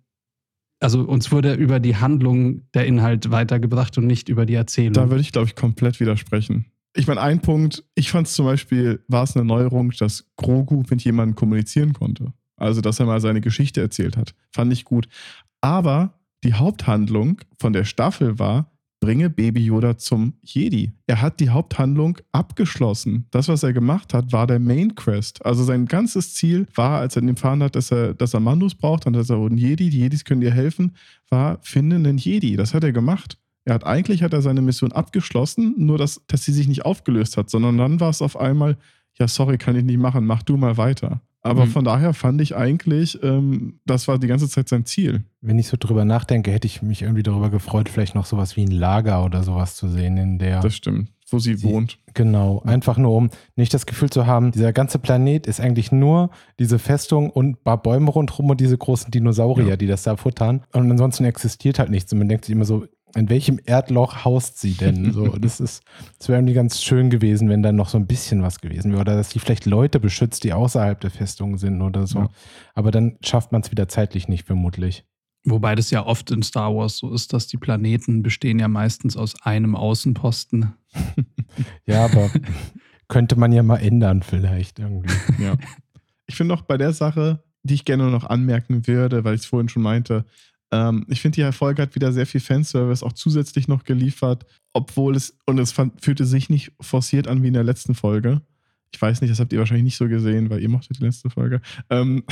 also 0.80 1.02
uns 1.02 1.30
wurde 1.30 1.54
über 1.54 1.78
die 1.78 1.96
Handlung 1.96 2.62
der 2.74 2.86
Inhalt 2.86 3.30
weitergebracht 3.30 3.96
und 3.98 4.06
nicht 4.06 4.28
über 4.28 4.44
die 4.44 4.54
Erzählung. 4.54 4.94
Da 4.94 5.08
würde 5.08 5.20
ich, 5.20 5.30
glaube 5.30 5.46
ich, 5.46 5.54
komplett 5.54 6.00
widersprechen. 6.00 6.66
Ich 6.94 7.06
meine, 7.06 7.20
ein 7.22 7.40
Punkt, 7.40 7.84
ich 7.94 8.10
fand 8.10 8.26
es 8.26 8.34
zum 8.34 8.44
Beispiel, 8.44 9.02
war 9.08 9.22
es 9.22 9.36
eine 9.36 9.44
Neuerung, 9.44 9.92
dass 9.98 10.26
Grogu 10.36 10.82
mit 10.90 11.02
jemandem 11.02 11.36
kommunizieren 11.36 11.92
konnte. 11.94 12.32
Also, 12.56 12.80
dass 12.80 13.00
er 13.00 13.06
mal 13.06 13.20
seine 13.20 13.40
Geschichte 13.40 13.80
erzählt 13.80 14.16
hat. 14.16 14.34
Fand 14.50 14.72
ich 14.72 14.84
gut. 14.84 15.08
Aber 15.62 16.12
die 16.44 16.54
Haupthandlung 16.54 17.40
von 17.58 17.72
der 17.72 17.84
Staffel 17.84 18.38
war, 18.38 18.72
bringe 19.02 19.30
Baby 19.30 19.64
Yoda 19.64 19.98
zum 19.98 20.34
Jedi. 20.42 20.92
Er 21.08 21.20
hat 21.20 21.40
die 21.40 21.50
Haupthandlung 21.50 22.18
abgeschlossen. 22.30 23.26
Das, 23.32 23.48
was 23.48 23.64
er 23.64 23.72
gemacht 23.72 24.14
hat, 24.14 24.32
war 24.32 24.46
der 24.46 24.60
Main 24.60 24.94
Quest. 24.94 25.44
Also 25.44 25.64
sein 25.64 25.86
ganzes 25.86 26.34
Ziel 26.34 26.68
war, 26.76 27.00
als 27.00 27.16
er 27.16 27.24
erfahren 27.24 27.64
hat, 27.64 27.74
dass 27.74 27.90
er, 27.90 28.14
dass 28.14 28.32
er 28.32 28.38
Mandos 28.38 28.76
braucht 28.76 29.06
und 29.06 29.14
dass 29.14 29.28
er 29.28 29.38
einen 29.38 29.58
Jedi, 29.58 29.90
die 29.90 29.98
Jedis 29.98 30.24
können 30.24 30.40
dir 30.40 30.52
helfen, 30.52 30.92
war, 31.30 31.58
finde 31.62 31.96
einen 31.96 32.16
Jedi. 32.16 32.54
Das 32.54 32.74
hat 32.74 32.84
er 32.84 32.92
gemacht. 32.92 33.38
Er 33.64 33.74
hat 33.74 33.84
eigentlich 33.84 34.22
hat 34.22 34.32
er 34.32 34.42
seine 34.42 34.62
Mission 34.62 34.92
abgeschlossen, 34.92 35.74
nur 35.78 35.98
dass, 35.98 36.22
dass 36.28 36.44
sie 36.44 36.52
sich 36.52 36.68
nicht 36.68 36.84
aufgelöst 36.84 37.36
hat, 37.36 37.50
sondern 37.50 37.78
dann 37.78 37.98
war 37.98 38.10
es 38.10 38.22
auf 38.22 38.36
einmal, 38.36 38.76
ja, 39.18 39.26
sorry, 39.26 39.58
kann 39.58 39.74
ich 39.74 39.84
nicht 39.84 39.98
machen, 39.98 40.26
mach 40.26 40.44
du 40.44 40.56
mal 40.56 40.76
weiter. 40.76 41.20
Aber 41.44 41.66
Mhm. 41.66 41.70
von 41.70 41.84
daher 41.84 42.14
fand 42.14 42.40
ich 42.40 42.54
eigentlich, 42.56 43.20
ähm, 43.22 43.80
das 43.84 44.06
war 44.06 44.18
die 44.18 44.28
ganze 44.28 44.48
Zeit 44.48 44.68
sein 44.68 44.84
Ziel. 44.86 45.24
Wenn 45.40 45.58
ich 45.58 45.66
so 45.66 45.76
drüber 45.78 46.04
nachdenke, 46.04 46.52
hätte 46.52 46.66
ich 46.68 46.82
mich 46.82 47.02
irgendwie 47.02 47.24
darüber 47.24 47.50
gefreut, 47.50 47.88
vielleicht 47.88 48.14
noch 48.14 48.26
sowas 48.26 48.56
wie 48.56 48.62
ein 48.64 48.70
Lager 48.70 49.24
oder 49.24 49.42
sowas 49.42 49.74
zu 49.74 49.88
sehen, 49.88 50.16
in 50.16 50.38
der. 50.38 50.60
Das 50.60 50.74
stimmt. 50.76 51.10
Wo 51.30 51.38
sie, 51.38 51.54
Sie- 51.54 51.66
wohnt. 51.66 51.98
Genau, 52.14 52.60
einfach 52.66 52.98
nur 52.98 53.16
um 53.16 53.30
nicht 53.56 53.72
das 53.72 53.86
Gefühl 53.86 54.10
zu 54.10 54.26
haben, 54.26 54.52
dieser 54.52 54.74
ganze 54.74 54.98
Planet 54.98 55.46
ist 55.46 55.60
eigentlich 55.60 55.90
nur 55.90 56.30
diese 56.58 56.78
Festung 56.78 57.30
und 57.30 57.48
ein 57.48 57.56
paar 57.56 57.80
Bäume 57.82 58.10
rundherum 58.10 58.50
und 58.50 58.60
diese 58.60 58.76
großen 58.76 59.10
Dinosaurier, 59.10 59.66
Ja. 59.70 59.76
die 59.76 59.86
das 59.86 60.02
da 60.02 60.16
futtern. 60.16 60.62
Und 60.74 60.90
ansonsten 60.90 61.24
existiert 61.24 61.78
halt 61.78 61.88
nichts. 61.88 62.12
Und 62.12 62.18
man 62.18 62.28
denkt 62.28 62.44
sich 62.44 62.54
immer 62.54 62.66
so, 62.66 62.84
in 63.14 63.28
welchem 63.28 63.60
Erdloch 63.64 64.24
haust 64.24 64.58
sie 64.58 64.72
denn? 64.74 65.12
So, 65.12 65.36
das 65.36 65.60
ist, 65.60 65.82
das 66.18 66.28
wäre 66.28 66.38
irgendwie 66.38 66.54
ganz 66.54 66.82
schön 66.82 67.10
gewesen, 67.10 67.48
wenn 67.48 67.62
dann 67.62 67.76
noch 67.76 67.88
so 67.88 67.98
ein 67.98 68.06
bisschen 68.06 68.42
was 68.42 68.60
gewesen 68.60 68.92
wäre. 68.92 69.00
Oder 69.02 69.16
dass 69.16 69.30
sie 69.30 69.38
vielleicht 69.38 69.66
Leute 69.66 70.00
beschützt, 70.00 70.44
die 70.44 70.52
außerhalb 70.52 71.00
der 71.00 71.10
Festung 71.10 71.58
sind 71.58 71.82
oder 71.82 72.06
so. 72.06 72.20
Ja. 72.20 72.30
Aber 72.74 72.90
dann 72.90 73.18
schafft 73.22 73.52
man 73.52 73.60
es 73.60 73.70
wieder 73.70 73.88
zeitlich 73.88 74.28
nicht, 74.28 74.46
vermutlich. 74.46 75.04
Wobei 75.44 75.74
das 75.74 75.90
ja 75.90 76.06
oft 76.06 76.30
in 76.30 76.42
Star 76.42 76.74
Wars 76.74 76.98
so 76.98 77.12
ist, 77.12 77.32
dass 77.32 77.48
die 77.48 77.56
Planeten 77.56 78.22
bestehen 78.22 78.58
ja 78.58 78.68
meistens 78.68 79.16
aus 79.16 79.34
einem 79.42 79.76
Außenposten. 79.76 80.72
Ja, 81.84 82.06
aber 82.06 82.30
könnte 83.08 83.36
man 83.36 83.52
ja 83.52 83.62
mal 83.62 83.76
ändern, 83.76 84.22
vielleicht 84.22 84.78
irgendwie. 84.78 85.14
Ja. 85.38 85.56
Ich 86.26 86.34
finde 86.34 86.54
noch 86.54 86.62
bei 86.62 86.78
der 86.78 86.94
Sache, 86.94 87.42
die 87.62 87.74
ich 87.74 87.84
gerne 87.84 88.10
noch 88.10 88.24
anmerken 88.24 88.86
würde, 88.86 89.22
weil 89.22 89.34
ich 89.34 89.42
es 89.42 89.46
vorhin 89.46 89.68
schon 89.68 89.82
meinte, 89.82 90.24
ähm, 90.72 91.04
ich 91.08 91.20
finde, 91.20 91.44
die 91.44 91.52
Folge 91.52 91.82
hat 91.82 91.94
wieder 91.94 92.12
sehr 92.12 92.26
viel 92.26 92.40
Fanservice 92.40 93.04
auch 93.04 93.12
zusätzlich 93.12 93.68
noch 93.68 93.84
geliefert, 93.84 94.46
obwohl 94.72 95.14
es, 95.14 95.38
und 95.46 95.58
es 95.58 95.70
fand, 95.70 96.02
fühlte 96.02 96.24
sich 96.24 96.48
nicht 96.48 96.72
forciert 96.80 97.28
an 97.28 97.42
wie 97.42 97.48
in 97.48 97.54
der 97.54 97.62
letzten 97.62 97.94
Folge. 97.94 98.40
Ich 98.90 99.00
weiß 99.00 99.20
nicht, 99.20 99.30
das 99.30 99.38
habt 99.38 99.52
ihr 99.52 99.58
wahrscheinlich 99.58 99.84
nicht 99.84 99.96
so 99.96 100.08
gesehen, 100.08 100.50
weil 100.50 100.60
ihr 100.60 100.68
mochtet 100.68 100.98
die 100.98 101.04
letzte 101.04 101.30
Folge. 101.30 101.60
Ähm, 101.90 102.24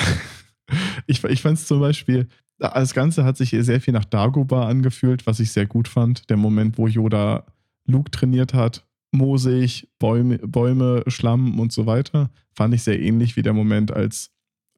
ich 1.06 1.22
ich 1.22 1.42
fand 1.42 1.58
es 1.58 1.66
zum 1.66 1.80
Beispiel, 1.80 2.28
das 2.58 2.94
Ganze 2.94 3.24
hat 3.24 3.36
sich 3.36 3.50
sehr 3.50 3.80
viel 3.80 3.94
nach 3.94 4.04
Dagobah 4.04 4.68
angefühlt, 4.68 5.26
was 5.26 5.40
ich 5.40 5.52
sehr 5.52 5.66
gut 5.66 5.88
fand. 5.88 6.28
Der 6.28 6.36
Moment, 6.36 6.76
wo 6.76 6.86
Yoda 6.86 7.46
Luke 7.86 8.10
trainiert 8.10 8.54
hat, 8.54 8.86
moosig, 9.12 9.88
Bäume, 9.98 10.38
Bäume, 10.38 11.02
Schlamm 11.06 11.58
und 11.58 11.72
so 11.72 11.86
weiter, 11.86 12.30
fand 12.52 12.74
ich 12.74 12.82
sehr 12.82 13.00
ähnlich 13.00 13.36
wie 13.36 13.42
der 13.42 13.54
Moment, 13.54 13.92
als, 13.92 14.30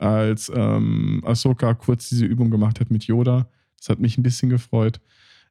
als 0.02 0.50
ähm, 0.54 1.22
Ahsoka 1.24 1.74
kurz 1.74 2.08
diese 2.08 2.26
Übung 2.26 2.50
gemacht 2.50 2.80
hat 2.80 2.90
mit 2.90 3.04
Yoda. 3.04 3.48
Das 3.78 3.88
hat 3.88 4.00
mich 4.00 4.18
ein 4.18 4.22
bisschen 4.22 4.50
gefreut. 4.50 5.00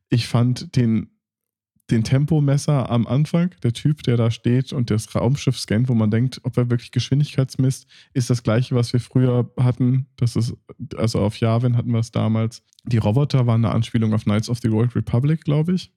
Ich 0.10 0.28
fand 0.28 0.76
den, 0.76 1.10
den 1.90 2.04
Tempomesser 2.04 2.90
am 2.90 3.08
Anfang, 3.08 3.56
der 3.64 3.74
Typ, 3.74 4.04
der 4.04 4.18
da 4.18 4.30
steht 4.30 4.74
und 4.74 4.90
das 4.90 5.16
Raumschiff 5.16 5.58
scannt, 5.58 5.88
wo 5.88 5.94
man 5.94 6.12
denkt, 6.12 6.42
ob 6.44 6.58
er 6.58 6.70
wirklich 6.70 6.92
Geschwindigkeitsmisst, 6.92 7.88
ist 8.14 8.30
das 8.30 8.44
gleiche, 8.44 8.76
was 8.76 8.92
wir 8.92 9.00
früher 9.00 9.50
hatten. 9.58 10.08
Das 10.18 10.36
ist, 10.36 10.54
also 10.98 11.20
auf 11.20 11.38
Yavin 11.38 11.78
hatten 11.78 11.92
wir 11.92 12.00
es 12.00 12.12
damals. 12.12 12.64
Die 12.84 12.98
Roboter 12.98 13.48
waren 13.48 13.64
eine 13.64 13.74
Anspielung 13.74 14.14
auf 14.14 14.24
Knights 14.24 14.50
of 14.50 14.60
the 14.60 14.70
Old 14.70 14.96
Republic, 14.96 15.46
glaube 15.46 15.74
ich 15.74 15.94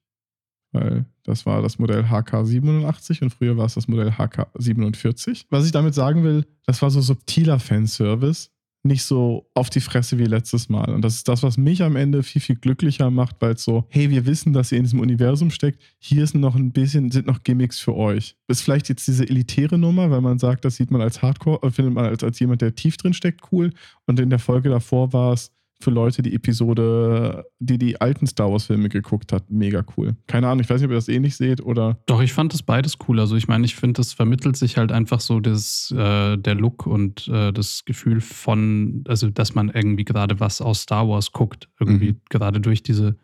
weil 0.75 1.07
das 1.23 1.47
war 1.47 1.63
das 1.63 1.79
Modell 1.79 2.03
HK87 2.03 3.23
und 3.23 3.31
früher 3.31 3.57
war 3.57 3.67
es 3.67 3.75
das 3.75 3.89
Modell 3.89 4.11
HK47. 4.11 5.47
Was 5.49 5.65
ich 5.65 5.73
damit 5.73 5.95
sagen 5.95 6.25
will, 6.25 6.45
das 6.67 6.83
war 6.83 6.91
so 6.91 7.01
subtiler 7.01 7.59
Fanservice, 7.59 8.51
nicht 8.83 9.05
so 9.05 9.49
auf 9.55 9.71
die 9.71 9.81
Fresse 9.81 10.19
wie 10.19 10.25
letztes 10.25 10.69
Mal. 10.69 10.93
Und 10.93 11.03
das 11.03 11.15
ist 11.15 11.29
das, 11.29 11.43
was 11.43 11.57
mich 11.57 11.83
am 11.83 11.97
Ende 11.97 12.23
viel, 12.23 12.43
viel 12.43 12.57
glücklicher 12.57 13.11
macht, 13.11 13.37
weil 13.41 13.55
es 13.55 13.65
so, 13.65 13.87
hey, 13.89 14.11
wir 14.11 14.27
wissen, 14.27 14.53
dass 14.53 14.73
ihr 14.73 14.79
in 14.79 14.85
diesem 14.85 15.01
Universum 15.01 15.51
steckt, 15.51 15.81
hier 15.99 16.23
ist 16.23 16.35
noch 16.35 16.55
ein 16.55 16.73
bisschen, 16.73 17.11
sind 17.11 17.27
noch 17.27 17.43
Gimmicks 17.43 17.81
für 17.81 17.95
euch. 17.95 18.37
Ist 18.47 18.61
vielleicht 18.61 18.91
jetzt 18.91 19.07
diese 19.07 19.27
elitäre 19.27 19.79
Nummer, 19.79 20.11
weil 20.11 20.21
man 20.21 20.39
sagt, 20.39 20.67
das 20.67 20.77
sieht 20.77 20.91
man 20.91 21.01
als 21.01 21.23
Hardcore, 21.23 21.67
äh, 21.67 21.71
findet 21.71 21.95
man 21.95 22.05
als, 22.05 22.23
als 22.23 22.39
jemand, 22.39 22.61
der 22.61 22.75
tief 22.75 22.99
drin 22.99 23.15
steckt, 23.15 23.41
cool. 23.53 23.73
Und 24.07 24.21
in 24.21 24.29
der 24.29 24.39
Folge 24.39 24.69
davor 24.69 25.15
war 25.15 25.33
es, 25.33 25.51
für 25.85 25.91
Leute, 25.91 26.23
die 26.23 26.35
Episode, 26.35 27.45
die 27.61 27.79
die 27.79 28.01
alten 28.01 28.27
Star 28.27 28.51
Wars-Filme 28.51 28.89
geguckt 28.89 29.33
hat, 29.33 29.51
mega 29.51 29.85
cool. 29.97 30.17
Keine 30.27 30.49
Ahnung, 30.49 30.61
ich 30.61 30.69
weiß 30.71 30.81
nicht, 30.81 30.87
ob 30.87 30.93
ihr 30.93 30.97
das 30.97 31.09
ähnlich 31.09 31.37
seht 31.37 31.61
oder. 31.63 31.99
Doch, 32.07 32.21
ich 32.23 32.33
fand 32.33 32.53
das 32.53 32.63
beides 32.63 32.97
cool. 33.07 33.21
Also 33.21 33.37
ich 33.37 33.47
meine, 33.47 33.65
ich 33.65 33.77
finde, 33.77 33.99
das 33.99 34.13
vermittelt 34.13 34.57
sich 34.57 34.77
halt 34.77 34.91
einfach 34.91 35.21
so 35.21 35.39
das, 35.41 35.95
äh, 35.97 36.37
der 36.37 36.55
Look 36.55 36.87
und 36.87 37.29
äh, 37.29 37.53
das 37.53 37.85
Gefühl 37.85 38.21
von, 38.21 39.05
also 39.07 39.31
dass 39.31 39.55
man 39.55 39.69
irgendwie 39.69 40.05
gerade 40.05 40.41
was 40.41 40.61
aus 40.61 40.81
Star 40.83 41.09
Wars 41.09 41.33
guckt. 41.33 41.69
Irgendwie 41.79 42.13
Mhm. 42.13 42.21
gerade 42.31 42.61
durch 42.61 42.83
diese 42.83 43.17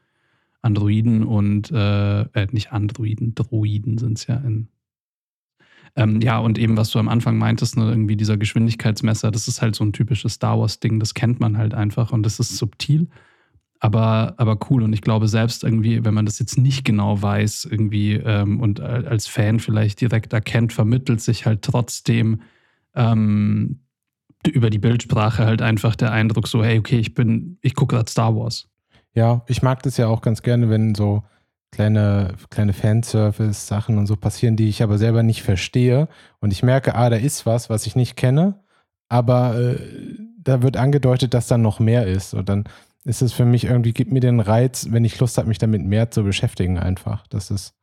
Androiden 0.62 1.24
und, 1.24 1.70
äh, 1.72 2.20
äh, 2.22 2.46
nicht 2.52 2.72
Androiden, 2.72 3.34
Droiden 3.34 3.98
sind 3.98 4.18
es 4.18 4.26
ja 4.26 4.36
in. 4.36 4.68
Ähm, 5.96 6.20
ja, 6.20 6.38
und 6.38 6.58
eben, 6.58 6.76
was 6.76 6.90
du 6.90 6.98
am 6.98 7.08
Anfang 7.08 7.36
meintest, 7.36 7.76
ne, 7.76 7.88
irgendwie 7.88 8.16
dieser 8.16 8.36
Geschwindigkeitsmesser, 8.36 9.30
das 9.30 9.48
ist 9.48 9.60
halt 9.60 9.74
so 9.74 9.84
ein 9.84 9.92
typisches 9.92 10.34
Star 10.34 10.58
Wars-Ding, 10.58 11.00
das 11.00 11.14
kennt 11.14 11.40
man 11.40 11.58
halt 11.58 11.74
einfach 11.74 12.12
und 12.12 12.22
das 12.22 12.38
ist 12.38 12.56
subtil, 12.56 13.08
aber, 13.80 14.34
aber 14.36 14.58
cool. 14.70 14.82
Und 14.82 14.92
ich 14.92 15.00
glaube, 15.00 15.26
selbst 15.26 15.64
irgendwie, 15.64 16.04
wenn 16.04 16.14
man 16.14 16.26
das 16.26 16.38
jetzt 16.38 16.58
nicht 16.58 16.84
genau 16.84 17.20
weiß, 17.20 17.66
irgendwie 17.70 18.14
ähm, 18.14 18.60
und 18.60 18.80
al- 18.80 19.08
als 19.08 19.26
Fan 19.26 19.58
vielleicht 19.58 20.00
direkt 20.00 20.32
erkennt, 20.32 20.72
vermittelt 20.72 21.20
sich 21.20 21.46
halt 21.46 21.62
trotzdem 21.62 22.42
ähm, 22.94 23.80
über 24.46 24.70
die 24.70 24.78
Bildsprache 24.78 25.44
halt 25.44 25.62
einfach 25.62 25.96
der 25.96 26.12
Eindruck 26.12 26.46
so, 26.46 26.62
hey, 26.62 26.78
okay, 26.78 26.98
ich 26.98 27.14
bin, 27.14 27.58
ich 27.62 27.74
gucke 27.74 27.96
gerade 27.96 28.10
Star 28.10 28.36
Wars. 28.36 28.68
Ja, 29.14 29.42
ich 29.48 29.62
mag 29.62 29.82
das 29.82 29.96
ja 29.96 30.06
auch 30.06 30.22
ganz 30.22 30.42
gerne, 30.42 30.70
wenn 30.70 30.94
so 30.94 31.24
kleine, 31.70 32.34
kleine 32.50 32.72
Fanservice-Sachen 32.72 33.98
und 33.98 34.06
so 34.06 34.16
passieren, 34.16 34.56
die 34.56 34.68
ich 34.68 34.82
aber 34.82 34.98
selber 34.98 35.22
nicht 35.22 35.42
verstehe. 35.42 36.08
Und 36.40 36.52
ich 36.52 36.62
merke, 36.62 36.94
ah, 36.94 37.10
da 37.10 37.16
ist 37.16 37.46
was, 37.46 37.70
was 37.70 37.86
ich 37.86 37.96
nicht 37.96 38.16
kenne, 38.16 38.54
aber 39.08 39.58
äh, 39.58 39.76
da 40.38 40.62
wird 40.62 40.76
angedeutet, 40.76 41.34
dass 41.34 41.46
da 41.46 41.58
noch 41.58 41.80
mehr 41.80 42.06
ist. 42.06 42.34
Und 42.34 42.48
dann 42.48 42.64
ist 43.04 43.22
es 43.22 43.32
für 43.32 43.44
mich 43.44 43.64
irgendwie, 43.64 43.92
gibt 43.92 44.12
mir 44.12 44.20
den 44.20 44.40
Reiz, 44.40 44.88
wenn 44.90 45.04
ich 45.04 45.18
Lust 45.18 45.38
habe, 45.38 45.48
mich 45.48 45.58
damit 45.58 45.82
mehr 45.82 46.10
zu 46.10 46.22
beschäftigen, 46.22 46.78
einfach. 46.78 47.26
Das 47.28 47.50
ist, 47.50 47.74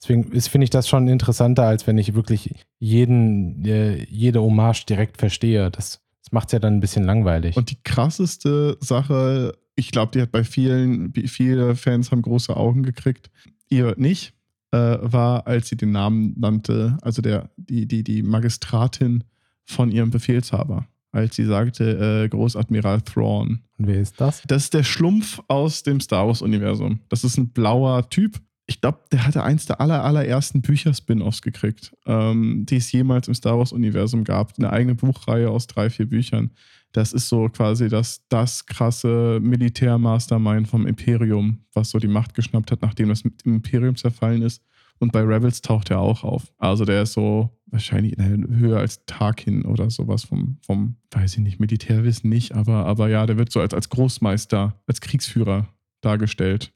deswegen 0.00 0.24
finde 0.40 0.64
ich 0.64 0.70
das 0.70 0.88
schon 0.88 1.08
interessanter, 1.08 1.64
als 1.64 1.86
wenn 1.86 1.98
ich 1.98 2.14
wirklich 2.14 2.66
jeden, 2.78 3.64
äh, 3.64 4.04
jede 4.04 4.42
Hommage 4.42 4.84
direkt 4.86 5.18
verstehe. 5.18 5.70
Das, 5.70 6.05
das 6.26 6.32
macht 6.32 6.48
es 6.48 6.52
ja 6.52 6.58
dann 6.58 6.74
ein 6.74 6.80
bisschen 6.80 7.04
langweilig. 7.04 7.56
Und 7.56 7.70
die 7.70 7.78
krasseste 7.84 8.76
Sache, 8.80 9.56
ich 9.76 9.92
glaube, 9.92 10.10
die 10.12 10.20
hat 10.20 10.32
bei 10.32 10.42
vielen, 10.42 11.12
viele 11.12 11.76
Fans 11.76 12.10
haben 12.10 12.22
große 12.22 12.56
Augen 12.56 12.82
gekriegt. 12.82 13.30
Ihr 13.68 13.94
nicht, 13.96 14.34
äh, 14.72 14.98
war, 15.00 15.46
als 15.46 15.68
sie 15.68 15.76
den 15.76 15.92
Namen 15.92 16.34
nannte, 16.36 16.98
also 17.02 17.22
der, 17.22 17.50
die, 17.56 17.86
die, 17.86 18.02
die 18.02 18.24
Magistratin 18.24 19.22
von 19.64 19.92
ihrem 19.92 20.10
Befehlshaber. 20.10 20.88
Als 21.12 21.36
sie 21.36 21.44
sagte, 21.44 22.24
äh, 22.24 22.28
Großadmiral 22.28 23.02
Thrawn. 23.02 23.60
Und 23.78 23.86
wer 23.86 24.00
ist 24.00 24.20
das? 24.20 24.42
Das 24.48 24.64
ist 24.64 24.74
der 24.74 24.82
Schlumpf 24.82 25.40
aus 25.46 25.84
dem 25.84 26.00
Star 26.00 26.26
Wars-Universum. 26.26 26.98
Das 27.08 27.22
ist 27.22 27.38
ein 27.38 27.50
blauer 27.50 28.10
Typ. 28.10 28.40
Ich 28.68 28.80
glaube, 28.80 28.98
der 29.12 29.24
hatte 29.24 29.44
eins 29.44 29.66
der 29.66 29.80
aller, 29.80 30.02
allerersten 30.02 30.60
Bücher-Spin-Offs 30.60 31.40
gekriegt, 31.40 31.94
ähm, 32.04 32.66
die 32.66 32.76
es 32.76 32.90
jemals 32.90 33.28
im 33.28 33.34
Star 33.34 33.58
Wars-Universum 33.58 34.24
gab. 34.24 34.58
Eine 34.58 34.72
eigene 34.72 34.96
Buchreihe 34.96 35.50
aus 35.50 35.68
drei, 35.68 35.88
vier 35.88 36.06
Büchern. 36.06 36.50
das 36.92 37.12
ist 37.12 37.28
so 37.28 37.48
quasi 37.48 37.88
das, 37.88 38.26
das 38.28 38.66
krasse 38.66 39.38
Militär-Mastermind 39.40 40.66
vom 40.66 40.86
Imperium, 40.86 41.58
was 41.74 41.90
so 41.90 41.98
die 41.98 42.08
Macht 42.08 42.34
geschnappt 42.34 42.72
hat, 42.72 42.82
nachdem 42.82 43.10
das 43.10 43.22
Imperium 43.44 43.96
zerfallen 43.96 44.42
ist. 44.42 44.62
Und 44.98 45.12
bei 45.12 45.20
Rebels 45.20 45.60
taucht 45.60 45.90
er 45.90 46.00
auch 46.00 46.24
auf. 46.24 46.52
Also 46.58 46.84
der 46.84 47.02
ist 47.02 47.12
so 47.12 47.50
wahrscheinlich 47.66 48.16
höher 48.16 48.78
als 48.78 49.04
Tarkin 49.04 49.64
oder 49.64 49.90
sowas 49.90 50.24
vom, 50.24 50.58
vom, 50.62 50.96
weiß 51.10 51.34
ich 51.34 51.40
nicht, 51.40 51.60
Militärwissen 51.60 52.30
nicht, 52.30 52.54
aber, 52.54 52.86
aber 52.86 53.08
ja, 53.08 53.26
der 53.26 53.36
wird 53.36 53.52
so 53.52 53.60
als, 53.60 53.74
als 53.74 53.90
Großmeister, 53.90 54.74
als 54.86 55.00
Kriegsführer 55.00 55.68
dargestellt. 56.00 56.72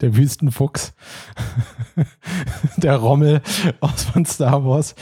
Der 0.00 0.16
Wüstenfuchs. 0.16 0.94
der 2.76 2.96
Rommel 2.96 3.42
aus 3.80 4.04
von 4.04 4.24
Star 4.26 4.64
Wars. 4.64 4.94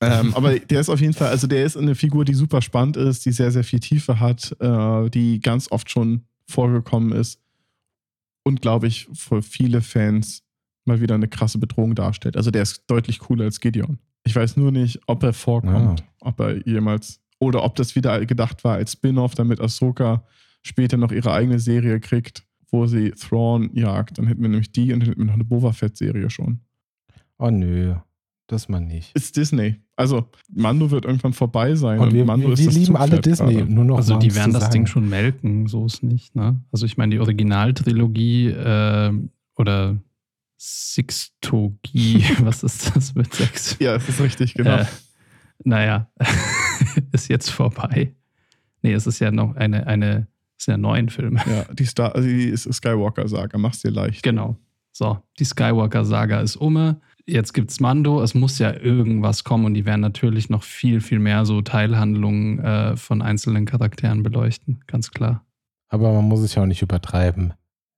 ähm, 0.00 0.34
aber 0.34 0.58
der 0.58 0.80
ist 0.80 0.88
auf 0.88 1.00
jeden 1.00 1.14
Fall, 1.14 1.28
also 1.28 1.46
der 1.46 1.64
ist 1.64 1.76
eine 1.76 1.94
Figur, 1.94 2.24
die 2.24 2.34
super 2.34 2.62
spannend 2.62 2.96
ist, 2.96 3.24
die 3.26 3.32
sehr, 3.32 3.50
sehr 3.52 3.64
viel 3.64 3.80
Tiefe 3.80 4.20
hat, 4.20 4.56
äh, 4.60 5.10
die 5.10 5.40
ganz 5.40 5.70
oft 5.70 5.90
schon 5.90 6.24
vorgekommen 6.48 7.12
ist 7.12 7.40
und 8.42 8.60
glaube 8.62 8.86
ich 8.86 9.08
für 9.12 9.42
viele 9.42 9.82
Fans 9.82 10.42
mal 10.84 11.00
wieder 11.00 11.14
eine 11.14 11.28
krasse 11.28 11.58
Bedrohung 11.58 11.94
darstellt. 11.94 12.36
Also 12.36 12.50
der 12.50 12.62
ist 12.62 12.84
deutlich 12.88 13.20
cooler 13.20 13.44
als 13.44 13.60
Gideon. 13.60 13.98
Ich 14.24 14.34
weiß 14.34 14.56
nur 14.56 14.72
nicht, 14.72 15.00
ob 15.06 15.22
er 15.22 15.32
vorkommt, 15.32 16.00
ja. 16.00 16.06
ob 16.20 16.40
er 16.40 16.66
jemals 16.66 17.20
oder 17.38 17.64
ob 17.64 17.76
das 17.76 17.94
wieder 17.94 18.24
gedacht 18.26 18.64
war 18.64 18.74
als 18.74 18.92
Spin-off, 18.92 19.34
damit 19.34 19.60
Ahsoka 19.60 20.24
später 20.62 20.96
noch 20.96 21.12
ihre 21.12 21.32
eigene 21.32 21.58
Serie 21.58 22.00
kriegt, 22.00 22.44
wo 22.70 22.86
sie 22.86 23.10
Thrawn 23.12 23.70
jagt. 23.74 24.18
Dann 24.18 24.26
hätten 24.26 24.42
wir 24.42 24.48
nämlich 24.48 24.72
die 24.72 24.92
und 24.92 25.00
dann 25.00 25.08
hätten 25.08 25.20
wir 25.20 25.26
noch 25.26 25.34
eine 25.34 25.44
Boba 25.44 25.72
Fett-Serie 25.72 26.30
schon. 26.30 26.60
Oh 27.38 27.50
nö, 27.50 27.94
das 28.46 28.68
mal 28.68 28.80
nicht. 28.80 29.14
Ist 29.14 29.36
Disney. 29.36 29.76
Also 29.96 30.28
Mando 30.48 30.90
wird 30.90 31.04
irgendwann 31.04 31.32
vorbei 31.32 31.74
sein. 31.74 31.98
Und, 32.00 32.12
wir, 32.12 32.24
Mando 32.24 32.48
wir, 32.48 32.58
wir 32.58 32.70
lieben 32.70 32.96
alle 32.96 33.20
Disney. 33.20 33.54
Gerade. 33.54 33.72
Nur 33.72 33.84
noch 33.84 33.96
also 33.98 34.16
die 34.16 34.34
werden 34.34 34.52
das 34.52 34.64
sagen. 34.64 34.72
Ding 34.72 34.86
schon 34.86 35.08
melken, 35.08 35.66
so 35.66 35.86
ist 35.86 36.02
nicht. 36.02 36.34
Ne? 36.34 36.60
Also 36.72 36.86
ich 36.86 36.96
meine, 36.96 37.14
die 37.14 37.20
Originaltrilogie 37.20 38.48
äh, 38.48 39.12
oder 39.56 39.98
Sixtogie, 40.58 42.24
was 42.40 42.62
ist 42.62 42.94
das 42.94 43.14
mit 43.14 43.32
Sex? 43.32 43.76
Ja, 43.78 43.94
das 43.94 44.08
ist 44.08 44.20
richtig, 44.20 44.54
genau. 44.54 44.78
Äh, 44.78 44.86
naja, 45.64 46.10
ist 47.12 47.28
jetzt 47.28 47.50
vorbei. 47.50 48.14
Nee, 48.82 48.92
es 48.92 49.06
ist 49.06 49.18
ja 49.18 49.30
noch 49.30 49.56
eine, 49.56 49.86
eine, 49.86 50.26
sind 50.64 50.72
ja 50.72 50.78
neun 50.78 51.08
Filme. 51.08 51.40
Ja, 51.46 51.64
die, 51.72 51.84
Star, 51.84 52.14
also 52.14 52.28
die 52.28 52.56
Skywalker-Saga, 52.56 53.58
mach's 53.58 53.80
dir 53.80 53.90
leicht. 53.90 54.22
Genau. 54.22 54.56
So, 54.92 55.18
die 55.38 55.44
Skywalker-Saga 55.44 56.40
ist 56.40 56.56
um 56.56 56.96
jetzt 57.26 57.52
gibt's 57.52 57.80
Mando, 57.80 58.22
es 58.22 58.34
muss 58.34 58.58
ja 58.58 58.74
irgendwas 58.74 59.44
kommen 59.44 59.64
und 59.64 59.74
die 59.74 59.86
werden 59.86 60.00
natürlich 60.00 60.50
noch 60.50 60.62
viel, 60.62 61.00
viel 61.00 61.18
mehr 61.18 61.44
so 61.44 61.62
Teilhandlungen 61.62 62.58
äh, 62.58 62.96
von 62.96 63.22
einzelnen 63.22 63.64
Charakteren 63.66 64.22
beleuchten, 64.22 64.82
ganz 64.86 65.10
klar. 65.10 65.44
Aber 65.88 66.12
man 66.12 66.24
muss 66.24 66.40
es 66.40 66.54
ja 66.54 66.62
auch 66.62 66.66
nicht 66.66 66.82
übertreiben. 66.82 67.54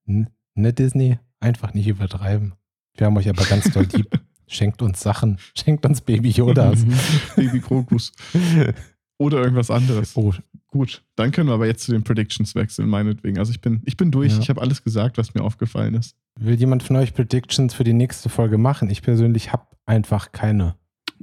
N 0.07 0.29
ne, 0.55 0.73
Disney? 0.73 1.19
Einfach 1.41 1.75
nicht 1.75 1.89
übertreiben. 1.89 2.55
Wir 2.97 3.07
haben 3.07 3.17
euch 3.17 3.29
aber 3.29 3.45
ganz 3.45 3.71
doll 3.71 3.87
lieb. 3.93 4.09
Schenkt 4.47 4.83
uns 4.83 5.01
Sachen. 5.01 5.39
Schenkt 5.57 5.87
uns 5.87 6.03
Baby 6.03 6.31
Yodas. 6.31 6.85
Baby 7.37 7.61
Krokus. 7.61 8.13
Oder 9.23 9.41
irgendwas 9.41 9.71
anderes. 9.71 10.17
Oh. 10.17 10.35
Gut, 10.67 11.05
dann 11.15 11.31
können 11.31 11.49
wir 11.49 11.55
aber 11.55 11.67
jetzt 11.67 11.85
zu 11.85 11.93
den 11.93 12.03
Predictions 12.03 12.57
wechseln, 12.57 12.89
meinetwegen. 12.89 13.39
Also 13.39 13.53
ich 13.53 13.61
bin, 13.61 13.83
ich 13.85 13.97
bin 13.97 14.11
durch. 14.11 14.33
Ja. 14.33 14.41
Ich 14.41 14.49
habe 14.49 14.61
alles 14.61 14.83
gesagt, 14.83 15.17
was 15.17 15.33
mir 15.33 15.43
aufgefallen 15.43 15.95
ist. 15.95 16.17
Will 16.41 16.57
jemand 16.57 16.83
von 16.83 16.97
euch 16.97 17.15
Predictions 17.15 17.73
für 17.73 17.85
die 17.85 17.93
nächste 17.93 18.29
Folge 18.29 18.59
machen? 18.59 18.91
Ich 18.91 19.01
persönlich 19.03 19.53
habe 19.53 19.67
einfach 19.87 20.33
keine. 20.33 20.75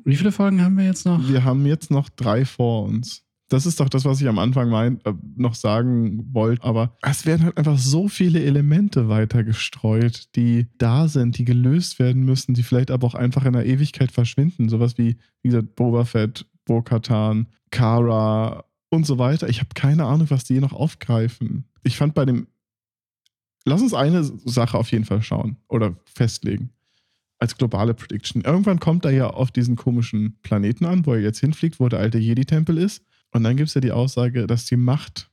Wie 0.05 0.15
viele 0.15 0.31
Folgen 0.31 0.63
haben 0.63 0.77
wir 0.77 0.85
jetzt 0.85 1.05
noch? 1.05 1.27
Wir 1.27 1.43
haben 1.43 1.65
jetzt 1.65 1.91
noch 1.91 2.07
drei 2.07 2.45
vor 2.45 2.85
uns. 2.85 3.25
Das 3.49 3.65
ist 3.65 3.81
doch 3.81 3.89
das, 3.89 4.05
was 4.05 4.21
ich 4.21 4.29
am 4.29 4.39
Anfang 4.39 4.69
mein, 4.69 5.01
äh, 5.03 5.13
noch 5.35 5.55
sagen 5.55 6.29
wollte. 6.31 6.63
Aber 6.63 6.95
es 7.01 7.25
werden 7.25 7.43
halt 7.43 7.57
einfach 7.57 7.79
so 7.79 8.07
viele 8.07 8.41
Elemente 8.41 9.09
weiter 9.09 9.43
gestreut, 9.43 10.27
die 10.37 10.67
da 10.77 11.09
sind, 11.09 11.37
die 11.37 11.45
gelöst 11.45 11.99
werden 11.99 12.23
müssen, 12.23 12.53
die 12.53 12.63
vielleicht 12.63 12.91
aber 12.91 13.07
auch 13.07 13.15
einfach 13.15 13.43
in 13.43 13.53
der 13.53 13.65
Ewigkeit 13.65 14.11
verschwinden. 14.11 14.69
Sowas 14.69 14.97
wie, 14.97 15.17
wie 15.41 15.49
gesagt, 15.49 15.75
Boba 15.75 16.05
Fett, 16.05 16.45
Bo-Katan, 16.69 17.47
Kara 17.71 18.63
und 18.89 19.05
so 19.07 19.17
weiter. 19.17 19.49
Ich 19.49 19.59
habe 19.59 19.69
keine 19.73 20.05
Ahnung, 20.05 20.29
was 20.29 20.43
die 20.43 20.59
noch 20.59 20.73
aufgreifen. 20.73 21.65
Ich 21.83 21.97
fand 21.97 22.13
bei 22.13 22.25
dem 22.25 22.47
lass 23.65 23.81
uns 23.81 23.93
eine 23.93 24.23
Sache 24.23 24.77
auf 24.77 24.91
jeden 24.91 25.05
Fall 25.05 25.21
schauen 25.21 25.57
oder 25.67 25.95
festlegen. 26.05 26.69
Als 27.39 27.57
globale 27.57 27.93
Prediction. 27.93 28.43
Irgendwann 28.43 28.79
kommt 28.79 29.05
er 29.05 29.11
ja 29.11 29.29
auf 29.29 29.51
diesen 29.51 29.75
komischen 29.75 30.37
Planeten 30.41 30.85
an, 30.85 31.05
wo 31.05 31.13
er 31.13 31.21
jetzt 31.21 31.39
hinfliegt, 31.39 31.79
wo 31.79 31.87
der 31.89 31.99
alte 31.99 32.17
Jedi-Tempel 32.17 32.77
ist. 32.77 33.03
Und 33.31 33.43
dann 33.43 33.55
gibt 33.55 33.69
es 33.69 33.75
ja 33.75 33.81
die 33.81 33.93
Aussage, 33.93 34.45
dass 34.45 34.65
die 34.65 34.75
Macht 34.75 35.31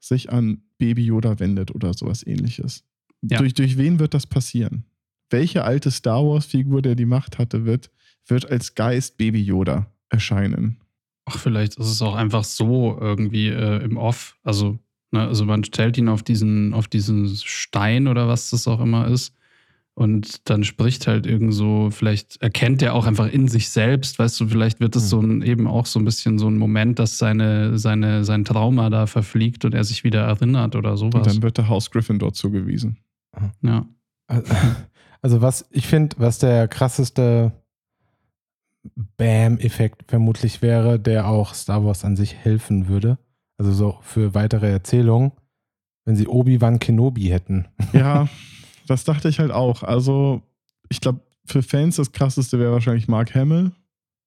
sich 0.00 0.32
an 0.32 0.62
Baby 0.78 1.04
Yoda 1.04 1.38
wendet 1.38 1.74
oder 1.74 1.92
sowas 1.94 2.26
ähnliches. 2.26 2.84
Ja. 3.20 3.38
Durch, 3.38 3.54
durch 3.54 3.76
wen 3.76 3.98
wird 3.98 4.14
das 4.14 4.26
passieren? 4.26 4.84
Welche 5.30 5.64
alte 5.64 5.90
Star 5.90 6.24
Wars-Figur, 6.24 6.82
der 6.82 6.94
die 6.94 7.04
Macht 7.04 7.38
hatte, 7.38 7.64
wird, 7.66 7.90
wird 8.26 8.50
als 8.50 8.74
Geist 8.74 9.16
Baby 9.18 9.42
Yoda 9.42 9.91
erscheinen? 10.12 10.78
Ach, 11.24 11.38
vielleicht 11.38 11.76
ist 11.78 11.86
es 11.86 12.02
auch 12.02 12.14
einfach 12.14 12.44
so 12.44 12.98
irgendwie 13.00 13.48
äh, 13.48 13.82
im 13.82 13.96
Off. 13.96 14.36
Also 14.42 14.78
Ne? 15.12 15.20
Also 15.20 15.44
man 15.44 15.62
stellt 15.62 15.96
ihn 15.98 16.08
auf 16.08 16.22
diesen, 16.22 16.74
auf 16.74 16.88
diesen 16.88 17.28
Stein 17.36 18.08
oder 18.08 18.26
was 18.26 18.50
das 18.50 18.66
auch 18.66 18.80
immer 18.80 19.06
ist. 19.06 19.34
Und 19.94 20.48
dann 20.48 20.64
spricht 20.64 21.06
halt 21.06 21.26
irgend 21.26 21.52
so, 21.52 21.90
vielleicht 21.90 22.40
erkennt 22.40 22.80
er 22.80 22.94
auch 22.94 23.06
einfach 23.06 23.30
in 23.30 23.46
sich 23.46 23.68
selbst, 23.68 24.18
weißt 24.18 24.40
du, 24.40 24.48
vielleicht 24.48 24.80
wird 24.80 24.96
es 24.96 25.10
so 25.10 25.20
ein, 25.20 25.42
eben 25.42 25.66
auch 25.66 25.84
so 25.84 25.98
ein 25.98 26.06
bisschen 26.06 26.38
so 26.38 26.48
ein 26.48 26.56
Moment, 26.56 26.98
dass 26.98 27.18
seine, 27.18 27.78
seine, 27.78 28.24
sein 28.24 28.46
Trauma 28.46 28.88
da 28.88 29.06
verfliegt 29.06 29.66
und 29.66 29.74
er 29.74 29.84
sich 29.84 30.02
wieder 30.02 30.22
erinnert 30.22 30.76
oder 30.76 30.96
sowas. 30.96 31.26
Und 31.26 31.26
dann 31.26 31.42
wird 31.42 31.58
der 31.58 31.68
Haus 31.68 31.90
Gryffindor 31.90 32.32
zugewiesen. 32.32 32.96
Ja. 33.60 33.86
Also 35.20 35.42
was 35.42 35.68
ich 35.70 35.86
finde, 35.86 36.16
was 36.18 36.38
der 36.38 36.68
krasseste 36.68 37.52
Bam-Effekt 39.16 40.04
vermutlich 40.08 40.62
wäre, 40.62 40.98
der 40.98 41.28
auch 41.28 41.54
Star 41.54 41.84
Wars 41.84 42.04
an 42.04 42.16
sich 42.16 42.34
helfen 42.34 42.88
würde, 42.88 43.18
also 43.58 43.72
so 43.72 43.98
für 44.02 44.34
weitere 44.34 44.70
Erzählungen, 44.70 45.32
wenn 46.04 46.16
sie 46.16 46.26
Obi-Wan 46.26 46.78
Kenobi 46.78 47.28
hätten. 47.28 47.66
Ja, 47.92 48.28
das 48.88 49.04
dachte 49.04 49.28
ich 49.28 49.38
halt 49.38 49.52
auch. 49.52 49.82
Also, 49.82 50.42
ich 50.88 51.00
glaube, 51.00 51.20
für 51.44 51.62
Fans 51.62 51.96
das 51.96 52.12
krasseste 52.12 52.58
wäre 52.58 52.72
wahrscheinlich 52.72 53.08
Mark 53.08 53.34
Hamill, 53.34 53.72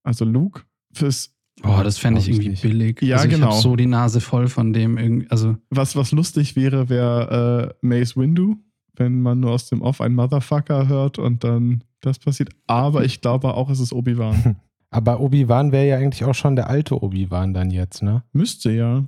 also 0.03 0.25
Luke. 0.25 0.61
Fürs 0.93 1.35
Oh, 1.63 1.81
das 1.83 1.97
fände 1.97 2.19
ich 2.19 2.29
irgendwie 2.29 2.67
billig. 2.67 3.01
Ja, 3.01 3.17
also 3.17 3.27
ich 3.27 3.33
genau. 3.33 3.49
Ich 3.49 3.61
so 3.61 3.75
die 3.75 3.85
Nase 3.85 4.19
voll 4.19 4.47
von 4.47 4.73
dem. 4.73 5.25
Also 5.29 5.55
was, 5.69 5.95
was 5.95 6.11
lustig 6.11 6.55
wäre, 6.55 6.89
wäre 6.89 7.73
äh, 7.81 7.85
Mace 7.85 8.17
Windu, 8.17 8.57
wenn 8.95 9.21
man 9.21 9.39
nur 9.39 9.51
aus 9.51 9.69
dem 9.69 9.81
Off 9.81 10.01
ein 10.01 10.13
Motherfucker 10.13 10.87
hört 10.87 11.17
und 11.17 11.43
dann 11.43 11.83
das 12.05 12.19
passiert. 12.19 12.49
Aber 12.67 13.03
ich 13.03 13.21
glaube 13.21 13.53
auch, 13.53 13.69
es 13.69 13.79
ist 13.79 13.93
Obi-Wan. 13.93 14.55
Aber 14.89 15.19
Obi-Wan 15.19 15.71
wäre 15.71 15.87
ja 15.87 15.97
eigentlich 15.97 16.23
auch 16.23 16.35
schon 16.35 16.55
der 16.55 16.69
alte 16.69 17.01
Obi-Wan 17.01 17.53
dann 17.53 17.69
jetzt, 17.69 18.01
ne? 18.01 18.23
Müsste 18.31 18.71
ja. 18.71 19.03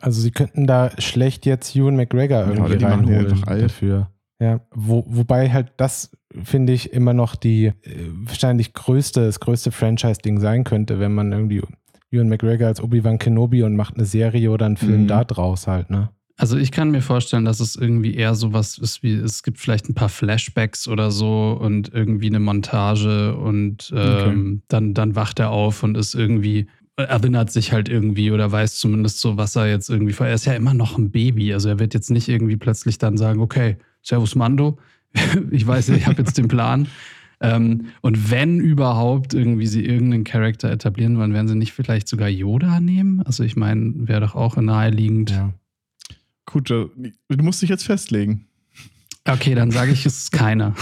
Also 0.00 0.20
sie 0.20 0.30
könnten 0.30 0.66
da 0.66 0.90
schlecht 0.98 1.46
jetzt 1.46 1.74
Ewan 1.74 1.96
McGregor 1.96 2.46
irgendwie 2.46 2.76
ja, 2.76 2.88
reinholen 2.88 3.42
dafür. 3.46 4.10
Ja, 4.38 4.60
wo, 4.74 5.04
wobei 5.08 5.50
halt 5.50 5.72
das, 5.78 6.10
finde 6.44 6.74
ich, 6.74 6.92
immer 6.92 7.14
noch 7.14 7.36
die 7.36 7.66
äh, 7.66 8.10
wahrscheinlich 8.10 8.74
größte, 8.74 9.24
das 9.24 9.40
größte 9.40 9.72
Franchise-Ding 9.72 10.40
sein 10.40 10.64
könnte, 10.64 11.00
wenn 11.00 11.14
man 11.14 11.32
irgendwie 11.32 11.62
Ewan 12.10 12.28
McGregor 12.28 12.68
als 12.68 12.82
Obi-Wan 12.82 13.18
Kenobi 13.18 13.62
und 13.62 13.76
macht 13.76 13.94
eine 13.94 14.04
Serie 14.04 14.50
oder 14.50 14.66
einen 14.66 14.76
Film 14.76 15.02
mhm. 15.02 15.08
da 15.08 15.24
draus 15.24 15.66
halt, 15.66 15.88
ne? 15.88 16.10
Also 16.38 16.58
ich 16.58 16.70
kann 16.70 16.90
mir 16.90 17.00
vorstellen, 17.00 17.46
dass 17.46 17.60
es 17.60 17.76
irgendwie 17.76 18.14
eher 18.14 18.34
sowas 18.34 18.76
ist 18.76 19.02
wie, 19.02 19.14
es 19.14 19.42
gibt 19.42 19.58
vielleicht 19.58 19.88
ein 19.88 19.94
paar 19.94 20.10
Flashbacks 20.10 20.86
oder 20.86 21.10
so 21.10 21.58
und 21.58 21.92
irgendwie 21.94 22.26
eine 22.26 22.40
Montage 22.40 23.34
und 23.34 23.90
ähm, 23.96 24.58
okay. 24.58 24.62
dann, 24.68 24.94
dann 24.94 25.16
wacht 25.16 25.38
er 25.38 25.50
auf 25.50 25.82
und 25.82 25.96
ist 25.96 26.14
irgendwie 26.14 26.66
erinnert 26.96 27.50
sich 27.50 27.72
halt 27.72 27.88
irgendwie 27.88 28.30
oder 28.30 28.50
weiß 28.50 28.76
zumindest 28.76 29.20
so, 29.20 29.36
was 29.36 29.54
er 29.56 29.68
jetzt 29.68 29.90
irgendwie. 29.90 30.14
Er 30.18 30.34
ist 30.34 30.46
ja 30.46 30.54
immer 30.54 30.74
noch 30.74 30.96
ein 30.96 31.10
Baby. 31.10 31.52
Also 31.52 31.68
er 31.68 31.78
wird 31.78 31.94
jetzt 31.94 32.10
nicht 32.10 32.28
irgendwie 32.28 32.56
plötzlich 32.56 32.98
dann 32.98 33.16
sagen, 33.16 33.40
okay, 33.40 33.76
Servus 34.02 34.34
Mando, 34.34 34.78
ich 35.50 35.66
weiß, 35.66 35.90
ich 35.90 36.06
habe 36.06 36.18
jetzt 36.18 36.38
den 36.38 36.48
Plan. 36.48 36.88
Ähm, 37.40 37.88
und 38.00 38.30
wenn 38.30 38.60
überhaupt 38.60 39.34
irgendwie 39.34 39.66
sie 39.66 39.84
irgendeinen 39.84 40.24
Charakter 40.24 40.70
etablieren 40.70 41.18
wollen, 41.18 41.34
werden 41.34 41.48
sie 41.48 41.54
nicht 41.54 41.72
vielleicht 41.72 42.08
sogar 42.08 42.28
Yoda 42.28 42.80
nehmen? 42.80 43.20
Also 43.22 43.42
ich 43.42 43.56
meine, 43.56 43.92
wäre 44.08 44.20
doch 44.20 44.34
auch 44.34 44.56
naheliegend. 44.56 45.30
Ja. 45.30 45.52
Gut, 46.46 46.70
du 46.70 46.90
musst 47.28 47.60
dich 47.62 47.68
jetzt 47.68 47.84
festlegen. 47.84 48.46
Okay, 49.28 49.56
dann 49.56 49.72
sage 49.72 49.90
ich, 49.90 50.06
es 50.06 50.18
ist 50.18 50.32
keiner. 50.32 50.74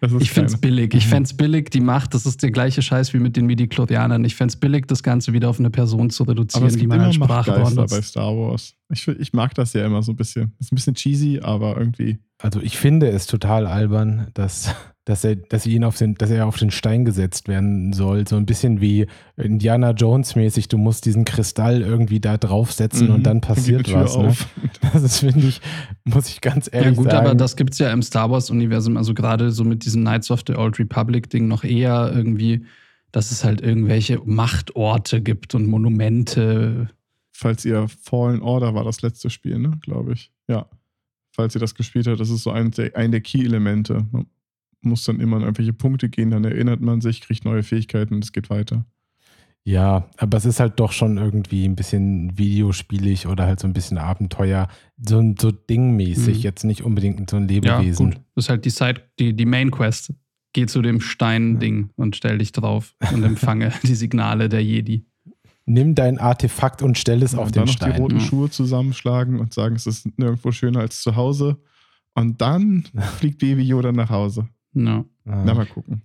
Ist 0.00 0.14
ich 0.20 0.30
finde 0.30 0.48
es 0.48 0.60
billig. 0.60 0.92
Ich 0.94 1.06
mhm. 1.06 1.10
fände 1.10 1.26
es 1.26 1.34
billig, 1.34 1.70
die 1.70 1.80
Macht, 1.80 2.12
das 2.12 2.26
ist 2.26 2.42
der 2.42 2.50
gleiche 2.50 2.82
Scheiß 2.82 3.14
wie 3.14 3.18
mit 3.18 3.36
den 3.36 3.46
Midi-Chlorianern. 3.46 4.22
Ich 4.24 4.34
fände 4.34 4.52
es 4.52 4.56
billig, 4.56 4.86
das 4.86 5.02
Ganze 5.02 5.32
wieder 5.32 5.48
auf 5.48 5.58
eine 5.58 5.70
Person 5.70 6.10
zu 6.10 6.24
reduzieren, 6.24 6.76
die 6.76 6.86
man 6.86 7.00
als 7.00 7.14
Sprachrohr 7.14 7.74
bei 7.74 8.02
Star 8.02 8.36
Wars. 8.36 8.74
Ich, 8.92 9.08
ich 9.08 9.32
mag 9.32 9.54
das 9.54 9.72
ja 9.72 9.86
immer 9.86 10.02
so 10.02 10.12
ein 10.12 10.16
bisschen. 10.16 10.52
Ist 10.58 10.72
ein 10.72 10.74
bisschen 10.74 10.94
cheesy, 10.94 11.40
aber 11.40 11.78
irgendwie 11.78 12.18
also 12.42 12.60
ich 12.60 12.78
finde 12.78 13.08
es 13.08 13.26
total 13.26 13.66
albern, 13.66 14.28
dass, 14.34 14.74
dass 15.04 15.24
er, 15.24 15.36
dass 15.36 15.66
ihn 15.66 15.84
auf 15.84 15.96
den, 15.96 16.14
dass 16.14 16.30
er 16.30 16.46
auf 16.46 16.56
den 16.56 16.70
Stein 16.70 17.04
gesetzt 17.04 17.48
werden 17.48 17.92
soll. 17.92 18.26
So 18.26 18.36
ein 18.36 18.46
bisschen 18.46 18.80
wie 18.80 19.06
Indiana 19.36 19.90
Jones 19.92 20.36
mäßig, 20.36 20.68
du 20.68 20.78
musst 20.78 21.04
diesen 21.06 21.24
Kristall 21.24 21.82
irgendwie 21.82 22.20
da 22.20 22.36
draufsetzen 22.38 23.08
Mhm. 23.08 23.14
und 23.14 23.22
dann 23.24 23.40
passiert 23.40 23.92
was. 23.92 24.16
Ne? 24.16 24.28
auf. 24.28 24.46
Das 24.92 25.02
ist, 25.02 25.18
finde 25.20 25.46
ich, 25.46 25.60
muss 26.04 26.28
ich 26.28 26.40
ganz 26.40 26.66
Ja 26.72 26.80
ehrlich 26.80 26.96
gut, 26.98 27.10
sagen. 27.10 27.26
aber 27.26 27.34
das 27.34 27.56
gibt 27.56 27.72
es 27.74 27.78
ja 27.78 27.90
im 27.92 28.02
Star 28.02 28.30
Wars-Universum, 28.30 28.96
also 28.96 29.12
gerade 29.14 29.50
so 29.50 29.64
mit 29.64 29.84
diesem 29.84 30.02
Knights 30.02 30.30
of 30.30 30.40
the 30.46 30.54
Old 30.54 30.78
Republic-Ding 30.78 31.46
noch 31.48 31.64
eher 31.64 32.10
irgendwie, 32.14 32.64
dass 33.12 33.30
es 33.32 33.44
halt 33.44 33.60
irgendwelche 33.60 34.20
Machtorte 34.24 35.20
gibt 35.20 35.54
und 35.54 35.66
Monumente. 35.66 36.88
Falls 37.32 37.64
ihr 37.64 37.86
Fallen 38.02 38.40
Order 38.42 38.74
war 38.74 38.84
das 38.84 39.02
letzte 39.02 39.30
Spiel, 39.30 39.58
ne? 39.58 39.72
Glaube 39.82 40.12
ich. 40.12 40.30
Ja. 40.48 40.66
Falls 41.32 41.54
ihr 41.54 41.60
das 41.60 41.74
gespielt 41.74 42.06
habt, 42.06 42.20
das 42.20 42.30
ist 42.30 42.42
so 42.42 42.50
ein 42.50 42.70
der, 42.72 42.96
ein 42.96 43.10
der 43.12 43.20
Key-Elemente. 43.20 44.06
Man 44.12 44.26
muss 44.82 45.04
dann 45.04 45.20
immer 45.20 45.36
an 45.36 45.42
irgendwelche 45.42 45.72
Punkte 45.72 46.08
gehen, 46.08 46.30
dann 46.30 46.44
erinnert 46.44 46.80
man 46.80 47.00
sich, 47.00 47.20
kriegt 47.20 47.44
neue 47.44 47.62
Fähigkeiten 47.62 48.14
und 48.14 48.24
es 48.24 48.32
geht 48.32 48.50
weiter. 48.50 48.84
Ja, 49.62 50.08
aber 50.16 50.38
es 50.38 50.46
ist 50.46 50.58
halt 50.58 50.80
doch 50.80 50.90
schon 50.92 51.18
irgendwie 51.18 51.66
ein 51.66 51.76
bisschen 51.76 52.36
videospielig 52.38 53.26
oder 53.26 53.44
halt 53.46 53.60
so 53.60 53.66
ein 53.66 53.74
bisschen 53.74 53.98
Abenteuer, 53.98 54.68
so, 55.06 55.18
ein- 55.18 55.36
so 55.38 55.50
dingmäßig, 55.50 56.38
Mhm. 56.38 56.42
jetzt 56.42 56.64
nicht 56.64 56.82
unbedingt 56.82 57.28
so 57.28 57.36
ein 57.36 57.46
Ja, 57.48 57.78
Lebewesen. 57.78 58.06
gut. 58.12 58.20
Das 58.34 58.46
ist 58.46 58.48
halt 58.50 58.64
die 58.64 58.70
Side, 58.70 59.02
die, 59.18 59.34
die 59.36 59.44
Main 59.46 59.70
Quest. 59.70 60.14
Geh 60.54 60.66
zu 60.66 60.82
dem 60.82 61.00
Stein-Ding 61.00 61.90
und 61.94 62.16
stell 62.16 62.38
dich 62.38 62.50
drauf 62.52 62.96
und 63.12 63.22
empfange 63.22 63.70
die 63.84 63.94
Signale 63.94 64.48
der 64.48 64.64
Jedi. 64.64 65.04
Nimm 65.72 65.94
dein 65.94 66.18
Artefakt 66.18 66.82
und 66.82 66.98
stell 66.98 67.22
es 67.22 67.34
auf 67.34 67.46
und 67.46 67.54
den 67.54 67.60
dann 67.60 67.66
noch 67.66 67.72
Stein. 67.74 67.92
die 67.94 68.00
roten 68.00 68.18
Ja. 68.18 68.24
Schuhe 68.24 68.50
zusammenschlagen 68.50 69.38
und 69.38 69.52
sagen, 69.54 69.76
es 69.76 69.86
ist 69.86 70.06
nirgendwo 70.18 70.50
schöner 70.52 70.80
als 70.80 71.02
zu 71.02 71.16
Hause. 71.16 71.58
Und 72.14 72.40
dann 72.40 72.84
fliegt 73.18 73.38
Baby 73.38 73.62
Yoda 73.62 73.92
nach 73.92 74.10
Hause. 74.10 74.48
Ja. 74.74 75.04
Ah, 75.26 75.42
Na, 75.44 75.54
mal 75.54 75.66
gucken. 75.66 76.02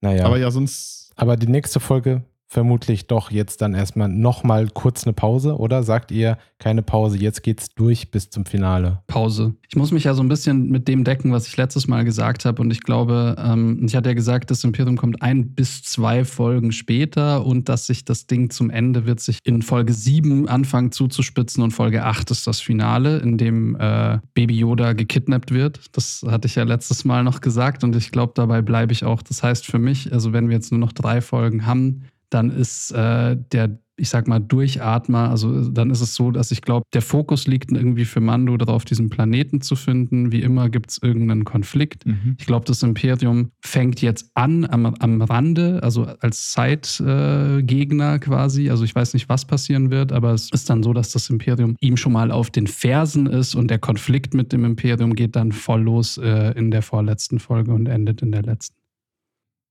naja, 0.00 0.20
Aber 0.24 0.34
aber, 0.34 0.38
ja, 0.38 0.50
sonst. 0.50 1.12
die 1.36 1.46
nächste 1.48 1.80
Folge 1.80 2.24
vermutlich 2.48 3.08
doch 3.08 3.30
jetzt 3.30 3.60
dann 3.60 3.74
erstmal 3.74 4.08
nochmal 4.08 4.68
kurz 4.72 5.04
eine 5.04 5.12
Pause, 5.12 5.58
oder? 5.58 5.82
Sagt 5.82 6.12
ihr, 6.12 6.38
keine 6.58 6.82
Pause, 6.82 7.18
jetzt 7.18 7.42
geht's 7.42 7.74
durch 7.74 8.10
bis 8.10 8.30
zum 8.30 8.46
Finale. 8.46 9.02
Pause. 9.08 9.54
Ich 9.68 9.76
muss 9.76 9.90
mich 9.90 10.04
ja 10.04 10.14
so 10.14 10.22
ein 10.22 10.28
bisschen 10.28 10.68
mit 10.70 10.86
dem 10.86 11.02
decken, 11.02 11.32
was 11.32 11.48
ich 11.48 11.56
letztes 11.56 11.88
Mal 11.88 12.04
gesagt 12.04 12.44
habe. 12.44 12.62
Und 12.62 12.70
ich 12.70 12.82
glaube, 12.82 13.36
ähm, 13.38 13.84
ich 13.84 13.96
hatte 13.96 14.10
ja 14.10 14.14
gesagt, 14.14 14.50
das 14.50 14.62
Imperium 14.62 14.96
kommt 14.96 15.22
ein 15.22 15.54
bis 15.54 15.82
zwei 15.82 16.24
Folgen 16.24 16.70
später 16.70 17.44
und 17.44 17.68
dass 17.68 17.86
sich 17.86 18.04
das 18.04 18.26
Ding 18.26 18.50
zum 18.50 18.70
Ende 18.70 19.06
wird 19.06 19.20
sich 19.20 19.40
in 19.42 19.62
Folge 19.62 19.92
7 19.92 20.48
anfangen 20.48 20.92
zuzuspitzen 20.92 21.62
und 21.64 21.72
Folge 21.72 22.04
8 22.04 22.30
ist 22.30 22.46
das 22.46 22.60
Finale, 22.60 23.18
in 23.18 23.38
dem 23.38 23.76
äh, 23.76 24.18
Baby 24.34 24.56
Yoda 24.56 24.92
gekidnappt 24.92 25.52
wird. 25.52 25.80
Das 25.92 26.24
hatte 26.26 26.46
ich 26.46 26.54
ja 26.54 26.62
letztes 26.62 27.04
Mal 27.04 27.24
noch 27.24 27.40
gesagt 27.40 27.82
und 27.82 27.96
ich 27.96 28.12
glaube, 28.12 28.32
dabei 28.36 28.62
bleibe 28.62 28.92
ich 28.92 29.04
auch. 29.04 29.22
Das 29.22 29.42
heißt 29.42 29.66
für 29.66 29.78
mich, 29.78 30.12
also 30.12 30.32
wenn 30.32 30.48
wir 30.48 30.54
jetzt 30.54 30.70
nur 30.70 30.80
noch 30.80 30.92
drei 30.92 31.20
Folgen 31.20 31.66
haben, 31.66 32.04
dann 32.30 32.50
ist 32.50 32.90
äh, 32.92 33.36
der, 33.52 33.78
ich 33.96 34.08
sag 34.08 34.28
mal, 34.28 34.40
Durchatmer, 34.40 35.30
also 35.30 35.68
dann 35.70 35.90
ist 35.90 36.00
es 36.00 36.14
so, 36.14 36.30
dass 36.30 36.50
ich 36.50 36.60
glaube, 36.60 36.84
der 36.92 37.02
Fokus 37.02 37.46
liegt 37.46 37.72
irgendwie 37.72 38.04
für 38.04 38.20
Mando 38.20 38.56
darauf, 38.56 38.84
diesen 38.84 39.08
Planeten 39.08 39.60
zu 39.60 39.74
finden. 39.74 40.32
Wie 40.32 40.42
immer 40.42 40.68
gibt 40.68 40.90
es 40.90 40.98
irgendeinen 41.02 41.44
Konflikt. 41.44 42.04
Mhm. 42.04 42.36
Ich 42.38 42.46
glaube, 42.46 42.66
das 42.66 42.82
Imperium 42.82 43.50
fängt 43.60 44.02
jetzt 44.02 44.30
an 44.34 44.66
am, 44.66 44.86
am 44.86 45.22
Rande, 45.22 45.82
also 45.82 46.04
als 46.20 46.50
Zeitgegner 46.50 48.18
quasi. 48.18 48.68
Also 48.68 48.84
ich 48.84 48.94
weiß 48.94 49.14
nicht, 49.14 49.28
was 49.28 49.44
passieren 49.44 49.90
wird, 49.90 50.12
aber 50.12 50.32
es 50.32 50.50
ist 50.50 50.68
dann 50.68 50.82
so, 50.82 50.92
dass 50.92 51.12
das 51.12 51.30
Imperium 51.30 51.76
ihm 51.80 51.96
schon 51.96 52.12
mal 52.12 52.30
auf 52.30 52.50
den 52.50 52.66
Fersen 52.66 53.26
ist 53.26 53.54
und 53.54 53.68
der 53.70 53.78
Konflikt 53.78 54.34
mit 54.34 54.52
dem 54.52 54.64
Imperium 54.64 55.14
geht 55.14 55.36
dann 55.36 55.52
voll 55.52 55.82
los 55.82 56.18
äh, 56.18 56.52
in 56.52 56.70
der 56.70 56.82
vorletzten 56.82 57.38
Folge 57.38 57.72
und 57.72 57.86
endet 57.86 58.20
in 58.20 58.32
der 58.32 58.42
letzten. 58.42 58.85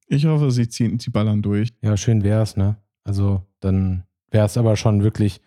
Ich 0.07 0.25
hoffe, 0.25 0.51
sie 0.51 0.67
ziehen, 0.69 0.99
sie 0.99 1.09
ballern 1.09 1.41
durch. 1.41 1.69
Ja, 1.81 1.97
schön 1.97 2.23
wär's, 2.23 2.57
ne? 2.57 2.77
Also 3.03 3.43
dann 3.59 4.03
wäre 4.31 4.45
es 4.45 4.57
aber 4.57 4.75
schon 4.77 5.03
wirklich 5.03 5.41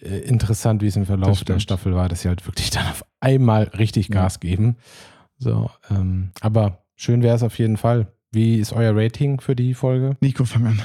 äh, 0.00 0.18
interessant, 0.20 0.82
wie 0.82 0.86
es 0.86 0.96
im 0.96 1.06
Verlauf 1.06 1.44
der 1.44 1.58
Staffel 1.58 1.94
war, 1.94 2.08
dass 2.08 2.22
sie 2.22 2.28
halt 2.28 2.46
wirklich 2.46 2.70
dann 2.70 2.86
auf 2.86 3.04
einmal 3.20 3.64
richtig 3.64 4.08
Ja. 4.08 4.14
Gas 4.22 4.40
geben. 4.40 4.76
So, 5.38 5.70
ähm, 5.90 6.30
aber 6.40 6.84
schön 6.96 7.22
wäre 7.22 7.36
es 7.36 7.42
auf 7.42 7.58
jeden 7.58 7.76
Fall. 7.76 8.12
Wie 8.30 8.56
ist 8.58 8.72
euer 8.72 8.96
Rating 8.96 9.40
für 9.40 9.54
die 9.56 9.74
Folge? 9.74 10.16
Nico, 10.20 10.44
fang 10.44 10.66
an. 10.66 10.80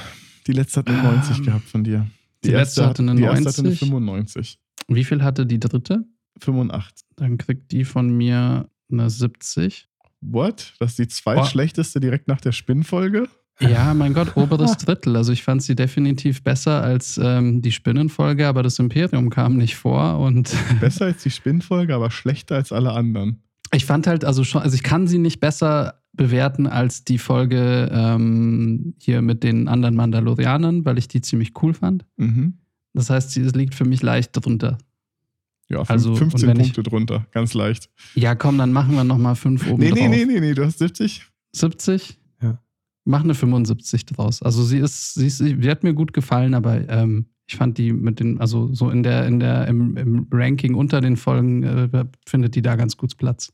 Die 0.47 0.51
letzte 0.53 0.79
hat 0.81 0.87
eine 0.87 1.01
90 1.01 1.37
Ähm, 1.39 1.45
gehabt 1.45 1.65
von 1.69 1.83
dir. 1.83 2.07
die 2.43 2.51
letzte 2.51 2.85
hatte 2.85 3.01
eine 3.03 3.15
die 3.15 3.23
erste 3.23 3.49
hatte 3.49 3.59
eine 3.61 3.69
90. 3.69 3.79
95. 3.79 4.59
Wie 4.89 5.03
viel 5.03 5.23
hatte 5.23 5.45
die 5.45 5.59
dritte? 5.59 6.03
85. 6.39 7.05
Dann 7.15 7.37
kriegt 7.37 7.71
die 7.71 7.83
von 7.85 8.09
mir 8.15 8.69
eine 8.91 9.09
70. 9.09 9.87
What? 10.31 10.73
Das 10.79 10.91
ist 10.91 10.99
die 10.99 11.07
zweitschlechteste 11.07 11.99
direkt 11.99 12.27
nach 12.27 12.41
der 12.41 12.51
Spinnfolge? 12.51 13.27
Ja, 13.59 13.93
mein 13.93 14.13
Gott, 14.13 14.37
oberes 14.37 14.77
Drittel. 14.77 15.15
Also 15.15 15.31
ich 15.31 15.43
fand 15.43 15.63
sie 15.63 15.75
definitiv 15.75 16.43
besser 16.43 16.83
als 16.83 17.19
ähm, 17.21 17.61
die 17.61 17.71
Spinnenfolge, 17.71 18.47
aber 18.47 18.61
das 18.61 18.77
Imperium 18.77 19.29
kam 19.29 19.57
nicht 19.57 19.75
vor. 19.75 20.19
Und 20.19 20.55
Besser 20.79 21.05
als 21.05 21.23
die 21.23 21.31
Spinnfolge, 21.31 21.95
aber 21.95 22.11
schlechter 22.11 22.55
als 22.55 22.71
alle 22.71 22.91
anderen. 22.91 23.41
ich 23.73 23.85
fand 23.85 24.05
halt, 24.05 24.25
also 24.25 24.43
schon, 24.43 24.61
also 24.61 24.75
ich 24.75 24.83
kann 24.83 25.07
sie 25.07 25.17
nicht 25.17 25.39
besser 25.39 26.01
bewerten 26.13 26.67
als 26.67 27.03
die 27.03 27.17
Folge 27.17 27.89
ähm, 27.91 28.95
hier 28.99 29.21
mit 29.21 29.43
den 29.43 29.67
anderen 29.67 29.95
Mandalorianern, 29.95 30.85
weil 30.85 30.97
ich 30.97 31.07
die 31.07 31.21
ziemlich 31.21 31.53
cool 31.61 31.73
fand. 31.73 32.05
Mhm. 32.17 32.59
Das 32.93 33.09
heißt, 33.09 33.31
sie 33.31 33.41
es 33.41 33.53
liegt 33.53 33.75
für 33.75 33.85
mich 33.85 34.01
leicht 34.01 34.31
drunter. 34.33 34.77
Ja, 35.69 35.79
fünf- 35.79 35.89
Also, 35.89 36.11
und 36.11 36.17
15 36.17 36.47
wenn 36.49 36.59
ich- 36.59 36.73
Punkte 36.73 36.83
drunter. 36.83 37.27
Ganz 37.31 37.53
leicht. 37.53 37.89
Ja, 38.15 38.35
komm, 38.35 38.57
dann 38.57 38.71
machen 38.71 38.95
wir 38.95 39.03
nochmal 39.03 39.35
fünf 39.35 39.67
oben 39.67 39.81
Nee, 39.83 39.89
drauf. 39.89 39.99
nee, 39.99 40.07
nee, 40.07 40.25
nee, 40.25 40.39
nee, 40.39 40.53
du 40.53 40.65
hast 40.65 40.79
70. 40.79 41.25
70? 41.53 42.17
Ja. 42.41 42.61
Mach 43.05 43.23
eine 43.23 43.35
75 43.35 44.05
draus. 44.05 44.41
Also 44.41 44.63
sie 44.63 44.77
ist, 44.79 45.15
sie 45.15 45.27
ist, 45.27 45.37
sie 45.39 45.69
hat 45.69 45.83
mir 45.83 45.93
gut 45.93 46.13
gefallen, 46.13 46.53
aber 46.53 46.87
ähm, 46.89 47.25
ich 47.47 47.55
fand 47.55 47.77
die 47.77 47.91
mit 47.93 48.19
den, 48.19 48.39
also 48.39 48.73
so 48.73 48.89
in 48.89 49.03
der, 49.03 49.25
in 49.25 49.39
der, 49.39 49.67
im, 49.67 49.95
im 49.97 50.27
Ranking 50.31 50.73
unter 50.75 51.01
den 51.01 51.17
Folgen 51.17 51.63
äh, 51.63 52.05
findet 52.25 52.55
die 52.55 52.61
da 52.61 52.75
ganz 52.75 52.95
gut 52.97 53.17
Platz. 53.17 53.51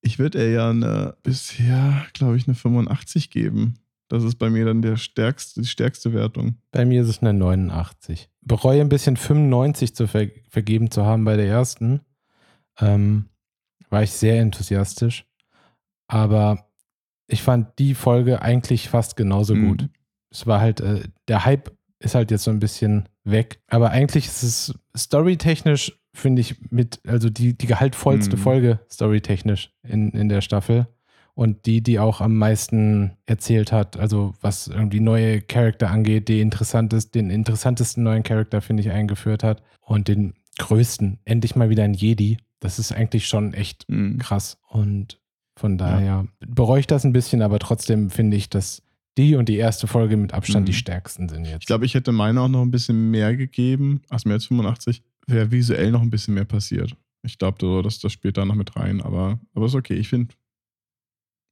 Ich 0.00 0.18
würde 0.20 0.38
ihr 0.38 0.50
ja 0.52 0.70
eine, 0.70 1.16
bisher, 1.24 2.06
glaube 2.12 2.36
ich, 2.36 2.46
eine 2.46 2.54
85 2.54 3.30
geben. 3.30 3.74
Das 4.08 4.24
ist 4.24 4.36
bei 4.36 4.48
mir 4.50 4.64
dann 4.64 4.80
der 4.82 4.96
stärkste, 4.96 5.60
die 5.60 5.66
stärkste 5.68 6.12
Wertung. 6.14 6.56
Bei 6.72 6.84
mir 6.86 7.02
ist 7.02 7.08
es 7.08 7.20
eine 7.20 7.34
89. 7.34 8.30
Bereue 8.40 8.80
ein 8.80 8.88
bisschen 8.88 9.16
95 9.16 9.94
zu 9.94 10.06
ver 10.06 10.28
vergeben 10.48 10.90
zu 10.90 11.04
haben 11.04 11.24
bei 11.24 11.36
der 11.36 11.46
ersten. 11.46 12.00
Ähm, 12.80 13.26
war 13.90 14.02
ich 14.02 14.12
sehr 14.12 14.40
enthusiastisch. 14.40 15.26
Aber 16.06 16.66
ich 17.26 17.42
fand 17.42 17.78
die 17.78 17.94
Folge 17.94 18.40
eigentlich 18.42 18.88
fast 18.88 19.16
genauso 19.16 19.54
Mhm. 19.54 19.68
gut. 19.68 19.88
Es 20.30 20.46
war 20.46 20.60
halt, 20.60 20.80
äh, 20.80 21.02
der 21.28 21.44
Hype 21.44 21.70
ist 21.98 22.14
halt 22.14 22.30
jetzt 22.30 22.44
so 22.44 22.50
ein 22.50 22.60
bisschen 22.60 23.08
weg. 23.24 23.60
Aber 23.66 23.90
eigentlich 23.90 24.26
ist 24.26 24.42
es 24.42 24.74
storytechnisch, 24.96 25.98
finde 26.14 26.40
ich, 26.40 26.70
mit, 26.70 27.00
also 27.06 27.28
die, 27.28 27.56
die 27.56 27.66
gehaltvollste 27.66 28.36
Mhm. 28.36 28.40
Folge 28.40 28.80
storytechnisch 28.90 29.70
in, 29.82 30.10
in 30.12 30.28
der 30.28 30.40
Staffel. 30.40 30.86
Und 31.38 31.66
die, 31.66 31.82
die 31.82 32.00
auch 32.00 32.20
am 32.20 32.34
meisten 32.36 33.12
erzählt 33.26 33.70
hat, 33.70 33.96
also 33.96 34.34
was 34.40 34.66
irgendwie 34.66 34.98
neue 34.98 35.40
Charakter 35.40 35.88
angeht, 35.88 36.26
die 36.26 36.40
interessantest, 36.40 37.14
den 37.14 37.30
interessantesten 37.30 38.02
neuen 38.02 38.24
Charakter, 38.24 38.60
finde 38.60 38.82
ich, 38.82 38.90
eingeführt 38.90 39.44
hat. 39.44 39.62
Und 39.80 40.08
den 40.08 40.34
größten, 40.58 41.20
endlich 41.24 41.54
mal 41.54 41.70
wieder 41.70 41.84
ein 41.84 41.94
Jedi. 41.94 42.38
Das 42.58 42.80
ist 42.80 42.90
eigentlich 42.90 43.28
schon 43.28 43.54
echt 43.54 43.84
Mhm. 43.88 44.18
krass. 44.18 44.58
Und 44.68 45.20
von 45.54 45.78
daher 45.78 46.26
bereue 46.44 46.80
ich 46.80 46.88
das 46.88 47.04
ein 47.04 47.12
bisschen, 47.12 47.40
aber 47.42 47.60
trotzdem 47.60 48.10
finde 48.10 48.36
ich, 48.36 48.50
dass 48.50 48.82
die 49.16 49.36
und 49.36 49.48
die 49.48 49.58
erste 49.58 49.86
Folge 49.86 50.16
mit 50.16 50.34
Abstand 50.34 50.64
Mhm. 50.64 50.66
die 50.66 50.72
stärksten 50.74 51.28
sind 51.28 51.44
jetzt. 51.44 51.60
Ich 51.62 51.66
glaube, 51.66 51.86
ich 51.86 51.94
hätte 51.94 52.10
meine 52.10 52.40
auch 52.40 52.48
noch 52.48 52.62
ein 52.62 52.72
bisschen 52.72 53.12
mehr 53.12 53.36
gegeben, 53.36 54.02
als 54.10 54.24
mehr 54.24 54.34
als 54.34 54.46
85, 54.46 55.04
wäre 55.28 55.52
visuell 55.52 55.92
noch 55.92 56.02
ein 56.02 56.10
bisschen 56.10 56.34
mehr 56.34 56.46
passiert. 56.46 56.96
Ich 57.22 57.38
glaube, 57.38 57.82
dass 57.84 58.00
das 58.00 58.10
später 58.12 58.44
noch 58.44 58.56
mit 58.56 58.74
rein, 58.74 59.00
aber, 59.00 59.38
aber 59.54 59.66
ist 59.66 59.76
okay. 59.76 59.94
Ich 59.94 60.08
finde, 60.08 60.34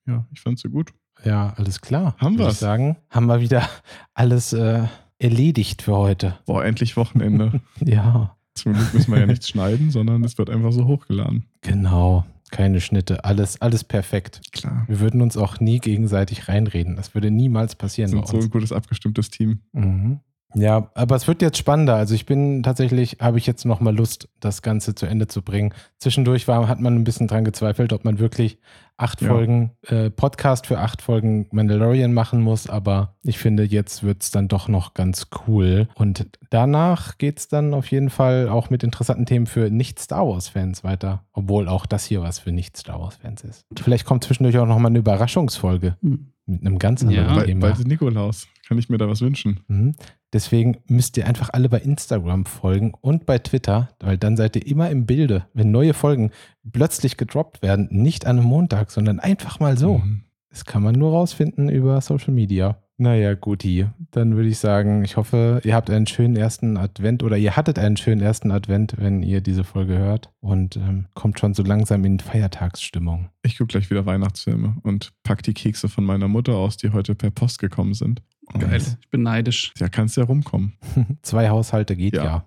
ja, 0.06 0.26
ich 0.32 0.40
fand 0.40 0.58
sie 0.58 0.68
gut. 0.68 0.92
ja, 1.24 1.52
alles 1.56 1.80
klar. 1.80 2.14
Haben 2.18 2.38
wir's. 2.38 2.60
sagen, 2.60 2.96
haben 3.10 3.26
wir 3.26 3.40
wieder 3.40 3.68
alles 4.14 4.52
äh, 4.52 4.84
erledigt 5.18 5.82
für 5.82 5.96
heute. 5.96 6.38
Boah, 6.46 6.64
endlich 6.64 6.96
Wochenende. 6.96 7.60
Ja, 7.84 8.36
Zum 8.54 8.72
Glück 8.74 8.92
müssen 8.94 9.12
wir 9.12 9.20
ja 9.20 9.26
nichts 9.26 9.48
schneiden, 9.48 9.90
sondern 9.90 10.24
es 10.24 10.38
wird 10.38 10.50
einfach 10.50 10.72
so 10.72 10.86
hochgeladen. 10.86 11.44
genau. 11.60 12.24
Keine 12.52 12.80
Schnitte, 12.80 13.24
alles, 13.24 13.60
alles 13.60 13.82
perfekt. 13.82 14.40
Klar. 14.52 14.84
Wir 14.86 15.00
würden 15.00 15.20
uns 15.20 15.36
auch 15.36 15.58
nie 15.58 15.80
gegenseitig 15.80 16.46
reinreden. 16.46 16.94
Das 16.94 17.12
würde 17.12 17.32
niemals 17.32 17.72
Wir 17.74 17.78
passieren 17.78 18.12
bei 18.12 18.18
sind 18.18 18.28
so 18.28 18.38
ein 18.38 18.50
gutes 18.50 18.70
abgestimmtes 18.70 19.30
Team. 19.30 19.62
Mhm. 19.72 20.20
Ja, 20.58 20.90
aber 20.94 21.16
es 21.16 21.28
wird 21.28 21.42
jetzt 21.42 21.58
spannender. 21.58 21.96
Also 21.96 22.14
ich 22.14 22.24
bin 22.24 22.62
tatsächlich, 22.62 23.18
habe 23.20 23.36
ich 23.36 23.46
jetzt 23.46 23.66
nochmal 23.66 23.94
Lust, 23.94 24.28
das 24.40 24.62
Ganze 24.62 24.94
zu 24.94 25.04
Ende 25.04 25.26
zu 25.26 25.42
bringen. 25.42 25.74
Zwischendurch 25.98 26.48
war, 26.48 26.66
hat 26.66 26.80
man 26.80 26.94
ein 26.94 27.04
bisschen 27.04 27.28
dran 27.28 27.44
gezweifelt, 27.44 27.92
ob 27.92 28.04
man 28.06 28.18
wirklich 28.18 28.58
acht 28.96 29.20
Ja. 29.20 29.28
Folgen 29.28 29.72
äh, 29.82 30.08
Podcast 30.08 30.66
für 30.66 30.78
acht 30.78 31.02
Folgen 31.02 31.46
Mandalorian 31.52 32.14
machen 32.14 32.40
muss. 32.40 32.70
Aber 32.70 33.16
ich 33.22 33.36
finde, 33.36 33.64
jetzt 33.64 34.02
wird 34.02 34.22
es 34.22 34.30
dann 34.30 34.48
doch 34.48 34.68
noch 34.68 34.94
ganz 34.94 35.26
cool. 35.46 35.88
Und 35.94 36.26
danach 36.48 37.18
geht 37.18 37.38
es 37.38 37.48
dann 37.48 37.74
auf 37.74 37.86
jeden 37.90 38.08
Fall 38.08 38.48
auch 38.48 38.70
mit 38.70 38.82
interessanten 38.82 39.26
Themen 39.26 39.46
für 39.46 39.68
Nicht-Star 39.70 40.26
Wars-Fans 40.26 40.82
weiter. 40.84 41.22
Obwohl 41.34 41.68
auch 41.68 41.84
das 41.84 42.06
hier 42.06 42.22
was 42.22 42.38
für 42.38 42.52
Nicht-Star 42.52 42.98
Wars-Fans 42.98 43.44
ist. 43.44 43.66
Vielleicht 43.78 44.06
kommt 44.06 44.24
zwischendurch 44.24 44.56
auch 44.58 44.66
nochmal 44.66 44.90
eine 44.90 45.00
Überraschungsfolge 45.00 45.96
Hm. 46.00 46.32
mit 46.46 46.62
einem 46.62 46.78
ganz 46.78 47.02
Ja. 47.02 47.08
anderen 47.08 47.34
Bald, 47.34 47.46
Thema. 47.48 47.60
bald 47.60 47.78
ist 47.78 47.86
Nikolaus. 47.88 48.48
Kann 48.66 48.78
ich 48.78 48.88
mir 48.88 48.96
da 48.98 49.06
was 49.08 49.20
wünschen? 49.20 49.60
Mhm. 49.68 49.94
Deswegen 50.36 50.76
müsst 50.86 51.16
ihr 51.16 51.26
einfach 51.26 51.48
alle 51.54 51.70
bei 51.70 51.78
Instagram 51.78 52.44
folgen 52.44 52.92
und 53.00 53.24
bei 53.24 53.38
Twitter, 53.38 53.88
weil 54.00 54.18
dann 54.18 54.36
seid 54.36 54.54
ihr 54.54 54.66
immer 54.66 54.90
im 54.90 55.06
Bilde, 55.06 55.46
wenn 55.54 55.70
neue 55.70 55.94
Folgen 55.94 56.30
plötzlich 56.70 57.16
gedroppt 57.16 57.62
werden. 57.62 57.88
Nicht 57.90 58.26
an 58.26 58.36
einem 58.36 58.46
Montag, 58.46 58.90
sondern 58.90 59.18
einfach 59.18 59.60
mal 59.60 59.78
so. 59.78 59.96
Mhm. 59.96 60.24
Das 60.50 60.66
kann 60.66 60.82
man 60.82 60.94
nur 60.94 61.12
rausfinden 61.12 61.70
über 61.70 62.02
Social 62.02 62.34
Media. 62.34 62.76
Naja, 62.98 63.32
guti. 63.32 63.86
Dann 64.10 64.36
würde 64.36 64.50
ich 64.50 64.58
sagen, 64.58 65.04
ich 65.04 65.16
hoffe, 65.16 65.62
ihr 65.64 65.74
habt 65.74 65.88
einen 65.88 66.06
schönen 66.06 66.36
ersten 66.36 66.76
Advent 66.76 67.22
oder 67.22 67.38
ihr 67.38 67.56
hattet 67.56 67.78
einen 67.78 67.96
schönen 67.96 68.20
ersten 68.20 68.50
Advent, 68.50 68.96
wenn 68.98 69.22
ihr 69.22 69.40
diese 69.40 69.64
Folge 69.64 69.96
hört 69.96 70.30
und 70.40 70.76
ähm, 70.76 71.06
kommt 71.14 71.40
schon 71.40 71.54
so 71.54 71.62
langsam 71.62 72.04
in 72.04 72.20
Feiertagsstimmung. 72.20 73.30
Ich 73.42 73.56
gucke 73.56 73.68
gleich 73.68 73.88
wieder 73.88 74.04
Weihnachtsfilme 74.04 74.76
und 74.82 75.14
pack 75.22 75.42
die 75.42 75.54
Kekse 75.54 75.88
von 75.88 76.04
meiner 76.04 76.28
Mutter 76.28 76.56
aus, 76.56 76.76
die 76.76 76.90
heute 76.90 77.14
per 77.14 77.30
Post 77.30 77.58
gekommen 77.58 77.94
sind. 77.94 78.22
Und 78.52 78.60
Geil. 78.60 78.82
Ich 79.00 79.10
bin 79.10 79.22
neidisch. 79.22 79.72
Ja, 79.78 79.88
kannst 79.88 80.16
ja 80.16 80.24
rumkommen. 80.24 80.74
Zwei 81.22 81.48
Haushalte 81.48 81.96
geht 81.96 82.14
Ja. 82.14 82.24
ja. 82.24 82.46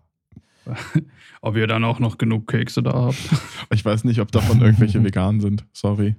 Ob 1.41 1.55
ihr 1.55 1.67
dann 1.67 1.84
auch 1.84 1.99
noch 1.99 2.17
genug 2.17 2.47
Kekse 2.47 2.84
da 2.84 2.93
habt. 2.93 3.17
Ich 3.73 3.84
weiß 3.84 4.03
nicht, 4.03 4.19
ob 4.19 4.31
davon 4.31 4.61
irgendwelche 4.61 5.03
vegan 5.03 5.39
sind. 5.39 5.65
Sorry. 5.73 6.15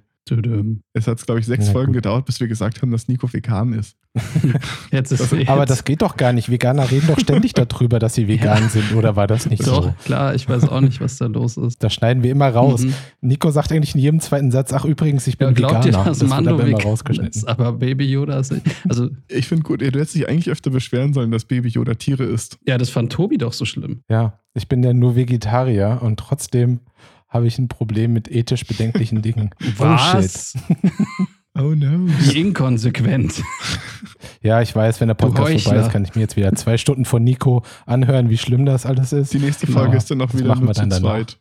Es 0.92 1.06
hat, 1.06 1.24
glaube 1.24 1.40
ich, 1.40 1.46
sechs 1.46 1.66
Ja, 1.66 1.72
Folgen 1.72 1.88
gut. 1.92 2.02
gedauert, 2.02 2.24
bis 2.26 2.40
wir 2.40 2.48
gesagt 2.48 2.80
haben, 2.82 2.90
dass 2.90 3.08
Nico 3.08 3.32
vegan 3.32 3.72
ist. 3.72 3.96
Jetzt 4.90 5.12
ist 5.12 5.20
Das- 5.20 5.32
Aber 5.48 5.60
jetzt- 5.60 5.70
das 5.70 5.84
geht 5.84 6.02
doch 6.02 6.16
gar 6.16 6.32
nicht. 6.32 6.50
Veganer 6.50 6.90
reden 6.90 7.06
doch 7.06 7.18
ständig 7.20 7.52
darüber, 7.54 7.98
dass 7.98 8.14
sie 8.14 8.26
vegan 8.28 8.68
sind, 8.68 8.94
oder 8.94 9.14
war 9.16 9.26
das 9.26 9.48
nicht 9.48 9.66
Doch, 9.66 9.84
so? 9.84 9.94
klar, 10.04 10.34
ich 10.34 10.48
weiß 10.48 10.68
auch 10.68 10.80
nicht, 10.80 11.00
was 11.00 11.16
da 11.18 11.26
los 11.26 11.56
ist. 11.56 11.82
Das 11.82 11.94
schneiden 11.94 12.22
wir 12.22 12.32
immer 12.32 12.48
raus. 12.48 12.82
Mhm. 12.82 12.94
Nico 13.20 13.50
sagt 13.50 13.70
eigentlich 13.72 13.94
in 13.94 14.00
jedem 14.00 14.20
zweiten 14.20 14.50
Satz, 14.50 14.72
ach 14.72 14.84
übrigens, 14.84 15.26
ich 15.26 15.38
bin 15.38 15.48
Ja, 15.48 15.52
glaubt 15.54 15.84
Veganer. 15.84 16.04
ihr, 16.04 16.04
dass 16.10 16.18
das 16.18 16.28
Mando 16.28 16.50
aber 16.54 16.64
immer 16.64 16.78
vegan 16.78 16.90
rausgeschnitten. 16.90 17.30
ist, 17.42 17.48
aber 17.48 17.72
Baby 17.72 18.06
Yoda 18.10 18.38
ist 18.40 18.52
nicht. 18.52 18.66
Also, 18.88 19.10
Ich 19.28 19.46
finde 19.46 19.62
gut, 19.62 19.80
du 19.80 19.86
hättest 19.86 20.14
dich 20.14 20.28
eigentlich 20.28 20.50
öfter 20.50 20.70
beschweren 20.70 21.12
sollen, 21.12 21.30
dass 21.30 21.44
Baby 21.44 21.68
Yoda 21.68 21.94
Tiere 21.94 22.24
isst. 22.24 22.58
ja, 22.66 22.78
das 22.78 22.90
fand 22.90 23.12
Tobi 23.12 23.38
doch 23.38 23.52
so 23.52 23.64
schlimm. 23.64 24.02
Ja, 24.08 24.40
ich 24.54 24.66
bin 24.68 24.82
ja 24.82 24.92
nur 24.92 25.14
Vegetarier 25.14 26.00
und 26.02 26.18
trotzdem 26.18 26.80
habe 27.30 27.46
ich 27.46 27.58
ein 27.58 27.68
Problem 27.68 28.12
mit 28.12 28.30
ethisch 28.30 28.66
bedenklichen 28.66 29.22
Dingen. 29.22 29.50
Oh 29.78 29.96
shit. 29.96 30.14
Was? 30.16 30.54
Oh 31.58 31.74
no. 31.74 32.06
Wie 32.06 32.40
inkonsequent. 32.40 33.42
Ja, 34.42 34.62
ich 34.62 34.74
weiß, 34.74 35.02
wenn 35.02 35.08
der 35.08 35.14
Podcast 35.14 35.60
vorbei 35.64 35.80
ist, 35.80 35.90
kann 35.90 36.02
ich 36.02 36.14
mir 36.14 36.22
jetzt 36.22 36.34
wieder 36.34 36.54
zwei 36.54 36.78
Stunden 36.78 37.04
von 37.04 37.22
Nico 37.22 37.62
anhören, 37.84 38.30
wie 38.30 38.38
schlimm 38.38 38.64
das 38.64 38.86
alles 38.86 39.12
ist. 39.12 39.34
Die 39.34 39.38
nächste. 39.38 39.66
Folge 39.66 39.98
ist 39.98 40.10
dann 40.10 40.22
auch 40.22 40.30
Das 40.30 40.38
wieder 40.38 40.48
machen 40.48 40.60
nur 40.64 40.68
wir 40.70 40.74
zu 40.74 40.80
dann 40.80 40.90
danach. 40.90 41.26
zweit. 41.26 41.38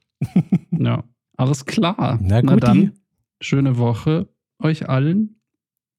Ja, 0.77 1.03
alles 1.37 1.65
klar. 1.65 2.19
Na 2.21 2.41
Na 2.41 2.41
guti. 2.41 2.59
dann, 2.59 2.91
schöne 3.39 3.77
Woche 3.77 4.27
euch 4.61 4.89
allen 4.89 5.39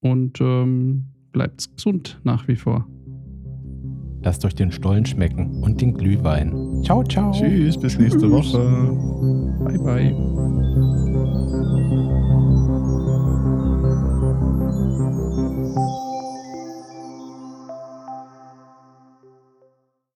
und 0.00 0.42
ähm, 0.42 1.06
bleibt 1.32 1.74
gesund 1.74 2.20
nach 2.22 2.46
wie 2.48 2.56
vor. 2.56 2.86
Lasst 4.22 4.44
euch 4.44 4.54
den 4.54 4.70
Stollen 4.70 5.06
schmecken 5.06 5.62
und 5.62 5.80
den 5.80 5.94
Glühwein. 5.94 6.82
Ciao, 6.84 7.02
ciao. 7.04 7.32
Tschüss, 7.32 7.78
bis 7.78 7.98
nächste 7.98 8.20
Tschüss. 8.20 8.30
Woche. 8.30 8.58
Bye, 9.64 9.78
bye. 9.78 10.59